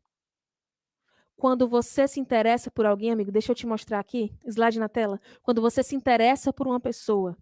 Quando 1.38 1.66
você 1.66 2.06
se 2.06 2.20
interessa 2.20 2.70
por 2.70 2.86
alguém, 2.86 3.14
amigo, 3.14 3.32
deixa 3.32 3.54
eu 3.54 3.56
te 3.56 3.66
mostrar 3.66 4.00
aqui, 4.00 4.30
slide 4.46 4.78
na 4.78 4.90
tela. 4.90 5.22
Quando 5.42 5.62
você 5.62 5.82
se 5.82 5.96
interessa 5.96 6.52
por 6.52 6.68
uma 6.68 6.82
pessoa, 6.82 7.38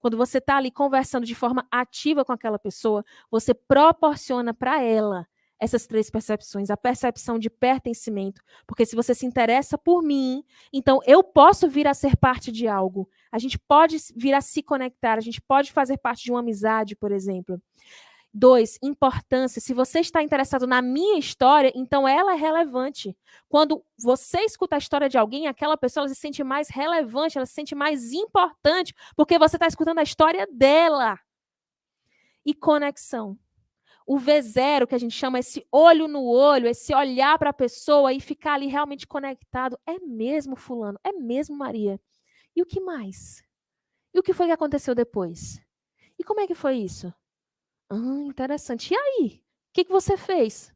quando 0.00 0.16
você 0.16 0.38
está 0.38 0.56
ali 0.56 0.72
conversando 0.72 1.24
de 1.24 1.34
forma 1.36 1.64
ativa 1.70 2.24
com 2.24 2.32
aquela 2.32 2.58
pessoa, 2.58 3.04
você 3.30 3.54
proporciona 3.54 4.52
para 4.52 4.82
ela 4.82 5.28
essas 5.62 5.86
três 5.86 6.10
percepções, 6.10 6.70
a 6.70 6.76
percepção 6.76 7.38
de 7.38 7.48
pertencimento, 7.48 8.42
porque 8.66 8.84
se 8.84 8.96
você 8.96 9.14
se 9.14 9.24
interessa 9.24 9.78
por 9.78 10.02
mim, 10.02 10.42
então 10.72 10.98
eu 11.06 11.22
posso 11.22 11.68
vir 11.68 11.86
a 11.86 11.94
ser 11.94 12.16
parte 12.16 12.50
de 12.50 12.66
algo. 12.66 13.08
A 13.30 13.38
gente 13.38 13.56
pode 13.60 13.96
vir 14.16 14.34
a 14.34 14.40
se 14.40 14.60
conectar, 14.60 15.16
a 15.16 15.20
gente 15.20 15.40
pode 15.40 15.70
fazer 15.70 15.98
parte 15.98 16.24
de 16.24 16.32
uma 16.32 16.40
amizade, 16.40 16.96
por 16.96 17.12
exemplo. 17.12 17.62
Dois, 18.34 18.76
importância. 18.82 19.60
Se 19.60 19.72
você 19.72 20.00
está 20.00 20.20
interessado 20.20 20.66
na 20.66 20.82
minha 20.82 21.16
história, 21.16 21.70
então 21.76 22.08
ela 22.08 22.32
é 22.32 22.36
relevante. 22.36 23.16
Quando 23.48 23.84
você 23.96 24.40
escuta 24.40 24.74
a 24.74 24.78
história 24.78 25.08
de 25.08 25.16
alguém, 25.16 25.46
aquela 25.46 25.76
pessoa 25.76 26.08
se 26.08 26.16
sente 26.16 26.42
mais 26.42 26.70
relevante, 26.70 27.38
ela 27.38 27.46
se 27.46 27.52
sente 27.52 27.72
mais 27.72 28.12
importante, 28.12 28.92
porque 29.14 29.38
você 29.38 29.54
está 29.54 29.68
escutando 29.68 29.98
a 30.00 30.02
história 30.02 30.44
dela. 30.50 31.16
E 32.44 32.52
conexão 32.52 33.38
o 34.06 34.18
V0, 34.18 34.86
que 34.86 34.94
a 34.94 34.98
gente 34.98 35.14
chama 35.14 35.38
esse 35.38 35.66
olho 35.70 36.08
no 36.08 36.24
olho, 36.24 36.68
esse 36.68 36.94
olhar 36.94 37.38
para 37.38 37.50
a 37.50 37.54
pessoa 37.54 38.12
e 38.12 38.20
ficar 38.20 38.54
ali 38.54 38.66
realmente 38.66 39.06
conectado. 39.06 39.78
É 39.86 39.98
mesmo 39.98 40.56
fulano, 40.56 40.98
é 41.04 41.12
mesmo 41.12 41.56
Maria. 41.56 42.00
E 42.54 42.62
o 42.62 42.66
que 42.66 42.80
mais? 42.80 43.42
E 44.14 44.18
o 44.18 44.22
que 44.22 44.32
foi 44.32 44.46
que 44.46 44.52
aconteceu 44.52 44.94
depois? 44.94 45.60
E 46.18 46.24
como 46.24 46.40
é 46.40 46.46
que 46.46 46.54
foi 46.54 46.76
isso? 46.76 47.12
Ah, 47.90 48.24
interessante. 48.26 48.92
E 48.92 48.96
aí? 48.96 49.42
O 49.70 49.72
que, 49.72 49.84
que 49.84 49.92
você 49.92 50.16
fez? 50.16 50.72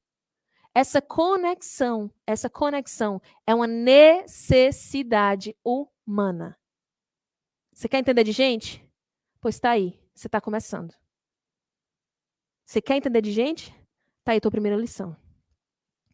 Essa 0.75 1.01
conexão, 1.01 2.11
essa 2.27 2.51
conexão 2.51 3.21
é 3.47 3.55
uma 3.55 3.67
necessidade 3.67 5.57
humana. 5.65 6.59
Você 7.73 7.89
quer 7.89 7.99
entender 7.99 8.25
de 8.25 8.33
gente? 8.33 8.87
Pois 9.41 9.55
está 9.55 9.71
aí, 9.71 9.99
você 10.15 10.29
está 10.29 10.41
começando. 10.41 10.95
Você 12.67 12.83
quer 12.83 12.97
entender 12.97 13.23
de 13.23 13.31
gente? 13.31 13.73
Tá 14.25 14.33
aí 14.33 14.39
a 14.39 14.41
tua 14.41 14.51
primeira 14.51 14.77
lição. 14.77 15.17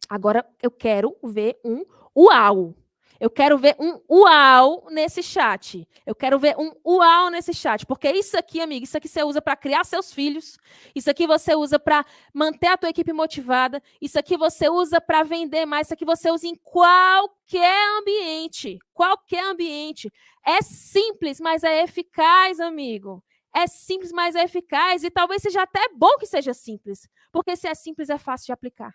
Agora 0.07 0.45
eu 0.61 0.69
quero 0.69 1.17
ver 1.23 1.59
um 1.65 1.83
uau. 2.15 2.75
Eu 3.19 3.29
quero 3.29 3.57
ver 3.57 3.75
um 3.79 3.99
uau 4.07 4.87
nesse 4.91 5.23
chat. 5.23 5.87
Eu 6.05 6.13
quero 6.13 6.37
ver 6.37 6.55
um 6.59 6.73
uau 6.85 7.31
nesse 7.31 7.53
chat, 7.53 7.85
porque 7.85 8.11
isso 8.11 8.37
aqui, 8.37 8.61
amiga, 8.61 8.83
isso 8.83 8.97
aqui 8.97 9.07
você 9.07 9.23
usa 9.23 9.41
para 9.41 9.55
criar 9.55 9.83
seus 9.83 10.13
filhos. 10.13 10.57
Isso 10.93 11.09
aqui 11.09 11.25
você 11.25 11.55
usa 11.55 11.79
para 11.79 12.05
manter 12.31 12.67
a 12.67 12.77
tua 12.77 12.89
equipe 12.89 13.13
motivada. 13.13 13.81
Isso 13.99 14.19
aqui 14.19 14.37
você 14.37 14.69
usa 14.69 15.01
para 15.01 15.23
vender 15.23 15.65
mais. 15.65 15.87
Isso 15.87 15.93
aqui 15.95 16.05
você 16.05 16.29
usa 16.29 16.45
em 16.45 16.55
qualquer 16.55 17.99
ambiente, 17.99 18.77
qualquer 18.93 19.43
ambiente. 19.45 20.11
É 20.45 20.61
simples, 20.61 21.39
mas 21.39 21.63
é 21.63 21.81
eficaz, 21.81 22.59
amigo. 22.59 23.23
É 23.55 23.67
simples, 23.67 24.11
mas 24.11 24.35
é 24.35 24.43
eficaz. 24.43 25.03
E 25.03 25.11
talvez 25.11 25.41
seja 25.41 25.61
até 25.61 25.87
bom 25.89 26.17
que 26.17 26.25
seja 26.25 26.53
simples. 26.53 27.07
Porque 27.31 27.55
se 27.55 27.67
é 27.67 27.75
simples, 27.75 28.09
é 28.09 28.17
fácil 28.17 28.47
de 28.47 28.51
aplicar. 28.51 28.93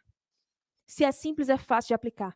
Se 0.87 1.05
é 1.05 1.13
simples, 1.13 1.49
é 1.49 1.57
fácil 1.57 1.89
de 1.89 1.95
aplicar. 1.95 2.35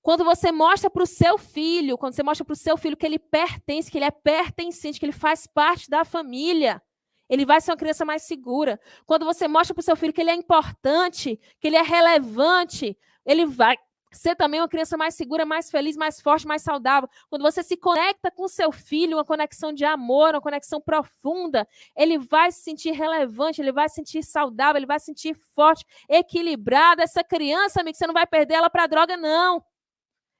Quando 0.00 0.24
você 0.24 0.50
mostra 0.50 0.90
para 0.90 1.02
o 1.02 1.06
seu 1.06 1.38
filho, 1.38 1.96
quando 1.96 2.14
você 2.14 2.22
mostra 2.22 2.44
para 2.44 2.52
o 2.52 2.56
seu 2.56 2.76
filho 2.76 2.96
que 2.96 3.06
ele 3.06 3.18
pertence, 3.18 3.90
que 3.90 3.98
ele 3.98 4.04
é 4.04 4.10
pertencente, 4.10 4.98
que 4.98 5.06
ele 5.06 5.12
faz 5.12 5.46
parte 5.46 5.88
da 5.88 6.04
família, 6.04 6.82
ele 7.28 7.46
vai 7.46 7.60
ser 7.60 7.70
uma 7.70 7.76
criança 7.76 8.04
mais 8.04 8.22
segura. 8.22 8.80
Quando 9.06 9.24
você 9.24 9.46
mostra 9.46 9.72
para 9.72 9.80
o 9.80 9.84
seu 9.84 9.96
filho 9.96 10.12
que 10.12 10.20
ele 10.20 10.30
é 10.30 10.34
importante, 10.34 11.40
que 11.60 11.68
ele 11.68 11.76
é 11.76 11.82
relevante, 11.82 12.98
ele 13.24 13.46
vai 13.46 13.76
ser 14.12 14.36
também 14.36 14.60
uma 14.60 14.68
criança 14.68 14.96
mais 14.96 15.14
segura, 15.14 15.44
mais 15.44 15.70
feliz, 15.70 15.96
mais 15.96 16.20
forte, 16.20 16.46
mais 16.46 16.62
saudável. 16.62 17.08
Quando 17.28 17.42
você 17.42 17.62
se 17.62 17.76
conecta 17.76 18.30
com 18.30 18.46
seu 18.48 18.70
filho, 18.70 19.16
uma 19.16 19.24
conexão 19.24 19.72
de 19.72 19.84
amor, 19.84 20.34
uma 20.34 20.40
conexão 20.40 20.80
profunda, 20.80 21.66
ele 21.96 22.18
vai 22.18 22.52
se 22.52 22.62
sentir 22.62 22.92
relevante, 22.92 23.60
ele 23.60 23.72
vai 23.72 23.88
se 23.88 23.96
sentir 23.96 24.22
saudável, 24.22 24.78
ele 24.78 24.86
vai 24.86 24.98
se 24.98 25.06
sentir 25.06 25.34
forte, 25.54 25.84
equilibrado. 26.08 27.02
Essa 27.02 27.24
criança, 27.24 27.80
amigo, 27.80 27.96
você 27.96 28.06
não 28.06 28.14
vai 28.14 28.26
perder 28.26 28.54
ela 28.54 28.70
para 28.70 28.86
droga, 28.86 29.16
não. 29.16 29.64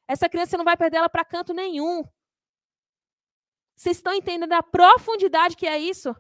Essa 0.06 0.28
criança 0.28 0.50
você 0.50 0.56
não 0.56 0.64
vai 0.64 0.76
perder 0.76 0.98
ela 0.98 1.08
para 1.08 1.24
canto 1.24 1.54
nenhum. 1.54 2.04
Vocês 3.74 3.96
estão 3.96 4.14
entendendo 4.14 4.52
a 4.52 4.62
profundidade 4.62 5.56
que 5.56 5.66
é 5.66 5.78
isso? 5.78 6.14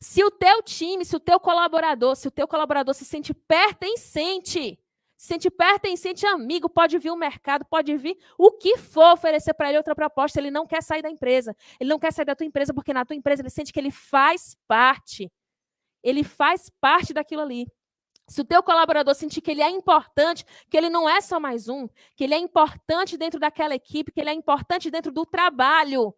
Se 0.00 0.22
o 0.24 0.30
teu 0.30 0.62
time, 0.62 1.04
se 1.04 1.14
o 1.14 1.20
teu 1.20 1.38
colaborador, 1.38 2.16
se 2.16 2.26
o 2.26 2.30
teu 2.30 2.48
colaborador 2.48 2.92
se 2.92 3.04
sente 3.04 3.32
pertencente, 3.32 4.78
se 5.22 5.28
sente 5.28 5.48
pertencente 5.48 6.26
amigo, 6.26 6.68
pode 6.68 6.98
vir 6.98 7.12
o 7.12 7.16
mercado, 7.16 7.64
pode 7.66 7.96
vir 7.96 8.18
o 8.36 8.50
que 8.50 8.76
for 8.76 9.12
oferecer 9.12 9.54
para 9.54 9.68
ele 9.68 9.78
outra 9.78 9.94
proposta, 9.94 10.40
ele 10.40 10.50
não 10.50 10.66
quer 10.66 10.82
sair 10.82 11.00
da 11.00 11.08
empresa. 11.08 11.56
Ele 11.78 11.88
não 11.90 11.98
quer 12.00 12.12
sair 12.12 12.24
da 12.24 12.34
tua 12.34 12.44
empresa 12.44 12.74
porque 12.74 12.92
na 12.92 13.04
tua 13.04 13.14
empresa 13.14 13.40
ele 13.40 13.48
sente 13.48 13.72
que 13.72 13.78
ele 13.78 13.92
faz 13.92 14.56
parte. 14.66 15.30
Ele 16.02 16.24
faz 16.24 16.68
parte 16.80 17.14
daquilo 17.14 17.40
ali. 17.40 17.68
Se 18.26 18.40
o 18.40 18.44
teu 18.44 18.64
colaborador 18.64 19.14
sentir 19.14 19.40
que 19.40 19.52
ele 19.52 19.62
é 19.62 19.70
importante, 19.70 20.44
que 20.68 20.76
ele 20.76 20.90
não 20.90 21.08
é 21.08 21.20
só 21.20 21.38
mais 21.38 21.68
um, 21.68 21.86
que 22.16 22.24
ele 22.24 22.34
é 22.34 22.38
importante 22.38 23.16
dentro 23.16 23.38
daquela 23.38 23.76
equipe, 23.76 24.10
que 24.10 24.20
ele 24.20 24.30
é 24.30 24.34
importante 24.34 24.90
dentro 24.90 25.12
do 25.12 25.24
trabalho, 25.24 26.12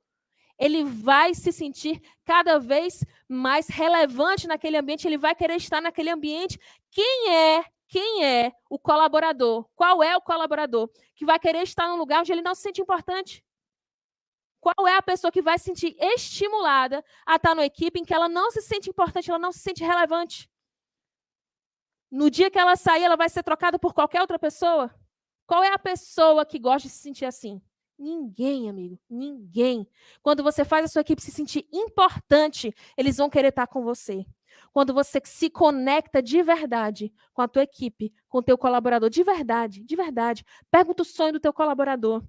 ele 0.59 0.83
vai 0.83 1.35
se 1.35 1.53
sentir 1.53 2.01
cada 2.25 2.59
vez 2.59 3.05
mais 3.29 3.69
relevante 3.69 4.47
naquele 4.47 4.79
ambiente, 4.79 5.07
ele 5.07 5.19
vai 5.19 5.35
querer 5.35 5.57
estar 5.57 5.83
naquele 5.83 6.09
ambiente. 6.09 6.59
Quem 6.91 7.35
é 7.35 7.65
quem 7.89 8.25
é 8.25 8.53
o 8.69 8.79
colaborador? 8.79 9.69
Qual 9.75 10.03
é 10.03 10.17
o 10.17 10.21
colaborador 10.21 10.91
que 11.15 11.25
vai 11.25 11.39
querer 11.39 11.63
estar 11.63 11.89
num 11.89 11.97
lugar 11.97 12.21
onde 12.21 12.33
ele 12.33 12.43
não 12.43 12.55
se 12.55 12.63
sente 12.63 12.81
importante? 12.81 13.45
Qual 14.61 14.89
é 14.89 14.97
a 14.97 15.03
pessoa 15.03 15.31
que 15.31 15.43
vai 15.43 15.59
se 15.59 15.65
sentir 15.65 15.95
estimulada 16.01 17.05
a 17.27 17.37
estar 17.37 17.55
numa 17.55 17.67
equipe 17.67 18.01
em 18.01 18.05
que 18.05 18.15
ela 18.15 18.29
não 18.29 18.51
se 18.51 18.63
sente 18.63 18.89
importante, 18.89 19.29
ela 19.29 19.39
não 19.39 19.53
se 19.53 19.59
sente 19.59 19.85
relevante? 19.85 20.51
No 22.11 22.31
dia 22.31 22.51
que 22.51 22.59
ela 22.59 22.77
sair, 22.77 23.03
ela 23.03 23.17
vai 23.17 23.29
ser 23.29 23.43
trocada 23.43 23.79
por 23.79 23.93
qualquer 23.93 24.21
outra 24.21 24.39
pessoa? 24.39 24.95
Qual 25.47 25.63
é 25.63 25.73
a 25.73 25.79
pessoa 25.79 26.47
que 26.47 26.59
gosta 26.59 26.89
de 26.89 26.95
se 26.95 27.03
sentir 27.03 27.27
assim? 27.27 27.61
Ninguém, 27.99 28.69
amigo, 28.69 28.99
ninguém. 29.09 29.87
Quando 30.23 30.43
você 30.43 30.65
faz 30.65 30.87
a 30.87 30.89
sua 30.89 31.03
equipe 31.03 31.23
se 31.23 31.31
sentir 31.31 31.69
importante, 31.73 32.75
eles 32.97 33.19
vão 33.19 33.31
querer 33.31 33.49
estar 33.49 33.67
com 33.67 33.83
você. 33.85 34.25
Quando 34.75 34.93
você 34.93 35.21
se 35.25 35.49
conecta 35.49 36.21
de 36.21 36.43
verdade 36.43 37.15
com 37.33 37.41
a 37.41 37.47
tua 37.47 37.63
equipe, 37.63 38.13
com 38.29 38.39
o 38.39 38.43
teu 38.43 38.59
colaborador, 38.59 39.09
de 39.09 39.23
verdade, 39.23 39.85
de 39.85 39.95
verdade. 39.95 40.45
Pergunta 40.69 41.03
o 41.03 41.05
sonho 41.05 41.35
do 41.35 41.39
teu 41.39 41.53
colaborador. 41.53 42.25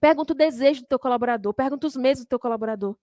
Pergunta 0.00 0.32
o 0.32 0.36
desejo 0.36 0.80
do 0.80 0.86
teu 0.86 0.98
colaborador. 0.98 1.52
Pergunta 1.52 1.86
os 1.86 1.94
medos 1.94 2.24
do 2.24 2.28
teu 2.28 2.38
colaborador. 2.38 2.96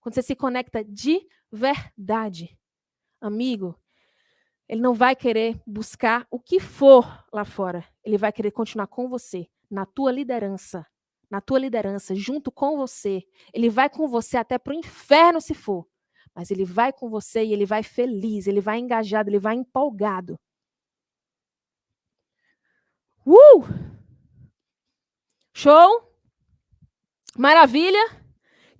Quando 0.00 0.14
você 0.14 0.22
se 0.22 0.34
conecta 0.34 0.82
de 0.82 1.20
verdade, 1.52 2.58
amigo, 3.20 3.78
ele 4.66 4.80
não 4.80 4.94
vai 4.94 5.14
querer 5.14 5.60
buscar 5.66 6.26
o 6.30 6.40
que 6.40 6.58
for 6.58 7.04
lá 7.30 7.44
fora. 7.44 7.86
Ele 8.02 8.16
vai 8.16 8.32
querer 8.32 8.50
continuar 8.50 8.86
com 8.86 9.10
você, 9.10 9.46
na 9.70 9.84
tua 9.84 10.10
liderança. 10.10 10.86
Na 11.30 11.42
tua 11.42 11.58
liderança, 11.58 12.14
junto 12.14 12.50
com 12.50 12.78
você. 12.78 13.22
Ele 13.52 13.68
vai 13.68 13.90
com 13.90 14.08
você 14.08 14.38
até 14.38 14.58
para 14.58 14.72
o 14.72 14.78
inferno 14.78 15.38
se 15.38 15.52
for 15.52 15.86
mas 16.34 16.50
ele 16.50 16.64
vai 16.64 16.92
com 16.92 17.08
você 17.08 17.44
e 17.44 17.52
ele 17.52 17.66
vai 17.66 17.82
feliz, 17.82 18.46
ele 18.46 18.60
vai 18.60 18.78
engajado, 18.78 19.28
ele 19.28 19.38
vai 19.38 19.54
empolgado. 19.54 20.38
Uh! 23.26 23.64
Show? 25.52 26.10
Maravilha? 27.36 28.20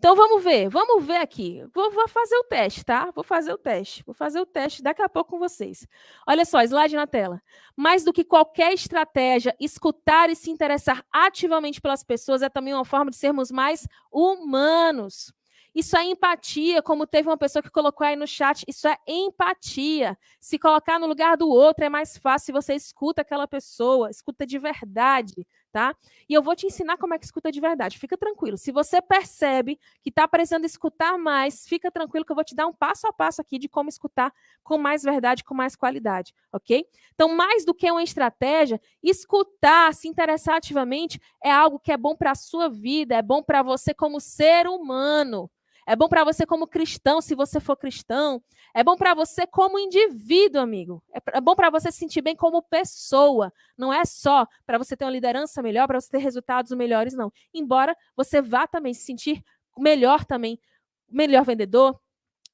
Então 0.01 0.17
vamos 0.17 0.43
ver, 0.43 0.67
vamos 0.71 1.05
ver 1.05 1.19
aqui. 1.19 1.63
Vou, 1.75 1.91
vou, 1.91 2.09
fazer 2.09 2.35
o 2.37 2.45
teste, 2.45 2.83
tá? 2.83 3.11
Vou 3.15 3.23
fazer 3.23 3.53
o 3.53 3.59
teste. 3.59 4.03
Vou 4.07 4.15
fazer 4.15 4.41
o 4.41 4.47
teste 4.47 4.83
daqui 4.83 5.03
a 5.03 5.11
pouco 5.11 5.33
com 5.33 5.39
vocês. 5.39 5.87
Olha 6.27 6.43
só, 6.47 6.63
slide 6.63 6.97
na 6.97 7.07
tela. 7.07 7.39
Mais 7.77 8.03
do 8.03 8.11
que 8.11 8.25
qualquer 8.25 8.73
estratégia, 8.73 9.55
escutar 9.61 10.31
e 10.31 10.35
se 10.35 10.51
interessar 10.51 11.05
ativamente 11.13 11.83
pelas 11.83 12.03
pessoas 12.03 12.41
é 12.41 12.49
também 12.49 12.73
uma 12.73 12.85
forma 12.85 13.11
de 13.11 13.19
sermos 13.19 13.51
mais 13.51 13.87
humanos. 14.11 15.35
Isso 15.75 15.97
é 15.97 16.05
empatia, 16.05 16.83
como 16.83 17.07
teve 17.07 17.29
uma 17.29 17.37
pessoa 17.37 17.63
que 17.63 17.71
colocou 17.71 18.07
aí 18.07 18.17
no 18.17 18.27
chat, 18.27 18.65
isso 18.67 18.89
é 18.89 18.97
empatia. 19.07 20.19
Se 20.41 20.59
colocar 20.59 20.99
no 20.99 21.07
lugar 21.07 21.37
do 21.37 21.49
outro 21.49 21.85
é 21.85 21.89
mais 21.89 22.17
fácil, 22.17 22.53
você 22.55 22.75
escuta 22.75 23.23
aquela 23.23 23.47
pessoa, 23.47 24.11
escuta 24.11 24.47
de 24.47 24.59
verdade, 24.59 25.47
tá? 25.71 25.95
E 26.29 26.35
eu 26.35 26.43
vou 26.43 26.57
te 26.57 26.67
ensinar 26.67 26.97
como 26.97 27.15
é 27.15 27.19
que 27.19 27.25
escuta 27.25 27.53
de 27.53 27.61
verdade. 27.61 27.99
Fica 27.99 28.17
tranquilo. 28.17 28.59
Se 28.59 28.73
você 28.73 29.01
percebe 29.01 29.79
que 30.03 30.11
está 30.11 30.27
precisando 30.27 30.65
escutar 30.65 31.17
mais, 31.17 31.67
fica 31.67 31.91
tranquilo 31.91 32.25
que 32.25 32.33
eu 32.33 32.37
vou 32.37 32.45
te 32.45 32.55
dar 32.55 32.67
um 32.67 32.73
passo 32.75 33.07
a 33.07 33.13
passo 33.13 33.41
aqui 33.41 33.59
de 33.59 33.69
como 33.69 33.89
escutar 33.89 34.33
com 34.63 34.77
mais 34.79 35.03
verdade, 35.03 35.45
com 35.45 35.55
mais 35.55 35.77
qualidade, 35.77 36.35
ok? 36.53 36.85
Então, 37.15 37.29
mais 37.35 37.65
do 37.65 37.75
que 37.75 37.91
uma 37.91 38.03
estratégia, 38.03 38.81
escutar, 39.03 39.95
se 39.95 40.09
interessar 40.09 40.57
ativamente 40.57 41.21
é 41.45 41.51
algo 41.51 41.79
que 41.79 41.93
é 41.93 41.97
bom 41.97 42.17
para 42.17 42.33
a 42.33 42.35
sua 42.35 42.69
vida, 42.69 43.15
é 43.15 43.23
bom 43.23 43.43
para 43.43 43.63
você 43.63 43.95
como 43.95 44.21
ser 44.21 44.67
humano. 44.67 45.51
É 45.87 45.97
bom 45.97 46.09
para 46.09 46.25
você 46.25 46.47
como 46.47 46.67
cristão, 46.67 47.21
se 47.21 47.35
você 47.35 47.61
for 47.61 47.77
cristão. 47.77 48.43
É 48.75 48.85
bom 48.85 48.97
para 48.97 49.15
você 49.15 49.47
como 49.47 49.79
indivíduo, 49.79 50.61
amigo. 50.61 51.03
É, 51.13 51.39
é 51.39 51.41
bom 51.41 51.55
para 51.55 51.71
você 51.71 51.91
se 51.91 51.99
sentir 51.99 52.23
bem 52.23 52.37
como 52.37 52.63
pessoa. 52.63 53.53
Não 53.77 53.93
é 53.93 54.05
só 54.05 54.47
para 54.67 54.79
você 54.79 54.97
ter 54.97 55.05
uma 55.05 55.11
liderança 55.11 55.63
melhor, 55.63 55.87
para 55.87 56.01
você 56.01 56.11
ter 56.11 56.19
resultados 56.19 56.73
melhores, 56.73 57.15
não. 57.15 57.33
Embora 57.53 57.97
você 58.17 58.41
vá 58.41 58.67
também 58.67 58.95
se 58.95 59.05
sentir 59.05 59.43
melhor 59.79 60.25
também, 60.25 60.61
melhor 61.09 61.45
vendedor, 61.45 61.99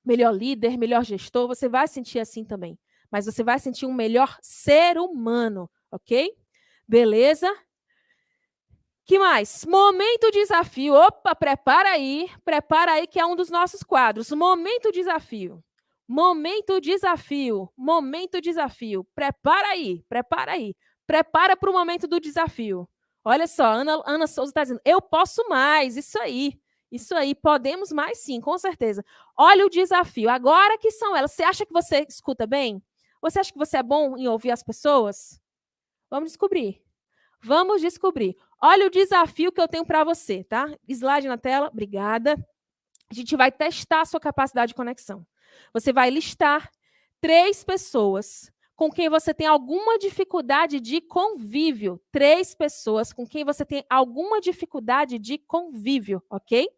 melhor 0.05 0.33
líder, 0.33 0.79
melhor 0.79 1.05
gestor, 1.05 1.49
você 1.49 1.69
vai 1.69 1.89
sentir 1.89 2.21
assim 2.21 2.45
também. 2.45 2.79
Mas 3.11 3.27
você 3.27 3.43
vai 3.43 3.59
sentir 3.59 3.87
um 3.87 3.93
melhor 3.93 4.39
ser 4.41 4.99
humano, 4.99 5.69
ok? 5.91 6.33
Beleza? 6.87 7.53
Que 9.07 9.21
mais? 9.21 9.65
Momento 9.65 10.33
desafio. 10.33 10.93
Opa, 10.93 11.33
prepara 11.33 11.91
aí, 11.91 12.29
prepara 12.45 12.95
aí 12.95 13.07
que 13.07 13.21
é 13.21 13.25
um 13.25 13.37
dos 13.37 13.49
nossos 13.49 13.85
quadros. 13.85 14.33
Momento 14.33 14.91
desafio. 14.91 15.63
Momento 16.09 16.81
desafio. 16.81 17.73
Momento 17.77 18.41
desafio. 18.41 19.07
Prepara 19.15 19.69
aí, 19.69 20.03
prepara 20.09 20.53
aí. 20.53 20.75
Prepara 21.07 21.57
para 21.57 21.71
o 21.71 21.73
momento 21.73 22.09
do 22.09 22.19
desafio. 22.19 22.89
Olha 23.25 23.47
só, 23.47 23.67
Ana, 23.67 24.03
Ana 24.05 24.27
Souza 24.27 24.51
está 24.51 24.63
dizendo: 24.63 24.81
eu 24.85 25.01
posso 25.01 25.49
mais. 25.49 25.97
Isso 25.97 26.19
aí. 26.21 26.59
Isso 26.91 27.15
aí, 27.15 27.33
podemos 27.33 27.93
mais 27.93 28.19
sim, 28.19 28.41
com 28.41 28.59
certeza. 28.59 29.05
Olha 29.37 29.67
o 29.67 29.71
desafio. 29.71 30.29
Agora 30.29 30.79
que 30.79 30.91
são 30.91 31.17
elas. 31.17 31.31
Você 31.31 31.45
acha 31.45 31.65
que 31.65 31.73
você 31.73 32.05
escuta 32.09 32.45
bem? 32.45 32.83
Você 33.23 33.39
acha 33.39 33.53
que 33.53 33.59
você 33.59 33.77
é 33.77 33.83
bom 33.85 34.17
em 34.17 34.27
ouvir 34.27 34.51
as 34.51 34.65
pessoas? 34.65 35.41
Vamos 36.11 36.31
descobrir. 36.31 36.83
Vamos 37.43 37.81
descobrir. 37.81 38.37
Olha 38.61 38.87
o 38.87 38.91
desafio 38.91 39.53
que 39.53 39.61
eu 39.61 39.69
tenho 39.69 39.85
para 39.85 40.05
você, 40.05 40.43
tá? 40.45 40.67
Slide 40.89 41.29
na 41.29 41.37
tela, 41.37 41.69
obrigada. 41.69 42.37
A 43.11 43.15
gente 43.15 43.37
vai 43.37 43.53
testar 43.53 44.01
a 44.01 44.05
sua 44.05 44.21
capacidade 44.21 44.71
de 44.71 44.75
conexão. 44.75 45.27
Você 45.73 45.93
vai 45.93 46.11
listar 46.11 46.71
três 47.21 47.63
pessoas 47.63 48.51
com 48.75 48.91
quem 48.91 49.09
você 49.09 49.33
tem 49.33 49.47
alguma 49.47 49.99
dificuldade 49.99 50.81
de 50.81 51.01
convívio. 51.01 52.01
Três 52.11 52.55
pessoas 52.55 53.13
com 53.13 53.27
quem 53.27 53.45
você 53.45 53.65
tem 53.65 53.85
alguma 53.89 54.41
dificuldade 54.41 55.19
de 55.19 55.39
convívio, 55.39 56.23
ok? 56.29 56.69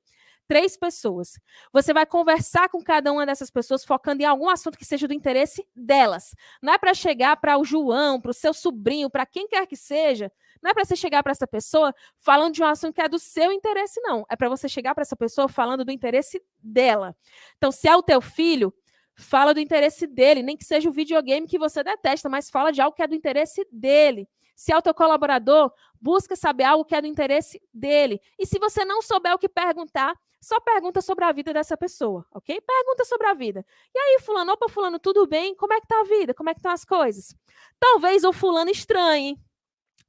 três 0.48 0.76
pessoas. 0.78 1.38
Você 1.72 1.92
vai 1.92 2.06
conversar 2.06 2.70
com 2.70 2.82
cada 2.82 3.12
uma 3.12 3.26
dessas 3.26 3.50
pessoas 3.50 3.84
focando 3.84 4.22
em 4.22 4.24
algum 4.24 4.48
assunto 4.48 4.78
que 4.78 4.84
seja 4.84 5.06
do 5.06 5.12
interesse 5.12 5.64
delas. 5.76 6.34
Não 6.62 6.72
é 6.72 6.78
para 6.78 6.94
chegar 6.94 7.36
para 7.36 7.59
o 7.59 7.64
João, 7.64 8.18
para 8.18 8.30
o 8.30 8.34
seu 8.34 8.55
sobrinho, 8.55 9.10
para 9.10 9.26
quem 9.26 9.46
quer 9.46 9.66
que 9.66 9.76
seja. 9.76 10.32
Não 10.62 10.70
é 10.70 10.74
para 10.74 10.85
você 10.85 10.97
chegar 10.97 11.22
para 11.22 11.32
essa 11.32 11.47
pessoa 11.47 11.94
falando 12.18 12.55
de 12.55 12.62
um 12.62 12.66
assunto 12.66 12.94
que 12.94 13.01
é 13.01 13.09
do 13.09 13.18
seu 13.18 13.52
interesse, 13.52 14.01
não. 14.01 14.24
É 14.28 14.36
para 14.36 14.48
você 14.48 14.68
chegar 14.68 14.94
para 14.94 15.02
essa 15.02 15.16
pessoa 15.16 15.48
falando 15.48 15.85
do 15.85 15.93
interesse 15.93 16.43
dela. 16.62 17.16
Então, 17.56 17.70
se 17.70 17.89
é 17.89 17.97
o 17.97 18.02
teu 18.02 18.20
filho, 18.20 18.72
fala 19.14 19.52
do 19.52 19.60
interesse 19.60 20.06
dele, 20.06 20.43
nem 20.43 20.56
que 20.56 20.64
seja 20.64 20.89
o 20.89 20.93
videogame 20.93 21.47
que 21.47 21.59
você 21.59 21.82
detesta, 21.82 22.28
mas 22.28 22.48
fala 22.48 22.70
de 22.70 22.80
algo 22.80 22.94
que 22.94 23.02
é 23.02 23.06
do 23.06 23.14
interesse 23.14 23.66
dele. 23.70 24.28
Se 24.55 24.72
é 24.72 24.76
o 24.76 24.82
teu 24.82 24.94
colaborador, 24.94 25.72
busca 26.01 26.35
saber 26.35 26.64
algo 26.64 26.85
que 26.85 26.94
é 26.94 27.01
do 27.01 27.06
interesse 27.06 27.60
dele. 27.72 28.20
E 28.39 28.47
se 28.47 28.59
você 28.59 28.85
não 28.85 29.02
souber 29.02 29.32
o 29.35 29.39
que 29.39 29.48
perguntar, 29.48 30.16
só 30.40 30.60
pergunta 30.60 31.01
sobre 31.01 31.24
a 31.24 31.32
vida 31.32 31.52
dessa 31.52 31.76
pessoa, 31.76 32.24
ok? 32.32 32.60
Pergunta 32.60 33.05
sobre 33.05 33.26
a 33.26 33.35
vida. 33.35 33.64
E 33.94 33.98
aí, 33.98 34.20
fulano, 34.20 34.52
opa, 34.52 34.68
fulano, 34.68 34.98
tudo 34.98 35.26
bem? 35.26 35.55
Como 35.55 35.72
é 35.72 35.80
que 35.80 35.86
tá 35.86 36.01
a 36.01 36.05
vida? 36.05 36.32
Como 36.32 36.48
é 36.48 36.55
que 36.55 36.60
estão 36.60 36.72
as 36.72 36.85
coisas? 36.85 37.35
Talvez 37.78 38.24
o 38.24 38.32
fulano 38.32 38.70
estranhe. 38.70 39.36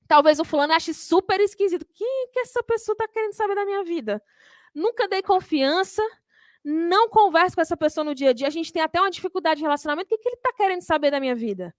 Talvez 0.10 0.40
o 0.40 0.44
fulano 0.44 0.73
ache 0.73 0.94
super 0.94 1.40
esquisito. 1.40 1.84
O 1.84 1.86
que, 1.86 2.40
essa 2.41 2.61
pessoa 2.64 2.98
tá 2.98 3.07
querendo 3.07 3.31
saber 3.34 3.56
da 3.56 3.64
minha 3.64 3.86
vida? 3.86 4.22
Nunca 4.76 5.07
dei 5.07 5.22
confiança, 5.22 6.03
não 6.61 7.07
converso 7.07 7.56
com 7.56 7.61
essa 7.61 7.77
pessoa 7.77 8.03
no 8.03 8.14
dia 8.14 8.31
a 8.31 8.34
dia. 8.34 8.48
A 8.48 8.52
gente 8.52 8.73
tem 8.73 8.81
até 8.81 8.99
uma 8.99 9.10
dificuldade 9.10 9.60
de 9.60 9.64
relacionamento. 9.64 10.07
O 10.07 10.10
que, 10.10 10.18
que 10.18 10.27
ele 10.27 10.41
tá 10.44 10.52
querendo 10.52 10.81
saber 10.81 11.11
da 11.11 11.22
minha 11.22 11.36
vida? 11.36 11.73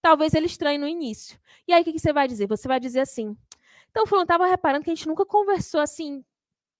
talvez 0.00 0.34
ele 0.34 0.46
estranhe 0.46 0.78
no 0.78 0.88
início. 0.88 1.38
E 1.66 1.72
aí 1.72 1.82
o 1.82 1.84
que, 1.84 1.92
que 1.92 1.98
você 1.98 2.12
vai 2.12 2.26
dizer? 2.26 2.46
Você 2.48 2.66
vai 2.66 2.80
dizer 2.80 3.00
assim: 3.00 3.36
então, 3.90 4.06
fulano, 4.06 4.24
estava 4.24 4.46
reparando 4.46 4.84
que 4.84 4.90
a 4.90 4.94
gente 4.94 5.08
nunca 5.08 5.24
conversou 5.24 5.80
assim 5.80 6.24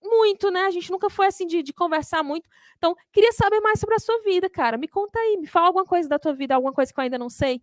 muito, 0.03 0.51
né? 0.51 0.63
A 0.63 0.71
gente 0.71 0.91
nunca 0.91 1.11
foi 1.11 1.27
assim 1.27 1.47
de, 1.47 1.63
de, 1.63 1.73
conversar 1.73 2.23
muito. 2.23 2.49
Então, 2.79 2.97
queria 3.13 3.33
saber 3.33 3.61
mais 3.61 3.79
sobre 3.79 3.97
a 3.97 3.99
sua 3.99 4.19
vida, 4.23 4.49
cara. 4.49 4.79
Me 4.79 4.89
conta 4.89 5.19
aí, 5.19 5.37
me 5.37 5.47
fala 5.47 5.67
alguma 5.67 5.85
coisa 5.85 6.09
da 6.09 6.19
tua 6.19 6.33
vida, 6.33 6.55
alguma 6.55 6.73
coisa 6.73 6.93
que 6.93 6.99
eu 6.99 7.05
ainda 7.05 7.19
não 7.19 7.29
sei. 7.29 7.63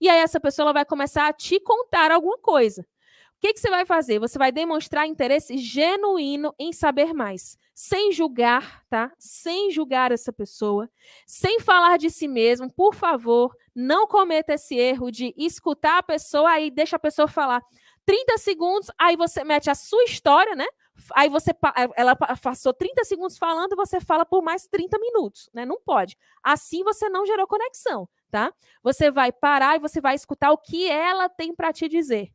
E 0.00 0.08
aí 0.08 0.20
essa 0.20 0.40
pessoa 0.40 0.72
vai 0.72 0.84
começar 0.84 1.28
a 1.28 1.32
te 1.32 1.60
contar 1.60 2.10
alguma 2.10 2.38
coisa. 2.38 2.82
O 2.82 3.40
que, 3.42 3.54
que 3.54 3.60
você 3.60 3.70
vai 3.70 3.84
fazer? 3.84 4.20
Você 4.20 4.38
vai 4.38 4.52
demonstrar 4.52 5.06
interesse 5.06 5.58
genuíno 5.58 6.54
em 6.56 6.72
saber 6.72 7.12
mais, 7.12 7.58
sem 7.74 8.12
julgar, 8.12 8.84
tá? 8.88 9.10
Sem 9.18 9.68
julgar 9.70 10.12
essa 10.12 10.32
pessoa, 10.32 10.88
sem 11.26 11.58
falar 11.58 11.98
de 11.98 12.08
si 12.08 12.28
mesmo. 12.28 12.72
Por 12.72 12.94
favor, 12.94 13.52
não 13.74 14.06
cometa 14.06 14.54
esse 14.54 14.76
erro 14.76 15.10
de 15.10 15.34
escutar 15.36 15.98
a 15.98 16.02
pessoa 16.04 16.60
e 16.60 16.70
deixa 16.70 16.94
a 16.94 17.00
pessoa 17.00 17.26
falar 17.26 17.60
30 18.04 18.38
segundos, 18.38 18.90
aí 18.98 19.16
você 19.16 19.44
mete 19.44 19.70
a 19.70 19.74
sua 19.74 20.04
história, 20.04 20.54
né? 20.54 20.66
Aí 21.14 21.28
você 21.28 21.50
ela 21.96 22.14
passou 22.14 22.72
30 22.72 23.04
segundos 23.04 23.38
falando, 23.38 23.74
você 23.74 24.00
fala 24.00 24.24
por 24.24 24.42
mais 24.42 24.66
30 24.66 24.98
minutos, 24.98 25.48
né? 25.52 25.64
Não 25.64 25.80
pode. 25.80 26.16
Assim 26.42 26.82
você 26.84 27.08
não 27.08 27.26
gerou 27.26 27.46
conexão, 27.46 28.08
tá? 28.32 28.52
Você 28.82 29.10
vai 29.10 29.30
parar 29.30 29.76
e 29.76 29.78
você 29.78 30.00
vai 30.00 30.14
escutar 30.14 30.50
o 30.50 30.58
que 30.58 30.88
ela 30.88 31.28
tem 31.28 31.54
para 31.54 31.70
te 31.70 31.86
dizer. 31.86 32.32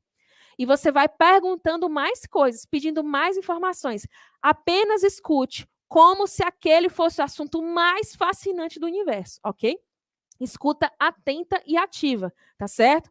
E 0.58 0.66
você 0.66 0.92
vai 0.92 1.10
perguntando 1.10 1.90
mais 1.90 2.26
coisas, 2.28 2.66
pedindo 2.66 3.04
mais 3.04 3.36
informações. 3.36 4.08
Apenas 4.42 5.04
escute 5.04 5.68
como 5.88 6.28
se 6.28 6.44
aquele 6.44 6.88
fosse 6.88 7.20
o 7.20 7.24
assunto 7.24 7.62
mais 7.64 8.16
fascinante 8.16 8.80
do 8.80 8.86
universo, 8.86 9.40
ok? 9.44 9.78
Escuta 10.40 10.92
atenta 11.00 11.62
e 11.66 11.76
ativa, 11.76 12.32
tá 12.60 12.68
certo? 12.68 13.10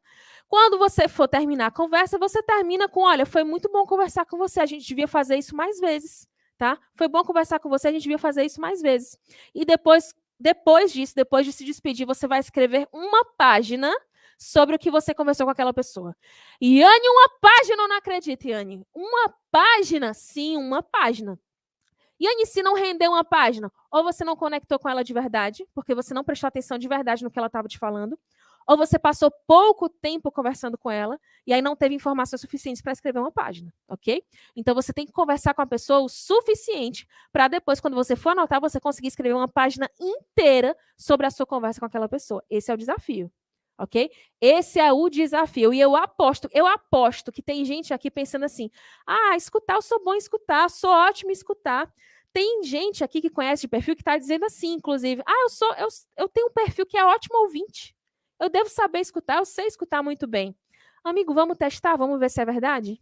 Quando 0.49 0.79
você 0.79 1.09
for 1.09 1.27
terminar 1.27 1.67
a 1.67 1.71
conversa, 1.73 2.19
você 2.19 2.41
termina 2.43 2.89
com: 2.89 3.01
olha, 3.01 3.27
foi 3.27 3.43
muito 3.43 3.69
bom 3.69 3.85
conversar 3.85 4.27
com 4.27 4.37
você, 4.39 4.61
a 4.61 4.67
gente 4.67 4.87
devia 4.87 5.09
fazer 5.09 5.37
isso 5.37 5.57
mais 5.57 5.81
vezes, 5.81 6.29
tá? 6.57 6.79
Foi 6.95 7.09
bom 7.09 7.25
conversar 7.25 7.59
com 7.59 7.69
você, 7.69 7.89
a 7.89 7.93
gente 7.93 8.03
devia 8.03 8.19
fazer 8.19 8.45
isso 8.45 8.61
mais 8.61 8.81
vezes. 8.81 9.19
E 9.53 9.65
depois, 9.65 10.15
depois 10.39 10.93
disso, 10.93 11.15
depois 11.15 11.47
de 11.47 11.53
se 11.53 11.65
despedir, 11.65 12.07
você 12.07 12.27
vai 12.27 12.41
escrever 12.41 12.89
uma 12.93 13.25
página 13.37 13.93
sobre 14.39 14.77
o 14.77 14.79
que 14.79 14.91
você 14.91 15.15
conversou 15.15 15.47
com 15.47 15.53
aquela 15.53 15.73
pessoa. 15.73 16.15
Yane, 16.63 17.09
uma 17.09 17.29
página, 17.41 17.83
eu 17.83 17.89
não 17.89 17.97
acredito, 17.97 18.47
Yane. 18.47 18.87
Uma 18.95 19.35
página? 19.51 20.13
Sim, 20.13 20.57
uma 20.57 20.83
página. 20.83 21.39
Yane, 22.21 22.47
se 22.47 22.63
não 22.63 22.75
rendeu 22.75 23.13
uma 23.13 23.25
página, 23.25 23.71
ou 23.91 24.03
você 24.03 24.25
não 24.25 24.37
conectou 24.37 24.79
com 24.79 24.89
ela 24.89 25.05
de 25.05 25.13
verdade, 25.13 25.67
porque 25.75 25.95
você 25.95 26.15
não 26.15 26.25
prestou 26.25 26.49
atenção 26.49 26.79
de 26.79 26.89
verdade 26.89 27.23
no 27.23 27.31
que 27.31 27.39
ela 27.39 27.47
estava 27.47 27.69
te 27.69 27.79
falando, 27.79 28.19
ou 28.67 28.77
você 28.77 28.99
passou 28.99 29.31
pouco 29.47 29.89
tempo 29.89 30.31
conversando 30.31 30.77
com 30.77 30.91
ela 30.91 31.19
e 31.47 31.53
aí 31.53 31.63
não 31.63 31.77
teve 31.77 31.95
informações 31.95 32.41
suficientes 32.41 32.83
para 32.83 32.93
escrever 32.93 33.21
uma 33.21 33.31
página, 33.31 33.73
ok? 33.89 34.23
Então 34.57 34.75
você 34.75 34.93
tem 34.93 35.07
que 35.07 35.13
conversar 35.13 35.55
com 35.55 35.63
a 35.63 35.67
pessoa 35.67 36.01
o 36.01 36.09
suficiente 36.09 37.07
para 37.33 37.49
depois, 37.49 37.81
quando 37.81 37.95
você 37.95 38.17
for 38.17 38.31
anotar, 38.31 38.61
você 38.61 38.81
conseguir 38.81 39.09
escrever 39.09 39.35
uma 39.35 39.49
página 39.49 39.89
inteira 40.01 40.77
sobre 40.97 41.27
a 41.27 41.31
sua 41.31 41.47
conversa 41.47 41.79
com 41.79 41.87
aquela 41.87 42.09
pessoa. 42.09 42.43
Esse 42.51 42.71
é 42.71 42.75
o 42.75 42.79
desafio. 42.79 43.31
Ok? 43.79 44.11
Esse 44.41 44.81
é 44.81 44.91
o 44.91 45.09
desafio. 45.11 45.73
E 45.73 45.79
eu 45.79 45.95
aposto, 45.95 46.49
eu 46.51 46.67
aposto 46.67 47.31
que 47.31 47.43
tem 47.43 47.63
gente 47.63 47.93
aqui 47.93 48.11
pensando 48.11 48.47
assim: 48.47 48.71
ah, 49.07 49.37
escutar, 49.37 49.75
eu 49.75 49.83
sou 49.83 50.03
bom 50.03 50.15
em 50.15 50.19
escutar, 50.19 50.71
sou 50.71 50.91
ótimo 50.91 51.31
em 51.31 51.35
escutar. 51.35 51.93
Tem 52.33 52.63
gente 52.65 53.05
aqui 53.05 53.21
que 53.21 53.31
conhece 53.31 53.63
de 53.63 53.69
perfil 53.69 53.95
que 53.95 54.03
está 54.03 54.17
dizendo 54.17 54.45
assim, 54.45 54.75
inclusive, 54.75 55.23
ah, 55.27 55.43
eu 55.45 55.49
sou, 55.51 55.75
eu, 55.75 55.89
eu 56.19 56.29
tenho 56.29 56.49
um 56.49 56.53
perfil 56.53 56.87
que 56.87 56.97
é 56.97 57.05
ótimo 57.05 57.39
ouvinte. 57.39 57.96
Eu 58.39 58.49
devo 58.49 58.69
saber 58.69 59.01
escutar, 59.01 59.39
eu 59.39 59.45
sei 59.45 59.67
escutar 59.67 60.03
muito 60.03 60.27
bem. 60.27 60.55
Amigo, 61.03 61.33
vamos 61.33 61.57
testar, 61.57 61.97
vamos 61.97 62.19
ver 62.19 62.31
se 62.31 62.41
é 62.41 62.45
verdade? 62.45 63.01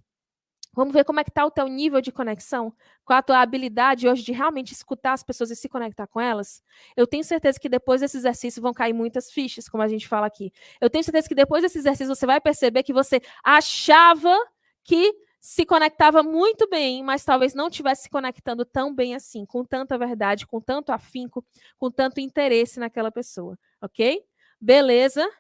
Vamos 0.75 0.93
ver 0.93 1.05
como 1.05 1.21
é 1.21 1.25
que 1.25 1.31
está 1.31 1.47
o 1.47 1.51
teu 1.51 1.69
nível 1.69 2.01
de 2.01 2.11
conexão, 2.11 2.75
qual 3.05 3.19
a 3.19 3.23
tua 3.23 3.41
habilidade 3.41 4.09
hoje 4.09 4.25
de 4.25 4.33
realmente 4.33 4.73
escutar 4.73 5.13
as 5.13 5.23
pessoas 5.23 5.51
e 5.51 5.57
se 5.57 5.69
conectar 5.69 6.07
com 6.07 6.21
elas. 6.21 6.63
Eu 6.97 7.07
tenho 7.07 7.23
certeza 7.23 7.61
que 7.61 7.69
depois 7.69 8.01
desse 8.01 8.17
exercício 8.17 8.61
vão 8.61 8.75
cair 8.75 8.93
muitas 8.93 9.31
fichas, 9.31 9.69
como 9.69 9.83
a 9.83 9.89
gente 9.89 10.09
fala 10.09 10.27
aqui. 10.27 10.53
Eu 10.81 10.91
tenho 10.91 11.05
certeza 11.05 11.29
que 11.29 11.35
depois 11.35 11.63
desse 11.63 11.79
exercício 11.79 12.15
você 12.15 12.27
vai 12.27 12.41
perceber 12.41 12.83
que 12.83 12.93
você 12.93 13.21
achava 13.45 14.37
que 14.83 15.15
se 15.39 15.65
conectava 15.65 16.23
muito 16.23 16.69
bem, 16.69 17.03
mas 17.03 17.25
talvez 17.25 17.55
não 17.55 17.69
estivesse 17.69 18.05
se 18.05 18.11
conectando 18.11 18.65
tão 18.65 18.95
bem 18.95 19.15
assim, 19.15 19.45
com 19.47 19.65
tanta 19.65 19.97
verdade, 19.97 20.47
com 20.47 20.61
tanto 20.61 20.91
afinco, 20.91 21.45
com 21.79 21.91
tanto 21.91 22.19
interesse 22.19 22.81
naquela 22.81 23.13
pessoa, 23.13 23.57
ok? 23.81 24.25
Beleza? 24.65 25.31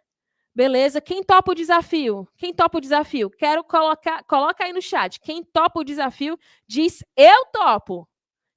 Beleza? 0.54 1.00
Quem 1.00 1.24
topa 1.24 1.52
o 1.52 1.54
desafio? 1.54 2.28
Quem 2.36 2.52
topa 2.52 2.76
o 2.76 2.80
desafio? 2.80 3.30
Quero 3.30 3.64
colocar, 3.64 4.22
coloca 4.24 4.62
aí 4.62 4.70
no 4.70 4.82
chat. 4.82 5.18
Quem 5.18 5.42
topa 5.42 5.80
o 5.80 5.84
desafio 5.84 6.38
diz 6.68 7.02
eu 7.16 7.46
topo. 7.46 8.06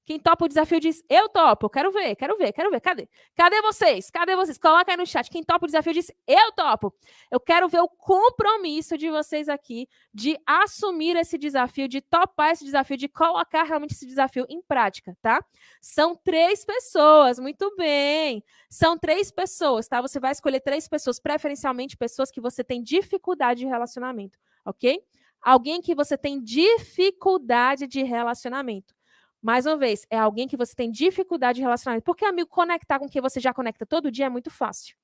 Quem 0.08 0.18
topa 0.18 0.46
o 0.46 0.48
desafio 0.48 0.80
diz, 0.80 1.04
eu 1.10 1.28
topo. 1.28 1.70
Quero 1.70 1.92
ver, 1.92 2.16
quero 2.16 2.38
ver, 2.38 2.54
quero 2.54 2.72
ver. 2.72 2.80
Cadê? 2.80 3.10
Cadê 3.36 3.62
vocês? 3.62 4.10
Cadê 4.10 4.38
vocês? 4.38 4.58
Coloca 4.58 4.90
aí 4.90 4.96
no 4.96 5.06
chat. 5.06 5.30
Quem 5.30 5.44
topa 5.44 5.66
o 5.66 5.68
desafio 5.68 5.92
diz, 5.92 6.10
eu 6.26 6.50
topo. 6.54 6.96
Eu 7.30 7.42
quero 7.42 7.68
ver 7.68 7.82
o 7.82 7.90
compromisso 7.90 8.98
de 8.98 9.10
vocês 9.10 9.50
aqui 9.50 9.86
de 10.14 10.40
assumir 10.46 11.18
esse 11.18 11.38
desafio, 11.38 11.90
de 11.90 12.00
topar 12.00 12.52
esse 12.52 12.64
desafio, 12.64 12.96
de 12.96 13.10
colocar 13.10 13.64
realmente 13.64 13.96
esse 13.96 14.06
desafio 14.06 14.46
em 14.48 14.62
prática, 14.62 15.14
tá? 15.22 15.44
São 15.82 16.16
três 16.16 16.64
pessoas, 16.64 17.38
muito 17.38 17.76
bem. 17.76 18.42
São 18.70 18.98
três 18.98 19.30
pessoas, 19.30 19.90
tá? 19.90 20.00
Você 20.00 20.22
vai 20.22 20.32
escolher 20.32 20.62
três 20.62 20.88
pessoas, 20.88 21.20
preferencialmente 21.20 21.98
pessoas 21.98 22.32
que 22.32 22.40
você 22.40 22.64
tem 22.64 22.82
dificuldade 22.82 23.60
de 23.60 23.66
relacionamento, 23.66 24.40
ok? 24.66 25.02
Alguém 25.42 25.82
que 25.82 25.94
você 25.94 26.18
tem 26.18 26.42
dificuldade 26.42 27.88
de 27.88 28.04
relacionamento. 28.04 28.97
Mais 29.42 29.66
uma 29.66 29.78
vez, 29.78 30.06
é 30.10 30.18
alguém 30.18 30.48
que 30.48 30.58
você 30.58 30.76
tem 30.76 30.92
dificuldade 30.92 31.58
de 31.58 31.62
relacionamento. 31.62 32.04
Porque, 32.04 32.26
amigo, 32.26 32.50
conectar 32.50 33.00
com 33.00 33.08
quem 33.08 33.22
você 33.22 33.40
já 33.40 33.54
conecta 33.54 33.86
todo 33.86 34.12
dia 34.12 34.26
é 34.26 34.30
muito 34.30 34.50
fácil. 34.50 34.96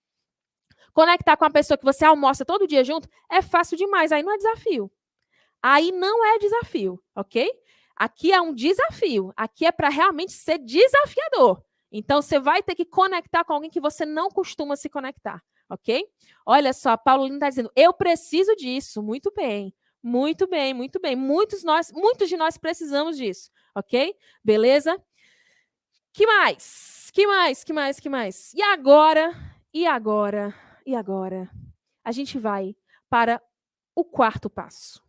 Conectar 0.94 1.38
com 1.38 1.46
a 1.46 1.50
pessoa 1.50 1.78
que 1.78 1.86
você 1.86 2.06
almoça 2.06 2.46
todo 2.46 2.68
dia 2.68 2.84
junto 2.84 3.08
é 3.30 3.42
fácil 3.42 3.78
demais. 3.78 4.12
Aí 4.12 4.24
não 4.24 4.34
é 4.34 4.38
desafio. 4.38 4.92
Aí 5.62 5.92
não 5.92 6.26
é 6.26 6.40
desafio, 6.40 7.02
ok? 7.16 7.50
Aqui 7.96 8.34
é 8.34 8.42
um 8.42 8.54
desafio. 8.54 9.32
Aqui 9.36 9.66
é 9.66 9.72
para 9.72 9.90
realmente 9.90 10.34
ser 10.34 10.58
desafiador. 10.58 11.64
Então, 11.92 12.22
você 12.22 12.40
vai 12.40 12.62
ter 12.64 12.76
que 12.76 12.86
conectar 12.86 13.44
com 13.44 13.54
alguém 13.54 13.70
que 13.70 13.80
você 13.80 14.06
não 14.06 14.30
costuma 14.30 14.76
se 14.76 14.90
conectar, 14.90 15.42
ok? 15.70 16.04
Olha 16.46 16.74
só, 16.74 16.90
a 16.90 16.98
Paulina 16.98 17.36
está 17.36 17.50
dizendo: 17.50 17.72
eu 17.76 17.94
preciso 17.94 18.56
disso. 18.56 19.02
Muito 19.02 19.32
bem. 19.32 19.74
Muito 20.02 20.48
bem, 20.48 20.74
muito 20.74 21.00
bem. 21.00 21.16
Muitos, 21.16 21.64
nós, 21.64 21.92
muitos 21.94 22.28
de 22.28 22.36
nós 22.36 22.58
precisamos 22.58 23.16
disso, 23.16 23.50
ok? 23.76 24.16
Beleza? 24.44 25.02
Que 26.12 26.26
mais? 26.26 27.10
Que 27.14 27.28
mais? 27.28 27.64
Que 27.64 27.74
mais? 27.74 28.00
Que 28.00 28.10
mais? 28.10 28.54
E 28.54 28.62
agora? 28.62 29.34
E 29.74 29.88
agora? 29.88 30.54
E 30.86 30.96
agora? 30.96 31.50
A 32.04 32.12
gente 32.12 32.38
vai 32.38 32.76
para 33.10 33.42
o 33.96 34.04
quarto 34.04 34.50
passo. 34.50 35.02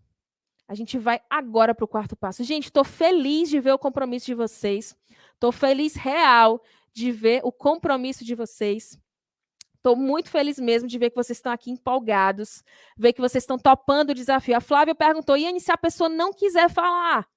A 0.67 0.75
gente 0.75 0.99
vai 0.99 1.21
agora 1.29 1.75
para 1.75 1.85
o 1.85 1.89
quarto 1.89 2.17
passo. 2.17 2.43
Gente, 2.43 2.65
estou 2.67 2.85
feliz 2.85 3.51
de 3.51 3.61
ver 3.61 3.73
o 3.73 3.79
compromisso 3.79 4.27
de 4.27 4.35
vocês. 4.35 4.97
Estou 5.35 5.53
feliz 5.53 5.95
real 5.95 6.63
de 6.93 7.13
ver 7.13 7.43
o 7.45 7.53
compromisso 7.53 8.25
de 8.25 8.35
vocês. 8.35 8.99
Estou 9.77 9.97
muito 9.97 10.31
feliz 10.31 10.59
mesmo 10.59 10.89
de 10.89 10.99
ver 10.99 11.11
que 11.11 11.17
vocês 11.17 11.37
estão 11.37 11.53
aqui 11.53 11.71
empolgados, 11.71 12.65
ver 12.97 13.13
que 13.13 13.21
vocês 13.21 13.43
estão 13.43 13.59
topando 13.59 14.11
o 14.11 14.15
desafio. 14.15 14.57
A 14.57 14.61
Flávia 14.61 14.95
perguntou, 14.95 15.37
Iane, 15.37 15.61
se 15.61 15.71
a 15.71 15.77
pessoa 15.77 16.09
não 16.09 16.33
quiser 16.33 16.71
falar? 16.71 17.29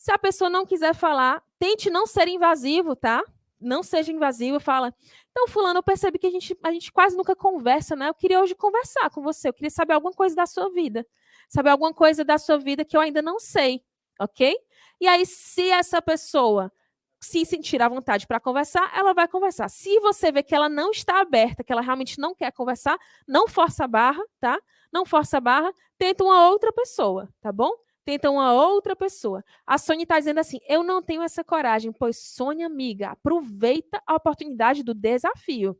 Se 0.00 0.10
a 0.10 0.18
pessoa 0.18 0.48
não 0.48 0.64
quiser 0.64 0.94
falar, 0.94 1.42
tente 1.58 1.90
não 1.90 2.06
ser 2.06 2.26
invasivo, 2.26 2.96
tá? 2.96 3.22
Não 3.60 3.82
seja 3.82 4.10
invasivo, 4.10 4.58
fala. 4.58 4.94
Então, 5.30 5.46
fulano, 5.46 5.80
eu 5.80 5.82
percebi 5.82 6.18
que 6.18 6.26
a 6.26 6.30
gente, 6.30 6.56
a 6.62 6.72
gente 6.72 6.90
quase 6.90 7.14
nunca 7.14 7.36
conversa, 7.36 7.94
né? 7.94 8.08
Eu 8.08 8.14
queria 8.14 8.40
hoje 8.40 8.54
conversar 8.54 9.10
com 9.10 9.20
você, 9.20 9.50
eu 9.50 9.52
queria 9.52 9.68
saber 9.68 9.92
alguma 9.92 10.14
coisa 10.14 10.34
da 10.34 10.46
sua 10.46 10.70
vida. 10.70 11.06
Saber 11.50 11.68
alguma 11.68 11.92
coisa 11.92 12.24
da 12.24 12.38
sua 12.38 12.56
vida 12.56 12.82
que 12.82 12.96
eu 12.96 13.00
ainda 13.02 13.20
não 13.20 13.38
sei, 13.38 13.84
ok? 14.18 14.56
E 14.98 15.06
aí, 15.06 15.26
se 15.26 15.68
essa 15.68 16.00
pessoa 16.00 16.72
se 17.20 17.44
sentir 17.44 17.82
à 17.82 17.88
vontade 17.90 18.26
para 18.26 18.40
conversar, 18.40 18.90
ela 18.96 19.12
vai 19.12 19.28
conversar. 19.28 19.68
Se 19.68 20.00
você 20.00 20.32
vê 20.32 20.42
que 20.42 20.54
ela 20.54 20.70
não 20.70 20.92
está 20.92 21.20
aberta, 21.20 21.62
que 21.62 21.70
ela 21.70 21.82
realmente 21.82 22.18
não 22.18 22.34
quer 22.34 22.50
conversar, 22.52 22.98
não 23.28 23.46
força 23.46 23.84
a 23.84 23.88
barra, 23.88 24.22
tá? 24.40 24.58
Não 24.90 25.04
força 25.04 25.36
a 25.36 25.40
barra, 25.40 25.70
tenta 25.98 26.24
uma 26.24 26.48
outra 26.48 26.72
pessoa, 26.72 27.28
tá 27.42 27.52
bom? 27.52 27.70
Tenta 28.10 28.28
uma 28.28 28.52
outra 28.52 28.96
pessoa. 28.96 29.44
A 29.64 29.78
Sônia 29.78 30.02
está 30.02 30.18
dizendo 30.18 30.40
assim: 30.40 30.58
eu 30.68 30.82
não 30.82 31.00
tenho 31.00 31.22
essa 31.22 31.44
coragem, 31.44 31.92
pois 31.92 32.18
Sônia, 32.18 32.66
amiga, 32.66 33.10
aproveita 33.10 34.02
a 34.04 34.16
oportunidade 34.16 34.82
do 34.82 34.92
desafio. 34.92 35.78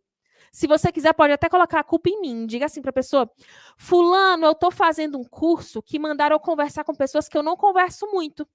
Se 0.52 0.68
você 0.68 0.92
quiser, 0.92 1.12
pode 1.12 1.32
até 1.32 1.48
colocar 1.48 1.80
a 1.80 1.84
culpa 1.84 2.08
em 2.08 2.20
mim. 2.20 2.46
Diga 2.46 2.66
assim 2.66 2.80
para 2.80 2.90
a 2.90 2.92
pessoa: 2.92 3.28
Fulano, 3.76 4.46
eu 4.46 4.52
estou 4.52 4.70
fazendo 4.70 5.18
um 5.18 5.24
curso 5.24 5.82
que 5.82 5.98
mandaram 5.98 6.36
eu 6.36 6.40
conversar 6.40 6.84
com 6.84 6.94
pessoas 6.94 7.28
que 7.28 7.36
eu 7.36 7.42
não 7.42 7.56
converso 7.56 8.06
muito. 8.06 8.46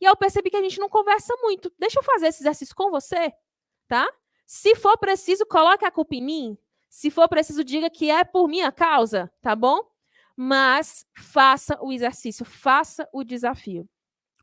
E 0.00 0.04
eu 0.04 0.14
percebi 0.14 0.48
que 0.48 0.56
a 0.56 0.62
gente 0.62 0.78
não 0.78 0.88
conversa 0.88 1.34
muito. 1.42 1.72
Deixa 1.76 1.98
eu 1.98 2.04
fazer 2.04 2.28
esse 2.28 2.40
exercício 2.40 2.76
com 2.76 2.88
você, 2.88 3.32
tá? 3.88 4.08
Se 4.46 4.76
for 4.76 4.96
preciso, 4.96 5.44
coloque 5.44 5.84
a 5.84 5.90
culpa 5.90 6.14
em 6.14 6.22
mim. 6.22 6.58
Se 6.88 7.10
for 7.10 7.28
preciso, 7.28 7.64
diga 7.64 7.90
que 7.90 8.12
é 8.12 8.22
por 8.22 8.46
minha 8.46 8.70
causa, 8.70 9.28
tá 9.42 9.56
bom? 9.56 9.92
Mas 10.36 11.06
faça 11.14 11.78
o 11.80 11.92
exercício, 11.92 12.44
faça 12.44 13.08
o 13.12 13.22
desafio. 13.22 13.88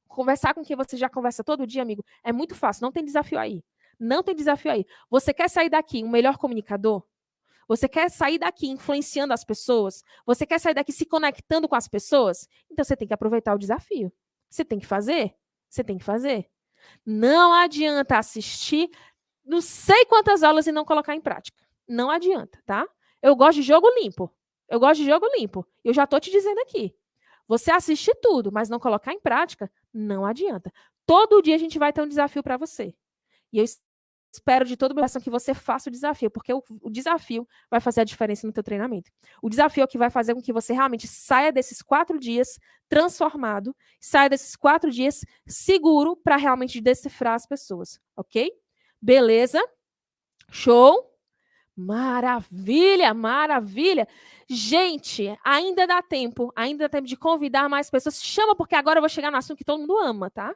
Conversar 0.08 0.54
com 0.54 0.64
quem 0.64 0.76
você 0.76 0.98
já 0.98 1.10
conversa 1.10 1.44
todo 1.44 1.68
dia, 1.68 1.82
amigo, 1.82 2.04
é 2.24 2.32
muito 2.32 2.56
fácil, 2.56 2.84
não 2.84 2.92
tem 2.92 3.04
desafio 3.04 3.40
aí. 3.40 3.64
Não 4.00 4.24
tem 4.24 4.36
desafio 4.36 4.72
aí. 4.72 4.86
Você 5.10 5.34
quer 5.34 5.50
sair 5.50 5.70
daqui 5.70 6.04
um 6.04 6.10
melhor 6.10 6.38
comunicador? 6.38 7.04
Você 7.68 7.88
quer 7.88 8.10
sair 8.10 8.38
daqui 8.38 8.68
influenciando 8.68 9.34
as 9.34 9.44
pessoas? 9.44 10.04
Você 10.26 10.46
quer 10.46 10.60
sair 10.60 10.74
daqui 10.74 10.92
se 10.92 11.06
conectando 11.06 11.70
com 11.70 11.76
as 11.76 11.88
pessoas? 11.88 12.48
Então 12.70 12.84
você 12.84 12.98
tem 12.98 13.08
que 13.08 13.14
aproveitar 13.14 13.54
o 13.54 13.60
desafio. 13.60 14.12
Você 14.50 14.66
tem 14.66 14.80
que 14.80 14.86
fazer. 14.86 15.34
Você 15.70 15.84
tem 15.84 15.98
que 15.98 16.04
fazer. 16.04 16.50
Não 17.06 17.54
adianta 17.54 18.18
assistir 18.18 18.90
não 19.46 19.62
sei 19.62 20.06
quantas 20.06 20.44
aulas 20.44 20.68
e 20.68 20.72
não 20.72 20.86
colocar 20.86 21.16
em 21.16 21.22
prática. 21.22 21.58
Não 21.88 22.10
adianta, 22.10 22.62
tá? 22.66 22.88
Eu 23.22 23.36
gosto 23.36 23.58
de 23.58 23.64
jogo 23.64 23.88
limpo. 24.00 24.34
Eu 24.72 24.80
gosto 24.80 25.02
de 25.02 25.06
jogo 25.06 25.28
limpo. 25.38 25.68
Eu 25.84 25.94
já 25.94 26.08
tô 26.08 26.18
te 26.18 26.32
dizendo 26.32 26.60
aqui. 26.60 26.96
Você 27.46 27.70
assiste 27.70 28.10
tudo, 28.22 28.54
mas 28.54 28.70
não 28.70 28.80
colocar 28.80 29.12
em 29.12 29.20
prática, 29.20 29.70
não 29.94 30.26
adianta. 30.26 30.72
Todo 31.06 31.42
dia 31.42 31.56
a 31.56 31.58
gente 31.58 31.78
vai 31.78 31.92
ter 31.92 32.02
um 32.02 32.08
desafio 32.08 32.42
para 32.42 32.56
você. 32.56 32.96
E 33.52 33.60
eu 33.60 33.66
espero 34.34 34.64
de 34.64 34.78
todo 34.78 34.92
o 34.94 34.96
coração 34.96 35.22
que 35.22 35.30
você 35.30 35.54
faça 35.54 35.90
o 35.90 35.92
desafio, 35.92 36.32
porque 36.32 36.54
o, 36.54 36.64
o, 36.82 36.90
desafio 36.90 37.46
vai 37.70 37.82
fazer 37.82 38.00
a 38.00 38.04
diferença 38.06 38.48
no 38.48 38.54
teu 38.54 38.64
treinamento. 38.64 39.12
O 39.42 39.50
desafio 39.50 39.82
é 39.82 39.84
o 39.84 39.88
que 39.90 39.98
vai 39.98 40.10
fazer 40.10 40.34
com 40.34 40.42
que 40.42 40.54
você 40.54 40.72
realmente 40.72 41.06
saia 41.06 41.52
desses 41.52 41.82
quatro 41.82 42.18
dias 42.18 42.58
transformado, 42.88 43.76
saia 44.00 44.30
desses 44.30 44.56
quatro 44.56 44.90
dias 44.90 45.26
seguro 45.46 46.16
para 46.16 46.38
realmente 46.38 46.80
decifrar 46.80 47.34
as 47.34 47.46
pessoas, 47.46 48.00
ok? 48.16 48.50
Beleza? 49.02 49.62
Show? 50.50 51.11
Maravilha, 51.86 53.14
maravilha. 53.14 54.08
Gente, 54.48 55.36
ainda 55.44 55.88
dá 55.88 56.02
tempo, 56.02 56.52
ainda 56.56 56.86
dá 56.86 56.90
tempo 56.90 57.08
de 57.08 57.18
convidar 57.18 57.68
mais 57.68 57.90
pessoas. 57.90 58.22
Chama, 58.24 58.56
porque 58.56 58.76
agora 58.76 59.00
eu 59.00 59.02
vou 59.02 59.10
chegar 59.10 59.32
no 59.32 59.38
assunto 59.38 59.58
que 59.58 59.64
todo 59.64 59.80
mundo 59.80 59.98
ama, 59.98 60.30
tá? 60.30 60.54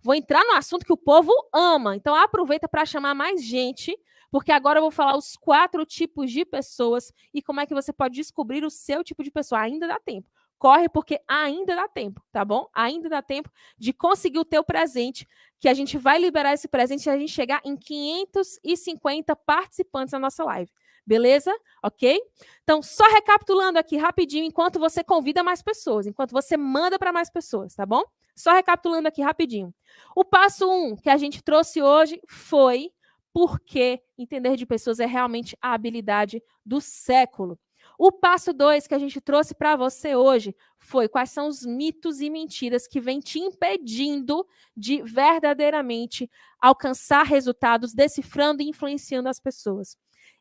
Vou 0.00 0.14
entrar 0.14 0.44
no 0.44 0.52
assunto 0.52 0.84
que 0.86 0.92
o 0.92 0.96
povo 0.96 1.32
ama. 1.52 1.96
Então 1.96 2.14
aproveita 2.14 2.68
para 2.68 2.86
chamar 2.86 3.14
mais 3.14 3.44
gente, 3.44 3.96
porque 4.30 4.52
agora 4.52 4.78
eu 4.78 4.82
vou 4.82 4.90
falar 4.90 5.16
os 5.16 5.36
quatro 5.36 5.84
tipos 5.84 6.30
de 6.30 6.44
pessoas 6.44 7.12
e 7.34 7.42
como 7.42 7.60
é 7.60 7.66
que 7.66 7.74
você 7.74 7.92
pode 7.92 8.14
descobrir 8.14 8.64
o 8.64 8.70
seu 8.70 9.02
tipo 9.02 9.24
de 9.24 9.30
pessoa. 9.30 9.60
Ainda 9.62 9.88
dá 9.88 9.98
tempo. 9.98 10.28
Corre 10.60 10.90
porque 10.90 11.18
ainda 11.26 11.74
dá 11.74 11.88
tempo, 11.88 12.22
tá 12.30 12.44
bom? 12.44 12.68
Ainda 12.74 13.08
dá 13.08 13.22
tempo 13.22 13.50
de 13.78 13.94
conseguir 13.94 14.38
o 14.38 14.44
teu 14.44 14.62
presente, 14.62 15.26
que 15.58 15.66
a 15.66 15.72
gente 15.72 15.96
vai 15.96 16.18
liberar 16.18 16.52
esse 16.52 16.68
presente 16.68 17.06
e 17.06 17.10
a 17.10 17.18
gente 17.18 17.32
chegar 17.32 17.62
em 17.64 17.78
550 17.78 19.34
participantes 19.34 20.12
na 20.12 20.18
nossa 20.18 20.44
live. 20.44 20.70
Beleza? 21.06 21.50
Ok? 21.82 22.20
Então, 22.62 22.82
só 22.82 23.04
recapitulando 23.10 23.78
aqui 23.78 23.96
rapidinho, 23.96 24.44
enquanto 24.44 24.78
você 24.78 25.02
convida 25.02 25.42
mais 25.42 25.62
pessoas, 25.62 26.06
enquanto 26.06 26.32
você 26.32 26.58
manda 26.58 26.98
para 26.98 27.10
mais 27.10 27.30
pessoas, 27.30 27.74
tá 27.74 27.86
bom? 27.86 28.02
Só 28.36 28.52
recapitulando 28.52 29.08
aqui 29.08 29.22
rapidinho. 29.22 29.74
O 30.14 30.26
passo 30.26 30.70
um 30.70 30.94
que 30.94 31.08
a 31.08 31.16
gente 31.16 31.42
trouxe 31.42 31.80
hoje 31.80 32.20
foi 32.28 32.92
porque 33.32 34.02
entender 34.18 34.56
de 34.56 34.66
pessoas 34.66 35.00
é 35.00 35.06
realmente 35.06 35.56
a 35.58 35.72
habilidade 35.72 36.42
do 36.66 36.82
século. 36.82 37.58
O 38.02 38.10
passo 38.10 38.54
dois 38.54 38.86
que 38.86 38.94
a 38.94 38.98
gente 38.98 39.20
trouxe 39.20 39.54
para 39.54 39.76
você 39.76 40.16
hoje 40.16 40.56
foi 40.78 41.06
quais 41.06 41.28
são 41.32 41.48
os 41.48 41.66
mitos 41.66 42.22
e 42.22 42.30
mentiras 42.30 42.86
que 42.86 42.98
vêm 42.98 43.20
te 43.20 43.38
impedindo 43.38 44.48
de 44.74 45.02
verdadeiramente 45.02 46.26
alcançar 46.58 47.26
resultados, 47.26 47.92
decifrando 47.92 48.62
e 48.62 48.70
influenciando 48.70 49.28
as 49.28 49.38
pessoas. 49.38 49.98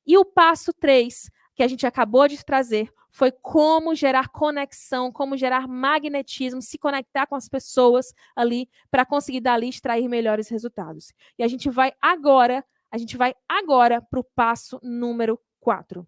E 0.08 0.18
o 0.18 0.24
passo 0.24 0.72
três 0.72 1.30
que 1.54 1.62
a 1.62 1.68
gente 1.68 1.86
acabou 1.86 2.30
de 2.30 2.42
trazer 2.46 2.94
foi 3.12 3.30
como 3.30 3.94
gerar 3.94 4.30
conexão, 4.30 5.12
como 5.12 5.36
gerar 5.36 5.68
magnetismo, 5.68 6.62
se 6.62 6.78
conectar 6.78 7.28
com 7.28 7.36
as 7.36 7.50
pessoas 7.50 8.14
ali 8.38 8.70
para 8.90 9.06
conseguir 9.06 9.42
dali 9.42 9.68
extrair 9.68 10.08
melhores 10.08 10.48
resultados. 10.48 11.12
E 11.38 11.44
a 11.44 11.48
gente 11.50 11.70
vai 11.70 11.92
agora, 12.02 12.64
a 12.90 12.98
gente 12.98 13.18
vai 13.18 13.36
agora 13.50 14.02
para 14.02 14.22
o 14.22 14.24
passo 14.24 14.80
número 14.82 15.38
4. 15.60 16.08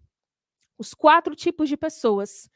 Os 0.82 0.94
quatro 0.94 1.34
tipos 1.34 1.68
de 1.68 1.76
pessoas 1.76 2.50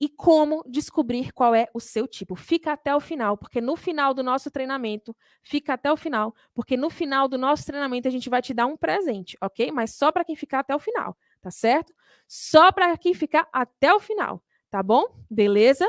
e 0.00 0.08
como 0.08 0.62
descobrir 0.68 1.32
qual 1.32 1.54
é 1.54 1.68
o 1.72 1.80
seu 1.80 2.06
tipo. 2.06 2.34
Fica 2.34 2.72
até 2.72 2.94
o 2.94 3.00
final, 3.00 3.38
porque 3.38 3.60
no 3.60 3.76
final 3.76 4.12
do 4.12 4.22
nosso 4.22 4.50
treinamento, 4.50 5.16
fica 5.42 5.72
até 5.72 5.90
o 5.90 5.96
final, 5.96 6.34
porque 6.52 6.76
no 6.76 6.90
final 6.90 7.28
do 7.28 7.38
nosso 7.38 7.64
treinamento 7.64 8.06
a 8.06 8.10
gente 8.10 8.28
vai 8.28 8.42
te 8.42 8.52
dar 8.52 8.66
um 8.66 8.76
presente, 8.76 9.38
ok? 9.40 9.72
Mas 9.72 9.94
só 9.94 10.12
para 10.12 10.24
quem 10.24 10.36
ficar 10.36 10.58
até 10.58 10.74
o 10.74 10.78
final 10.78 11.16
tá 11.46 11.50
certo? 11.52 11.94
Só 12.26 12.72
para 12.72 12.98
quem 12.98 13.14
ficar 13.14 13.48
até 13.52 13.94
o 13.94 14.00
final, 14.00 14.42
tá 14.68 14.82
bom? 14.82 15.04
Beleza? 15.30 15.88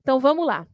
Então 0.00 0.18
vamos 0.18 0.46
lá. 0.46 0.66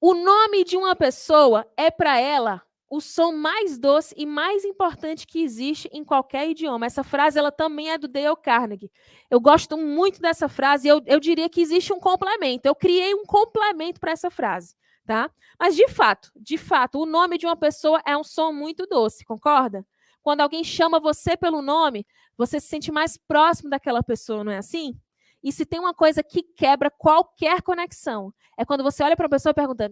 O 0.00 0.14
nome 0.14 0.64
de 0.64 0.74
uma 0.74 0.96
pessoa 0.96 1.70
é 1.76 1.90
para 1.90 2.18
ela 2.18 2.62
o 2.92 3.00
som 3.00 3.32
mais 3.32 3.78
doce 3.78 4.14
e 4.18 4.26
mais 4.26 4.66
importante 4.66 5.26
que 5.26 5.42
existe 5.42 5.88
em 5.94 6.04
qualquer 6.04 6.50
idioma. 6.50 6.84
Essa 6.84 7.02
frase 7.02 7.38
ela 7.38 7.50
também 7.50 7.90
é 7.90 7.96
do 7.96 8.06
Dale 8.06 8.36
Carnegie. 8.36 8.92
Eu 9.30 9.40
gosto 9.40 9.78
muito 9.78 10.20
dessa 10.20 10.46
frase 10.46 10.86
e 10.86 10.90
eu, 10.90 11.00
eu 11.06 11.18
diria 11.18 11.48
que 11.48 11.62
existe 11.62 11.90
um 11.90 11.98
complemento. 11.98 12.68
Eu 12.68 12.74
criei 12.74 13.14
um 13.14 13.24
complemento 13.24 13.98
para 13.98 14.12
essa 14.12 14.30
frase, 14.30 14.76
tá? 15.06 15.30
Mas 15.58 15.74
de 15.74 15.88
fato, 15.88 16.30
de 16.36 16.58
fato, 16.58 17.00
o 17.00 17.06
nome 17.06 17.38
de 17.38 17.46
uma 17.46 17.56
pessoa 17.56 18.02
é 18.04 18.14
um 18.14 18.22
som 18.22 18.52
muito 18.52 18.86
doce, 18.86 19.24
concorda? 19.24 19.86
Quando 20.22 20.42
alguém 20.42 20.62
chama 20.62 21.00
você 21.00 21.34
pelo 21.34 21.62
nome, 21.62 22.06
você 22.36 22.60
se 22.60 22.66
sente 22.66 22.92
mais 22.92 23.16
próximo 23.16 23.70
daquela 23.70 24.02
pessoa, 24.02 24.44
não 24.44 24.52
é 24.52 24.58
assim? 24.58 24.94
E 25.42 25.50
se 25.50 25.64
tem 25.64 25.80
uma 25.80 25.94
coisa 25.94 26.22
que 26.22 26.42
quebra 26.42 26.90
qualquer 26.90 27.62
conexão, 27.62 28.34
é 28.54 28.66
quando 28.66 28.84
você 28.84 29.02
olha 29.02 29.16
para 29.16 29.28
a 29.28 29.30
pessoa 29.30 29.52
e 29.52 29.54
pergunta: 29.54 29.90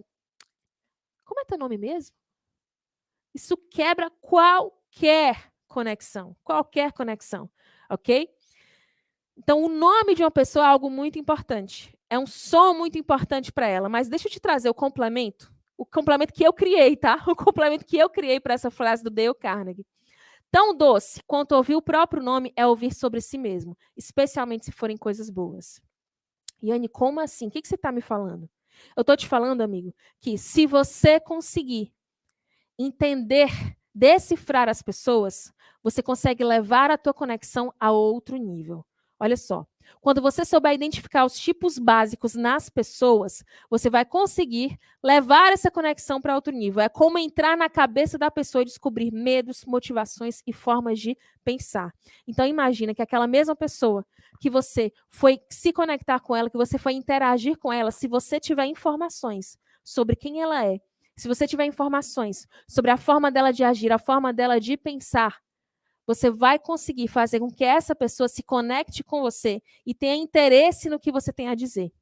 Como 1.25 1.39
é 1.39 1.45
teu 1.45 1.57
nome 1.57 1.79
mesmo? 1.79 2.20
Isso 3.33 3.55
quebra 3.55 4.09
qualquer 4.21 5.51
conexão, 5.67 6.35
qualquer 6.43 6.91
conexão, 6.91 7.49
ok? 7.89 8.29
Então, 9.37 9.63
o 9.63 9.69
nome 9.69 10.13
de 10.13 10.23
uma 10.23 10.31
pessoa 10.31 10.65
é 10.65 10.67
algo 10.67 10.89
muito 10.89 11.17
importante. 11.17 11.97
É 12.09 12.19
um 12.19 12.27
som 12.27 12.73
muito 12.73 12.97
importante 12.97 13.51
para 13.51 13.67
ela. 13.67 13.89
Mas 13.89 14.09
deixa 14.09 14.27
eu 14.27 14.31
te 14.31 14.39
trazer 14.39 14.69
o 14.69 14.73
complemento. 14.73 15.51
O 15.77 15.85
complemento 15.85 16.33
que 16.33 16.43
eu 16.43 16.53
criei, 16.53 16.95
tá? 16.95 17.23
O 17.27 17.35
complemento 17.35 17.85
que 17.85 17.97
eu 17.97 18.09
criei 18.09 18.39
para 18.39 18.53
essa 18.53 18.69
frase 18.69 19.01
do 19.03 19.09
Dale 19.09 19.33
Carnegie. 19.33 19.85
Tão 20.51 20.75
doce 20.75 21.23
quanto 21.25 21.53
ouvir 21.53 21.75
o 21.75 21.81
próprio 21.81 22.21
nome 22.21 22.51
é 22.57 22.67
ouvir 22.67 22.93
sobre 22.93 23.21
si 23.21 23.37
mesmo, 23.37 23.77
especialmente 23.95 24.65
se 24.65 24.71
forem 24.71 24.97
coisas 24.97 25.29
boas. 25.29 25.81
Yane, 26.61 26.89
como 26.89 27.21
assim? 27.21 27.47
O 27.47 27.51
que, 27.51 27.61
que 27.61 27.67
você 27.69 27.75
está 27.75 27.89
me 27.89 28.01
falando? 28.01 28.49
Eu 28.95 29.01
estou 29.01 29.15
te 29.15 29.27
falando, 29.27 29.61
amigo, 29.61 29.95
que 30.19 30.37
se 30.37 30.67
você 30.67 31.21
conseguir 31.21 31.93
entender, 32.81 33.49
decifrar 33.93 34.69
as 34.69 34.81
pessoas, 34.81 35.53
você 35.83 36.01
consegue 36.01 36.43
levar 36.43 36.91
a 36.91 36.97
tua 36.97 37.13
conexão 37.13 37.73
a 37.79 37.91
outro 37.91 38.37
nível. 38.37 38.85
Olha 39.19 39.37
só, 39.37 39.65
quando 39.99 40.21
você 40.21 40.45
souber 40.45 40.73
identificar 40.73 41.25
os 41.25 41.37
tipos 41.37 41.77
básicos 41.77 42.33
nas 42.33 42.69
pessoas, 42.69 43.43
você 43.69 43.89
vai 43.89 44.05
conseguir 44.05 44.77
levar 45.03 45.53
essa 45.53 45.69
conexão 45.69 46.21
para 46.21 46.35
outro 46.35 46.53
nível. 46.53 46.81
É 46.81 46.89
como 46.89 47.17
entrar 47.17 47.57
na 47.57 47.69
cabeça 47.69 48.17
da 48.17 48.31
pessoa 48.31 48.61
e 48.61 48.65
descobrir 48.65 49.11
medos, 49.11 49.63
motivações 49.65 50.41
e 50.47 50.53
formas 50.53 50.99
de 50.99 51.17
pensar. 51.43 51.93
Então 52.27 52.45
imagina 52.45 52.93
que 52.93 53.01
aquela 53.01 53.27
mesma 53.27 53.55
pessoa 53.55 54.05
que 54.39 54.49
você 54.49 54.91
foi 55.09 55.39
se 55.49 55.71
conectar 55.71 56.19
com 56.19 56.35
ela, 56.35 56.49
que 56.49 56.57
você 56.57 56.77
foi 56.77 56.93
interagir 56.93 57.57
com 57.57 57.71
ela, 57.71 57.91
se 57.91 58.07
você 58.07 58.39
tiver 58.39 58.65
informações 58.65 59.57
sobre 59.83 60.15
quem 60.15 60.41
ela 60.41 60.65
é, 60.65 60.79
se 61.21 61.27
você 61.27 61.47
tiver 61.47 61.65
informações 61.65 62.47
sobre 62.67 62.89
a 62.89 62.97
forma 62.97 63.29
dela 63.29 63.51
de 63.53 63.63
agir, 63.63 63.91
a 63.91 63.99
forma 63.99 64.33
dela 64.33 64.59
de 64.59 64.75
pensar, 64.75 65.39
você 66.07 66.31
vai 66.31 66.57
conseguir 66.57 67.07
fazer 67.07 67.39
com 67.39 67.51
que 67.51 67.63
essa 67.63 67.93
pessoa 67.93 68.27
se 68.27 68.41
conecte 68.41 69.03
com 69.03 69.21
você 69.21 69.61
e 69.85 69.93
tenha 69.93 70.15
interesse 70.15 70.89
no 70.89 70.99
que 70.99 71.11
você 71.11 71.31
tem 71.31 71.47
a 71.47 71.53
dizer. 71.53 71.93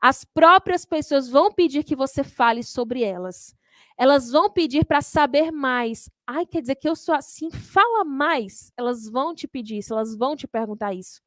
As 0.00 0.24
próprias 0.24 0.86
pessoas 0.86 1.28
vão 1.28 1.52
pedir 1.52 1.84
que 1.84 1.94
você 1.94 2.24
fale 2.24 2.62
sobre 2.62 3.02
elas. 3.02 3.54
Elas 3.98 4.30
vão 4.30 4.50
pedir 4.50 4.86
para 4.86 5.02
saber 5.02 5.50
mais. 5.52 6.08
Ai, 6.26 6.46
quer 6.46 6.62
dizer 6.62 6.76
que 6.76 6.88
eu 6.88 6.96
sou 6.96 7.14
assim? 7.14 7.50
Fala 7.50 8.06
mais. 8.06 8.72
Elas 8.74 9.06
vão 9.06 9.34
te 9.34 9.46
pedir 9.46 9.76
isso, 9.76 9.92
elas 9.92 10.16
vão 10.16 10.34
te 10.34 10.48
perguntar 10.48 10.94
isso. 10.94 11.20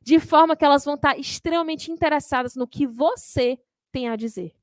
De 0.00 0.18
forma 0.18 0.56
que 0.56 0.64
elas 0.64 0.86
vão 0.86 0.94
estar 0.94 1.18
extremamente 1.18 1.92
interessadas 1.92 2.56
no 2.56 2.66
que 2.66 2.86
você 2.86 3.58
tem 3.92 4.08
a 4.08 4.16
dizer. 4.16 4.56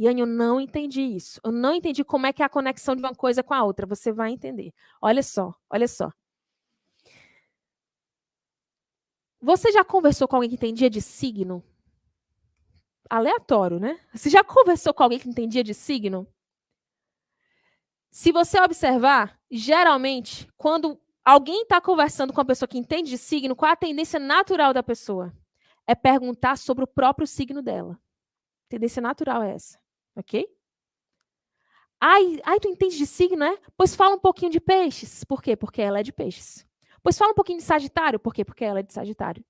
Iane, 0.00 0.22
eu 0.22 0.26
não 0.26 0.60
entendi 0.60 1.02
isso. 1.02 1.40
Eu 1.44 1.52
não 1.52 1.74
entendi 1.74 2.02
como 2.02 2.26
é 2.26 2.32
que 2.32 2.42
é 2.42 2.46
a 2.46 2.48
conexão 2.48 2.96
de 2.96 3.02
uma 3.02 3.14
coisa 3.14 3.42
com 3.42 3.52
a 3.52 3.62
outra. 3.62 3.86
Você 3.86 4.10
vai 4.10 4.30
entender. 4.30 4.72
Olha 5.00 5.22
só, 5.22 5.54
olha 5.68 5.86
só. 5.86 6.10
Você 9.42 9.70
já 9.72 9.84
conversou 9.84 10.26
com 10.26 10.36
alguém 10.36 10.48
que 10.50 10.56
entendia 10.56 10.88
de 10.88 11.02
signo? 11.02 11.62
Aleatório, 13.10 13.78
né? 13.78 13.98
Você 14.14 14.30
já 14.30 14.42
conversou 14.42 14.94
com 14.94 15.02
alguém 15.02 15.18
que 15.18 15.28
entendia 15.28 15.64
de 15.64 15.74
signo? 15.74 16.26
Se 18.10 18.32
você 18.32 18.60
observar, 18.60 19.38
geralmente, 19.50 20.48
quando 20.56 20.98
alguém 21.24 21.62
está 21.62 21.80
conversando 21.80 22.32
com 22.32 22.40
uma 22.40 22.46
pessoa 22.46 22.68
que 22.68 22.78
entende 22.78 23.10
de 23.10 23.18
signo, 23.18 23.54
qual 23.54 23.72
a 23.72 23.76
tendência 23.76 24.18
natural 24.18 24.72
da 24.72 24.82
pessoa? 24.82 25.32
É 25.86 25.94
perguntar 25.94 26.56
sobre 26.56 26.84
o 26.84 26.88
próprio 26.88 27.26
signo 27.26 27.62
dela. 27.62 27.94
A 27.94 28.68
tendência 28.68 29.02
natural 29.02 29.42
é 29.42 29.54
essa, 29.54 29.78
ok? 30.16 30.46
Ai, 32.00 32.40
ai, 32.44 32.58
tu 32.58 32.68
entende 32.68 32.96
de 32.96 33.06
signo, 33.06 33.44
é? 33.44 33.58
Pois 33.76 33.94
fala 33.94 34.14
um 34.14 34.18
pouquinho 34.18 34.50
de 34.50 34.60
peixes. 34.60 35.22
Por 35.24 35.42
quê? 35.42 35.54
Porque 35.54 35.82
ela 35.82 36.00
é 36.00 36.02
de 36.02 36.12
peixes. 36.12 36.66
Pois 37.02 37.18
fala 37.18 37.32
um 37.32 37.34
pouquinho 37.34 37.58
de 37.58 37.64
Sagitário. 37.64 38.18
Por 38.18 38.32
quê? 38.34 38.44
Porque 38.44 38.64
ela 38.64 38.80
é 38.80 38.82
de 38.82 38.92
Sagitário. 38.92 39.44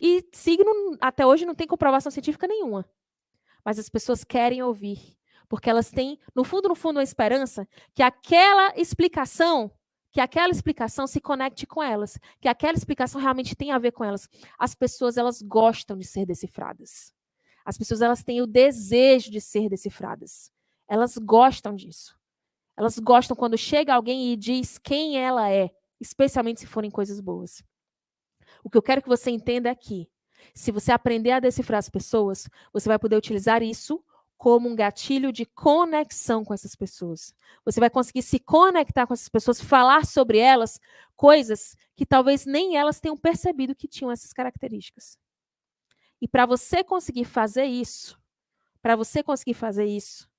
E 0.00 0.24
signo, 0.32 0.96
até 1.00 1.26
hoje, 1.26 1.44
não 1.44 1.54
tem 1.54 1.66
comprovação 1.66 2.10
científica 2.10 2.46
nenhuma. 2.46 2.88
Mas 3.64 3.78
as 3.78 3.88
pessoas 3.88 4.24
querem 4.24 4.62
ouvir. 4.62 5.16
Porque 5.48 5.68
elas 5.68 5.90
têm, 5.90 6.18
no 6.34 6.44
fundo, 6.44 6.68
no 6.68 6.74
fundo, 6.74 6.98
a 6.98 7.02
esperança 7.02 7.68
que 7.94 8.02
aquela 8.02 8.72
explicação, 8.76 9.70
que 10.10 10.20
aquela 10.20 10.50
explicação 10.50 11.06
se 11.06 11.20
conecte 11.20 11.66
com 11.66 11.82
elas. 11.82 12.18
Que 12.40 12.48
aquela 12.48 12.76
explicação 12.76 13.20
realmente 13.20 13.56
tenha 13.56 13.74
a 13.74 13.78
ver 13.78 13.92
com 13.92 14.04
elas. 14.04 14.28
As 14.58 14.74
pessoas, 14.74 15.16
elas 15.16 15.42
gostam 15.42 15.96
de 15.96 16.06
ser 16.06 16.26
decifradas. 16.26 17.12
As 17.64 17.78
pessoas, 17.78 18.00
elas 18.00 18.22
têm 18.22 18.40
o 18.40 18.46
desejo 18.46 19.30
de 19.30 19.40
ser 19.40 19.68
decifradas. 19.68 20.50
Elas 20.88 21.16
gostam 21.16 21.74
disso. 21.74 22.16
Elas 22.76 22.98
gostam 22.98 23.36
quando 23.36 23.56
chega 23.56 23.94
alguém 23.94 24.32
e 24.32 24.36
diz 24.36 24.78
quem 24.78 25.18
ela 25.18 25.50
é, 25.50 25.70
especialmente 26.00 26.60
se 26.60 26.66
forem 26.66 26.90
coisas 26.90 27.20
boas. 27.20 27.62
O 28.64 28.70
que 28.70 28.78
eu 28.78 28.82
quero 28.82 29.02
que 29.02 29.08
você 29.08 29.30
entenda 29.30 29.68
é 29.68 29.74
que, 29.74 30.08
se 30.54 30.72
você 30.72 30.90
aprender 30.92 31.30
a 31.30 31.40
decifrar 31.40 31.78
as 31.78 31.88
pessoas, 31.88 32.48
você 32.72 32.88
vai 32.88 32.98
poder 32.98 33.16
utilizar 33.16 33.62
isso 33.62 34.02
como 34.36 34.68
um 34.68 34.74
gatilho 34.74 35.30
de 35.30 35.46
conexão 35.46 36.44
com 36.44 36.52
essas 36.52 36.74
pessoas. 36.74 37.32
Você 37.64 37.78
vai 37.78 37.88
conseguir 37.88 38.22
se 38.22 38.40
conectar 38.40 39.06
com 39.06 39.14
essas 39.14 39.28
pessoas, 39.28 39.60
falar 39.60 40.04
sobre 40.04 40.38
elas 40.38 40.80
coisas 41.14 41.76
que 41.94 42.04
talvez 42.04 42.44
nem 42.44 42.76
elas 42.76 42.98
tenham 42.98 43.16
percebido 43.16 43.72
que 43.72 43.86
tinham 43.86 44.10
essas 44.10 44.32
características. 44.32 45.16
E 46.22 46.28
para 46.28 46.46
você 46.46 46.84
conseguir 46.84 47.24
fazer 47.24 47.64
isso, 47.64 48.16
para 48.80 48.94
você 48.94 49.24
conseguir 49.24 49.54
fazer 49.54 49.86
isso, 49.86 50.30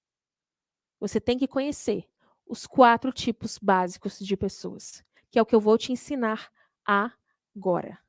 você 0.97 1.19
tem 1.19 1.37
que 1.37 1.45
conhecer 1.45 2.07
os 2.47 2.65
quatro 2.65 3.11
tipos 3.11 3.57
básicos 3.57 4.17
de 4.17 4.37
pessoas, 4.37 5.03
que 5.29 5.37
é 5.37 5.41
o 5.41 5.45
que 5.45 5.53
eu 5.53 5.59
vou 5.59 5.77
te 5.77 5.91
ensinar 5.91 6.49
agora. 6.85 7.99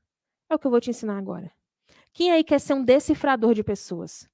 É 0.49 0.55
o 0.55 0.59
que 0.59 0.69
eu 0.69 0.71
vou 0.71 0.81
te 0.81 0.91
ensinar 0.91 1.19
agora. 1.19 1.51
Quem 2.13 2.31
aí 2.31 2.45
quer 2.45 2.61
ser 2.61 2.75
um 2.75 2.85
decifrador 2.85 3.55
de 3.55 3.65
pessoas? 3.65 4.31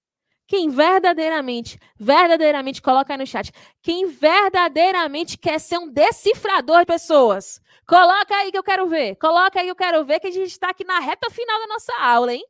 Quem 0.47 0.69
verdadeiramente, 0.69 1.79
verdadeiramente, 1.97 2.83
coloca 2.83 3.15
aí 3.15 3.19
no 3.19 3.27
chat. 3.27 3.51
Quem 3.81 4.05
verdadeiramente 4.07 5.39
quer 5.39 5.59
ser 5.59 5.79
um 5.79 5.89
decifrador 5.91 6.81
de 6.81 6.87
pessoas? 6.87 7.59
Coloca 7.87 8.35
aí 8.37 8.53
que 8.53 8.59
eu 8.59 8.62
quero 8.62 8.87
ver. 8.87 9.17
Coloca 9.17 9.59
aí 9.59 9.65
que 9.65 9.71
eu 9.71 9.77
quero 9.77 10.05
ver 10.05 10.21
que 10.21 10.27
a 10.27 10.31
gente 10.31 10.51
está 10.51 10.69
aqui 10.69 10.85
na 10.85 10.99
reta 10.99 11.31
final 11.31 11.59
da 11.59 11.67
nossa 11.69 11.93
aula, 12.03 12.35
hein? 12.35 12.45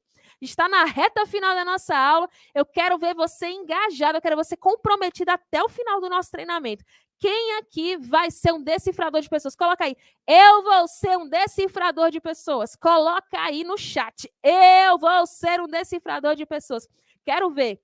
Está 0.45 0.69
na 0.69 0.85
reta 0.85 1.27
final 1.27 1.55
da 1.55 1.65
nossa 1.65 1.97
aula. 1.97 2.29
Eu 2.55 2.65
quero 2.65 2.99
ver 2.99 3.15
você 3.15 3.49
engajado, 3.49 4.19
eu 4.19 4.23
quero 4.23 4.37
você 4.37 4.57
comprometido 4.57 5.31
até 5.31 5.63
o 5.63 5.69
final 5.69 6.01
do 6.01 6.09
nosso 6.09 6.31
treinamento. 6.31 6.85
Quem 7.21 7.59
aqui 7.59 7.99
vai 7.99 8.31
ser 8.31 8.51
um 8.53 8.63
decifrador 8.63 9.21
de 9.21 9.29
pessoas? 9.29 9.55
Coloca 9.55 9.85
aí. 9.85 9.95
Eu 10.27 10.63
vou 10.63 10.89
ser 10.89 11.19
um 11.19 11.29
decifrador 11.29 12.11
de 12.11 12.19
pessoas. 12.19 12.75
Coloca 12.75 13.39
aí 13.39 13.63
no 13.63 13.77
chat. 13.77 14.33
Eu 14.43 14.97
vou 14.99 15.27
ser 15.27 15.61
um 15.61 15.67
decifrador 15.67 16.35
de 16.35 16.47
pessoas. 16.47 16.89
Quero 17.23 17.51
ver. 17.51 17.79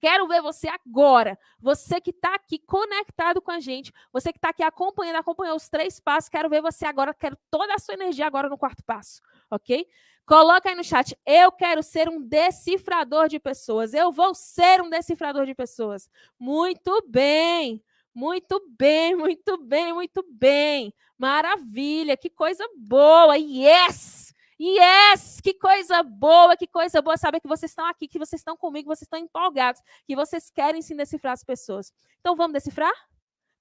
Quero 0.00 0.28
ver 0.28 0.40
você 0.40 0.68
agora. 0.68 1.36
Você 1.58 2.00
que 2.00 2.10
está 2.10 2.32
aqui 2.34 2.60
conectado 2.60 3.42
com 3.42 3.50
a 3.50 3.58
gente. 3.58 3.92
Você 4.12 4.32
que 4.32 4.38
está 4.38 4.50
aqui 4.50 4.62
acompanhando, 4.62 5.16
acompanhou 5.16 5.56
os 5.56 5.68
três 5.68 5.98
passos. 5.98 6.30
Quero 6.30 6.48
ver 6.48 6.62
você 6.62 6.86
agora. 6.86 7.12
Quero 7.12 7.36
toda 7.50 7.74
a 7.74 7.78
sua 7.78 7.94
energia 7.94 8.26
agora 8.26 8.48
no 8.48 8.56
quarto 8.56 8.84
passo. 8.84 9.20
Ok? 9.50 9.86
Coloca 10.26 10.68
aí 10.68 10.76
no 10.76 10.84
chat. 10.84 11.16
Eu 11.26 11.50
quero 11.50 11.82
ser 11.82 12.08
um 12.08 12.22
decifrador 12.22 13.28
de 13.28 13.40
pessoas. 13.40 13.92
Eu 13.92 14.12
vou 14.12 14.34
ser 14.34 14.80
um 14.80 14.88
decifrador 14.88 15.44
de 15.44 15.54
pessoas. 15.54 16.08
Muito 16.38 17.04
bem. 17.08 17.82
Muito 18.14 18.60
bem, 18.78 19.14
muito 19.16 19.56
bem, 19.58 19.92
muito 19.92 20.24
bem. 20.30 20.92
Maravilha, 21.16 22.16
que 22.16 22.28
coisa 22.28 22.64
boa. 22.76 23.36
Yes! 23.36 24.34
Yes! 24.60 25.40
Que 25.40 25.54
coisa 25.54 26.02
boa, 26.02 26.56
que 26.56 26.66
coisa 26.66 27.00
boa 27.00 27.16
saber 27.16 27.40
que 27.40 27.48
vocês 27.48 27.70
estão 27.70 27.86
aqui, 27.86 28.06
que 28.06 28.18
vocês 28.18 28.40
estão 28.40 28.56
comigo, 28.56 28.88
vocês 28.88 29.02
estão 29.06 29.18
empolgados, 29.18 29.80
que 30.06 30.14
vocês 30.14 30.50
querem 30.50 30.82
sim 30.82 30.94
decifrar 30.94 31.32
as 31.32 31.42
pessoas. 31.42 31.92
Então 32.20 32.36
vamos 32.36 32.52
decifrar? 32.52 32.92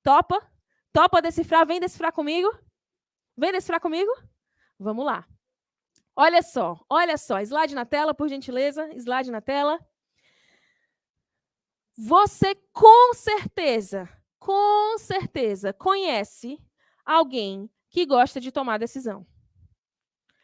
Topa? 0.03 0.39
Topa 0.91 1.21
decifrar? 1.21 1.65
Vem 1.65 1.79
decifrar 1.79 2.11
comigo? 2.11 2.49
Vem 3.37 3.51
decifrar 3.51 3.79
comigo? 3.79 4.11
Vamos 4.77 5.05
lá. 5.05 5.25
Olha 6.21 6.41
só, 6.43 6.77
olha 6.89 7.17
só. 7.17 7.39
Slide 7.39 7.73
na 7.73 7.85
tela, 7.85 8.13
por 8.13 8.27
gentileza. 8.27 8.93
Slide 8.93 9.31
na 9.31 9.39
tela. 9.39 9.79
Você 11.97 12.55
com 12.73 13.13
certeza, 13.13 14.09
com 14.37 14.97
certeza 14.97 15.71
conhece 15.71 16.61
alguém 17.05 17.69
que 17.89 18.05
gosta 18.05 18.41
de 18.41 18.51
tomar 18.51 18.77
decisão. 18.77 19.25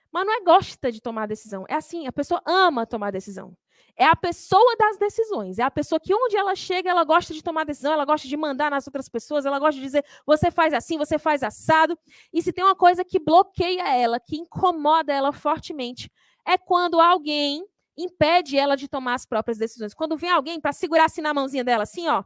Mas 0.10 0.26
não 0.26 0.34
é 0.34 0.42
gosta 0.46 0.90
de 0.90 1.02
tomar 1.02 1.28
decisão. 1.28 1.66
É 1.68 1.76
assim, 1.76 2.08
a 2.08 2.12
pessoa 2.14 2.42
ama 2.46 2.88
tomar 2.88 3.12
decisão. 3.12 3.54
É 3.98 4.06
a 4.06 4.16
pessoa 4.16 4.76
das 4.78 4.98
decisões. 4.98 5.58
É 5.58 5.64
a 5.64 5.72
pessoa 5.72 6.00
que 6.00 6.14
onde 6.14 6.36
ela 6.36 6.56
chega, 6.56 6.90
ela 6.90 7.04
gosta 7.04 7.34
de 7.34 7.42
tomar 7.42 7.64
decisão, 7.64 7.94
ela 7.94 8.06
gosta 8.06 8.28
de 8.28 8.36
mandar 8.36 8.70
nas 8.70 8.86
outras 8.88 9.08
pessoas, 9.08 9.46
ela 9.46 9.58
gosta 9.58 9.76
de 9.76 9.82
dizer, 9.82 10.06
você 10.26 10.52
faz 10.52 10.74
assim, 10.74 10.98
você 10.98 11.18
faz 11.18 11.44
assado. 11.44 11.98
E 12.34 12.42
se 12.42 12.52
tem 12.52 12.64
uma 12.64 12.76
coisa 12.76 13.06
que 13.06 13.20
bloqueia 13.20 13.88
ela, 13.96 14.20
que 14.20 14.36
incomoda 14.36 15.14
ela 15.14 15.32
fortemente, 15.32 16.12
é 16.46 16.58
quando 16.58 17.00
alguém 17.00 17.66
impede 17.98 18.58
ela 18.58 18.76
de 18.76 18.88
tomar 18.88 19.14
as 19.14 19.26
próprias 19.26 19.58
decisões. 19.58 19.94
Quando 19.94 20.18
vem 20.18 20.30
alguém 20.30 20.60
para 20.60 20.74
segurar 20.74 21.06
assim 21.06 21.22
na 21.22 21.34
mãozinha 21.34 21.64
dela, 21.64 21.84
assim, 21.84 22.08
ó. 22.08 22.24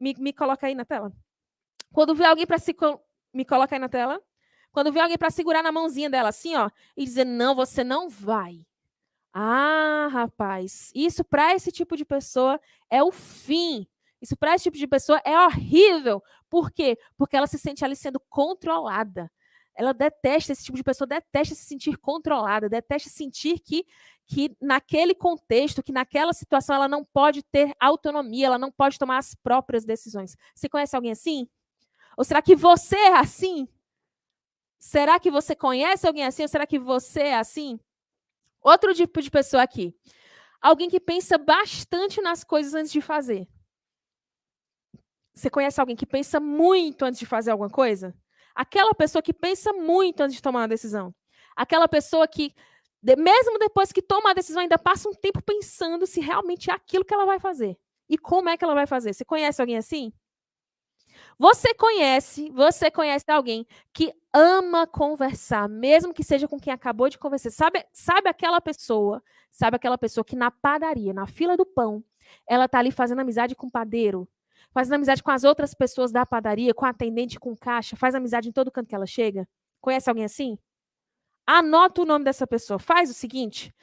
Me, 0.00 0.14
me 0.18 0.32
coloca 0.32 0.66
aí 0.66 0.74
na 0.74 0.84
tela. 0.84 1.12
Quando 1.92 2.14
vem 2.14 2.26
alguém 2.26 2.46
para 2.46 2.58
se. 2.58 2.74
Me 3.32 3.44
coloca 3.44 3.74
aí 3.74 3.78
na 3.78 3.88
tela. 3.88 4.20
Quando 4.72 4.92
vem 4.92 5.02
alguém 5.02 5.18
para 5.18 5.30
segurar 5.30 5.62
na 5.62 5.72
mãozinha 5.72 6.10
dela, 6.10 6.28
assim, 6.28 6.54
ó, 6.56 6.70
e 6.96 7.04
dizer: 7.04 7.24
não, 7.24 7.54
você 7.54 7.82
não 7.82 8.08
vai. 8.08 8.64
Ah, 9.32 10.08
rapaz, 10.10 10.90
isso 10.94 11.22
para 11.24 11.54
esse 11.54 11.70
tipo 11.70 11.96
de 11.96 12.04
pessoa 12.04 12.60
é 12.90 13.02
o 13.02 13.12
fim. 13.12 13.86
Isso 14.20 14.36
para 14.36 14.54
esse 14.54 14.64
tipo 14.64 14.76
de 14.76 14.86
pessoa 14.86 15.20
é 15.24 15.38
horrível. 15.38 16.22
Por 16.50 16.70
quê? 16.70 16.98
Porque 17.16 17.36
ela 17.36 17.46
se 17.46 17.58
sente 17.58 17.84
ali 17.84 17.94
sendo 17.94 18.20
controlada. 18.28 19.30
Ela 19.74 19.94
detesta 19.94 20.52
esse 20.52 20.64
tipo 20.64 20.76
de 20.76 20.82
pessoa, 20.82 21.06
detesta 21.06 21.54
se 21.54 21.64
sentir 21.64 21.96
controlada, 21.98 22.68
detesta 22.68 23.08
sentir 23.08 23.60
que, 23.60 23.86
que 24.26 24.56
naquele 24.60 25.14
contexto, 25.14 25.84
que 25.84 25.92
naquela 25.92 26.32
situação 26.32 26.74
ela 26.74 26.88
não 26.88 27.04
pode 27.04 27.44
ter 27.44 27.72
autonomia, 27.78 28.46
ela 28.46 28.58
não 28.58 28.72
pode 28.72 28.98
tomar 28.98 29.18
as 29.18 29.36
próprias 29.36 29.84
decisões. 29.84 30.36
Você 30.52 30.68
conhece 30.68 30.96
alguém 30.96 31.12
assim? 31.12 31.48
Ou 32.16 32.24
será 32.24 32.42
que 32.42 32.56
você 32.56 32.96
é 32.96 33.18
assim? 33.18 33.68
Será 34.80 35.20
que 35.20 35.30
você 35.30 35.54
conhece 35.54 36.06
alguém 36.08 36.24
assim? 36.24 36.42
Ou 36.42 36.48
será 36.48 36.66
que 36.66 36.78
você 36.78 37.20
é 37.20 37.36
assim? 37.38 37.78
Outro 38.68 38.94
tipo 38.94 39.22
de 39.22 39.30
pessoa 39.30 39.62
aqui. 39.62 39.96
Alguém 40.60 40.90
que 40.90 41.00
pensa 41.00 41.38
bastante 41.38 42.20
nas 42.20 42.44
coisas 42.44 42.74
antes 42.74 42.92
de 42.92 43.00
fazer. 43.00 43.48
Você 45.32 45.48
conhece 45.48 45.80
alguém 45.80 45.96
que 45.96 46.04
pensa 46.04 46.38
muito 46.38 47.02
antes 47.02 47.18
de 47.18 47.24
fazer 47.24 47.50
alguma 47.50 47.70
coisa? 47.70 48.14
Aquela 48.54 48.92
pessoa 48.92 49.22
que 49.22 49.32
pensa 49.32 49.72
muito 49.72 50.20
antes 50.20 50.36
de 50.36 50.42
tomar 50.42 50.60
uma 50.60 50.68
decisão. 50.68 51.14
Aquela 51.56 51.88
pessoa 51.88 52.28
que, 52.28 52.54
mesmo 53.02 53.58
depois 53.58 53.90
que 53.90 54.02
toma 54.02 54.32
a 54.32 54.34
decisão, 54.34 54.60
ainda 54.60 54.78
passa 54.78 55.08
um 55.08 55.14
tempo 55.14 55.40
pensando 55.40 56.06
se 56.06 56.20
realmente 56.20 56.70
é 56.70 56.74
aquilo 56.74 57.06
que 57.06 57.14
ela 57.14 57.24
vai 57.24 57.38
fazer. 57.40 57.74
E 58.06 58.18
como 58.18 58.50
é 58.50 58.56
que 58.58 58.64
ela 58.64 58.74
vai 58.74 58.86
fazer. 58.86 59.14
Você 59.14 59.24
conhece 59.24 59.62
alguém 59.62 59.78
assim? 59.78 60.12
Você 61.38 61.72
conhece, 61.72 62.50
você 62.50 62.90
conhece 62.90 63.24
alguém 63.28 63.66
que 63.94 64.12
ama 64.34 64.86
conversar, 64.86 65.68
mesmo 65.68 66.12
que 66.12 66.22
seja 66.22 66.46
com 66.46 66.58
quem 66.58 66.72
acabou 66.72 67.08
de 67.08 67.18
conversar. 67.18 67.50
Sabe, 67.50 67.84
sabe 67.92 68.28
aquela 68.28 68.60
pessoa, 68.60 69.22
sabe 69.50 69.76
aquela 69.76 69.98
pessoa 69.98 70.24
que 70.24 70.36
na 70.36 70.50
padaria, 70.50 71.12
na 71.12 71.26
fila 71.26 71.56
do 71.56 71.66
pão, 71.66 72.04
ela 72.48 72.68
tá 72.68 72.78
ali 72.78 72.90
fazendo 72.90 73.20
amizade 73.20 73.54
com 73.54 73.66
o 73.66 73.70
padeiro, 73.70 74.28
fazendo 74.70 74.94
amizade 74.94 75.22
com 75.22 75.30
as 75.30 75.44
outras 75.44 75.74
pessoas 75.74 76.12
da 76.12 76.26
padaria, 76.26 76.74
com 76.74 76.84
a 76.84 76.90
atendente, 76.90 77.38
com 77.40 77.56
caixa, 77.56 77.96
faz 77.96 78.14
amizade 78.14 78.48
em 78.48 78.52
todo 78.52 78.70
canto 78.70 78.88
que 78.88 78.94
ela 78.94 79.06
chega? 79.06 79.48
Conhece 79.80 80.08
alguém 80.08 80.24
assim? 80.24 80.58
Anota 81.46 82.02
o 82.02 82.04
nome 82.04 82.24
dessa 82.24 82.46
pessoa. 82.46 82.78
Faz 82.78 83.10
o 83.10 83.14
seguinte, 83.14 83.74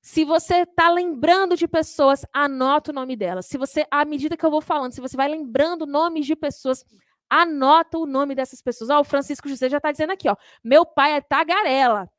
se 0.00 0.24
você 0.24 0.62
está 0.62 0.88
lembrando 0.90 1.56
de 1.56 1.68
pessoas, 1.68 2.24
anota 2.32 2.90
o 2.90 2.94
nome 2.94 3.14
delas. 3.14 3.46
Se 3.46 3.58
você, 3.58 3.84
à 3.90 4.04
medida 4.04 4.36
que 4.36 4.44
eu 4.44 4.50
vou 4.50 4.62
falando, 4.62 4.92
se 4.92 5.00
você 5.00 5.16
vai 5.16 5.28
lembrando 5.28 5.86
nomes 5.86 6.24
de 6.24 6.34
pessoas, 6.34 6.84
anota 7.30 7.96
o 7.98 8.06
nome 8.06 8.34
dessas 8.34 8.60
pessoas. 8.60 8.90
Ó, 8.90 9.00
o 9.00 9.04
Francisco 9.04 9.48
José 9.48 9.68
já 9.70 9.76
está 9.78 9.92
dizendo 9.92 10.12
aqui, 10.12 10.28
ó. 10.28 10.36
Meu 10.64 10.84
pai 10.84 11.12
é 11.14 11.20
tagarela. 11.20 12.10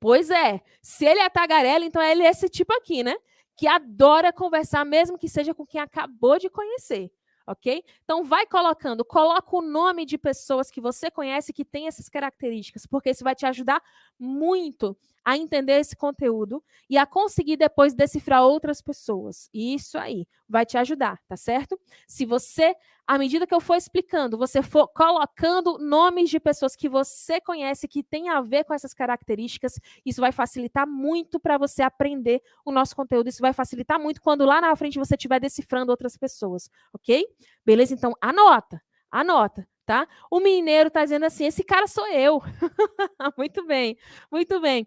Pois 0.00 0.28
é, 0.30 0.60
se 0.82 1.06
ele 1.06 1.20
é 1.20 1.30
tagarela, 1.30 1.84
então 1.84 2.02
ele 2.02 2.24
é 2.24 2.30
esse 2.30 2.48
tipo 2.48 2.74
aqui, 2.74 3.02
né? 3.02 3.14
Que 3.56 3.66
adora 3.66 4.32
conversar, 4.32 4.84
mesmo 4.84 5.16
que 5.16 5.28
seja 5.28 5.54
com 5.54 5.64
quem 5.66 5.80
acabou 5.80 6.38
de 6.38 6.50
conhecer. 6.50 7.10
ok? 7.46 7.82
Então 8.04 8.24
vai 8.24 8.46
colocando, 8.46 9.04
coloca 9.04 9.56
o 9.56 9.62
nome 9.62 10.04
de 10.06 10.18
pessoas 10.18 10.70
que 10.70 10.80
você 10.80 11.10
conhece 11.10 11.52
que 11.52 11.64
tem 11.64 11.86
essas 11.86 12.08
características, 12.08 12.86
porque 12.86 13.10
isso 13.10 13.24
vai 13.24 13.34
te 13.34 13.46
ajudar 13.46 13.82
muito 14.18 14.96
a 15.24 15.36
entender 15.36 15.80
esse 15.80 15.96
conteúdo 15.96 16.62
e 16.88 16.98
a 16.98 17.06
conseguir 17.06 17.56
depois 17.56 17.94
decifrar 17.94 18.42
outras 18.42 18.82
pessoas. 18.82 19.48
Isso 19.52 19.96
aí 19.98 20.26
vai 20.48 20.66
te 20.66 20.76
ajudar, 20.76 21.18
tá 21.26 21.36
certo? 21.36 21.80
Se 22.06 22.26
você, 22.26 22.74
à 23.06 23.16
medida 23.16 23.46
que 23.46 23.54
eu 23.54 23.60
for 23.60 23.76
explicando, 23.76 24.36
você 24.36 24.62
for 24.62 24.88
colocando 24.88 25.78
nomes 25.78 26.28
de 26.28 26.38
pessoas 26.38 26.76
que 26.76 26.88
você 26.88 27.40
conhece 27.40 27.88
que 27.88 28.02
tem 28.02 28.28
a 28.28 28.40
ver 28.40 28.64
com 28.64 28.74
essas 28.74 28.92
características, 28.92 29.80
isso 30.04 30.20
vai 30.20 30.32
facilitar 30.32 30.86
muito 30.86 31.40
para 31.40 31.56
você 31.56 31.82
aprender 31.82 32.42
o 32.64 32.70
nosso 32.70 32.94
conteúdo. 32.94 33.28
Isso 33.28 33.40
vai 33.40 33.52
facilitar 33.52 33.98
muito 33.98 34.20
quando 34.20 34.44
lá 34.44 34.60
na 34.60 34.76
frente 34.76 34.98
você 34.98 35.14
estiver 35.14 35.40
decifrando 35.40 35.90
outras 35.90 36.16
pessoas, 36.16 36.68
ok? 36.92 37.26
Beleza? 37.64 37.94
Então 37.94 38.12
anota, 38.20 38.82
anota 39.10 39.66
tá? 39.84 40.08
O 40.30 40.40
mineiro 40.40 40.88
está 40.88 41.02
dizendo 41.02 41.26
assim: 41.26 41.44
esse 41.44 41.62
cara 41.62 41.86
sou 41.86 42.06
eu. 42.08 42.40
muito 43.36 43.66
bem, 43.66 43.96
muito 44.30 44.60
bem. 44.60 44.86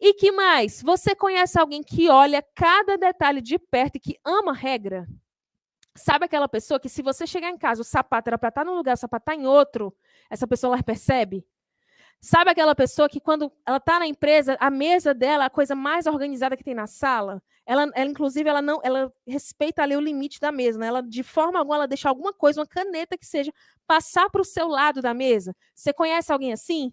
E 0.00 0.12
que 0.14 0.30
mais? 0.30 0.82
Você 0.82 1.14
conhece 1.14 1.58
alguém 1.58 1.82
que 1.82 2.08
olha 2.10 2.44
cada 2.54 2.96
detalhe 2.98 3.40
de 3.40 3.58
perto 3.58 3.96
e 3.96 4.00
que 4.00 4.18
ama 4.24 4.52
regra? 4.52 5.06
Sabe 5.96 6.26
aquela 6.26 6.48
pessoa 6.48 6.78
que 6.78 6.88
se 6.88 7.00
você 7.00 7.26
chegar 7.26 7.48
em 7.50 7.56
casa, 7.56 7.80
o 7.80 7.84
sapato 7.84 8.28
era 8.28 8.36
para 8.38 8.50
estar 8.50 8.62
tá 8.62 8.70
num 8.70 8.76
lugar, 8.76 8.94
o 8.94 8.98
sapato 8.98 9.22
está 9.22 9.34
em 9.34 9.46
outro, 9.46 9.96
essa 10.28 10.46
pessoa 10.46 10.74
ela 10.74 10.82
percebe? 10.82 11.46
Sabe 12.20 12.50
aquela 12.50 12.74
pessoa 12.74 13.08
que 13.08 13.20
quando 13.20 13.52
ela 13.64 13.76
está 13.76 13.98
na 13.98 14.06
empresa, 14.06 14.56
a 14.58 14.70
mesa 14.70 15.14
dela 15.14 15.44
é 15.44 15.46
a 15.46 15.50
coisa 15.50 15.74
mais 15.74 16.06
organizada 16.06 16.56
que 16.56 16.64
tem 16.64 16.74
na 16.74 16.86
sala? 16.86 17.42
Ela, 17.64 17.90
ela 17.94 18.10
inclusive, 18.10 18.48
ela 18.48 18.62
não, 18.62 18.80
ela 18.82 19.12
respeita 19.26 19.82
ali 19.82 19.96
o 19.96 20.00
limite 20.00 20.40
da 20.40 20.50
mesa, 20.50 20.78
né? 20.78 20.86
Ela 20.86 21.02
de 21.02 21.22
forma 21.22 21.58
alguma 21.58 21.76
ela 21.76 21.86
deixa 21.86 22.08
alguma 22.08 22.32
coisa, 22.32 22.60
uma 22.60 22.66
caneta 22.66 23.16
que 23.18 23.26
seja 23.26 23.52
passar 23.86 24.30
para 24.30 24.40
o 24.40 24.44
seu 24.44 24.68
lado 24.68 25.02
da 25.02 25.12
mesa. 25.14 25.54
Você 25.74 25.92
conhece 25.92 26.32
alguém 26.32 26.52
assim? 26.52 26.92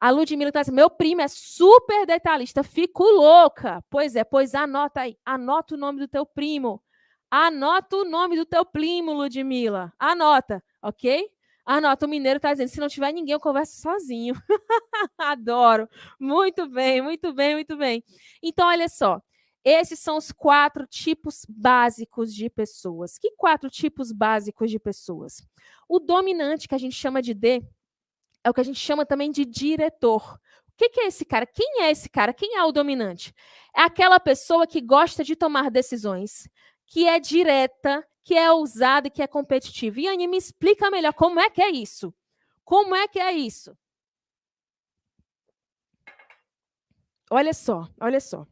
A 0.00 0.10
Ludmilla 0.10 0.50
está 0.50 0.60
dizendo, 0.60 0.76
meu 0.76 0.88
primo 0.88 1.20
é 1.20 1.28
super 1.28 2.06
detalhista, 2.06 2.62
fico 2.62 3.02
louca. 3.02 3.84
Pois 3.90 4.14
é, 4.14 4.24
pois 4.24 4.54
anota 4.54 5.00
aí, 5.02 5.16
anota 5.24 5.74
o 5.74 5.78
nome 5.78 5.98
do 5.98 6.08
teu 6.08 6.24
primo. 6.24 6.82
Anota 7.30 7.96
o 7.96 8.04
nome 8.04 8.36
do 8.36 8.46
teu 8.46 8.64
primo, 8.64 9.12
Ludmilla. 9.12 9.92
Anota, 9.98 10.62
ok? 10.80 11.28
Anota, 11.70 12.06
o 12.06 12.08
mineiro 12.08 12.38
está 12.38 12.50
dizendo, 12.50 12.68
se 12.70 12.80
não 12.80 12.88
tiver 12.88 13.12
ninguém, 13.12 13.34
eu 13.34 13.40
converso 13.40 13.78
sozinho. 13.82 14.34
Adoro. 15.18 15.86
Muito 16.18 16.66
bem, 16.66 17.02
muito 17.02 17.30
bem, 17.34 17.54
muito 17.56 17.76
bem. 17.76 18.02
Então, 18.42 18.68
olha 18.68 18.88
só. 18.88 19.20
Esses 19.62 19.98
são 20.00 20.16
os 20.16 20.32
quatro 20.32 20.86
tipos 20.86 21.44
básicos 21.46 22.34
de 22.34 22.48
pessoas. 22.48 23.18
Que 23.18 23.32
quatro 23.32 23.68
tipos 23.68 24.12
básicos 24.12 24.70
de 24.70 24.78
pessoas? 24.78 25.46
O 25.86 25.98
dominante, 25.98 26.66
que 26.66 26.74
a 26.74 26.78
gente 26.78 26.96
chama 26.96 27.20
de 27.20 27.34
D, 27.34 27.62
é 28.42 28.48
o 28.48 28.54
que 28.54 28.62
a 28.62 28.64
gente 28.64 28.80
chama 28.80 29.04
também 29.04 29.30
de 29.30 29.44
diretor. 29.44 30.38
O 30.68 30.72
que 30.78 30.98
é 31.02 31.08
esse 31.08 31.26
cara? 31.26 31.44
Quem 31.44 31.82
é 31.82 31.90
esse 31.90 32.08
cara? 32.08 32.32
Quem 32.32 32.56
é 32.56 32.64
o 32.64 32.72
dominante? 32.72 33.34
É 33.76 33.82
aquela 33.82 34.18
pessoa 34.18 34.66
que 34.66 34.80
gosta 34.80 35.22
de 35.22 35.36
tomar 35.36 35.70
decisões, 35.70 36.48
que 36.86 37.06
é 37.06 37.20
direta, 37.20 38.02
que 38.28 38.34
é 38.34 38.52
ousada 38.52 39.08
e 39.08 39.10
que 39.10 39.22
é 39.22 39.26
competitiva. 39.26 39.98
E 39.98 40.06
Anne, 40.06 40.28
me 40.28 40.36
explica 40.36 40.90
melhor 40.90 41.14
como 41.14 41.40
é 41.40 41.48
que 41.48 41.62
é 41.62 41.70
isso. 41.70 42.12
Como 42.62 42.94
é 42.94 43.08
que 43.08 43.18
é 43.18 43.32
isso? 43.32 43.74
Olha 47.30 47.54
só, 47.54 47.88
olha 47.98 48.20
só. 48.20 48.46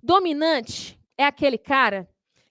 Dominante 0.00 0.96
é 1.18 1.24
aquele 1.24 1.58
cara 1.58 2.08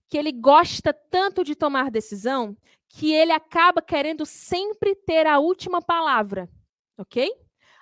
que 0.09 0.17
ele 0.17 0.33
gosta 0.33 0.91
tanto 0.91 1.41
de 1.41 1.55
tomar 1.55 1.89
decisão 1.89 2.57
que 2.89 3.13
ele 3.13 3.31
acaba 3.31 3.81
querendo 3.81 4.25
sempre 4.25 4.93
ter 4.93 5.25
a 5.25 5.39
última 5.39 5.81
palavra, 5.81 6.49
ok? 6.97 7.33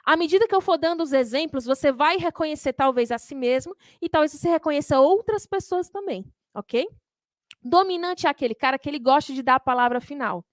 À 0.04 0.16
medida 0.16 0.48
que 0.48 0.54
eu 0.54 0.62
for 0.62 0.78
dando 0.78 1.02
os 1.02 1.12
exemplos, 1.12 1.66
você 1.66 1.92
vai 1.92 2.18
reconhecer 2.18 2.74
talvez 2.74 3.10
a 3.10 3.18
si 3.18 3.34
mesmo 3.34 3.76
e 4.00 4.08
talvez 4.08 4.32
você 4.32 4.48
reconheça 4.48 5.00
outras 5.00 5.48
pessoas 5.48 5.90
também, 5.90 6.24
ok? 6.54 6.88
Dominante 7.64 8.28
é 8.28 8.30
aquele 8.30 8.54
cara 8.54 8.78
que 8.78 8.90
ele 8.90 9.00
gosta 9.00 9.34
de 9.34 9.42
dar 9.42 9.56
a 9.56 9.60
palavra 9.60 10.02
final. 10.02 10.46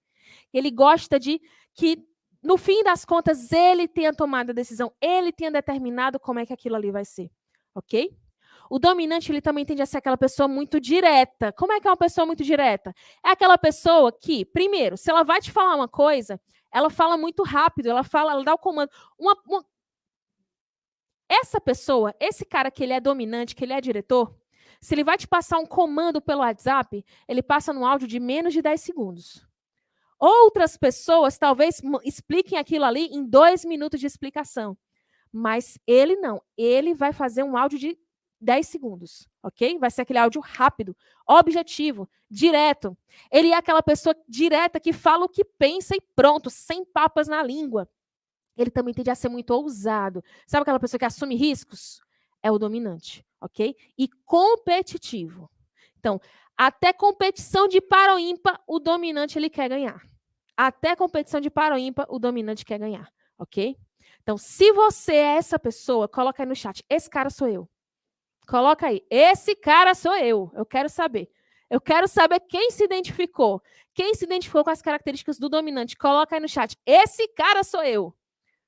Ele 0.53 0.71
gosta 0.71 1.19
de 1.19 1.41
que, 1.75 1.99
no 2.43 2.57
fim 2.57 2.83
das 2.83 3.05
contas, 3.05 3.53
ele 3.53 3.89
tenha 3.89 4.13
tomado 4.13 4.51
a 4.51 4.55
decisão, 4.55 4.93
ele 5.01 5.33
tenha 5.33 5.51
determinado 5.51 6.21
como 6.21 6.39
é 6.39 6.47
que 6.47 6.53
aquilo 6.53 6.77
ali 6.77 6.91
vai 6.91 7.05
ser, 7.05 7.31
ok? 7.75 8.17
O 8.71 8.79
dominante, 8.79 9.33
ele 9.33 9.41
também 9.41 9.65
tende 9.65 9.83
a 9.83 9.87
ser 9.87 9.99
aquela 9.99 10.17
pessoa 10.17 10.47
muito 10.47 10.79
direta. 10.81 11.53
Como 11.53 11.73
é 11.73 11.81
que 11.81 11.89
é 11.89 11.91
uma 11.91 11.97
pessoa 11.97 12.25
muito 12.25 12.45
direta? 12.45 12.95
É 13.25 13.31
aquela 13.31 13.59
pessoa 13.59 14.13
que, 14.13 14.45
primeiro, 14.45 14.97
se 14.97 15.11
ela 15.11 15.25
vai 15.25 15.41
te 15.41 15.51
falar 15.51 15.75
uma 15.75 15.89
coisa, 15.89 16.41
ela 16.73 16.89
fala 16.89 17.19
muito 17.19 17.43
rápido, 17.43 17.91
ela 17.91 18.05
fala, 18.05 18.31
ela 18.31 18.45
dá 18.45 18.55
o 18.55 18.59
comando. 18.59 18.89
Uma, 19.19 19.37
uma... 19.45 19.65
Essa 21.29 21.61
pessoa, 21.61 22.15
esse 22.21 22.45
cara 22.45 22.71
que 22.71 22.85
ele 22.85 22.93
é 22.93 23.01
dominante, 23.01 23.57
que 23.57 23.65
ele 23.65 23.73
é 23.73 23.81
diretor, 23.81 24.33
se 24.81 24.95
ele 24.95 25.05
vai 25.05 25.19
te 25.19 25.29
passar 25.29 25.59
um 25.59 25.67
comando 25.67 26.21
pelo 26.21 26.41
WhatsApp, 26.41 27.05
ele 27.29 27.43
passa 27.43 27.73
no 27.73 27.85
áudio 27.85 28.09
de 28.09 28.19
menos 28.19 28.53
de 28.53 28.63
10 28.63 28.81
segundos. 28.81 29.47
Outras 30.19 30.77
pessoas 30.77 31.39
talvez 31.39 31.81
expliquem 32.05 32.59
aquilo 32.59 32.85
ali 32.85 33.07
em 33.07 33.25
dois 33.25 33.65
minutos 33.65 34.01
de 34.01 34.07
explicação. 34.07 34.77
Mas 35.33 35.79
ele 35.87 36.17
não. 36.17 36.43
Ele 36.57 36.95
vai 36.95 37.13
fazer 37.13 37.43
um 37.43 37.57
áudio 37.57 37.79
de 37.79 37.99
10 38.41 38.67
segundos, 38.67 39.29
ok? 39.43 39.79
Vai 39.79 39.91
ser 39.91 40.03
aquele 40.03 40.19
áudio 40.19 40.41
rápido, 40.41 40.97
objetivo, 41.27 42.09
direto. 42.29 42.97
Ele 43.31 43.49
é 43.49 43.57
aquela 43.57 43.83
pessoa 43.83 44.17
direta 44.27 44.81
que 44.81 44.93
fala 44.93 45.27
o 45.27 45.29
que 45.29 45.45
pensa 45.45 45.95
e 45.95 46.01
pronto, 46.17 46.49
sem 46.49 46.85
papas 46.85 47.29
na 47.29 47.43
língua. 47.43 47.89
Ele 48.57 48.71
também 48.71 48.95
tende 48.95 49.11
a 49.11 49.15
ser 49.15 49.29
muito 49.29 49.51
ousado. 49.51 50.25
Sabe 50.47 50.63
aquela 50.63 50.81
pessoa 50.81 50.99
que 50.99 51.05
assume 51.05 51.37
riscos? 51.37 52.01
É 52.43 52.51
o 52.51 52.59
dominante, 52.59 53.25
ok? 53.41 53.77
E 53.97 54.09
competitivo. 54.25 55.51
Então, 55.99 56.21
até 56.57 56.93
competição 56.93 57.67
de 57.67 57.81
ímpar, 58.19 58.61
o 58.67 58.79
dominante 58.79 59.39
ele 59.39 59.49
quer 59.49 59.69
ganhar. 59.69 60.03
Até 60.57 60.95
competição 60.95 61.41
de 61.41 61.51
ímpar, 61.79 62.07
o 62.11 62.19
dominante 62.19 62.65
quer 62.65 62.79
ganhar, 62.79 63.11
ok? 63.39 63.77
Então, 64.23 64.37
se 64.37 64.71
você 64.73 65.15
é 65.15 65.37
essa 65.37 65.59
pessoa, 65.59 66.09
coloca 66.09 66.43
aí 66.43 66.47
no 66.47 66.55
chat. 66.55 66.85
Esse 66.89 67.09
cara 67.09 67.31
sou 67.31 67.49
eu. 67.49 67.69
Coloca 68.47 68.87
aí. 68.87 69.03
Esse 69.09 69.55
cara 69.55 69.95
sou 69.95 70.15
eu. 70.17 70.51
Eu 70.55 70.67
quero 70.67 70.89
saber. 70.89 71.31
Eu 71.71 71.81
quero 71.81 72.09
saber 72.09 72.41
quem 72.41 72.71
se 72.71 72.85
identificou. 72.85 73.63
Quem 73.95 74.15
se 74.15 74.25
identificou 74.25 74.65
com 74.65 74.71
as 74.71 74.83
características 74.83 75.39
do 75.39 75.49
dominante. 75.49 75.97
Coloca 75.97 76.35
aí 76.35 76.41
no 76.41 76.49
chat. 76.49 76.77
Esse 76.85 77.29
cara 77.29 77.63
sou 77.63 77.83
eu. 77.83 78.15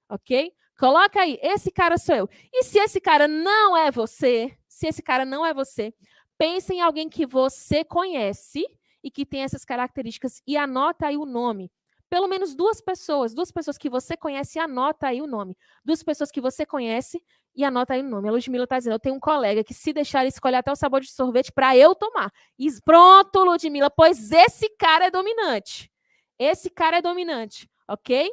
Ok? 0.09 0.53
Coloca 0.79 1.21
aí. 1.21 1.39
Esse 1.43 1.71
cara 1.71 1.99
sou 1.99 2.15
eu. 2.15 2.29
E 2.53 2.65
se 2.65 2.79
esse 2.79 3.01
cara 3.01 3.29
não 3.29 3.77
é 3.77 3.91
você, 3.91 4.57
se 4.83 4.89
esse 4.89 5.03
cara 5.03 5.25
não 5.25 5.47
é 5.47 5.55
você, 5.55 5.95
pense 6.37 6.75
em 6.75 6.81
alguém 6.81 7.09
que 7.09 7.25
você 7.25 7.85
conhece 7.85 8.67
e 9.01 9.13
que 9.13 9.25
tem 9.25 9.45
essas 9.45 9.65
características 9.65 10.43
e 10.45 10.57
anota 10.57 11.07
aí 11.07 11.17
o 11.17 11.25
nome. 11.25 11.71
Pelo 12.11 12.27
menos 12.27 12.57
duas 12.57 12.81
pessoas, 12.81 13.33
duas 13.33 13.53
pessoas 13.53 13.79
que 13.79 13.89
você 13.89 14.17
conhece, 14.17 14.59
anota 14.59 15.07
aí 15.07 15.23
o 15.23 15.27
nome. 15.27 15.57
Duas 15.85 16.03
pessoas 16.03 16.33
que 16.33 16.41
você 16.41 16.67
conhece 16.67 17.23
e 17.55 17.65
anota 17.65 17.95
aí 17.95 18.01
o 18.01 18.09
nome. 18.09 18.29
A 18.29 18.33
Ludmilla 18.33 18.65
está 18.65 18.77
dizendo: 18.77 18.95
eu 18.95 18.99
tenho 18.99 19.15
um 19.15 19.21
colega 19.21 19.63
que, 19.63 19.73
se 19.73 19.93
deixar, 19.93 20.27
escolhe 20.27 20.57
até 20.57 20.73
o 20.73 20.77
sabor 20.77 21.01
de 21.01 21.13
sorvete 21.13 21.53
para 21.53 21.77
eu 21.77 21.95
tomar. 21.95 22.33
E, 22.59 22.69
pronto, 22.85 23.45
Ludmilla, 23.45 23.89
pois 23.89 24.33
esse 24.33 24.69
cara 24.71 25.07
é 25.07 25.11
dominante. 25.13 25.93
Esse 26.37 26.69
cara 26.69 26.97
é 26.97 27.03
dominante, 27.03 27.71
ok? 27.89 28.33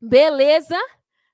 Beleza, 0.00 0.78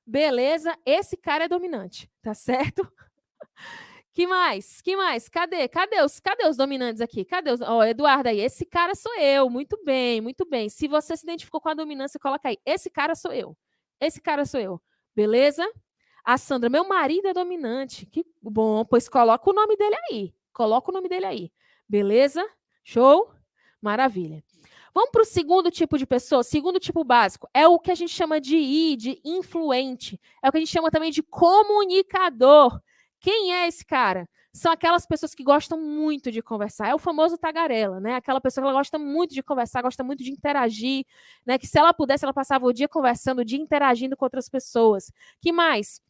beleza. 0.04 0.76
Esse 0.84 1.16
cara 1.16 1.44
é 1.44 1.48
dominante, 1.48 2.10
tá 2.20 2.34
certo? 2.34 2.82
Que 4.14 4.26
mais? 4.26 4.82
Que 4.82 4.94
mais? 4.94 5.28
Cadê? 5.28 5.66
Cadê 5.68 6.02
os, 6.02 6.20
cadê 6.20 6.46
os 6.46 6.56
dominantes 6.56 7.00
aqui? 7.00 7.24
Cadê 7.24 7.50
os. 7.50 7.62
Ó, 7.62 7.78
oh, 7.78 7.84
Eduardo 7.84 8.28
aí. 8.28 8.40
Esse 8.40 8.66
cara 8.66 8.94
sou 8.94 9.14
eu. 9.18 9.48
Muito 9.48 9.82
bem, 9.84 10.20
muito 10.20 10.44
bem. 10.44 10.68
Se 10.68 10.86
você 10.86 11.16
se 11.16 11.24
identificou 11.24 11.60
com 11.60 11.70
a 11.70 11.74
dominância, 11.74 12.20
coloca 12.20 12.48
aí. 12.48 12.58
Esse 12.66 12.90
cara 12.90 13.14
sou 13.14 13.32
eu. 13.32 13.56
Esse 13.98 14.20
cara 14.20 14.44
sou 14.44 14.60
eu. 14.60 14.80
Beleza? 15.14 15.66
A 16.24 16.36
Sandra, 16.36 16.68
meu 16.68 16.86
marido 16.86 17.26
é 17.26 17.32
dominante. 17.32 18.04
Que 18.06 18.24
bom, 18.40 18.84
pois 18.84 19.08
coloca 19.08 19.48
o 19.48 19.54
nome 19.54 19.76
dele 19.76 19.96
aí. 20.10 20.34
Coloca 20.52 20.90
o 20.90 20.94
nome 20.94 21.08
dele 21.08 21.26
aí. 21.26 21.52
Beleza? 21.88 22.46
Show? 22.84 23.32
Maravilha. 23.80 24.44
Vamos 24.94 25.10
para 25.10 25.22
o 25.22 25.24
segundo 25.24 25.70
tipo 25.70 25.96
de 25.96 26.06
pessoa, 26.06 26.42
segundo 26.42 26.78
tipo 26.78 27.02
básico. 27.02 27.48
É 27.54 27.66
o 27.66 27.78
que 27.78 27.90
a 27.90 27.94
gente 27.94 28.12
chama 28.12 28.38
de 28.38 28.56
I, 28.56 28.96
de 28.96 29.20
influente. 29.24 30.20
É 30.42 30.48
o 30.48 30.52
que 30.52 30.58
a 30.58 30.60
gente 30.60 30.70
chama 30.70 30.90
também 30.90 31.10
de 31.10 31.22
comunicador. 31.22 32.78
Quem 33.22 33.54
é 33.54 33.68
esse 33.68 33.84
cara? 33.86 34.28
São 34.52 34.72
aquelas 34.72 35.06
pessoas 35.06 35.32
que 35.34 35.44
gostam 35.44 35.80
muito 35.80 36.30
de 36.30 36.42
conversar. 36.42 36.88
É 36.88 36.94
o 36.94 36.98
famoso 36.98 37.38
tagarela, 37.38 38.00
né? 38.00 38.16
Aquela 38.16 38.40
pessoa 38.40 38.62
que 38.62 38.68
ela 38.68 38.76
gosta 38.78 38.98
muito 38.98 39.32
de 39.32 39.42
conversar, 39.44 39.80
gosta 39.80 40.02
muito 40.04 40.24
de 40.24 40.30
interagir, 40.32 41.06
né? 41.46 41.56
Que 41.56 41.66
se 41.66 41.78
ela 41.78 41.94
pudesse, 41.94 42.24
ela 42.24 42.34
passava 42.34 42.66
o 42.66 42.72
dia 42.72 42.88
conversando, 42.88 43.38
o 43.40 43.44
dia 43.44 43.58
interagindo 43.58 44.16
com 44.16 44.24
outras 44.26 44.48
pessoas. 44.48 45.12
Que 45.40 45.52
mais? 45.52 46.00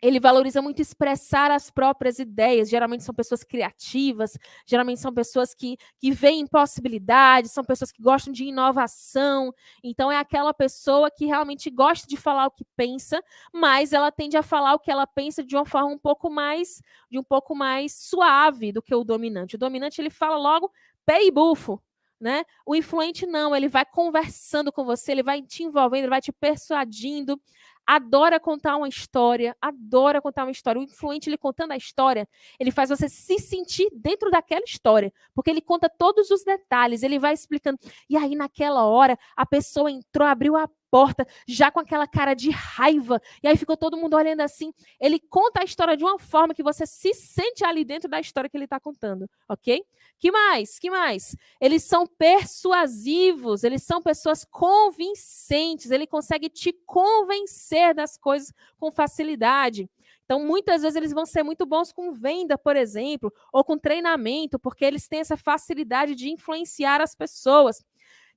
Ele 0.00 0.20
valoriza 0.20 0.62
muito 0.62 0.80
expressar 0.80 1.50
as 1.50 1.70
próprias 1.70 2.18
ideias. 2.18 2.68
Geralmente 2.68 3.04
são 3.04 3.14
pessoas 3.14 3.42
criativas, 3.42 4.38
geralmente 4.66 5.00
são 5.00 5.12
pessoas 5.12 5.54
que, 5.54 5.76
que 5.98 6.10
veem 6.10 6.46
possibilidades, 6.46 7.50
são 7.50 7.64
pessoas 7.64 7.90
que 7.90 8.02
gostam 8.02 8.32
de 8.32 8.44
inovação. 8.44 9.52
Então, 9.82 10.10
é 10.10 10.16
aquela 10.16 10.54
pessoa 10.54 11.10
que 11.10 11.26
realmente 11.26 11.68
gosta 11.70 12.06
de 12.06 12.16
falar 12.16 12.46
o 12.46 12.50
que 12.50 12.64
pensa, 12.76 13.22
mas 13.52 13.92
ela 13.92 14.12
tende 14.12 14.36
a 14.36 14.42
falar 14.42 14.74
o 14.74 14.78
que 14.78 14.90
ela 14.90 15.06
pensa 15.06 15.42
de 15.42 15.56
uma 15.56 15.66
forma 15.66 15.88
um 15.88 15.98
pouco 15.98 16.30
mais, 16.30 16.80
de 17.10 17.18
um 17.18 17.24
pouco 17.24 17.54
mais 17.54 17.92
suave 17.94 18.72
do 18.72 18.82
que 18.82 18.94
o 18.94 19.04
dominante. 19.04 19.56
O 19.56 19.58
dominante 19.58 20.00
ele 20.00 20.10
fala 20.10 20.36
logo 20.36 20.70
pé 21.04 21.24
e 21.24 21.30
bufo. 21.30 21.82
Né? 22.20 22.42
O 22.66 22.74
influente 22.74 23.24
não, 23.26 23.54
ele 23.54 23.68
vai 23.68 23.84
conversando 23.84 24.72
com 24.72 24.84
você, 24.84 25.12
ele 25.12 25.22
vai 25.22 25.40
te 25.40 25.62
envolvendo, 25.62 26.00
ele 26.00 26.10
vai 26.10 26.20
te 26.20 26.32
persuadindo, 26.32 27.40
adora 27.88 28.38
contar 28.38 28.76
uma 28.76 28.86
história, 28.86 29.56
adora 29.62 30.20
contar 30.20 30.44
uma 30.44 30.50
história. 30.50 30.78
O 30.78 30.84
influente, 30.84 31.30
ele 31.30 31.38
contando 31.38 31.72
a 31.72 31.76
história, 31.76 32.28
ele 32.60 32.70
faz 32.70 32.90
você 32.90 33.08
se 33.08 33.38
sentir 33.38 33.88
dentro 33.94 34.30
daquela 34.30 34.62
história, 34.62 35.10
porque 35.34 35.48
ele 35.48 35.62
conta 35.62 35.88
todos 35.88 36.30
os 36.30 36.44
detalhes, 36.44 37.02
ele 37.02 37.18
vai 37.18 37.32
explicando. 37.32 37.78
E 38.08 38.14
aí, 38.14 38.36
naquela 38.36 38.84
hora, 38.84 39.18
a 39.34 39.46
pessoa 39.46 39.90
entrou, 39.90 40.28
abriu 40.28 40.54
a 40.54 40.68
porta, 40.90 41.26
já 41.46 41.70
com 41.70 41.80
aquela 41.80 42.06
cara 42.06 42.34
de 42.34 42.50
raiva. 42.50 43.20
E 43.42 43.48
aí 43.48 43.56
ficou 43.56 43.76
todo 43.76 43.96
mundo 43.96 44.16
olhando 44.16 44.40
assim. 44.40 44.72
Ele 45.00 45.18
conta 45.18 45.60
a 45.60 45.64
história 45.64 45.96
de 45.96 46.04
uma 46.04 46.18
forma 46.18 46.54
que 46.54 46.62
você 46.62 46.86
se 46.86 47.14
sente 47.14 47.64
ali 47.64 47.84
dentro 47.84 48.08
da 48.08 48.20
história 48.20 48.48
que 48.48 48.56
ele 48.56 48.64
está 48.64 48.80
contando, 48.80 49.28
ok? 49.48 49.82
Que 50.18 50.32
mais? 50.32 50.78
Que 50.78 50.90
mais? 50.90 51.36
Eles 51.60 51.84
são 51.84 52.06
persuasivos, 52.06 53.62
eles 53.62 53.82
são 53.82 54.02
pessoas 54.02 54.44
convincentes, 54.44 55.90
ele 55.90 56.06
consegue 56.06 56.48
te 56.48 56.72
convencer 56.84 57.94
das 57.94 58.16
coisas 58.16 58.52
com 58.78 58.90
facilidade. 58.90 59.88
Então, 60.24 60.44
muitas 60.44 60.82
vezes 60.82 60.94
eles 60.94 61.12
vão 61.12 61.24
ser 61.24 61.42
muito 61.42 61.64
bons 61.64 61.90
com 61.90 62.12
venda, 62.12 62.58
por 62.58 62.76
exemplo, 62.76 63.32
ou 63.50 63.64
com 63.64 63.78
treinamento, 63.78 64.58
porque 64.58 64.84
eles 64.84 65.08
têm 65.08 65.20
essa 65.20 65.38
facilidade 65.38 66.14
de 66.14 66.28
influenciar 66.28 67.00
as 67.00 67.14
pessoas. 67.14 67.82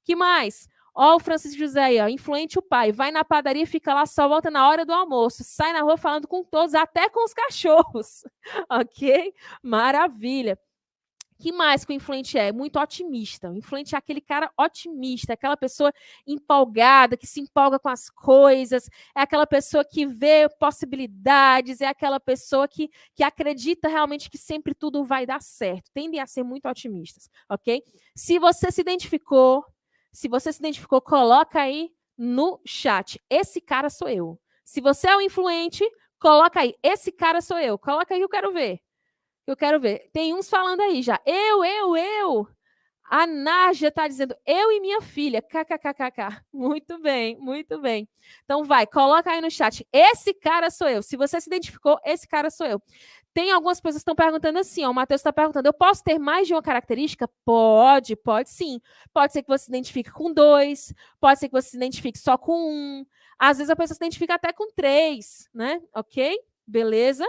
Que 0.04 0.16
mais? 0.16 0.70
Ó, 0.94 1.16
o 1.16 1.20
Francisco 1.20 1.58
José 1.58 1.82
aí, 1.82 2.00
ó, 2.02 2.08
influente 2.08 2.60
o 2.60 2.62
pai. 2.62 2.92
Vai 2.92 3.12
na 3.12 3.24
padaria, 3.24 3.66
fica 3.66 3.94
lá, 3.94 4.06
só 4.06 4.28
volta 4.28 4.52
na 4.52 4.68
hora 4.68 4.86
do 4.86 4.94
almoço. 4.94 5.44
Sai 5.44 5.72
na 5.74 5.82
rua 5.82 5.98
falando 5.98 6.28
com 6.28 6.44
todos, 6.44 6.74
até 6.76 7.10
com 7.10 7.24
os 7.24 7.34
cachorros. 7.34 8.24
ok? 8.70 9.34
Maravilha. 9.64 10.58
que 11.40 11.52
mais 11.52 11.84
que 11.84 11.92
o 11.92 11.96
influente 11.96 12.38
é? 12.38 12.52
Muito 12.52 12.80
otimista. 12.80 13.50
O 13.50 13.58
influente 13.58 13.96
é 13.96 13.98
aquele 13.98 14.22
cara 14.22 14.52
otimista, 14.60 15.34
aquela 15.34 15.58
pessoa 15.58 15.92
empolgada, 16.28 17.18
que 17.18 17.26
se 17.26 17.40
empolga 17.42 17.80
com 17.80 17.90
as 17.90 18.10
coisas, 18.10 18.88
é 19.16 19.22
aquela 19.22 19.48
pessoa 19.48 19.84
que 19.84 20.06
vê 20.06 20.48
possibilidades, 20.60 21.82
é 21.82 21.88
aquela 21.88 22.20
pessoa 22.20 22.68
que, 22.68 22.90
que 23.16 23.24
acredita 23.24 23.88
realmente 23.88 24.30
que 24.30 24.38
sempre 24.38 24.76
tudo 24.76 25.04
vai 25.04 25.26
dar 25.26 25.42
certo. 25.42 25.90
Tendem 25.94 26.20
a 26.20 26.28
ser 26.28 26.44
muito 26.44 26.68
otimistas, 26.68 27.30
ok? 27.50 27.82
Se 28.16 28.38
você 28.38 28.72
se 28.72 28.82
identificou, 28.82 29.66
se 30.12 30.28
você 30.28 30.52
se 30.52 30.60
identificou, 30.60 31.02
coloca 31.02 31.62
aí 31.62 31.92
no 32.18 32.60
chat. 32.66 33.20
Esse 33.30 33.62
cara 33.62 33.90
sou 33.90 34.08
eu. 34.08 34.40
Se 34.64 34.82
você 34.82 35.10
é 35.10 35.18
um 35.18 35.22
influente, 35.22 35.84
coloca 36.20 36.62
aí. 36.62 36.76
Esse 36.84 37.12
cara 37.12 37.42
sou 37.42 37.60
eu. 37.60 37.78
Coloca 37.78 38.14
aí 38.14 38.20
que 38.20 38.26
eu 38.26 38.30
quero 38.30 38.52
ver. 38.52 38.80
Eu 39.48 39.56
quero 39.56 39.80
ver. 39.80 40.10
Tem 40.14 40.34
uns 40.34 40.50
falando 40.50 40.82
aí 40.82 41.02
já. 41.02 41.20
Eu, 41.26 41.64
eu, 41.66 41.98
eu. 41.98 42.48
A 43.12 43.28
Nádia 43.28 43.90
está 43.90 44.08
dizendo, 44.08 44.34
eu 44.46 44.72
e 44.72 44.80
minha 44.80 45.02
filha, 45.02 45.42
kkkk. 45.42 46.42
Muito 46.54 46.98
bem, 47.02 47.38
muito 47.38 47.82
bem. 47.82 48.08
Então 48.46 48.64
vai, 48.64 48.88
coloca 48.88 49.30
aí 49.30 49.42
no 49.42 49.52
chat. 49.52 49.86
Esse 49.92 50.34
cara 50.34 50.70
sou 50.70 50.88
eu. 50.88 51.04
Se 51.04 51.18
você 51.18 51.42
se 51.42 51.50
identificou, 51.50 52.00
esse 52.06 52.26
cara 52.26 52.50
sou 52.50 52.66
eu. 52.66 52.82
Tem 53.34 53.52
algumas 53.52 53.80
pessoas 53.80 54.04
que 54.04 54.12
estão 54.12 54.16
perguntando 54.16 54.60
assim, 54.60 54.84
ó, 54.84 54.92
o 54.92 54.94
Matheus 54.94 55.22
está 55.22 55.32
perguntando, 55.32 55.68
eu 55.68 55.74
posso 55.74 56.04
ter 56.04 56.20
mais 56.20 56.48
de 56.48 56.54
uma 56.54 56.62
característica? 56.62 57.30
Pode, 57.46 58.16
pode 58.16 58.50
sim. 58.50 58.82
Pode 59.14 59.32
ser 59.32 59.42
que 59.42 59.48
você 59.48 59.66
se 59.66 59.72
identifique 59.72 60.12
com 60.12 60.34
dois, 60.34 60.94
pode 61.20 61.40
ser 61.40 61.48
que 61.48 61.54
você 61.54 61.70
se 61.70 61.78
identifique 61.78 62.20
só 62.20 62.38
com 62.38 62.54
um. 62.54 63.06
Às 63.40 63.58
vezes 63.58 63.70
a 63.70 63.76
pessoa 63.76 63.96
se 63.96 64.04
identifica 64.04 64.36
até 64.36 64.52
com 64.52 64.70
três, 64.74 65.50
né? 65.54 65.82
Ok? 65.94 66.38
Beleza? 66.68 67.26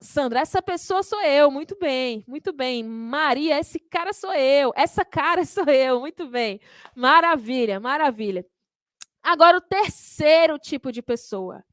Sandra, 0.00 0.40
essa 0.40 0.62
pessoa 0.62 1.02
sou 1.02 1.20
eu, 1.22 1.50
muito 1.50 1.76
bem, 1.76 2.24
muito 2.26 2.52
bem. 2.52 2.84
Maria, 2.84 3.58
esse 3.58 3.80
cara 3.80 4.12
sou 4.12 4.32
eu, 4.32 4.72
essa 4.76 5.04
cara 5.04 5.44
sou 5.46 5.64
eu, 5.64 6.00
muito 6.00 6.26
bem. 6.28 6.60
Maravilha, 6.94 7.80
maravilha. 7.80 8.46
Agora, 9.22 9.58
o 9.58 9.60
terceiro 9.60 10.58
tipo 10.58 10.92
de 10.92 11.02
pessoa. 11.02 11.64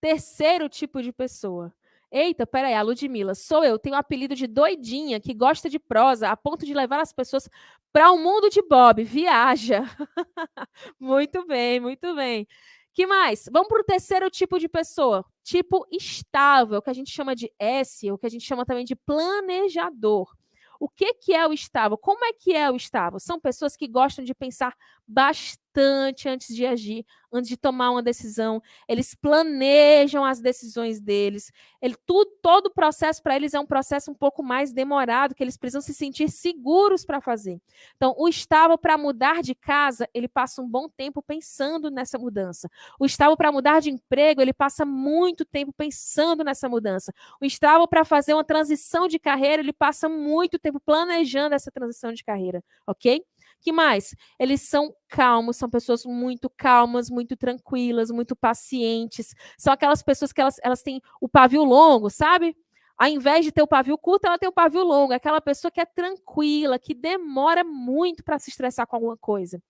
Terceiro 0.00 0.68
tipo 0.68 1.02
de 1.02 1.12
pessoa. 1.12 1.74
Eita, 2.12 2.44
peraí, 2.44 2.74
a 2.74 2.82
Ludmilla, 2.82 3.34
sou 3.36 3.64
eu, 3.64 3.78
tenho 3.78 3.94
o 3.94 3.96
um 3.96 4.00
apelido 4.00 4.34
de 4.34 4.48
doidinha, 4.48 5.20
que 5.20 5.32
gosta 5.32 5.70
de 5.70 5.78
prosa, 5.78 6.28
a 6.28 6.36
ponto 6.36 6.66
de 6.66 6.74
levar 6.74 7.00
as 7.00 7.12
pessoas 7.12 7.48
para 7.92 8.10
o 8.10 8.16
um 8.16 8.22
mundo 8.22 8.50
de 8.50 8.60
Bob, 8.62 9.04
viaja. 9.04 9.82
muito 10.98 11.46
bem, 11.46 11.78
muito 11.78 12.14
bem. 12.16 12.48
Que 12.92 13.06
mais? 13.06 13.48
Vamos 13.52 13.68
para 13.68 13.80
o 13.80 13.84
terceiro 13.84 14.28
tipo 14.28 14.58
de 14.58 14.68
pessoa, 14.68 15.24
tipo 15.44 15.86
estável, 15.92 16.82
que 16.82 16.90
a 16.90 16.92
gente 16.92 17.12
chama 17.12 17.36
de 17.36 17.52
S, 17.58 18.10
ou 18.10 18.18
que 18.18 18.26
a 18.26 18.30
gente 18.30 18.44
chama 18.44 18.66
também 18.66 18.84
de 18.84 18.96
planejador. 18.96 20.34
O 20.80 20.88
que, 20.88 21.14
que 21.14 21.34
é 21.34 21.46
o 21.46 21.52
estável? 21.52 21.96
Como 21.96 22.24
é 22.24 22.32
que 22.32 22.56
é 22.56 22.70
o 22.70 22.74
estável? 22.74 23.20
São 23.20 23.38
pessoas 23.38 23.76
que 23.76 23.86
gostam 23.86 24.24
de 24.24 24.34
pensar 24.34 24.74
bastante 25.10 26.28
antes 26.28 26.54
de 26.54 26.66
agir, 26.66 27.04
antes 27.32 27.48
de 27.48 27.56
tomar 27.56 27.90
uma 27.90 28.02
decisão. 28.02 28.60
Eles 28.88 29.14
planejam 29.14 30.24
as 30.24 30.40
decisões 30.40 31.00
deles. 31.00 31.52
Ele, 31.80 31.94
tudo, 32.06 32.30
todo 32.42 32.66
o 32.66 32.74
processo 32.74 33.22
para 33.22 33.36
eles 33.36 33.54
é 33.54 33.60
um 33.60 33.66
processo 33.66 34.10
um 34.10 34.14
pouco 34.14 34.42
mais 34.42 34.72
demorado, 34.72 35.34
que 35.34 35.42
eles 35.42 35.56
precisam 35.56 35.80
se 35.80 35.94
sentir 35.94 36.28
seguros 36.28 37.04
para 37.04 37.20
fazer. 37.20 37.60
Então, 37.96 38.14
o 38.18 38.28
estável 38.28 38.76
para 38.76 38.98
mudar 38.98 39.42
de 39.42 39.54
casa, 39.54 40.08
ele 40.12 40.28
passa 40.28 40.60
um 40.60 40.68
bom 40.68 40.88
tempo 40.88 41.22
pensando 41.22 41.90
nessa 41.90 42.18
mudança. 42.18 42.68
O 42.98 43.06
estável 43.06 43.36
para 43.36 43.52
mudar 43.52 43.80
de 43.80 43.90
emprego, 43.90 44.40
ele 44.42 44.52
passa 44.52 44.84
muito 44.84 45.44
tempo 45.44 45.72
pensando 45.72 46.42
nessa 46.44 46.68
mudança. 46.68 47.12
O 47.40 47.44
estável 47.44 47.86
para 47.86 48.04
fazer 48.04 48.34
uma 48.34 48.44
transição 48.44 49.06
de 49.06 49.18
carreira, 49.18 49.62
ele 49.62 49.72
passa 49.72 50.08
muito 50.08 50.58
tempo 50.58 50.80
planejando 50.80 51.54
essa 51.54 51.70
transição 51.70 52.12
de 52.12 52.24
carreira, 52.24 52.62
ok? 52.86 53.22
Que 53.60 53.72
mais? 53.72 54.14
Eles 54.38 54.62
são 54.62 54.94
calmos, 55.08 55.56
são 55.56 55.68
pessoas 55.68 56.04
muito 56.04 56.48
calmas, 56.48 57.10
muito 57.10 57.36
tranquilas, 57.36 58.10
muito 58.10 58.34
pacientes. 58.34 59.34
São 59.58 59.72
aquelas 59.72 60.02
pessoas 60.02 60.32
que 60.32 60.40
elas, 60.40 60.56
elas 60.62 60.82
têm 60.82 61.00
o 61.20 61.28
pavio 61.28 61.62
longo, 61.62 62.08
sabe? 62.08 62.56
Ao 62.96 63.08
invés 63.08 63.44
de 63.44 63.52
ter 63.52 63.62
o 63.62 63.66
pavio 63.66 63.96
curto, 63.98 64.26
ela 64.26 64.38
tem 64.38 64.48
o 64.48 64.52
pavio 64.52 64.82
longo. 64.82 65.12
Aquela 65.12 65.40
pessoa 65.40 65.70
que 65.70 65.80
é 65.80 65.86
tranquila, 65.86 66.78
que 66.78 66.94
demora 66.94 67.64
muito 67.64 68.22
para 68.24 68.38
se 68.38 68.50
estressar 68.50 68.86
com 68.86 68.96
alguma 68.96 69.16
coisa. 69.16 69.62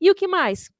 E 0.00 0.10
o 0.10 0.14
que 0.14 0.26
mais? 0.28 0.70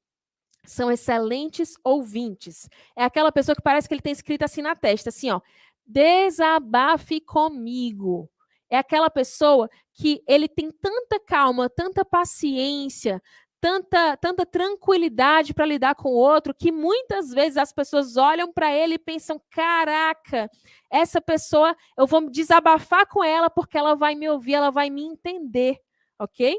São 0.65 0.91
excelentes 0.91 1.75
ouvintes. 1.83 2.69
É 2.95 3.03
aquela 3.03 3.31
pessoa 3.31 3.55
que 3.55 3.61
parece 3.61 3.87
que 3.87 3.93
ele 3.93 4.01
tem 4.01 4.13
escrito 4.13 4.43
assim 4.43 4.61
na 4.61 4.75
testa, 4.75 5.09
assim, 5.09 5.29
ó. 5.31 5.41
Desabafe 5.85 7.21
comigo. 7.21 8.29
É 8.69 8.77
aquela 8.77 9.09
pessoa 9.09 9.69
que 9.93 10.21
ele 10.27 10.47
tem 10.47 10.69
tanta 10.71 11.19
calma, 11.19 11.69
tanta 11.69 12.03
paciência, 12.03 13.21
tanta, 13.59 14.15
tanta 14.17 14.45
tranquilidade 14.45 15.53
para 15.53 15.65
lidar 15.65 15.95
com 15.95 16.09
o 16.09 16.17
outro, 16.17 16.53
que 16.53 16.71
muitas 16.71 17.31
vezes 17.31 17.57
as 17.57 17.73
pessoas 17.73 18.17
olham 18.17 18.51
para 18.51 18.71
ele 18.71 18.95
e 18.95 18.99
pensam: 18.99 19.41
caraca, 19.49 20.49
essa 20.89 21.19
pessoa, 21.21 21.75
eu 21.97 22.05
vou 22.05 22.29
desabafar 22.29 23.07
com 23.07 23.23
ela 23.23 23.49
porque 23.49 23.77
ela 23.77 23.95
vai 23.95 24.15
me 24.15 24.29
ouvir, 24.29 24.53
ela 24.55 24.71
vai 24.71 24.89
me 24.89 25.03
entender, 25.03 25.77
ok? 26.19 26.57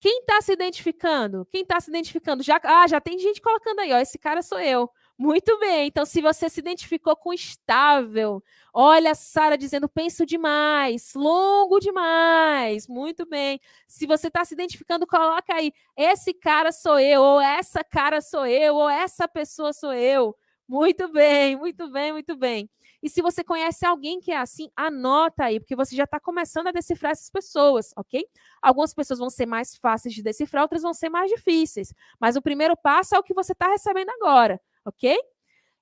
Quem 0.00 0.20
está 0.20 0.40
se 0.42 0.52
identificando? 0.52 1.46
Quem 1.50 1.62
está 1.62 1.80
se 1.80 1.88
identificando? 1.88 2.42
Já, 2.42 2.60
ah, 2.62 2.86
já 2.86 3.00
tem 3.00 3.18
gente 3.18 3.40
colocando 3.40 3.80
aí, 3.80 3.92
ó, 3.92 3.98
esse 3.98 4.18
cara 4.18 4.42
sou 4.42 4.60
eu. 4.60 4.90
Muito 5.18 5.56
bem. 5.60 5.86
Então, 5.86 6.04
se 6.04 6.20
você 6.20 6.48
se 6.48 6.58
identificou 6.60 7.14
com 7.14 7.32
estável, 7.32 8.42
olha 8.72 9.12
a 9.12 9.14
Sara 9.14 9.56
dizendo 9.56 9.88
penso 9.88 10.26
demais, 10.26 11.12
longo 11.14 11.78
demais. 11.78 12.88
Muito 12.88 13.24
bem. 13.24 13.60
Se 13.86 14.06
você 14.06 14.26
está 14.26 14.44
se 14.44 14.54
identificando, 14.54 15.06
coloca 15.06 15.54
aí. 15.54 15.72
Esse 15.96 16.34
cara 16.34 16.72
sou 16.72 16.98
eu, 16.98 17.22
ou 17.22 17.40
essa 17.40 17.84
cara 17.84 18.20
sou 18.20 18.44
eu, 18.46 18.74
ou 18.74 18.88
essa 18.90 19.28
pessoa 19.28 19.72
sou 19.72 19.92
eu. 19.92 20.34
Muito 20.66 21.06
bem, 21.12 21.56
muito 21.56 21.88
bem, 21.90 22.10
muito 22.12 22.36
bem. 22.36 22.68
E 23.02 23.08
se 23.08 23.20
você 23.22 23.44
conhece 23.44 23.84
alguém 23.86 24.18
que 24.18 24.32
é 24.32 24.38
assim, 24.38 24.68
anota 24.74 25.44
aí, 25.44 25.60
porque 25.60 25.76
você 25.76 25.94
já 25.94 26.04
está 26.04 26.18
começando 26.18 26.68
a 26.68 26.72
decifrar 26.72 27.12
essas 27.12 27.28
pessoas, 27.30 27.92
ok? 27.96 28.24
Algumas 28.62 28.94
pessoas 28.94 29.18
vão 29.20 29.28
ser 29.30 29.46
mais 29.46 29.76
fáceis 29.76 30.14
de 30.14 30.22
decifrar, 30.22 30.62
outras 30.62 30.82
vão 30.82 30.94
ser 30.94 31.10
mais 31.10 31.30
difíceis. 31.30 31.92
Mas 32.18 32.34
o 32.34 32.42
primeiro 32.42 32.74
passo 32.76 33.14
é 33.14 33.18
o 33.18 33.22
que 33.22 33.34
você 33.34 33.52
está 33.52 33.68
recebendo 33.68 34.08
agora 34.10 34.60
ok? 34.84 35.16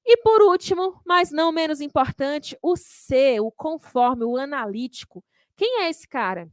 E 0.05 0.17
por 0.19 0.43
último, 0.43 1.01
mas 1.07 1.31
não 1.33 1.53
menos 1.53 1.81
importante, 1.81 2.57
o 2.63 2.77
C, 2.77 3.41
o 3.41 3.53
conforme, 3.53 4.25
o 4.25 4.37
analítico. 4.37 5.25
Quem 5.57 5.83
é 5.83 5.91
esse 5.91 6.09
cara? 6.09 6.51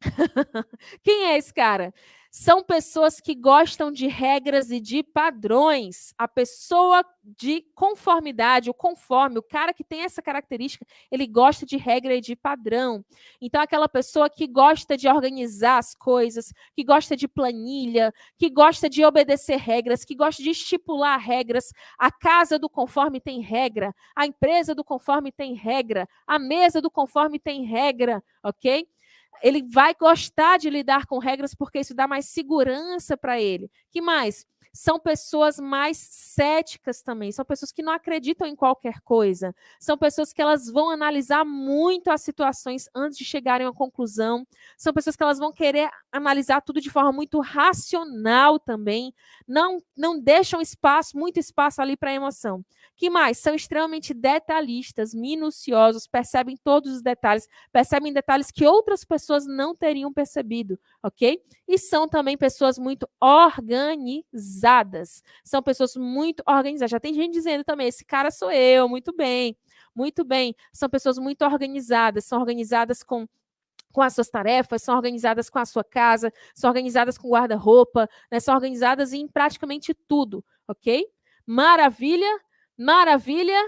Quem 1.02 1.26
é 1.26 1.38
esse 1.38 1.52
cara? 1.54 1.92
São 2.36 2.64
pessoas 2.64 3.20
que 3.20 3.32
gostam 3.32 3.92
de 3.92 4.08
regras 4.08 4.68
e 4.72 4.80
de 4.80 5.04
padrões. 5.04 6.12
A 6.18 6.26
pessoa 6.26 7.04
de 7.22 7.64
conformidade, 7.76 8.68
o 8.68 8.74
conforme, 8.74 9.38
o 9.38 9.42
cara 9.42 9.72
que 9.72 9.84
tem 9.84 10.00
essa 10.00 10.20
característica, 10.20 10.84
ele 11.12 11.28
gosta 11.28 11.64
de 11.64 11.76
regra 11.76 12.12
e 12.12 12.20
de 12.20 12.34
padrão. 12.34 13.04
Então, 13.40 13.62
aquela 13.62 13.88
pessoa 13.88 14.28
que 14.28 14.48
gosta 14.48 14.96
de 14.96 15.06
organizar 15.06 15.78
as 15.78 15.94
coisas, 15.94 16.52
que 16.74 16.82
gosta 16.82 17.16
de 17.16 17.28
planilha, 17.28 18.12
que 18.36 18.50
gosta 18.50 18.90
de 18.90 19.04
obedecer 19.04 19.58
regras, 19.58 20.04
que 20.04 20.16
gosta 20.16 20.42
de 20.42 20.50
estipular 20.50 21.16
regras. 21.20 21.72
A 21.96 22.10
casa 22.10 22.58
do 22.58 22.68
conforme 22.68 23.20
tem 23.20 23.42
regra, 23.42 23.94
a 24.12 24.26
empresa 24.26 24.74
do 24.74 24.82
conforme 24.82 25.30
tem 25.30 25.54
regra, 25.54 26.08
a 26.26 26.40
mesa 26.40 26.82
do 26.82 26.90
conforme 26.90 27.38
tem 27.38 27.64
regra, 27.64 28.20
ok? 28.42 28.88
Ele 29.42 29.62
vai 29.62 29.94
gostar 29.94 30.58
de 30.58 30.70
lidar 30.70 31.06
com 31.06 31.18
regras 31.18 31.54
porque 31.54 31.80
isso 31.80 31.94
dá 31.94 32.06
mais 32.06 32.26
segurança 32.26 33.16
para 33.16 33.40
ele. 33.40 33.70
Que 33.92 34.00
mais? 34.00 34.46
São 34.76 34.98
pessoas 34.98 35.60
mais 35.60 35.96
céticas 35.98 37.00
também, 37.00 37.30
são 37.30 37.44
pessoas 37.44 37.70
que 37.70 37.80
não 37.80 37.92
acreditam 37.92 38.44
em 38.44 38.56
qualquer 38.56 39.00
coisa, 39.02 39.54
são 39.78 39.96
pessoas 39.96 40.32
que 40.32 40.42
elas 40.42 40.66
vão 40.68 40.90
analisar 40.90 41.44
muito 41.44 42.10
as 42.10 42.22
situações 42.22 42.88
antes 42.92 43.16
de 43.16 43.24
chegarem 43.24 43.68
uma 43.68 43.72
conclusão, 43.72 44.44
são 44.76 44.92
pessoas 44.92 45.14
que 45.14 45.22
elas 45.22 45.38
vão 45.38 45.52
querer 45.52 45.88
analisar 46.10 46.60
tudo 46.60 46.80
de 46.80 46.90
forma 46.90 47.12
muito 47.12 47.38
racional 47.40 48.58
também, 48.58 49.14
não 49.46 49.80
não 49.96 50.18
deixam 50.20 50.60
espaço, 50.60 51.16
muito 51.16 51.38
espaço 51.38 51.80
ali 51.80 51.96
para 51.96 52.12
emoção. 52.12 52.64
Que 52.96 53.08
mais? 53.08 53.38
São 53.38 53.54
extremamente 53.54 54.12
detalhistas, 54.12 55.14
minuciosos, 55.14 56.06
percebem 56.08 56.56
todos 56.56 56.92
os 56.96 57.02
detalhes, 57.02 57.48
percebem 57.72 58.12
detalhes 58.12 58.50
que 58.50 58.66
outras 58.66 59.04
pessoas 59.04 59.46
não 59.46 59.74
teriam 59.74 60.12
percebido, 60.12 60.78
ok? 61.02 61.40
E 61.68 61.78
são 61.78 62.08
também 62.08 62.36
pessoas 62.36 62.78
muito 62.78 63.08
organizadas. 63.20 64.63
São 65.42 65.62
pessoas 65.62 65.96
muito 65.96 66.42
organizadas. 66.46 66.90
Já 66.90 67.00
tem 67.00 67.14
gente 67.14 67.32
dizendo 67.32 67.64
também: 67.64 67.88
esse 67.88 68.04
cara 68.04 68.30
sou 68.30 68.50
eu, 68.50 68.88
muito 68.88 69.14
bem, 69.14 69.56
muito 69.94 70.24
bem. 70.24 70.54
São 70.72 70.88
pessoas 70.88 71.18
muito 71.18 71.44
organizadas, 71.44 72.24
são 72.24 72.40
organizadas 72.40 73.02
com 73.02 73.28
com 73.92 74.02
as 74.02 74.12
suas 74.12 74.28
tarefas, 74.28 74.82
são 74.82 74.96
organizadas 74.96 75.48
com 75.48 75.60
a 75.60 75.64
sua 75.64 75.84
casa, 75.84 76.32
são 76.52 76.68
organizadas 76.68 77.16
com 77.16 77.30
guarda-roupa, 77.30 78.08
né, 78.28 78.40
são 78.40 78.52
organizadas 78.52 79.12
em 79.12 79.28
praticamente 79.28 79.94
tudo, 79.94 80.44
ok? 80.66 81.06
Maravilha, 81.46 82.26
Maravilha. 82.76 83.58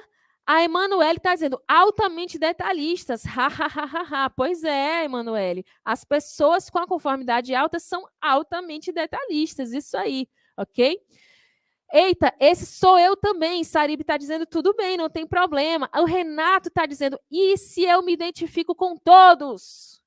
A 0.48 0.62
Emanuele 0.62 1.16
está 1.16 1.34
dizendo 1.34 1.60
altamente 1.66 2.38
detalhistas. 2.38 3.24
pois 4.36 4.62
é, 4.62 5.04
Emanuele. 5.04 5.64
As 5.84 6.04
pessoas 6.04 6.70
com 6.70 6.78
a 6.78 6.86
conformidade 6.86 7.54
alta 7.54 7.80
são 7.80 8.04
altamente 8.20 8.92
detalhistas. 8.92 9.72
Isso 9.72 9.96
aí, 9.96 10.28
ok? 10.56 10.98
Eita, 11.92 12.34
esse 12.40 12.66
sou 12.66 12.98
eu 12.98 13.16
também. 13.16 13.62
Sarib 13.62 14.00
está 14.00 14.16
dizendo 14.16 14.46
tudo 14.46 14.74
bem, 14.74 14.96
não 14.96 15.08
tem 15.08 15.26
problema. 15.26 15.88
O 15.94 16.04
Renato 16.04 16.68
está 16.68 16.86
dizendo, 16.86 17.18
e 17.30 17.56
se 17.56 17.84
eu 17.84 18.02
me 18.02 18.12
identifico 18.12 18.74
com 18.74 18.96
todos? 18.96 20.02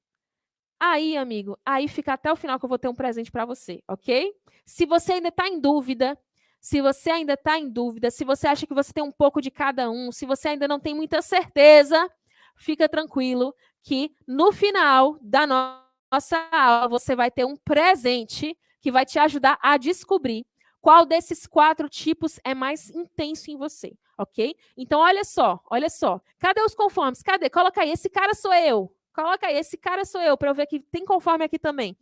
Aí, 0.80 1.18
amigo, 1.18 1.58
aí 1.66 1.88
fica 1.88 2.14
até 2.14 2.32
o 2.32 2.36
final 2.36 2.58
que 2.58 2.66
eu 2.66 2.70
vou 2.70 2.80
ter 2.80 2.88
um 2.88 2.96
presente 2.96 3.32
para 3.32 3.46
você, 3.46 3.84
ok? 3.88 4.34
Se 4.66 4.86
você 4.86 5.14
ainda 5.14 5.28
está 5.28 5.48
em 5.48 5.60
dúvida, 5.60 6.18
se 6.62 6.82
você 6.82 7.10
ainda 7.12 7.34
está 7.34 7.58
em 7.58 7.70
dúvida, 7.70 8.10
se 8.10 8.24
você 8.24 8.48
acha 8.48 8.66
que 8.66 8.74
você 8.74 8.94
tem 8.94 9.04
um 9.04 9.12
pouco 9.12 9.42
de 9.42 9.52
cada 9.52 9.90
um, 9.90 10.12
se 10.12 10.26
você 10.26 10.50
ainda 10.50 10.68
não 10.68 10.80
tem 10.80 10.94
muita 10.94 11.22
certeza, 11.22 12.10
fica 12.56 12.88
tranquilo 12.88 13.54
que 13.82 14.12
no 14.28 14.52
final 14.52 15.18
da 15.22 15.46
nossa 15.48 16.38
aula 16.52 16.88
você 16.88 17.16
vai 17.16 17.32
ter 17.32 17.46
um 17.46 17.58
presente 17.58 18.58
que 18.82 18.92
vai 18.92 19.06
te 19.06 19.20
ajudar 19.20 19.58
a 19.62 19.78
descobrir 19.78 20.46
qual 20.82 21.06
desses 21.06 21.46
quatro 21.46 21.90
tipos 21.90 22.40
é 22.44 22.54
mais 22.54 22.90
intenso 22.90 23.52
em 23.52 23.58
você, 23.58 23.98
ok? 24.18 24.56
Então, 24.78 25.00
olha 25.00 25.24
só, 25.24 25.60
olha 25.70 25.90
só. 25.90 26.22
Cadê 26.40 26.62
os 26.62 26.74
conformes? 26.74 27.22
Cadê? 27.22 27.50
Coloca 27.50 27.82
aí, 27.82 27.92
esse 27.92 28.10
cara 28.10 28.34
sou 28.34 28.54
eu. 28.54 28.96
Coloca 29.14 29.48
aí, 29.48 29.58
esse 29.58 29.78
cara 29.78 30.06
sou 30.06 30.22
eu, 30.22 30.38
para 30.38 30.50
eu 30.50 30.56
ver 30.56 30.68
que 30.68 30.80
tem 30.80 31.04
conforme 31.04 31.44
aqui 31.44 31.60
também. 31.60 31.98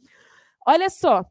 Olha 0.68 0.90
só, 0.90 1.26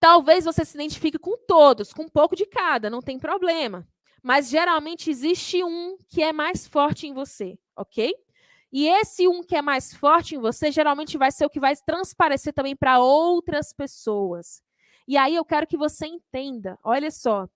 Talvez 0.00 0.46
você 0.46 0.64
se 0.64 0.74
identifique 0.74 1.18
com 1.18 1.36
todos, 1.46 1.92
com 1.92 2.04
um 2.04 2.08
pouco 2.08 2.34
de 2.34 2.46
cada, 2.46 2.88
não 2.88 3.02
tem 3.02 3.18
problema. 3.18 3.86
Mas 4.22 4.48
geralmente 4.48 5.10
existe 5.10 5.62
um 5.62 5.98
que 6.08 6.22
é 6.22 6.32
mais 6.32 6.66
forte 6.66 7.06
em 7.06 7.12
você, 7.12 7.58
ok? 7.76 8.14
E 8.72 8.86
esse 8.86 9.26
um 9.26 9.42
que 9.42 9.56
é 9.56 9.62
mais 9.62 9.92
forte 9.94 10.36
em 10.36 10.38
você, 10.38 10.70
geralmente 10.70 11.18
vai 11.18 11.32
ser 11.32 11.44
o 11.44 11.50
que 11.50 11.58
vai 11.58 11.74
transparecer 11.76 12.52
também 12.52 12.76
para 12.76 13.00
outras 13.00 13.72
pessoas. 13.72 14.62
E 15.08 15.16
aí 15.16 15.34
eu 15.34 15.44
quero 15.44 15.66
que 15.66 15.76
você 15.76 16.06
entenda, 16.06 16.78
olha 16.84 17.10
só. 17.10 17.48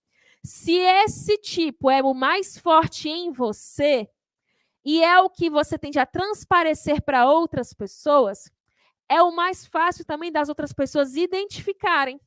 Se 0.42 0.72
esse 0.72 1.38
tipo 1.38 1.88
é 1.88 2.02
o 2.02 2.12
mais 2.12 2.58
forte 2.58 3.08
em 3.08 3.30
você 3.30 4.08
e 4.84 5.02
é 5.02 5.18
o 5.20 5.30
que 5.30 5.48
você 5.48 5.78
tende 5.78 5.98
a 5.98 6.04
transparecer 6.04 7.00
para 7.02 7.26
outras 7.30 7.72
pessoas, 7.72 8.50
é 9.08 9.22
o 9.22 9.30
mais 9.34 9.64
fácil 9.64 10.04
também 10.04 10.32
das 10.32 10.48
outras 10.48 10.72
pessoas 10.72 11.14
identificarem. 11.14 12.20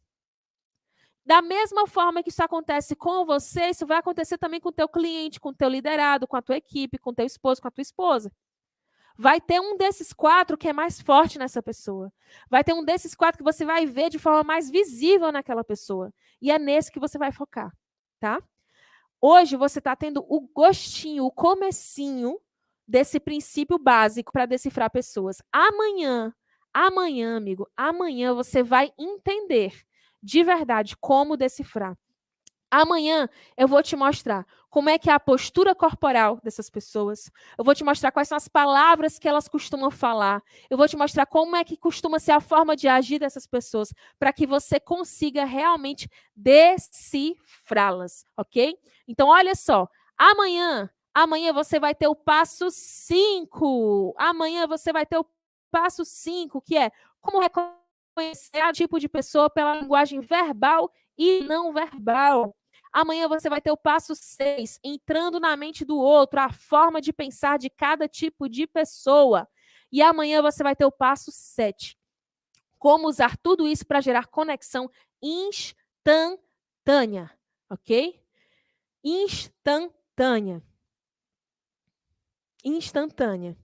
Da 1.26 1.42
mesma 1.42 1.86
forma 1.86 2.24
que 2.24 2.30
isso 2.30 2.42
acontece 2.42 2.96
com 2.96 3.26
você, 3.26 3.68
isso 3.68 3.86
vai 3.86 3.98
acontecer 3.98 4.38
também 4.38 4.62
com 4.62 4.70
o 4.70 4.72
teu 4.72 4.88
cliente, 4.88 5.42
com 5.42 5.50
o 5.50 5.54
teu 5.54 5.68
liderado, 5.68 6.26
com 6.26 6.38
a 6.38 6.42
tua 6.42 6.56
equipe, 6.56 6.98
com 6.98 7.10
o 7.10 7.14
teu 7.14 7.26
esposo, 7.26 7.62
com 7.62 7.68
a 7.68 7.72
tua 7.72 7.82
esposa. 7.82 8.32
Vai 9.18 9.42
ter 9.42 9.60
um 9.60 9.76
desses 9.76 10.14
quatro 10.14 10.58
que 10.58 10.68
é 10.68 10.74
mais 10.74 11.02
forte 11.02 11.40
nessa 11.40 11.62
pessoa. 11.62 12.14
Vai 12.50 12.64
ter 12.64 12.74
um 12.74 12.84
desses 12.84 13.16
quatro 13.16 13.40
que 13.40 13.44
você 13.44 13.66
vai 13.66 13.86
ver 13.86 14.10
de 14.10 14.20
forma 14.20 14.44
mais 14.44 14.70
visível 14.70 15.32
naquela 15.32 15.64
pessoa. 15.64 16.14
E 16.42 16.52
é 16.52 16.60
nesse 16.60 16.92
que 16.92 17.00
você 17.00 17.18
vai 17.18 17.32
focar, 17.32 17.72
tá? 18.20 18.42
Hoje 19.20 19.56
você 19.56 19.80
está 19.80 19.96
tendo 19.96 20.24
o 20.30 20.42
gostinho, 20.54 21.26
o 21.26 21.32
comecinho 21.32 22.40
desse 22.88 23.20
princípio 23.20 23.80
básico 23.80 24.32
para 24.32 24.46
decifrar 24.46 24.92
pessoas. 24.92 25.42
Amanhã, 25.52 26.32
amanhã, 26.72 27.38
amigo, 27.38 27.68
amanhã 27.76 28.36
você 28.36 28.62
vai 28.62 28.94
entender 28.98 29.74
de 30.22 30.44
verdade 30.44 30.96
como 30.98 31.36
decifrar. 31.36 31.98
Amanhã 32.70 33.30
eu 33.56 33.68
vou 33.68 33.82
te 33.82 33.96
mostrar 33.96 34.46
como 34.70 34.90
é 34.90 34.98
que 35.00 35.10
é 35.10 35.14
a 35.14 35.20
postura 35.20 35.74
corporal 35.74 36.40
dessas 36.44 36.70
pessoas. 36.70 37.32
Eu 37.58 37.64
vou 37.64 37.74
te 37.74 37.84
mostrar 37.84 38.12
quais 38.12 38.28
são 38.28 38.36
as 38.36 38.48
palavras 38.48 39.18
que 39.18 39.28
elas 39.28 39.48
costumam 39.48 39.90
falar. 39.90 40.44
Eu 40.70 40.78
vou 40.78 40.88
te 40.88 40.98
mostrar 40.98 41.26
como 41.26 41.56
é 41.56 41.64
que 41.64 41.78
costuma 41.78 42.20
ser 42.20 42.32
a 42.32 42.42
forma 42.42 42.76
de 42.76 42.88
agir 42.88 43.20
dessas 43.20 43.48
pessoas, 43.48 43.94
para 44.20 44.34
que 44.34 44.46
você 44.46 44.80
consiga 44.80 45.46
realmente 45.46 46.10
decifrá-las, 46.36 48.26
ok? 48.36 48.78
Então, 49.08 49.30
olha 49.30 49.56
só. 49.56 49.88
Amanhã, 50.18 50.90
amanhã 51.14 51.54
você 51.54 51.80
vai 51.80 51.96
ter 51.96 52.08
o 52.08 52.16
passo 52.16 52.70
5. 52.70 54.14
Amanhã 54.18 54.68
você 54.68 54.92
vai 54.92 55.06
ter 55.06 55.18
o 55.18 55.26
passo 55.72 56.04
5, 56.04 56.62
que 56.62 56.78
é 56.78 56.92
como 57.22 57.40
reconhecer 57.40 57.78
conhecer 58.18 58.66
o 58.68 58.74
tipo 58.74 59.00
de 59.00 59.08
pessoa 59.08 59.48
pela 59.48 59.76
linguagem 59.76 60.20
verbal 60.22 60.92
e 61.16 61.42
não 61.42 61.72
verbal. 61.72 62.57
Amanhã 62.92 63.28
você 63.28 63.50
vai 63.50 63.62
ter 63.62 63.72
o 63.72 63.78
passo 63.78 64.16
6, 64.16 64.80
entrando 64.84 65.40
na 65.40 65.56
mente 65.56 65.86
do 65.86 65.98
outro, 65.98 66.40
a 66.40 66.52
forma 66.52 67.02
de 67.02 67.14
pensar 67.14 67.58
de 67.58 67.70
cada 67.70 68.08
tipo 68.08 68.50
de 68.50 68.66
pessoa. 68.66 69.48
E 69.92 70.02
amanhã 70.02 70.42
você 70.42 70.64
vai 70.64 70.76
ter 70.76 70.86
o 70.86 70.92
passo 70.92 71.32
7, 71.32 71.98
como 72.78 73.08
usar 73.08 73.38
tudo 73.38 73.68
isso 73.68 73.86
para 73.86 74.02
gerar 74.02 74.28
conexão 74.28 74.90
instantânea, 75.22 77.32
ok? 77.70 78.22
Instantânea. 79.04 80.62
Instantânea. 82.64 83.58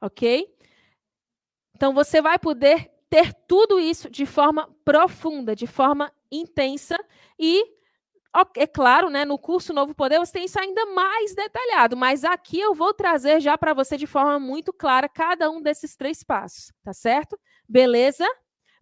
Ok? 0.00 0.56
Então 1.74 1.92
você 1.92 2.20
vai 2.20 2.38
poder 2.38 2.90
ter 3.10 3.34
tudo 3.46 3.80
isso 3.80 4.08
de 4.08 4.24
forma 4.24 4.72
profunda, 4.84 5.54
de 5.54 5.66
forma 5.66 6.12
intensa 6.32 6.98
e 7.38 7.64
é 8.56 8.66
claro, 8.66 9.10
né, 9.10 9.26
no 9.26 9.38
curso 9.38 9.74
Novo 9.74 9.94
Poder 9.94 10.18
você 10.18 10.32
tem 10.32 10.46
isso 10.46 10.58
ainda 10.58 10.86
mais 10.86 11.34
detalhado, 11.34 11.96
mas 11.96 12.24
aqui 12.24 12.58
eu 12.58 12.74
vou 12.74 12.94
trazer 12.94 13.40
já 13.40 13.58
para 13.58 13.74
você 13.74 13.96
de 13.96 14.06
forma 14.06 14.40
muito 14.40 14.72
clara 14.72 15.06
cada 15.06 15.50
um 15.50 15.60
desses 15.60 15.94
três 15.94 16.22
passos, 16.22 16.72
tá 16.82 16.94
certo? 16.94 17.38
Beleza? 17.68 18.26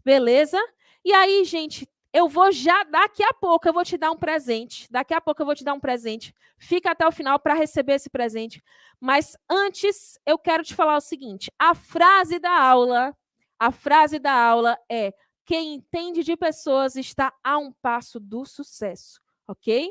Beleza? 0.05 0.59
E 1.05 1.13
aí, 1.13 1.45
gente, 1.45 1.89
eu 2.13 2.29
vou 2.29 2.51
já, 2.51 2.83
daqui 2.85 3.23
a 3.23 3.33
pouco, 3.33 3.69
eu 3.69 3.73
vou 3.73 3.85
te 3.85 3.97
dar 3.97 4.11
um 4.11 4.17
presente. 4.17 4.87
Daqui 4.91 5.15
a 5.15 5.21
pouco 5.21 5.43
eu 5.43 5.47
vou 5.47 5.55
te 5.55 5.65
dar 5.65 5.75
um 5.75 5.81
presente. 5.81 6.35
Fica 6.59 6.91
até 6.91 7.07
o 7.07 7.13
final 7.13 7.39
para 7.39 7.55
receber 7.55 7.95
esse 7.95 8.11
presente. 8.11 8.63
Mas 8.99 9.37
antes, 9.49 10.19
eu 10.27 10.39
quero 10.39 10.63
te 10.63 10.75
falar 10.75 10.97
o 10.97 11.01
seguinte: 11.01 11.53
a 11.59 11.75
frase 11.75 12.39
da 12.39 12.51
aula, 12.51 13.17
a 13.59 13.71
frase 13.71 14.19
da 14.19 14.33
aula 14.33 14.77
é: 14.91 15.15
quem 15.45 15.75
entende 15.75 16.23
de 16.23 16.37
pessoas 16.37 16.97
está 16.97 17.33
a 17.43 17.59
um 17.59 17.73
passo 17.73 18.21
do 18.21 18.45
sucesso, 18.45 19.21
ok? 19.47 19.91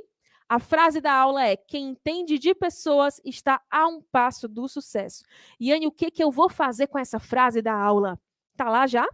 A 0.49 0.59
frase 0.59 0.99
da 0.99 1.13
aula 1.13 1.45
é: 1.45 1.55
quem 1.55 1.89
entende 1.89 2.39
de 2.39 2.55
pessoas 2.55 3.21
está 3.23 3.61
a 3.69 3.87
um 3.87 4.01
passo 4.01 4.47
do 4.47 4.67
sucesso. 4.67 5.23
Yane, 5.61 5.85
o 5.85 5.91
que, 5.91 6.09
que 6.09 6.23
eu 6.23 6.31
vou 6.31 6.49
fazer 6.49 6.87
com 6.87 6.97
essa 6.97 7.19
frase 7.19 7.61
da 7.61 7.73
aula? 7.73 8.19
Tá 8.57 8.69
lá 8.69 8.87
já? 8.87 9.07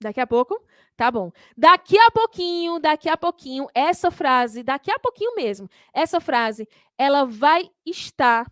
Daqui 0.00 0.20
a 0.20 0.26
pouco? 0.26 0.62
Tá 0.96 1.10
bom. 1.10 1.30
Daqui 1.56 1.98
a 1.98 2.10
pouquinho, 2.10 2.78
daqui 2.78 3.08
a 3.08 3.16
pouquinho, 3.16 3.66
essa 3.74 4.10
frase, 4.10 4.62
daqui 4.62 4.90
a 4.90 4.98
pouquinho 4.98 5.34
mesmo, 5.34 5.68
essa 5.92 6.20
frase, 6.20 6.68
ela 6.98 7.24
vai 7.24 7.70
estar. 7.84 8.50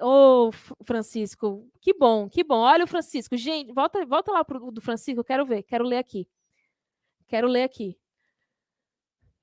Ô, 0.00 0.48
oh, 0.48 0.52
Francisco, 0.84 1.68
que 1.80 1.94
bom, 1.94 2.28
que 2.28 2.42
bom. 2.42 2.58
Olha 2.58 2.84
o 2.84 2.88
Francisco. 2.88 3.36
Gente, 3.36 3.72
volta, 3.72 4.04
volta 4.04 4.32
lá 4.32 4.44
pro 4.44 4.70
do 4.72 4.80
Francisco, 4.80 5.22
quero 5.22 5.46
ver, 5.46 5.62
quero 5.62 5.84
ler 5.84 5.98
aqui. 5.98 6.28
Quero 7.28 7.46
ler 7.46 7.62
aqui. 7.62 7.96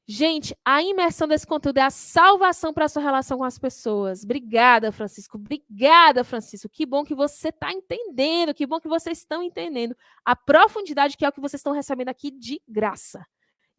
Gente, 0.07 0.55
a 0.63 0.83
imersão 0.83 1.27
desse 1.27 1.47
conteúdo 1.47 1.79
é 1.79 1.81
a 1.81 1.89
salvação 1.89 2.71
para 2.71 2.85
a 2.85 2.89
sua 2.89 3.01
relação 3.01 3.39
com 3.39 3.43
as 3.43 3.57
pessoas. 3.57 4.23
Obrigada, 4.23 4.91
Francisco. 4.91 5.37
Obrigada, 5.37 6.23
Francisco. 6.23 6.69
Que 6.69 6.85
bom 6.85 7.03
que 7.03 7.15
você 7.15 7.49
está 7.49 7.71
entendendo, 7.71 8.53
que 8.53 8.67
bom 8.67 8.79
que 8.79 8.87
vocês 8.87 9.17
estão 9.17 9.41
entendendo 9.41 9.95
a 10.23 10.35
profundidade 10.35 11.17
que 11.17 11.25
é 11.25 11.29
o 11.29 11.31
que 11.31 11.41
vocês 11.41 11.59
estão 11.59 11.73
recebendo 11.73 12.09
aqui 12.09 12.29
de 12.29 12.61
graça. 12.67 13.25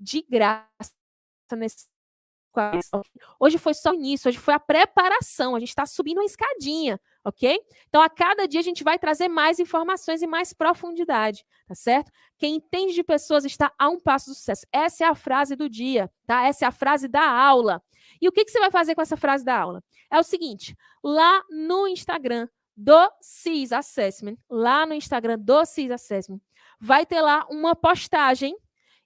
De 0.00 0.20
graça 0.28 0.66
nesse 1.52 1.86
Hoje 3.38 3.58
foi 3.58 3.74
só 3.74 3.90
o 3.90 3.94
início, 3.94 4.28
hoje 4.28 4.38
foi 4.38 4.54
a 4.54 4.60
preparação. 4.60 5.54
A 5.54 5.58
gente 5.58 5.68
está 5.68 5.86
subindo 5.86 6.18
uma 6.18 6.24
escadinha, 6.24 7.00
ok? 7.24 7.60
Então, 7.88 8.00
a 8.02 8.08
cada 8.08 8.46
dia 8.46 8.60
a 8.60 8.64
gente 8.64 8.82
vai 8.82 8.98
trazer 8.98 9.28
mais 9.28 9.58
informações 9.58 10.22
e 10.22 10.26
mais 10.26 10.52
profundidade, 10.52 11.44
tá 11.66 11.74
certo? 11.74 12.10
Quem 12.38 12.56
entende 12.56 12.94
de 12.94 13.02
pessoas 13.02 13.44
está 13.44 13.72
a 13.78 13.88
um 13.88 14.00
passo 14.00 14.30
do 14.30 14.34
sucesso. 14.34 14.66
Essa 14.72 15.04
é 15.04 15.06
a 15.06 15.14
frase 15.14 15.56
do 15.56 15.68
dia, 15.68 16.10
tá? 16.26 16.46
Essa 16.46 16.64
é 16.64 16.68
a 16.68 16.72
frase 16.72 17.08
da 17.08 17.28
aula. 17.28 17.82
E 18.20 18.28
o 18.28 18.32
que, 18.32 18.44
que 18.44 18.50
você 18.50 18.60
vai 18.60 18.70
fazer 18.70 18.94
com 18.94 19.02
essa 19.02 19.16
frase 19.16 19.44
da 19.44 19.58
aula? 19.58 19.82
É 20.10 20.18
o 20.18 20.22
seguinte: 20.22 20.76
lá 21.02 21.42
no 21.50 21.86
Instagram 21.88 22.48
do 22.76 23.10
CIS 23.20 23.72
Assessment, 23.72 24.36
lá 24.50 24.84
no 24.84 24.94
Instagram 24.94 25.38
do 25.38 25.64
CIS 25.64 25.90
Assessment, 25.90 26.40
vai 26.80 27.06
ter 27.06 27.20
lá 27.20 27.46
uma 27.50 27.74
postagem 27.74 28.56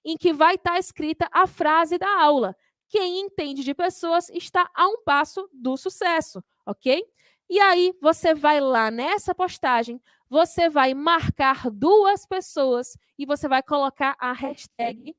em 0.03 0.17
que 0.17 0.33
vai 0.33 0.55
estar 0.55 0.73
tá 0.73 0.79
escrita 0.79 1.27
a 1.31 1.47
frase 1.47 1.97
da 1.97 2.21
aula. 2.21 2.55
Quem 2.91 3.21
entende 3.21 3.63
de 3.63 3.73
pessoas 3.73 4.29
está 4.29 4.69
a 4.75 4.85
um 4.85 5.01
passo 5.01 5.49
do 5.53 5.77
sucesso, 5.77 6.43
ok? 6.65 7.01
E 7.49 7.57
aí 7.57 7.97
você 8.01 8.35
vai 8.35 8.59
lá 8.59 8.91
nessa 8.91 9.33
postagem, 9.33 10.01
você 10.29 10.69
vai 10.69 10.93
marcar 10.93 11.71
duas 11.71 12.25
pessoas 12.25 12.97
e 13.17 13.25
você 13.25 13.47
vai 13.47 13.63
colocar 13.63 14.17
a 14.19 14.33
hashtag 14.33 15.15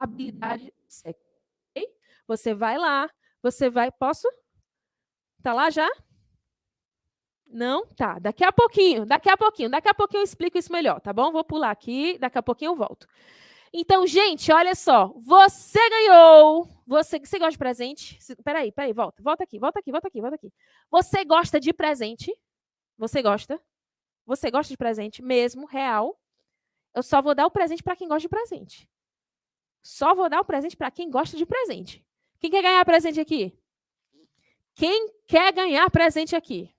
habilidade? 0.00 0.72
Você 2.26 2.54
vai 2.54 2.78
lá, 2.78 3.10
você 3.42 3.68
vai. 3.68 3.92
Posso? 3.92 4.26
Tá 5.42 5.52
lá 5.52 5.68
já? 5.68 5.88
Não? 7.46 7.86
Tá. 7.88 8.18
Daqui 8.18 8.42
a 8.42 8.52
pouquinho, 8.52 9.04
daqui 9.04 9.28
a 9.28 9.36
pouquinho, 9.36 9.68
daqui 9.68 9.88
a 9.88 9.94
pouquinho 9.94 10.20
eu 10.20 10.24
explico 10.24 10.56
isso 10.56 10.72
melhor, 10.72 10.98
tá 10.98 11.12
bom? 11.12 11.30
Vou 11.30 11.44
pular 11.44 11.70
aqui, 11.70 12.16
daqui 12.18 12.38
a 12.38 12.42
pouquinho 12.42 12.70
eu 12.70 12.76
volto. 12.76 13.06
Então, 13.72 14.06
gente, 14.06 14.50
olha 14.52 14.74
só. 14.74 15.12
Você 15.16 15.78
ganhou. 15.90 16.68
Você, 16.86 17.18
você 17.18 17.38
gosta 17.38 17.52
de 17.52 17.58
presente? 17.58 18.18
Peraí, 18.42 18.72
peraí, 18.72 18.92
volta. 18.92 19.22
Volta 19.22 19.44
aqui, 19.44 19.58
volta 19.58 19.78
aqui, 19.78 19.90
volta 19.90 20.08
aqui, 20.08 20.20
volta 20.20 20.36
aqui. 20.36 20.52
Você 20.90 21.24
gosta 21.24 21.60
de 21.60 21.72
presente? 21.72 22.34
Você 22.96 23.22
gosta? 23.22 23.60
Você 24.26 24.50
gosta 24.50 24.72
de 24.72 24.76
presente 24.76 25.22
mesmo, 25.22 25.66
real? 25.66 26.18
Eu 26.94 27.02
só 27.02 27.22
vou 27.22 27.34
dar 27.34 27.46
o 27.46 27.50
presente 27.50 27.82
para 27.82 27.96
quem 27.96 28.08
gosta 28.08 28.20
de 28.20 28.28
presente. 28.28 28.88
Só 29.82 30.14
vou 30.14 30.28
dar 30.28 30.40
o 30.40 30.44
presente 30.44 30.76
para 30.76 30.90
quem 30.90 31.10
gosta 31.10 31.36
de 31.36 31.46
presente. 31.46 32.04
Quem 32.40 32.50
quer 32.50 32.62
ganhar 32.62 32.84
presente 32.84 33.20
aqui? 33.20 33.56
Quem 34.74 35.12
quer 35.26 35.52
ganhar 35.52 35.90
presente 35.90 36.36
aqui? 36.36 36.74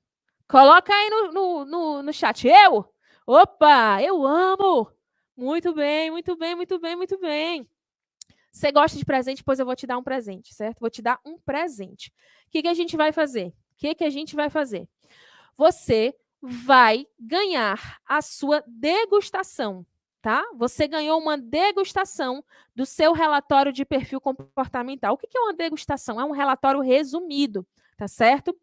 Coloca 0.47 0.93
aí 0.93 1.09
no, 1.09 1.31
no, 1.31 1.65
no, 1.65 2.03
no 2.03 2.13
chat. 2.13 2.47
Eu? 2.47 2.91
Opa, 3.25 4.01
eu 4.01 4.25
amo! 4.25 4.91
Muito 5.39 5.73
bem, 5.73 6.11
muito 6.11 6.35
bem, 6.35 6.53
muito 6.53 6.77
bem, 6.77 6.97
muito 6.97 7.17
bem. 7.17 7.65
Você 8.51 8.73
gosta 8.73 8.97
de 8.97 9.05
presente? 9.05 9.41
Pois 9.41 9.57
eu 9.57 9.65
vou 9.65 9.73
te 9.73 9.87
dar 9.87 9.97
um 9.97 10.03
presente, 10.03 10.53
certo? 10.53 10.81
Vou 10.81 10.89
te 10.89 11.01
dar 11.01 11.17
um 11.25 11.37
presente. 11.37 12.11
O 12.47 12.51
que, 12.51 12.61
que 12.61 12.67
a 12.67 12.73
gente 12.73 12.97
vai 12.97 13.13
fazer? 13.13 13.47
O 13.47 13.53
que, 13.77 13.95
que 13.95 14.03
a 14.03 14.09
gente 14.09 14.35
vai 14.35 14.49
fazer? 14.49 14.85
Você 15.55 16.13
vai 16.41 17.07
ganhar 17.17 18.01
a 18.05 18.21
sua 18.21 18.61
degustação, 18.67 19.85
tá? 20.21 20.43
Você 20.57 20.89
ganhou 20.89 21.17
uma 21.17 21.37
degustação 21.37 22.43
do 22.75 22.85
seu 22.85 23.13
relatório 23.13 23.71
de 23.71 23.85
perfil 23.85 24.19
comportamental. 24.19 25.13
O 25.13 25.17
que, 25.17 25.27
que 25.27 25.37
é 25.37 25.41
uma 25.41 25.53
degustação? 25.53 26.19
É 26.19 26.25
um 26.25 26.31
relatório 26.31 26.81
resumido 26.81 27.65
tá 27.99 28.07
certo? 28.07 28.55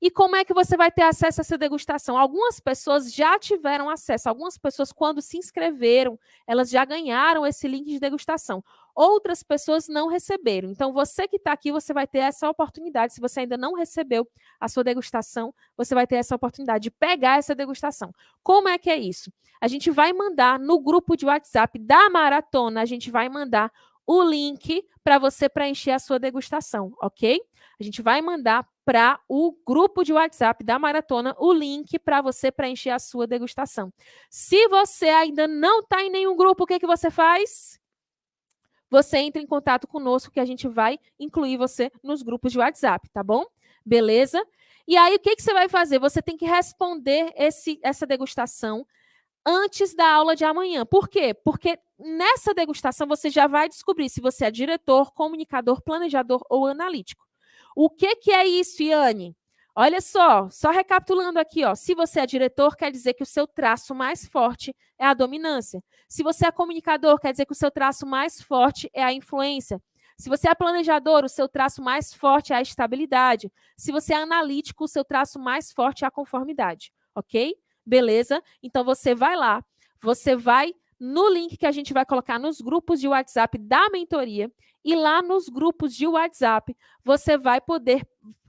E 0.00 0.08
como 0.08 0.36
é 0.36 0.44
que 0.44 0.54
você 0.54 0.76
vai 0.76 0.88
ter 0.88 1.02
acesso 1.02 1.40
a 1.40 1.42
essa 1.42 1.58
degustação? 1.58 2.16
Algumas 2.16 2.60
pessoas 2.60 3.12
já 3.12 3.36
tiveram 3.40 3.90
acesso, 3.90 4.28
algumas 4.28 4.56
pessoas, 4.56 4.92
quando 4.92 5.20
se 5.20 5.36
inscreveram, 5.36 6.16
elas 6.46 6.70
já 6.70 6.84
ganharam 6.84 7.44
esse 7.44 7.66
link 7.66 7.86
de 7.86 7.98
degustação. 7.98 8.62
Outras 8.94 9.42
pessoas 9.42 9.88
não 9.88 10.06
receberam. 10.06 10.70
Então, 10.70 10.92
você 10.92 11.26
que 11.26 11.34
está 11.34 11.50
aqui, 11.50 11.72
você 11.72 11.92
vai 11.92 12.06
ter 12.06 12.20
essa 12.20 12.48
oportunidade. 12.48 13.14
Se 13.14 13.20
você 13.20 13.40
ainda 13.40 13.56
não 13.56 13.74
recebeu 13.74 14.28
a 14.60 14.68
sua 14.68 14.84
degustação, 14.84 15.52
você 15.76 15.92
vai 15.92 16.06
ter 16.06 16.16
essa 16.16 16.36
oportunidade 16.36 16.84
de 16.84 16.90
pegar 16.92 17.38
essa 17.38 17.52
degustação. 17.52 18.12
Como 18.44 18.68
é 18.68 18.78
que 18.78 18.88
é 18.88 18.96
isso? 18.96 19.32
A 19.60 19.66
gente 19.66 19.90
vai 19.90 20.12
mandar 20.12 20.60
no 20.60 20.78
grupo 20.78 21.16
de 21.16 21.26
WhatsApp 21.26 21.80
da 21.80 22.08
maratona, 22.08 22.80
a 22.80 22.84
gente 22.84 23.10
vai 23.10 23.28
mandar 23.28 23.72
o 24.06 24.22
link 24.22 24.84
para 25.02 25.18
você 25.18 25.48
preencher 25.48 25.90
a 25.90 25.98
sua 25.98 26.20
degustação, 26.20 26.92
ok? 27.02 27.40
A 27.80 27.82
gente 27.82 28.02
vai 28.02 28.22
mandar 28.22 28.66
para 28.84 29.18
o 29.28 29.56
grupo 29.66 30.04
de 30.04 30.12
WhatsApp 30.12 30.62
da 30.62 30.78
maratona 30.78 31.34
o 31.38 31.52
link 31.52 31.98
para 31.98 32.20
você 32.20 32.52
preencher 32.52 32.90
a 32.90 32.98
sua 32.98 33.26
degustação. 33.26 33.92
Se 34.30 34.68
você 34.68 35.08
ainda 35.08 35.48
não 35.48 35.80
está 35.80 36.02
em 36.02 36.10
nenhum 36.10 36.36
grupo, 36.36 36.64
o 36.64 36.66
que, 36.66 36.78
que 36.78 36.86
você 36.86 37.10
faz? 37.10 37.80
Você 38.90 39.18
entra 39.18 39.40
em 39.42 39.46
contato 39.46 39.88
conosco 39.88 40.32
que 40.32 40.40
a 40.40 40.44
gente 40.44 40.68
vai 40.68 40.98
incluir 41.18 41.56
você 41.56 41.90
nos 42.02 42.22
grupos 42.22 42.52
de 42.52 42.58
WhatsApp, 42.58 43.08
tá 43.10 43.22
bom? 43.22 43.44
Beleza? 43.84 44.44
E 44.86 44.96
aí, 44.96 45.16
o 45.16 45.18
que, 45.18 45.34
que 45.34 45.42
você 45.42 45.52
vai 45.52 45.68
fazer? 45.68 45.98
Você 45.98 46.20
tem 46.20 46.36
que 46.36 46.44
responder 46.44 47.32
esse, 47.36 47.80
essa 47.82 48.06
degustação 48.06 48.86
antes 49.44 49.94
da 49.94 50.10
aula 50.10 50.36
de 50.36 50.44
amanhã. 50.44 50.86
Por 50.86 51.08
quê? 51.08 51.34
Porque 51.34 51.78
nessa 51.98 52.54
degustação 52.54 53.06
você 53.06 53.30
já 53.30 53.46
vai 53.46 53.68
descobrir 53.68 54.08
se 54.08 54.20
você 54.20 54.46
é 54.46 54.50
diretor, 54.50 55.12
comunicador, 55.12 55.82
planejador 55.82 56.44
ou 56.48 56.66
analítico. 56.66 57.24
O 57.74 57.90
que, 57.90 58.16
que 58.16 58.30
é 58.30 58.46
isso, 58.46 58.82
Iane? 58.82 59.36
Olha 59.76 60.00
só, 60.00 60.48
só 60.50 60.70
recapitulando 60.70 61.38
aqui, 61.38 61.64
ó. 61.64 61.74
Se 61.74 61.94
você 61.94 62.20
é 62.20 62.26
diretor, 62.26 62.76
quer 62.76 62.92
dizer 62.92 63.14
que 63.14 63.24
o 63.24 63.26
seu 63.26 63.44
traço 63.46 63.92
mais 63.92 64.24
forte 64.24 64.74
é 64.96 65.04
a 65.04 65.14
dominância. 65.14 65.82
Se 66.08 66.22
você 66.22 66.46
é 66.46 66.52
comunicador, 66.52 67.18
quer 67.18 67.32
dizer 67.32 67.44
que 67.44 67.52
o 67.52 67.56
seu 67.56 67.72
traço 67.72 68.06
mais 68.06 68.40
forte 68.40 68.88
é 68.94 69.02
a 69.02 69.12
influência. 69.12 69.82
Se 70.16 70.28
você 70.28 70.48
é 70.48 70.54
planejador, 70.54 71.24
o 71.24 71.28
seu 71.28 71.48
traço 71.48 71.82
mais 71.82 72.14
forte 72.14 72.52
é 72.52 72.56
a 72.56 72.62
estabilidade. 72.62 73.52
Se 73.76 73.90
você 73.90 74.14
é 74.14 74.18
analítico, 74.18 74.84
o 74.84 74.88
seu 74.88 75.04
traço 75.04 75.40
mais 75.40 75.72
forte 75.72 76.04
é 76.04 76.06
a 76.06 76.10
conformidade, 76.10 76.92
ok? 77.12 77.56
Beleza? 77.84 78.40
Então 78.62 78.84
você 78.84 79.12
vai 79.12 79.34
lá, 79.34 79.64
você 80.00 80.36
vai 80.36 80.72
no 81.00 81.28
link 81.28 81.56
que 81.56 81.66
a 81.66 81.72
gente 81.72 81.92
vai 81.92 82.06
colocar 82.06 82.38
nos 82.38 82.60
grupos 82.60 83.00
de 83.00 83.08
WhatsApp 83.08 83.58
da 83.58 83.90
mentoria 83.90 84.50
e 84.84 84.94
lá 84.94 85.22
nos 85.22 85.48
grupos 85.48 85.94
de 85.94 86.06
WhatsApp 86.06 86.76
você 87.04 87.38
vai 87.38 87.60
poder 87.60 88.06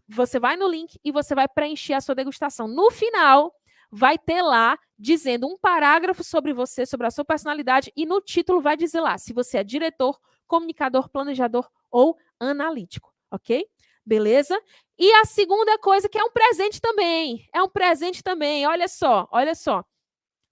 você 0.08 0.40
vai 0.40 0.56
no 0.56 0.68
link 0.68 1.00
e 1.04 1.12
você 1.12 1.34
vai 1.34 1.48
preencher 1.48 1.94
a 1.94 2.02
sua 2.02 2.14
degustação. 2.14 2.68
No 2.68 2.92
final, 2.92 3.54
vai 3.92 4.18
ter 4.18 4.42
lá 4.42 4.78
dizendo 4.98 5.48
um 5.48 5.58
parágrafo 5.58 6.24
sobre 6.24 6.54
você, 6.54 6.86
sobre 6.86 7.08
a 7.08 7.12
sua 7.12 7.26
personalidade, 7.26 7.92
e 7.96 8.06
no 8.06 8.22
título 8.22 8.62
vai 8.62 8.78
dizer 8.78 9.02
lá 9.02 9.18
se 9.18 9.34
você 9.34 9.58
é 9.58 9.64
diretor, 9.64 10.20
comunicador, 10.48 11.10
planejador 11.10 11.70
ou 11.90 12.18
analítico, 12.40 13.14
ok? 13.32 13.66
Beleza? 14.06 14.60
E 14.98 15.12
a 15.14 15.26
segunda 15.26 15.78
coisa 15.80 16.08
que 16.08 16.18
é 16.18 16.24
um 16.24 16.32
presente 16.32 16.80
também, 16.80 17.48
é 17.54 17.62
um 17.64 17.70
presente 17.70 18.24
também. 18.24 18.68
Olha 18.68 18.88
só, 18.88 19.28
olha 19.32 19.56
só. 19.56 19.84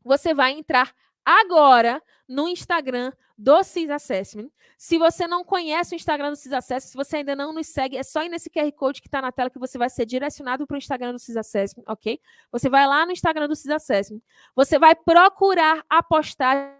Você 0.03 0.33
vai 0.33 0.53
entrar 0.53 0.93
agora 1.23 2.01
no 2.27 2.47
Instagram 2.47 3.11
do 3.37 3.63
CIS 3.63 3.89
Assessment. 3.89 4.49
Se 4.77 4.97
você 4.97 5.27
não 5.27 5.43
conhece 5.43 5.93
o 5.93 5.95
Instagram 5.95 6.31
do 6.31 6.35
CIS 6.35 6.53
Assessment, 6.53 6.91
se 6.91 6.97
você 6.97 7.17
ainda 7.17 7.35
não 7.35 7.53
nos 7.53 7.67
segue, 7.67 7.97
é 7.97 8.03
só 8.03 8.23
ir 8.23 8.29
nesse 8.29 8.49
QR 8.49 8.71
Code 8.73 9.01
que 9.01 9.07
está 9.07 9.21
na 9.21 9.31
tela 9.31 9.49
que 9.49 9.59
você 9.59 9.77
vai 9.77 9.89
ser 9.89 10.05
direcionado 10.05 10.67
para 10.67 10.75
o 10.75 10.77
Instagram 10.77 11.13
do 11.13 11.19
CIS 11.19 11.37
Assessment, 11.37 11.83
ok? 11.87 12.19
Você 12.51 12.69
vai 12.69 12.87
lá 12.87 13.05
no 13.05 13.11
Instagram 13.11 13.47
do 13.47 13.55
CIS 13.55 13.71
Assessment, 13.71 14.21
você 14.55 14.77
vai 14.77 14.95
procurar 14.95 15.83
a 15.89 16.03
postagem 16.03 16.73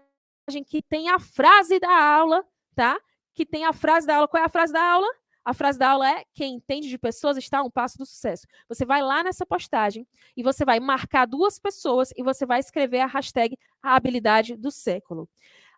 que 0.66 0.82
tem 0.82 1.08
a 1.08 1.18
frase 1.18 1.78
da 1.80 1.90
aula, 1.90 2.44
tá? 2.74 2.98
Que 3.34 3.44
tem 3.44 3.64
a 3.64 3.72
frase 3.72 4.06
da 4.06 4.16
aula. 4.16 4.28
Qual 4.28 4.42
é 4.42 4.46
a 4.46 4.50
frase 4.50 4.72
da 4.72 4.82
aula? 4.82 5.08
A 5.44 5.52
frase 5.52 5.78
da 5.78 5.90
aula 5.90 6.08
é: 6.08 6.24
quem 6.32 6.54
entende 6.54 6.88
de 6.88 6.98
pessoas 6.98 7.36
está 7.36 7.58
a 7.58 7.62
um 7.62 7.70
passo 7.70 7.98
do 7.98 8.06
sucesso. 8.06 8.46
Você 8.68 8.86
vai 8.86 9.02
lá 9.02 9.22
nessa 9.22 9.44
postagem 9.44 10.06
e 10.36 10.42
você 10.42 10.64
vai 10.64 10.80
marcar 10.80 11.26
duas 11.26 11.58
pessoas 11.58 12.10
e 12.16 12.22
você 12.22 12.46
vai 12.46 12.60
escrever 12.60 13.00
a 13.00 13.06
hashtag 13.06 13.58
a 13.82 13.94
habilidade 13.94 14.56
do 14.56 14.70
século. 14.70 15.28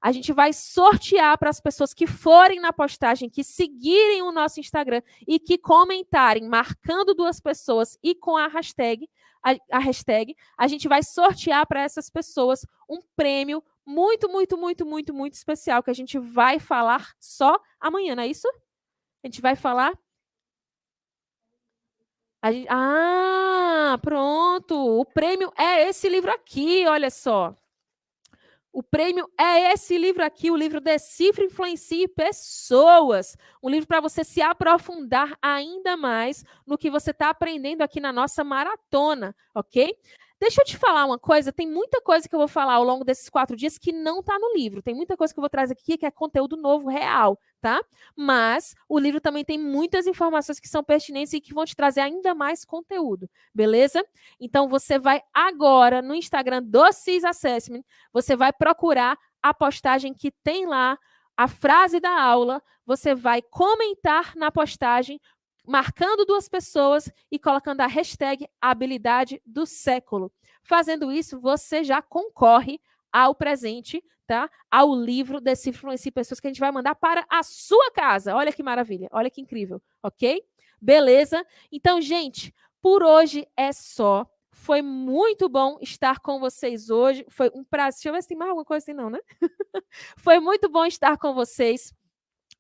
A 0.07 0.13
gente 0.13 0.33
vai 0.33 0.53
sortear 0.53 1.37
para 1.37 1.51
as 1.51 1.61
pessoas 1.61 1.93
que 1.93 2.07
forem 2.07 2.61
na 2.61 2.73
postagem, 2.73 3.29
que 3.29 3.43
seguirem 3.43 4.23
o 4.23 4.31
nosso 4.31 4.61
Instagram 4.61 5.03
e 5.27 5.37
que 5.41 5.59
comentarem, 5.59 6.49
marcando 6.49 7.13
duas 7.13 7.41
pessoas 7.41 7.99
e 8.01 8.15
com 8.15 8.37
a 8.37 8.47
hashtag, 8.47 9.11
a, 9.43 9.57
a 9.69 9.81
hashtag, 9.81 10.37
a 10.57 10.69
gente 10.69 10.87
vai 10.87 11.03
sortear 11.03 11.67
para 11.67 11.83
essas 11.83 12.09
pessoas 12.09 12.65
um 12.89 13.01
prêmio 13.17 13.61
muito, 13.85 14.29
muito, 14.29 14.57
muito, 14.57 14.87
muito, 14.87 15.13
muito 15.13 15.35
especial 15.35 15.83
que 15.83 15.91
a 15.91 15.95
gente 15.95 16.21
vai 16.21 16.61
falar 16.61 17.13
só 17.19 17.59
amanhã, 17.81 18.15
não 18.15 18.23
é 18.23 18.29
isso? 18.29 18.47
A 19.25 19.27
gente 19.27 19.41
vai 19.41 19.57
falar. 19.57 19.93
Gente... 22.45 22.69
Ah, 22.71 23.99
pronto! 24.01 25.01
O 25.01 25.05
prêmio 25.05 25.53
é 25.59 25.89
esse 25.89 26.09
livro 26.09 26.31
aqui, 26.31 26.87
olha 26.87 27.11
só. 27.11 27.57
O 28.77 28.83
prêmio 28.83 29.27
é 29.41 29.73
esse 29.73 29.97
livro 29.97 30.23
aqui, 30.23 30.51
o 30.51 30.55
livro 30.55 30.83
Decifra, 30.83 31.43
Influencie 31.43 32.07
Pessoas. 32.07 33.35
Um 33.63 33.71
livro 33.71 33.87
para 33.87 34.03
você 34.03 34.23
se 34.23 34.43
aprofundar 34.43 35.35
ainda 35.41 35.97
mais 35.97 36.45
no 36.67 36.77
que 36.77 36.91
você 36.91 37.11
está 37.11 37.31
aprendendo 37.31 37.81
aqui 37.81 38.01
na 38.01 38.13
nossa 38.13 38.45
maratona, 38.45 39.35
ok? 39.55 39.97
Deixa 40.39 40.61
eu 40.61 40.67
te 40.67 40.77
falar 40.77 41.07
uma 41.07 41.19
coisa, 41.19 41.51
tem 41.51 41.67
muita 41.67 41.99
coisa 42.03 42.29
que 42.29 42.35
eu 42.35 42.39
vou 42.39 42.49
falar 42.49 42.75
ao 42.75 42.85
longo 42.85 43.05
desses 43.05 43.31
quatro 43.31 43.57
dias 43.57 43.79
que 43.79 43.91
não 43.91 44.21
está 44.21 44.39
no 44.39 44.53
livro. 44.55 44.83
Tem 44.83 44.95
muita 44.95 45.17
coisa 45.17 45.33
que 45.33 45.41
eu 45.41 45.43
vou 45.43 45.49
trazer 45.49 45.73
aqui 45.73 45.97
que 45.97 46.05
é 46.05 46.11
conteúdo 46.11 46.59
novo, 46.59 46.91
real, 46.91 47.39
tá? 47.59 47.83
Mas 48.15 48.75
o 48.87 48.99
livro 48.99 49.19
também 49.19 49.47
tem 49.47 49.59
muitas 49.59 50.07
informações 50.07 50.61
que 50.61 50.69
são 50.69 50.85
pertinentes 50.85 51.33
e 51.33 51.41
que 51.41 51.55
vão 51.55 51.65
te 51.65 51.75
trazer 51.75 52.01
ainda 52.01 52.35
mais 52.35 52.67
conteúdo, 52.67 53.31
beleza? 53.55 54.05
Então 54.39 54.69
você 54.69 54.99
vai 54.99 55.23
agora 55.33 56.03
no 56.03 56.15
Instagram 56.15 56.63
do 56.63 56.93
CIS 56.93 57.25
Assessment, 57.25 57.83
você 58.13 58.37
vai 58.37 58.53
procurar 58.53 59.19
a 59.43 59.55
postagem 59.55 60.13
que 60.13 60.31
tem 60.45 60.67
lá 60.67 60.99
a 61.35 61.49
frase 61.49 61.99
da 61.99 62.23
aula, 62.23 62.63
você 62.85 63.15
vai 63.15 63.43
comentar 63.43 64.35
na 64.37 64.51
postagem 64.51 65.21
marcando 65.67 66.25
duas 66.25 66.49
pessoas 66.49 67.11
e 67.31 67.39
colocando 67.39 67.81
a 67.81 67.87
hashtag 67.87 68.47
habilidade 68.61 69.41
do 69.45 69.67
século. 69.67 70.33
Fazendo 70.63 71.13
isso, 71.13 71.39
você 71.39 71.83
já 71.85 72.01
concorre 72.01 72.81
ao 73.13 73.35
presente, 73.35 74.03
tá? 74.27 74.51
Ao 74.71 74.95
livro 74.95 75.41
desse 75.41 75.71
Influencie 75.71 76.11
Pessoas 76.11 76.41
que 76.41 76.47
a 76.47 76.51
gente 76.51 76.61
vai 76.61 76.71
mandar 76.73 76.95
para 76.95 77.25
a 77.29 77.43
sua 77.43 77.91
casa. 77.91 78.35
Olha 78.35 78.53
que 78.53 78.63
maravilha, 78.63 79.09
olha 79.13 79.31
que 79.31 79.41
incrível, 79.41 79.81
ok? 80.03 80.43
Beleza? 80.81 81.45
Então, 81.71 82.01
gente, 82.01 82.55
por 82.81 83.03
hoje 83.03 83.47
é 83.57 83.73
só. 83.73 84.27
Foi 84.53 84.81
muito 84.81 85.49
bom 85.49 85.79
estar 85.83 86.19
com 86.21 86.41
vocês 86.41 86.89
hoje. 86.89 87.27
Foi 87.29 87.51
um 87.55 87.63
prazer. 87.63 87.97
Deixa 87.97 88.09
eu 88.09 88.13
ver 88.15 88.23
se 88.23 88.29
tem 88.29 88.37
mais 88.37 88.49
alguma 88.49 88.65
coisa 88.65 88.83
assim, 88.83 88.95
não, 88.95 89.11
né? 89.11 89.19
Foi 90.17 90.41
muito 90.41 90.69
bom 90.69 90.85
estar 90.87 91.19
com 91.19 91.35
vocês. 91.35 91.93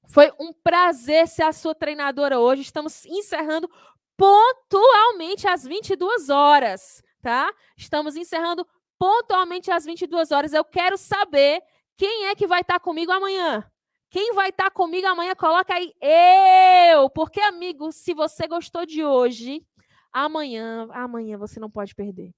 Foi 0.08 0.30
um 0.38 0.52
prazer 0.52 1.26
ser 1.28 1.42
a 1.42 1.52
sua 1.52 1.74
treinadora 1.74 2.38
hoje. 2.38 2.62
Estamos 2.62 3.04
encerrando 3.06 3.70
pontualmente 4.16 5.46
às 5.46 5.64
22 5.64 6.30
horas, 6.30 7.02
tá? 7.20 7.52
Estamos 7.76 8.16
encerrando 8.16 8.66
pontualmente 8.98 9.70
às 9.70 9.84
22 9.84 10.30
horas. 10.30 10.52
Eu 10.52 10.64
quero 10.64 10.96
saber 10.96 11.62
quem 11.96 12.26
é 12.26 12.34
que 12.34 12.46
vai 12.46 12.60
estar 12.60 12.80
comigo 12.80 13.12
amanhã. 13.12 13.64
Quem 14.08 14.32
vai 14.34 14.50
estar 14.50 14.70
comigo 14.70 15.06
amanhã, 15.06 15.34
coloca 15.34 15.74
aí 15.74 15.92
eu. 16.00 17.10
Porque, 17.10 17.40
amigo, 17.40 17.90
se 17.92 18.14
você 18.14 18.46
gostou 18.46 18.86
de 18.86 19.04
hoje, 19.04 19.66
amanhã, 20.12 20.88
amanhã 20.92 21.36
você 21.36 21.60
não 21.60 21.70
pode 21.70 21.94
perder. 21.94 22.32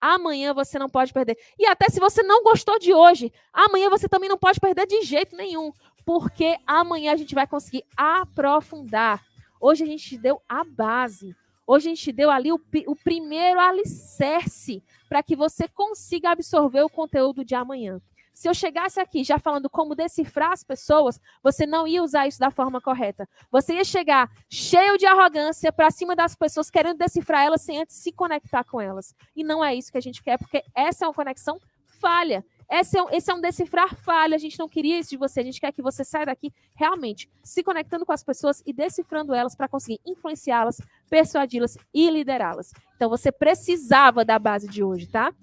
Amanhã 0.00 0.54
você 0.54 0.78
não 0.78 0.88
pode 0.88 1.12
perder. 1.12 1.36
E 1.58 1.66
até 1.66 1.88
se 1.88 2.00
você 2.00 2.22
não 2.22 2.42
gostou 2.42 2.78
de 2.78 2.94
hoje, 2.94 3.32
amanhã 3.52 3.90
você 3.90 4.08
também 4.08 4.28
não 4.28 4.38
pode 4.38 4.58
perder 4.58 4.86
de 4.86 5.02
jeito 5.02 5.36
nenhum 5.36 5.72
porque 6.04 6.56
amanhã 6.66 7.12
a 7.12 7.16
gente 7.16 7.34
vai 7.34 7.46
conseguir 7.46 7.84
aprofundar. 7.96 9.24
Hoje 9.60 9.84
a 9.84 9.86
gente 9.86 10.18
deu 10.18 10.42
a 10.48 10.64
base. 10.64 11.36
Hoje 11.66 11.88
a 11.88 11.94
gente 11.94 12.10
deu 12.10 12.30
ali 12.30 12.50
o, 12.50 12.60
o 12.86 12.96
primeiro 12.96 13.60
alicerce 13.60 14.82
para 15.08 15.22
que 15.22 15.36
você 15.36 15.68
consiga 15.68 16.30
absorver 16.30 16.82
o 16.82 16.88
conteúdo 16.88 17.44
de 17.44 17.54
amanhã. 17.54 18.00
Se 18.32 18.48
eu 18.48 18.54
chegasse 18.54 18.98
aqui 19.00 19.22
já 19.22 19.38
falando 19.38 19.68
como 19.68 19.94
decifrar 19.94 20.52
as 20.52 20.64
pessoas, 20.64 21.20
você 21.42 21.66
não 21.66 21.86
ia 21.86 22.02
usar 22.02 22.26
isso 22.26 22.38
da 22.38 22.50
forma 22.50 22.80
correta. 22.80 23.28
Você 23.50 23.74
ia 23.74 23.84
chegar 23.84 24.30
cheio 24.48 24.96
de 24.96 25.06
arrogância 25.06 25.72
para 25.72 25.90
cima 25.90 26.16
das 26.16 26.34
pessoas, 26.34 26.70
querendo 26.70 26.96
decifrar 26.98 27.44
elas 27.44 27.62
sem 27.62 27.80
antes 27.80 27.96
se 27.96 28.12
conectar 28.12 28.64
com 28.64 28.80
elas. 28.80 29.14
E 29.36 29.44
não 29.44 29.64
é 29.64 29.74
isso 29.74 29.92
que 29.92 29.98
a 29.98 30.02
gente 30.02 30.22
quer, 30.22 30.38
porque 30.38 30.62
essa 30.74 31.04
é 31.04 31.08
uma 31.08 31.14
conexão 31.14 31.58
falha. 32.00 32.44
Esse 32.70 32.96
é, 32.96 33.02
um, 33.02 33.10
esse 33.10 33.30
é 33.30 33.34
um 33.34 33.40
decifrar 33.40 33.96
falha. 33.96 34.36
A 34.36 34.38
gente 34.38 34.58
não 34.58 34.68
queria 34.68 34.98
isso 34.98 35.10
de 35.10 35.16
você. 35.16 35.40
A 35.40 35.42
gente 35.42 35.60
quer 35.60 35.72
que 35.72 35.82
você 35.82 36.04
saia 36.04 36.26
daqui 36.26 36.52
realmente 36.74 37.28
se 37.42 37.64
conectando 37.64 38.06
com 38.06 38.12
as 38.12 38.22
pessoas 38.22 38.62
e 38.64 38.72
decifrando 38.72 39.34
elas 39.34 39.56
para 39.56 39.68
conseguir 39.68 40.00
influenciá-las, 40.06 40.80
persuadi-las 41.10 41.76
e 41.92 42.08
liderá-las. 42.08 42.72
Então 42.94 43.10
você 43.10 43.32
precisava 43.32 44.24
da 44.24 44.38
base 44.38 44.68
de 44.68 44.84
hoje, 44.84 45.08
tá? 45.08 45.34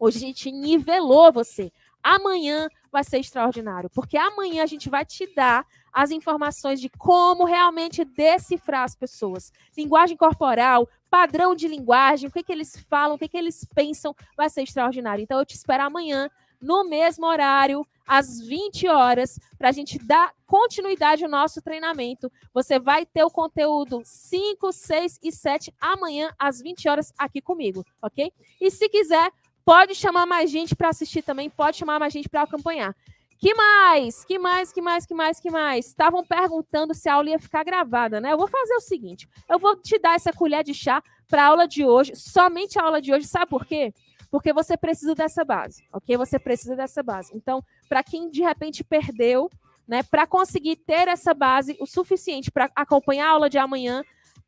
Hoje 0.00 0.16
a 0.16 0.20
gente 0.20 0.50
nivelou 0.50 1.30
você. 1.30 1.70
Amanhã 2.02 2.68
vai 2.90 3.04
ser 3.04 3.18
extraordinário, 3.18 3.88
porque 3.90 4.16
amanhã 4.16 4.62
a 4.62 4.66
gente 4.66 4.90
vai 4.90 5.04
te 5.04 5.32
dar 5.34 5.66
as 5.92 6.10
informações 6.10 6.80
de 6.80 6.88
como 6.90 7.44
realmente 7.44 8.04
decifrar 8.04 8.84
as 8.84 8.94
pessoas. 8.94 9.52
Linguagem 9.76 10.16
corporal, 10.16 10.88
padrão 11.10 11.54
de 11.54 11.68
linguagem, 11.68 12.28
o 12.28 12.32
que, 12.32 12.42
que 12.42 12.52
eles 12.52 12.76
falam, 12.88 13.16
o 13.16 13.18
que, 13.18 13.28
que 13.28 13.36
eles 13.36 13.66
pensam, 13.74 14.14
vai 14.36 14.50
ser 14.50 14.62
extraordinário. 14.62 15.22
Então 15.22 15.38
eu 15.38 15.46
te 15.46 15.54
espero 15.54 15.84
amanhã 15.84 16.28
no 16.62 16.84
mesmo 16.84 17.26
horário, 17.26 17.84
às 18.06 18.40
20 18.40 18.86
horas, 18.88 19.38
para 19.58 19.68
a 19.68 19.72
gente 19.72 19.98
dar 19.98 20.32
continuidade 20.46 21.24
ao 21.24 21.30
nosso 21.30 21.60
treinamento. 21.60 22.30
Você 22.54 22.78
vai 22.78 23.04
ter 23.04 23.24
o 23.24 23.30
conteúdo 23.30 24.00
5, 24.04 24.72
6 24.72 25.18
e 25.22 25.32
7 25.32 25.74
amanhã, 25.80 26.32
às 26.38 26.60
20 26.60 26.88
horas, 26.88 27.12
aqui 27.18 27.40
comigo, 27.40 27.84
ok? 28.00 28.32
E 28.60 28.70
se 28.70 28.88
quiser, 28.88 29.32
pode 29.64 29.94
chamar 29.94 30.26
mais 30.26 30.50
gente 30.50 30.74
para 30.74 30.88
assistir 30.88 31.22
também, 31.22 31.50
pode 31.50 31.76
chamar 31.76 31.98
mais 31.98 32.12
gente 32.12 32.28
para 32.28 32.42
acompanhar. 32.42 32.94
Que 33.38 33.54
mais? 33.54 34.24
Que 34.24 34.38
mais? 34.38 34.72
Que 34.72 34.80
mais? 34.80 35.04
Que 35.04 35.14
mais? 35.14 35.40
Que 35.40 35.50
mais? 35.50 35.86
Estavam 35.86 36.24
perguntando 36.24 36.94
se 36.94 37.08
a 37.08 37.14
aula 37.14 37.30
ia 37.30 37.38
ficar 37.40 37.64
gravada, 37.64 38.20
né? 38.20 38.32
Eu 38.32 38.38
vou 38.38 38.46
fazer 38.46 38.74
o 38.74 38.80
seguinte: 38.80 39.28
eu 39.48 39.58
vou 39.58 39.74
te 39.76 39.98
dar 39.98 40.14
essa 40.14 40.32
colher 40.32 40.62
de 40.62 40.72
chá 40.72 41.02
para 41.28 41.42
a 41.42 41.46
aula 41.46 41.66
de 41.66 41.84
hoje, 41.84 42.14
somente 42.14 42.78
a 42.78 42.84
aula 42.84 43.02
de 43.02 43.12
hoje, 43.12 43.26
sabe 43.26 43.50
por 43.50 43.66
quê? 43.66 43.92
porque 44.32 44.50
você 44.50 44.78
precisa 44.78 45.14
dessa 45.14 45.44
base, 45.44 45.84
ok? 45.92 46.16
Você 46.16 46.38
precisa 46.38 46.74
dessa 46.74 47.02
base. 47.02 47.30
Então, 47.36 47.62
para 47.86 48.02
quem 48.02 48.30
de 48.30 48.40
repente 48.40 48.82
perdeu, 48.82 49.50
né, 49.86 50.02
para 50.02 50.26
conseguir 50.26 50.76
ter 50.76 51.06
essa 51.06 51.34
base 51.34 51.76
o 51.78 51.84
suficiente 51.84 52.50
para 52.50 52.70
acompanhar 52.74 53.26
a 53.26 53.30
aula 53.32 53.50
de 53.50 53.58
amanhã, 53.58 54.02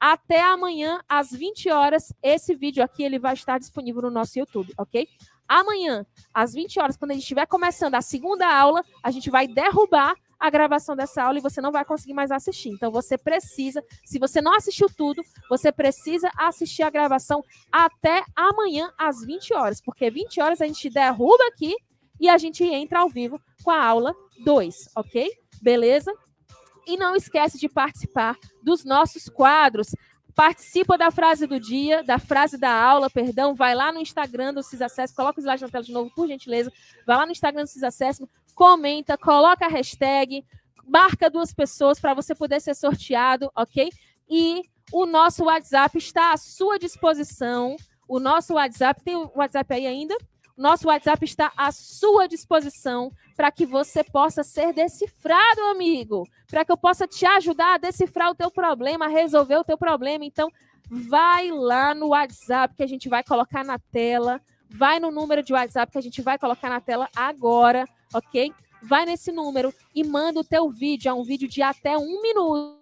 até 0.04 0.42
amanhã 0.42 1.00
às 1.08 1.30
20 1.30 1.70
horas, 1.70 2.12
esse 2.22 2.54
vídeo 2.54 2.84
aqui 2.84 3.02
ele 3.02 3.18
vai 3.18 3.32
estar 3.32 3.58
disponível 3.58 4.02
no 4.02 4.10
nosso 4.10 4.38
YouTube, 4.38 4.70
ok? 4.76 5.08
Amanhã, 5.48 6.04
às 6.32 6.52
20 6.52 6.78
horas, 6.78 6.94
quando 6.94 7.12
a 7.12 7.14
gente 7.14 7.22
estiver 7.22 7.46
começando 7.46 7.94
a 7.94 8.02
segunda 8.02 8.46
aula, 8.46 8.84
a 9.02 9.10
gente 9.10 9.30
vai 9.30 9.48
derrubar 9.48 10.14
a 10.38 10.50
gravação 10.50 10.94
dessa 10.94 11.22
aula 11.22 11.38
e 11.38 11.40
você 11.40 11.58
não 11.62 11.72
vai 11.72 11.86
conseguir 11.86 12.12
mais 12.12 12.30
assistir. 12.30 12.68
Então 12.68 12.92
você 12.92 13.16
precisa, 13.16 13.82
se 14.04 14.18
você 14.18 14.42
não 14.42 14.54
assistiu 14.54 14.88
tudo, 14.94 15.22
você 15.48 15.72
precisa 15.72 16.30
assistir 16.36 16.82
a 16.82 16.90
gravação 16.90 17.42
até 17.72 18.22
amanhã 18.36 18.92
às 18.98 19.24
20 19.24 19.54
horas, 19.54 19.80
porque 19.80 20.10
20 20.10 20.38
horas 20.38 20.60
a 20.60 20.66
gente 20.66 20.90
derruba 20.90 21.46
aqui 21.46 21.74
e 22.20 22.28
a 22.28 22.36
gente 22.36 22.62
entra 22.62 23.00
ao 23.00 23.08
vivo 23.08 23.40
com 23.62 23.70
a 23.70 23.82
aula 23.82 24.14
2, 24.44 24.90
ok? 24.96 25.30
Beleza? 25.62 26.12
E 26.86 26.96
não 26.96 27.16
esquece 27.16 27.58
de 27.58 27.68
participar 27.68 28.36
dos 28.62 28.84
nossos 28.84 29.28
quadros. 29.28 29.88
Participa 30.34 30.98
da 30.98 31.10
frase 31.10 31.46
do 31.46 31.60
dia, 31.60 32.02
da 32.02 32.18
frase 32.18 32.58
da 32.58 32.70
aula, 32.70 33.08
perdão. 33.08 33.54
Vai 33.54 33.74
lá 33.74 33.92
no 33.92 34.00
Instagram 34.00 34.52
do 34.52 34.62
CISACESS, 34.62 35.14
coloca 35.14 35.40
o 35.40 35.42
slide 35.42 35.62
na 35.62 35.68
tela 35.68 35.84
de 35.84 35.92
novo, 35.92 36.10
por 36.14 36.26
gentileza. 36.26 36.72
Vai 37.06 37.16
lá 37.16 37.24
no 37.24 37.32
Instagram 37.32 37.62
do 37.62 37.68
CISACESS, 37.68 38.22
comenta, 38.54 39.16
coloca 39.16 39.64
a 39.64 39.68
hashtag, 39.68 40.44
marca 40.86 41.30
duas 41.30 41.52
pessoas 41.52 42.00
para 42.00 42.14
você 42.14 42.34
poder 42.34 42.60
ser 42.60 42.74
sorteado, 42.74 43.50
ok? 43.54 43.90
E 44.28 44.62
o 44.92 45.06
nosso 45.06 45.44
WhatsApp 45.44 45.96
está 45.98 46.32
à 46.32 46.36
sua 46.36 46.78
disposição. 46.78 47.76
O 48.06 48.18
nosso 48.18 48.54
WhatsApp, 48.54 49.02
tem 49.02 49.16
o 49.16 49.30
WhatsApp 49.34 49.72
aí 49.72 49.86
ainda? 49.86 50.16
Nosso 50.56 50.88
WhatsApp 50.88 51.24
está 51.24 51.52
à 51.56 51.72
sua 51.72 52.28
disposição 52.28 53.10
para 53.36 53.50
que 53.50 53.66
você 53.66 54.04
possa 54.04 54.42
ser 54.42 54.72
decifrado, 54.72 55.60
amigo. 55.70 56.28
Para 56.48 56.64
que 56.64 56.70
eu 56.70 56.76
possa 56.76 57.06
te 57.06 57.26
ajudar 57.26 57.74
a 57.74 57.78
decifrar 57.78 58.30
o 58.30 58.34
teu 58.34 58.50
problema, 58.50 59.06
a 59.06 59.08
resolver 59.08 59.56
o 59.56 59.64
teu 59.64 59.76
problema. 59.76 60.24
Então, 60.24 60.48
vai 60.88 61.50
lá 61.50 61.94
no 61.94 62.08
WhatsApp 62.08 62.74
que 62.76 62.82
a 62.82 62.86
gente 62.86 63.08
vai 63.08 63.24
colocar 63.24 63.64
na 63.64 63.78
tela. 63.78 64.40
Vai 64.70 65.00
no 65.00 65.10
número 65.10 65.42
de 65.42 65.52
WhatsApp 65.52 65.90
que 65.90 65.98
a 65.98 66.02
gente 66.02 66.22
vai 66.22 66.38
colocar 66.38 66.68
na 66.68 66.80
tela 66.80 67.08
agora 67.14 67.84
ok? 68.14 68.52
Vai 68.82 69.04
nesse 69.04 69.32
número 69.32 69.74
e 69.94 70.04
manda 70.04 70.40
o 70.40 70.44
teu 70.44 70.70
vídeo, 70.70 71.08
é 71.08 71.12
um 71.12 71.24
vídeo 71.24 71.48
de 71.48 71.62
até 71.62 71.96
um 71.98 72.22
minuto, 72.22 72.78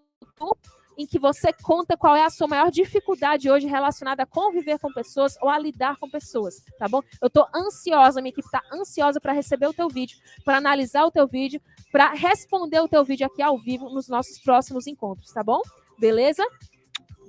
em 1.02 1.06
que 1.06 1.18
você 1.18 1.52
conta 1.52 1.96
qual 1.96 2.14
é 2.14 2.24
a 2.24 2.30
sua 2.30 2.46
maior 2.46 2.70
dificuldade 2.70 3.50
hoje 3.50 3.66
relacionada 3.66 4.22
a 4.22 4.26
conviver 4.26 4.78
com 4.78 4.92
pessoas 4.92 5.36
ou 5.42 5.48
a 5.48 5.58
lidar 5.58 5.96
com 5.98 6.08
pessoas, 6.08 6.62
tá 6.78 6.88
bom? 6.88 7.02
Eu 7.20 7.28
tô 7.28 7.46
ansiosa, 7.54 8.20
minha 8.20 8.30
equipe 8.30 8.48
tá 8.50 8.62
ansiosa 8.72 9.20
para 9.20 9.32
receber 9.32 9.66
o 9.66 9.72
teu 9.72 9.88
vídeo, 9.88 10.18
para 10.44 10.58
analisar 10.58 11.04
o 11.04 11.10
teu 11.10 11.26
vídeo, 11.26 11.60
para 11.90 12.12
responder 12.12 12.80
o 12.80 12.88
teu 12.88 13.04
vídeo 13.04 13.26
aqui 13.26 13.42
ao 13.42 13.58
vivo 13.58 13.90
nos 13.90 14.08
nossos 14.08 14.38
próximos 14.38 14.86
encontros, 14.86 15.32
tá 15.32 15.42
bom? 15.42 15.60
Beleza? 15.98 16.44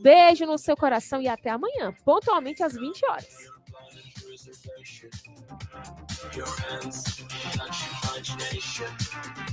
Beijo 0.02 0.45
no 0.45 0.58
seu 0.58 0.76
coração 0.76 1.22
e 1.22 1.27
até 1.27 1.50
amanhã, 1.50 1.93
pontualmente 2.06 2.61
às 2.61 2.74
20 2.74 3.06
horas. 3.06 3.53
your 6.35 6.45
hands, 6.45 7.24
touch 7.53 7.84
imagination. 8.03 9.53